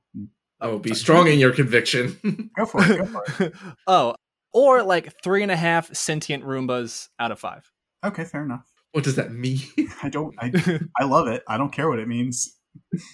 Oh, 0.60 0.80
be 0.80 0.94
strong 0.96 1.28
in 1.28 1.38
your 1.40 1.52
conviction. 1.54 2.18
Go 2.58 2.66
for 2.66 2.84
it. 2.84 2.98
Go 2.98 3.06
for 3.06 3.44
it. 3.44 3.54
oh. 3.88 4.16
Or 4.54 4.82
like 4.84 5.14
three 5.24 5.44
and 5.44 5.52
a 5.52 5.56
half 5.56 5.94
sentient 5.96 6.44
Roombas 6.44 7.10
out 7.20 7.32
of 7.32 7.40
five. 7.40 7.72
Okay, 8.04 8.24
fair 8.24 8.44
enough. 8.44 8.66
what 8.92 9.04
does 9.04 9.16
that 9.16 9.32
mean, 9.32 9.60
I 10.04 10.10
don't 10.10 10.34
I 10.40 10.52
I 11.00 11.04
love 11.04 11.28
it. 11.28 11.44
I 11.48 11.58
don't 11.58 11.72
care 11.72 11.90
what 11.90 12.00
it 12.00 12.08
means. 12.08 12.58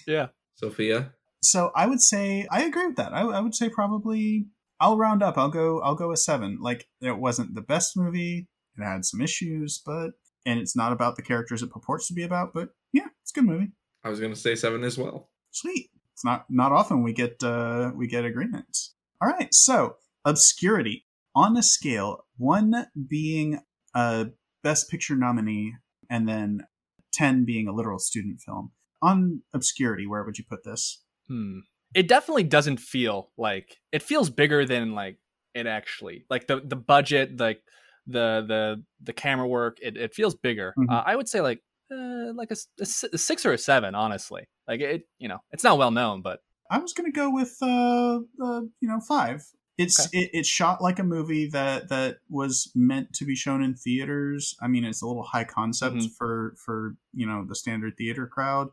yeah. 0.06 0.28
Sophia? 0.54 1.12
So 1.42 1.70
I 1.76 1.86
would 1.86 2.00
say 2.00 2.46
I 2.50 2.62
agree 2.62 2.86
with 2.86 2.96
that. 2.96 3.12
I, 3.12 3.22
I 3.22 3.40
would 3.40 3.54
say 3.54 3.68
probably 3.68 4.46
I'll 4.80 4.96
round 4.96 5.22
up. 5.22 5.36
I'll 5.36 5.50
go 5.50 5.80
I'll 5.82 5.94
go 5.94 6.12
a 6.12 6.16
seven. 6.16 6.58
Like 6.60 6.86
it 7.00 7.18
wasn't 7.18 7.54
the 7.54 7.62
best 7.62 7.96
movie. 7.96 8.48
It 8.78 8.84
had 8.84 9.04
some 9.04 9.20
issues, 9.20 9.82
but 9.84 10.12
and 10.46 10.58
it's 10.58 10.76
not 10.76 10.92
about 10.92 11.16
the 11.16 11.22
characters 11.22 11.62
it 11.62 11.70
purports 11.70 12.08
to 12.08 12.14
be 12.14 12.22
about. 12.22 12.52
But 12.54 12.70
yeah, 12.92 13.06
it's 13.22 13.32
a 13.32 13.40
good 13.40 13.46
movie. 13.46 13.72
I 14.04 14.10
was 14.10 14.20
gonna 14.20 14.36
say 14.36 14.54
seven 14.54 14.84
as 14.84 14.98
well. 14.98 15.30
Sweet. 15.50 15.90
It's 16.12 16.24
not 16.24 16.46
not 16.48 16.72
often 16.72 17.02
we 17.02 17.12
get 17.12 17.42
uh 17.42 17.92
we 17.96 18.06
get 18.06 18.24
agreements. 18.24 18.94
All 19.20 19.28
right. 19.28 19.52
So 19.52 19.96
obscurity 20.24 21.06
on 21.34 21.56
a 21.56 21.62
scale 21.62 22.26
one 22.36 22.86
being 23.08 23.60
a 23.94 24.26
best 24.62 24.90
picture 24.90 25.16
nominee 25.16 25.74
and 26.10 26.28
then 26.28 26.66
ten 27.12 27.44
being 27.44 27.66
a 27.68 27.72
literal 27.72 27.98
student 27.98 28.40
film. 28.40 28.72
On 29.02 29.42
obscurity, 29.52 30.06
where 30.06 30.24
would 30.24 30.38
you 30.38 30.44
put 30.48 30.64
this? 30.64 31.02
Hmm. 31.28 31.60
It 31.94 32.08
definitely 32.08 32.44
doesn't 32.44 32.78
feel 32.78 33.30
like 33.36 33.76
it 33.92 34.02
feels 34.02 34.30
bigger 34.30 34.64
than 34.64 34.94
like 34.94 35.18
it 35.54 35.66
actually 35.66 36.24
like 36.28 36.46
the 36.48 36.60
the 36.64 36.76
budget 36.76 37.38
like 37.38 37.62
the 38.06 38.44
the 38.46 38.82
the 39.02 39.12
camera 39.12 39.46
work 39.46 39.78
it, 39.80 39.96
it 39.96 40.14
feels 40.14 40.34
bigger. 40.34 40.74
Mhm. 40.78 40.90
Uh, 40.90 41.02
I 41.06 41.16
would 41.16 41.28
say 41.28 41.40
like 41.40 41.62
uh, 41.94 42.32
like 42.34 42.50
a 42.50 42.84
six 42.86 43.46
or 43.46 43.52
a 43.52 43.58
seven 43.58 43.94
honestly. 43.94 44.44
Like 44.68 44.80
it 44.80 45.02
you 45.18 45.28
know 45.28 45.38
it's 45.52 45.64
not 45.64 45.78
well 45.78 45.90
known 45.90 46.22
but 46.22 46.40
I 46.70 46.78
was 46.78 46.92
gonna 46.92 47.12
go 47.12 47.30
with 47.30 47.56
uh, 47.62 48.20
uh 48.42 48.60
you 48.80 48.88
know 48.88 49.00
five. 49.00 49.44
It's 49.76 50.06
it, 50.12 50.30
it's 50.32 50.48
shot 50.48 50.80
like 50.80 50.98
a 51.00 51.04
movie 51.04 51.48
that 51.48 51.88
that 51.88 52.18
was 52.30 52.70
meant 52.76 53.12
to 53.14 53.24
be 53.24 53.34
shown 53.34 53.62
in 53.62 53.74
theaters. 53.74 54.54
I 54.62 54.68
mean, 54.68 54.84
it's 54.84 55.02
a 55.02 55.06
little 55.06 55.24
high 55.24 55.44
concept 55.44 55.96
Mhm. 55.96 56.10
for 56.16 56.54
for 56.64 56.94
you 57.12 57.26
know 57.26 57.44
the 57.48 57.56
standard 57.56 57.96
theater 57.96 58.26
crowd, 58.26 58.68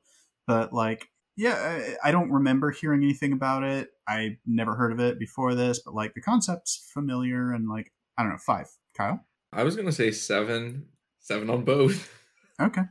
but 0.47 0.73
like 0.73 1.07
yeah, 1.37 1.95
I, 2.03 2.09
I 2.09 2.11
don't 2.11 2.29
remember 2.31 2.69
hearing 2.71 3.03
anything 3.03 3.33
about 3.33 3.63
it. 3.63 3.89
I 4.07 4.37
never 4.45 4.75
heard 4.75 4.91
of 4.91 4.99
it 4.99 5.17
before 5.17 5.55
this, 5.55 5.79
but 5.83 5.95
like 5.95 6.13
the 6.13 6.21
concept's 6.21 6.89
familiar 6.93 7.51
and 7.51 7.67
like 7.67 7.91
I 8.17 8.21
don't 8.23 8.33
know 8.33 8.37
five. 8.37 8.67
Kyle, 8.95 9.25
I 9.51 9.63
was 9.63 9.75
gonna 9.75 9.91
say 9.91 10.11
seven, 10.11 10.85
seven 11.19 11.49
on 11.49 11.63
both. 11.63 12.13
okay, 12.61 12.83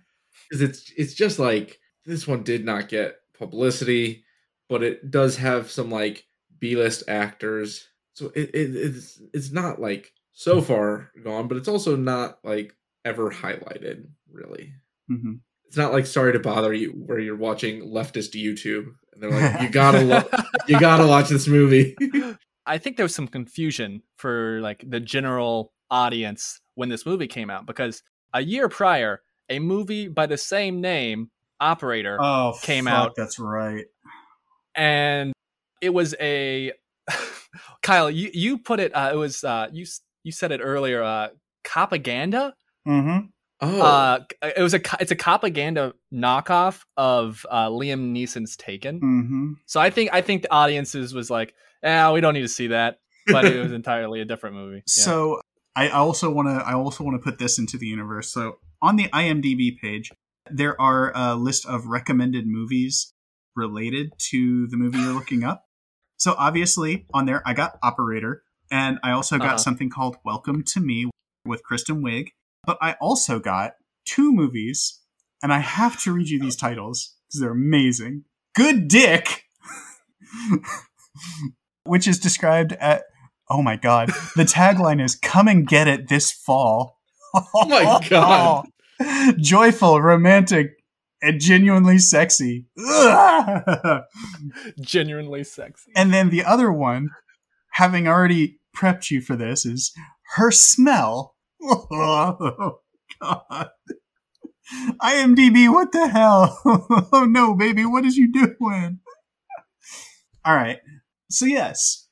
because 0.50 0.62
it's 0.62 0.92
it's 0.96 1.14
just 1.14 1.38
like 1.38 1.78
this 2.04 2.26
one 2.26 2.42
did 2.42 2.64
not 2.64 2.88
get 2.88 3.16
publicity, 3.38 4.24
but 4.68 4.82
it 4.82 5.10
does 5.10 5.36
have 5.36 5.70
some 5.70 5.90
like 5.90 6.26
B 6.58 6.76
list 6.76 7.04
actors. 7.08 7.88
So 8.14 8.26
it, 8.34 8.50
it 8.54 8.74
it's 8.76 9.20
it's 9.32 9.52
not 9.52 9.80
like 9.80 10.12
so 10.32 10.60
far 10.60 11.10
gone, 11.22 11.48
but 11.48 11.56
it's 11.56 11.68
also 11.68 11.96
not 11.96 12.38
like 12.44 12.74
ever 13.04 13.30
highlighted 13.30 14.06
really. 14.30 14.72
hmm 15.08 15.34
It's 15.66 15.76
not 15.76 15.92
like 15.92 16.06
sorry 16.06 16.32
to 16.32 16.38
bother 16.40 16.72
you 16.72 16.90
where 16.90 17.18
you're 17.18 17.36
watching 17.36 17.82
leftist 17.92 18.34
YouTube 18.34 18.86
and 19.12 19.22
they're 19.22 19.30
like 19.30 19.62
you 19.62 19.68
gotta 19.70 20.00
lo- 20.00 20.28
you 20.66 20.78
gotta 20.80 21.06
watch 21.06 21.28
this 21.28 21.46
movie. 21.46 21.96
I 22.66 22.78
think 22.78 22.96
there 22.96 23.04
was 23.04 23.14
some 23.14 23.28
confusion 23.28 24.02
for 24.16 24.60
like 24.60 24.84
the 24.86 25.00
general 25.00 25.72
audience 25.90 26.60
when 26.74 26.88
this 26.88 27.06
movie 27.06 27.26
came 27.26 27.50
out 27.50 27.66
because 27.66 28.02
a 28.32 28.42
year 28.42 28.68
prior, 28.68 29.22
a 29.50 29.58
movie 29.58 30.08
by 30.08 30.26
the 30.26 30.38
same 30.38 30.80
name, 30.80 31.30
Operator, 31.60 32.16
Oh, 32.20 32.54
Came 32.62 32.84
fuck, 32.86 32.94
out. 32.94 33.12
That's 33.16 33.38
right. 33.38 33.84
and 34.74 35.32
it 35.82 35.90
was 35.90 36.14
a 36.20 36.72
Kyle. 37.82 38.10
You 38.10 38.30
you 38.32 38.58
put 38.58 38.80
it. 38.80 38.92
Uh, 38.92 39.10
it 39.12 39.16
was 39.16 39.44
uh, 39.44 39.68
you 39.72 39.86
you 40.24 40.32
said 40.32 40.52
it 40.52 40.60
earlier. 40.62 41.02
Uh, 41.02 41.28
propaganda. 41.64 42.54
Mm-hmm. 42.86 43.26
Oh, 43.62 43.80
Uh, 43.82 44.20
it 44.56 44.62
was 44.62 44.72
a 44.74 44.80
it's 45.00 45.10
a 45.12 45.16
propaganda 45.16 45.92
knockoff 46.12 46.82
of 46.96 47.44
uh, 47.50 47.68
Liam 47.68 48.12
Neeson's 48.12 48.56
Taken. 48.56 49.00
Mm-hmm. 49.00 49.52
So 49.66 49.80
I 49.80 49.90
think 49.90 50.10
I 50.12 50.22
think 50.22 50.42
the 50.42 50.52
audiences 50.52 51.12
was 51.12 51.30
like, 51.30 51.54
"Ah, 51.84 52.12
we 52.12 52.20
don't 52.20 52.34
need 52.34 52.40
to 52.42 52.48
see 52.48 52.68
that," 52.68 53.00
but 53.26 53.44
it 53.44 53.60
was 53.62 53.72
entirely 53.82 54.20
a 54.20 54.24
different 54.24 54.56
movie. 54.56 54.76
Yeah. 54.76 54.82
So 54.86 55.40
I 55.76 55.88
also 55.90 56.30
want 56.30 56.48
to 56.48 56.64
I 56.66 56.74
also 56.74 57.04
want 57.04 57.22
to 57.22 57.24
put 57.30 57.38
this 57.38 57.58
into 57.58 57.76
the 57.76 57.86
universe. 57.86 58.32
So 58.32 58.56
on 58.82 58.96
the 58.96 59.08
IMDb 59.08 59.78
page, 59.78 60.10
there 60.50 60.80
are 60.80 61.12
a 61.14 61.34
list 61.36 61.66
of 61.66 61.86
recommended 61.86 62.46
movies 62.46 63.12
related 63.56 64.12
to 64.30 64.66
the 64.68 64.76
movie 64.76 64.98
you're 64.98 65.12
looking 65.12 65.44
up. 65.44 65.64
So 66.18 66.34
obviously 66.38 67.06
on 67.12 67.26
there 67.26 67.42
I 67.46 67.54
got 67.54 67.78
Operator 67.82 68.42
and 68.70 68.98
I 69.02 69.10
also 69.12 69.38
got 69.38 69.46
Uh-huh. 69.46 69.56
something 69.58 69.90
called 69.90 70.16
Welcome 70.24 70.62
to 70.68 70.80
Me 70.80 71.10
with 71.44 71.62
Kristen 71.62 72.02
Wiig, 72.02 72.28
but 72.64 72.78
I 72.80 72.92
also 73.00 73.38
got 73.38 73.74
two 74.06 74.32
movies 74.32 75.00
and 75.42 75.52
I 75.52 75.58
have 75.60 76.00
to 76.02 76.12
read 76.12 76.28
you 76.28 76.38
these 76.40 76.56
titles 76.56 77.16
because 77.28 77.40
they're 77.40 77.50
amazing. 77.50 78.24
Good 78.54 78.88
Dick 78.88 79.44
which 81.84 82.06
is 82.06 82.18
described 82.18 82.72
at 82.74 83.02
oh 83.48 83.62
my 83.62 83.76
god 83.76 84.08
the 84.36 84.44
tagline 84.44 85.02
is 85.02 85.16
come 85.16 85.48
and 85.48 85.66
get 85.66 85.88
it 85.88 86.08
this 86.08 86.30
fall 86.30 86.99
Oh 87.34 87.66
my 87.68 88.00
God. 88.08 88.66
joyful 89.40 90.00
romantic 90.00 90.72
and 91.22 91.40
genuinely 91.40 91.98
sexy. 91.98 92.66
Genuinely 94.80 95.44
sexy. 95.44 95.92
and 95.94 96.12
then 96.12 96.30
the 96.30 96.44
other 96.44 96.72
one 96.72 97.10
having 97.72 98.08
already 98.08 98.58
prepped 98.76 99.10
you 99.10 99.20
for 99.20 99.36
this 99.36 99.64
is 99.66 99.92
her 100.34 100.50
smell. 100.50 101.36
Oh 101.62 102.78
god. 103.20 103.68
Imdb 105.02 105.70
what 105.72 105.92
the 105.92 106.08
hell? 106.08 106.58
Oh 107.12 107.26
no 107.28 107.54
baby 107.54 107.84
what 107.84 108.06
is 108.06 108.16
you 108.16 108.32
doing? 108.32 109.00
All 110.44 110.54
right. 110.54 110.78
So 111.28 111.44
yes 111.44 112.06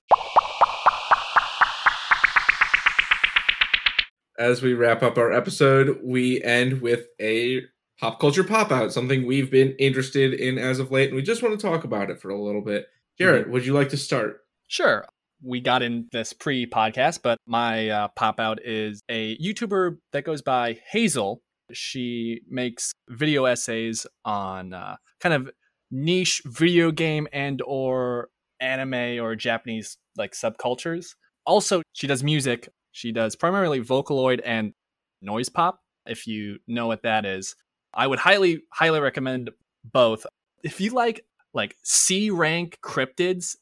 as 4.38 4.62
we 4.62 4.72
wrap 4.72 5.02
up 5.02 5.18
our 5.18 5.32
episode, 5.32 5.98
we 6.02 6.42
end 6.42 6.80
with 6.80 7.06
a 7.20 7.62
pop 7.98 8.20
culture 8.20 8.44
pop 8.44 8.70
out, 8.70 8.92
something 8.92 9.26
we've 9.26 9.50
been 9.50 9.74
interested 9.78 10.32
in 10.32 10.58
as 10.58 10.78
of 10.78 10.90
late, 10.90 11.08
and 11.08 11.16
we 11.16 11.22
just 11.22 11.42
want 11.42 11.58
to 11.58 11.66
talk 11.66 11.84
about 11.84 12.10
it 12.10 12.20
for 12.20 12.30
a 12.30 12.40
little 12.40 12.62
bit. 12.62 12.86
Jarrett, 13.18 13.50
would 13.50 13.66
you 13.66 13.74
like 13.74 13.88
to 13.90 13.96
start? 13.96 14.40
Sure. 14.68 15.04
We 15.42 15.60
got 15.60 15.82
in 15.82 16.08
this 16.12 16.32
pre 16.32 16.66
podcast, 16.66 17.20
but 17.22 17.38
my 17.46 17.88
uh, 17.88 18.08
pop 18.08 18.40
out 18.40 18.64
is 18.64 19.00
a 19.08 19.36
YouTuber 19.38 19.98
that 20.12 20.24
goes 20.24 20.42
by 20.42 20.78
Hazel. 20.90 21.42
She 21.72 22.40
makes 22.48 22.92
video 23.08 23.44
essays 23.44 24.06
on 24.24 24.72
uh, 24.72 24.96
kind 25.20 25.34
of 25.34 25.50
niche 25.90 26.42
video 26.44 26.90
game 26.90 27.28
and 27.32 27.62
or 27.64 28.28
anime 28.60 29.20
or 29.20 29.36
Japanese 29.36 29.96
like 30.16 30.32
subcultures. 30.32 31.14
Also, 31.46 31.82
she 31.92 32.06
does 32.06 32.22
music. 32.22 32.68
She 32.92 33.12
does 33.12 33.36
primarily 33.36 33.80
Vocaloid 33.80 34.40
and 34.44 34.72
noise 35.22 35.48
pop. 35.48 35.80
If 36.06 36.26
you 36.26 36.58
know 36.66 36.86
what 36.86 37.02
that 37.02 37.24
is, 37.24 37.54
I 37.94 38.06
would 38.06 38.18
highly 38.18 38.62
highly 38.72 39.00
recommend 39.00 39.50
both. 39.84 40.26
If 40.62 40.80
you 40.80 40.90
like 40.90 41.24
like 41.54 41.76
C 41.82 42.30
rank 42.30 42.78
cryptids 42.82 43.56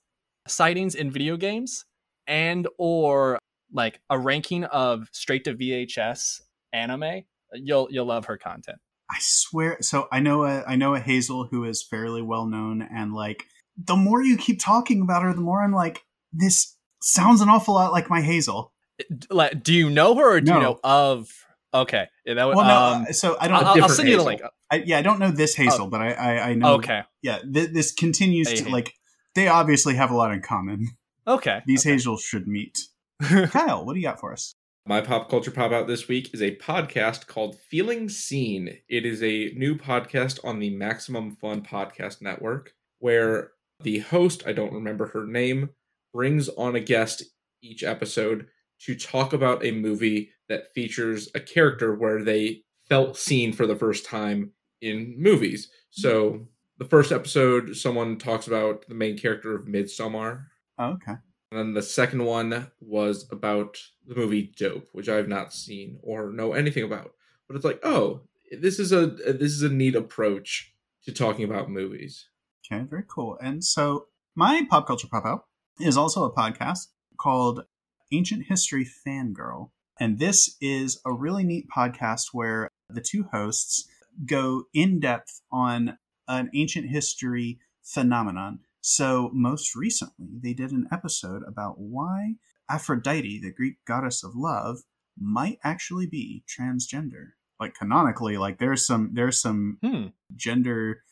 sightings 0.47 0.95
in 0.95 1.11
video 1.11 1.37
games 1.37 1.85
and 2.27 2.69
or 2.79 3.39
like 3.73 4.01
a 4.11 4.19
ranking 4.19 4.65
of 4.65 5.09
straight 5.13 5.45
to 5.45 5.55
VHS 5.55 6.41
anime, 6.73 7.23
you'll 7.55 7.89
you'll 7.91 8.07
love 8.07 8.27
her 8.27 8.37
content. 8.37 8.79
I 9.11 9.19
swear. 9.21 9.79
So 9.81 10.09
I 10.11 10.21
know 10.21 10.45
a 10.45 10.63
I 10.65 10.77
know 10.77 10.95
a 10.95 11.01
Hazel 11.01 11.49
who 11.51 11.65
is 11.65 11.83
fairly 11.83 12.23
well 12.23 12.47
known, 12.47 12.83
and 12.83 13.13
like 13.13 13.45
the 13.77 13.97
more 13.97 14.23
you 14.23 14.37
keep 14.37 14.61
talking 14.61 15.01
about 15.03 15.23
her, 15.23 15.33
the 15.33 15.41
more 15.41 15.63
I'm 15.63 15.73
like, 15.73 16.05
this 16.33 16.77
sounds 17.03 17.41
an 17.41 17.49
awful 17.49 17.75
lot 17.75 17.93
like 17.93 18.11
my 18.11 18.21
Hazel. 18.21 18.73
D- 18.99 19.27
Like, 19.31 19.63
do 19.63 19.73
you 19.75 19.91
know 19.91 20.15
her 20.17 20.37
or 20.37 20.41
do 20.41 20.53
you 20.53 20.61
know 20.61 20.79
of? 20.85 21.29
Okay, 21.75 22.07
yeah, 22.25 22.35
that 22.35 22.47
would. 22.47 22.57
Well, 22.57 22.65
no. 22.67 22.97
um, 22.99 23.07
uh, 23.09 23.13
so 23.13 23.37
I 23.41 23.49
don't. 23.49 23.65
I'll- 23.65 23.83
I'll 23.83 23.89
send 23.89 24.09
you 24.09 24.17
the 24.17 24.23
link. 24.23 24.41
I, 24.71 24.77
yeah, 24.87 24.99
I 24.99 25.03
don't 25.03 25.21
know 25.21 25.31
this 25.31 25.55
Hazel, 25.55 25.87
but 25.89 26.01
I 26.01 26.13
I, 26.13 26.49
I 26.51 26.55
know. 26.55 26.75
Okay, 26.75 27.03
Yeah, 27.23 27.39
th- 27.39 27.71
this 27.71 27.93
continues 27.93 28.49
Hey, 28.49 28.57
to 28.57 28.65
hey. 28.65 28.71
like. 28.71 28.95
They 29.35 29.49
obviously 29.49 29.95
have 29.97 30.11
a 30.11 30.17
lot 30.17 30.33
in 30.33 30.41
common. 30.41 30.89
okay. 31.27 31.61
These 31.67 31.83
okay. 31.85 31.91
Hazels 31.93 32.23
should 32.23 32.49
meet. 32.49 32.79
Kyle, 33.23 33.85
what 33.85 33.93
do 33.93 33.99
you 34.01 34.07
got 34.07 34.19
for 34.19 34.33
us? 34.33 34.55
My 34.87 35.03
pop 35.03 35.29
culture 35.29 35.51
pop 35.51 35.73
out 35.73 35.87
this 35.89 36.09
week 36.09 36.33
is 36.33 36.41
a 36.41 36.57
podcast 36.57 37.27
called 37.27 37.59
Feeling 37.59 38.09
Seen. 38.09 38.79
It 38.89 39.05
is 39.05 39.23
a 39.23 39.53
new 39.55 39.75
podcast 39.77 40.39
on 40.43 40.59
the 40.59 40.71
Maximum 40.71 41.33
Fun 41.37 41.61
Podcast 41.61 42.23
Network 42.23 42.73
where 43.01 43.51
the 43.83 43.99
host, 43.99 44.43
I 44.47 44.53
don't 44.53 44.73
remember 44.73 45.09
her 45.09 45.27
name, 45.27 45.71
brings 46.15 46.49
on 46.51 46.75
a 46.75 46.81
guest 46.81 47.25
each 47.63 47.83
episode 47.85 48.47
to 48.81 48.95
talk 48.95 49.33
about 49.33 49.65
a 49.65 49.71
movie 49.71 50.31
that 50.49 50.73
features 50.75 51.29
a 51.35 51.41
character 51.41 51.95
where 51.95 52.23
they 52.23 52.63
felt 52.89 53.17
seen 53.17 53.53
for 53.53 53.67
the 53.67 53.77
first 53.77 54.05
time 54.05 54.53
in 54.81 55.15
movies. 55.19 55.69
So 55.91 56.31
mm-hmm. 56.31 56.43
the 56.79 56.85
first 56.85 57.13
episode, 57.13 57.77
someone 57.77 58.19
talks 58.19 58.47
about 58.47 58.87
the 58.89 58.95
main 58.95 59.19
character 59.19 59.55
of 59.55 59.67
Midsommar. 59.67 60.45
Oh, 60.79 60.91
okay. 60.93 61.15
And 61.51 61.61
then 61.61 61.75
the 61.75 61.83
second 61.83 62.25
one 62.25 62.71
was 62.81 63.27
about 63.31 63.79
the 64.07 64.15
movie 64.15 64.53
Dope, 64.57 64.89
which 64.93 65.09
I've 65.09 65.29
not 65.29 65.53
seen 65.53 65.99
or 66.03 66.33
know 66.33 66.53
anything 66.53 66.85
about. 66.85 67.13
But 67.49 67.57
it's 67.57 67.65
like, 67.65 67.81
oh, 67.85 68.23
this 68.51 68.79
is 68.79 68.93
a 68.93 69.07
this 69.07 69.53
is 69.53 69.63
a 69.63 69.69
neat 69.69 69.95
approach 69.95 70.75
to 71.05 71.13
talking 71.13 71.45
about 71.45 71.71
movies. 71.71 72.29
Okay, 72.71 72.85
very 72.85 73.05
cool. 73.09 73.39
And 73.41 73.63
so 73.63 74.07
my 74.35 74.67
pop 74.69 74.87
culture 74.87 75.09
pop 75.11 75.25
out 75.25 75.45
is 75.81 75.97
also 75.97 76.25
a 76.25 76.35
podcast 76.35 76.89
called 77.17 77.65
Ancient 78.13 78.47
History 78.49 78.87
Fangirl. 79.07 79.71
And 79.99 80.19
this 80.19 80.57
is 80.61 81.01
a 81.07 81.13
really 81.13 81.45
neat 81.45 81.67
podcast 81.75 82.29
where 82.33 82.69
the 82.89 83.01
two 83.01 83.25
hosts 83.33 83.89
go 84.27 84.65
in 84.75 85.01
depth 85.01 85.41
on 85.51 85.99
an 86.29 86.51
ancient 86.55 86.91
history 86.91 87.59
phenomenon. 87.83 88.61
So, 88.81 89.31
most 89.33 89.75
recently, 89.75 90.39
they 90.43 90.53
did 90.53 90.71
an 90.71 90.87
episode 90.93 91.43
about 91.47 91.79
why 91.79 92.35
Aphrodite, 92.71 93.41
the 93.43 93.53
Greek 93.53 93.77
goddess 93.87 94.23
of 94.23 94.37
love, 94.37 94.79
might 95.19 95.59
actually 95.65 96.07
be 96.07 96.45
transgender. 96.47 97.31
Like 97.59 97.75
canonically, 97.75 98.37
like 98.37 98.59
there's 98.59 98.87
some 98.87 99.11
there's 99.15 99.41
some 99.41 99.79
Hmm. 99.83 100.09
gender 100.35 101.03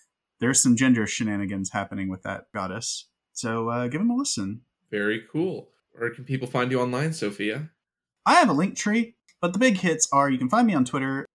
there's 0.41 0.62
some 0.62 0.77
gender 0.77 1.07
shenanigans 1.07 1.71
happening 1.73 2.09
with 2.09 2.23
that 2.25 2.47
goddess. 2.53 3.09
So 3.33 3.71
uh, 3.71 3.89
give 3.89 4.01
them 4.01 4.11
a 4.11 4.16
listen. 4.16 4.61
Very 4.91 5.23
cool. 5.33 5.71
Where 5.97 6.11
can 6.11 6.25
people 6.25 6.49
find 6.49 6.71
you 6.71 6.81
online, 6.81 7.12
Sophia? 7.12 7.71
I 8.27 8.35
have 8.35 8.49
a 8.49 8.55
link 8.55 8.77
tree, 8.77 9.15
but 9.41 9.53
the 9.53 9.59
big 9.59 9.79
hits 9.79 10.09
are 10.12 10.29
you 10.29 10.39
can 10.39 10.49
find 10.49 10.66
me 10.66 10.75
on 10.75 10.85
Twitter 10.85 11.27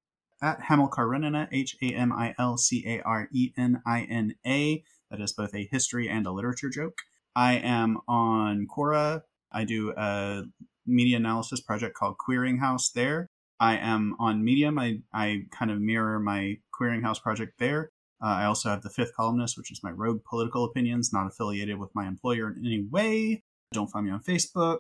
at 0.41 0.61
Hamil 0.64 0.90
Karenina, 0.90 1.48
H 1.52 1.77
A 1.81 1.94
M 1.94 2.11
I 2.11 2.36
L 2.38 2.57
C 2.57 2.84
A 2.86 3.02
R 3.03 3.30
E 3.34 3.52
N 3.57 3.81
I 3.86 4.02
N 4.02 4.36
A. 4.45 4.84
That 5.10 5.22
is 5.22 5.34
both 5.34 5.56
a 5.56 5.68
history 5.72 6.10
and 6.10 6.27
a 6.27 6.31
literature 6.31 6.69
joke. 6.69 6.99
I 7.36 7.53
am 7.53 7.99
on 8.07 8.68
Quora. 8.68 9.22
I 9.52 9.64
do 9.64 9.94
a 9.95 10.44
media 10.86 11.18
analysis 11.18 11.61
project 11.61 11.95
called 11.95 12.18
Queering 12.18 12.57
House 12.57 12.90
there. 12.90 13.27
I 13.60 13.77
am 13.77 14.15
on 14.19 14.44
Medium. 14.44 14.77
I, 14.77 14.99
I 15.14 15.45
kind 15.52 15.72
of 15.72 15.80
mirror 15.80 16.19
my 16.19 16.57
Queering 16.73 17.02
House 17.02 17.19
project 17.19 17.60
there. 17.60 17.91
Uh, 18.22 18.27
I 18.27 18.45
also 18.45 18.69
have 18.69 18.81
the 18.81 18.90
fifth 18.90 19.15
columnist, 19.15 19.57
which 19.57 19.72
is 19.72 19.81
my 19.84 19.91
rogue 19.91 20.22
political 20.30 20.65
opinions, 20.65 21.11
not 21.14 21.27
affiliated 21.27 21.80
with 21.80 21.95
my 21.95 22.07
employer 22.07 22.49
in 22.49 22.65
any 22.65 22.86
way. 22.90 23.44
Don't 23.71 23.87
find 23.87 24.05
me 24.05 24.11
on 24.11 24.21
Facebook. 24.21 24.79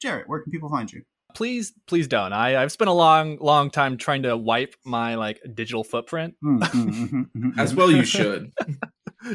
Jarrett, 0.00 0.28
where 0.28 0.40
can 0.40 0.50
people 0.50 0.70
find 0.70 0.90
you? 0.90 1.02
Please, 1.34 1.72
please 1.86 2.08
don't. 2.08 2.32
I 2.32 2.60
I've 2.62 2.72
spent 2.72 2.88
a 2.88 2.92
long, 2.94 3.36
long 3.38 3.70
time 3.70 3.98
trying 3.98 4.22
to 4.22 4.36
wipe 4.36 4.74
my 4.84 5.16
like 5.16 5.40
digital 5.54 5.84
footprint. 5.84 6.34
Mm, 6.42 6.58
mm, 6.60 7.08
mhm, 7.10 7.26
mhm, 7.36 7.52
As 7.58 7.72
mhm. 7.72 7.76
well, 7.76 7.90
you 7.90 8.04
should. 8.04 8.52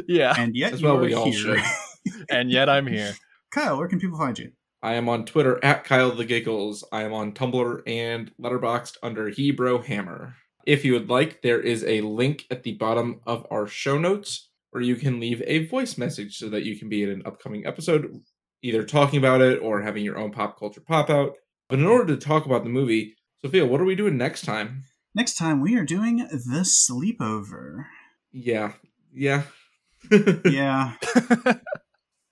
Yeah, 0.08 0.34
And 0.38 0.56
yet, 0.56 0.74
As 0.74 0.82
you 0.82 0.88
well, 0.88 0.98
are 0.98 1.02
we 1.02 1.14
all 1.14 1.26
here. 1.26 1.34
should. 1.58 1.60
and 2.30 2.50
yet 2.50 2.70
I'm 2.70 2.88
here. 2.88 3.14
Kyle, 3.52 3.78
where 3.78 3.90
can 3.90 4.00
people 4.00 4.18
find 4.18 4.40
you? 4.40 4.52
I 4.82 4.94
am 4.94 5.10
on 5.10 5.26
Twitter 5.26 5.64
at 5.64 5.84
Kyle 5.84 6.12
the 6.16 6.24
Giggles. 6.24 6.86
I 6.92 7.04
am 7.04 7.12
on 7.14 7.34
Tumblr 7.34 7.82
and 7.86 8.32
Letterboxd 8.42 8.96
under 9.04 9.28
Hebrew 9.28 9.82
Hammer. 9.82 10.36
If 10.66 10.86
you 10.86 10.94
would 10.94 11.10
like, 11.10 11.42
there 11.42 11.60
is 11.60 11.84
a 11.84 12.00
link 12.00 12.46
at 12.50 12.64
the 12.64 12.76
bottom 12.76 13.20
of 13.28 13.46
our 13.52 13.68
show 13.68 13.98
notes 14.00 14.50
where 14.72 14.82
you 14.82 14.96
can 14.96 15.20
leave 15.20 15.44
a 15.46 15.68
voice 15.68 15.98
message 15.98 16.38
so 16.38 16.50
that 16.50 16.64
you 16.64 16.80
can 16.80 16.88
be 16.88 17.04
in 17.04 17.10
an 17.10 17.22
upcoming 17.26 17.66
episode 17.68 18.22
either 18.64 18.84
talking 18.84 19.20
about 19.20 19.42
it 19.42 19.62
or 19.62 19.82
having 19.82 20.04
your 20.04 20.18
own 20.18 20.32
pop 20.32 20.58
culture 20.58 20.82
pop 20.82 21.10
out. 21.12 21.36
But 21.70 21.80
in 21.80 21.86
order 21.86 22.16
to 22.16 22.18
talk 22.18 22.46
about 22.46 22.64
the 22.64 22.70
movie, 22.70 23.16
Sophia, 23.42 23.66
what 23.66 23.82
are 23.82 23.86
we 23.86 23.96
doing 23.96 24.18
next 24.18 24.46
time? 24.46 24.84
Next 25.14 25.36
time 25.36 25.62
we 25.62 25.76
are 25.76 25.86
doing 25.86 26.18
the 26.18 26.66
sleepover. 26.66 27.86
Yeah. 28.32 28.74
Yeah. 29.14 29.44
Yeah. 30.46 30.96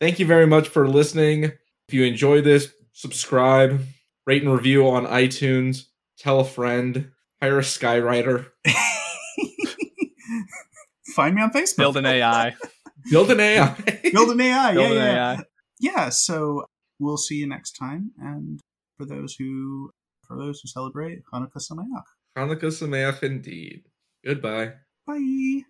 Thank 0.02 0.20
you 0.20 0.26
very 0.26 0.48
much 0.48 0.68
for 0.68 0.90
listening. 0.90 1.46
If 1.46 1.94
you 1.94 2.04
enjoy 2.04 2.42
this, 2.42 2.74
subscribe, 2.92 3.86
rate 4.26 4.44
and 4.44 4.52
review 4.52 4.90
on 4.90 5.06
iTunes, 5.06 5.86
tell 6.18 6.42
a 6.42 6.44
friend, 6.44 7.12
hire 7.40 7.60
a 7.60 7.62
skywriter, 7.62 8.48
Find 11.16 11.36
me 11.36 11.42
on 11.42 11.52
Facebook. 11.52 11.78
Build 11.78 11.98
an 11.98 12.06
AI. 12.06 12.56
build 13.10 13.32
an 13.32 13.40
AI. 13.40 13.76
Build 14.12 14.32
an 14.32 14.42
AI. 14.42 14.74
Build 14.74 14.92
yeah, 14.92 14.96
an 14.96 15.16
yeah. 15.16 15.32
AI. 15.34 15.44
Yeah 15.82 16.08
so 16.10 16.64
we'll 17.00 17.18
see 17.18 17.36
you 17.42 17.48
next 17.48 17.74
time 17.74 18.12
and 18.30 18.62
for 18.98 19.06
those 19.06 19.36
who 19.38 19.90
for 20.26 20.38
those 20.38 20.62
who 20.62 20.68
celebrate 20.78 21.20
hanukkah 21.34 21.64
sameach 21.68 22.10
Hanukkah 22.38 22.72
Sameach 22.72 23.24
indeed. 23.24 23.84
Goodbye. 24.24 24.74
bye 25.06 25.66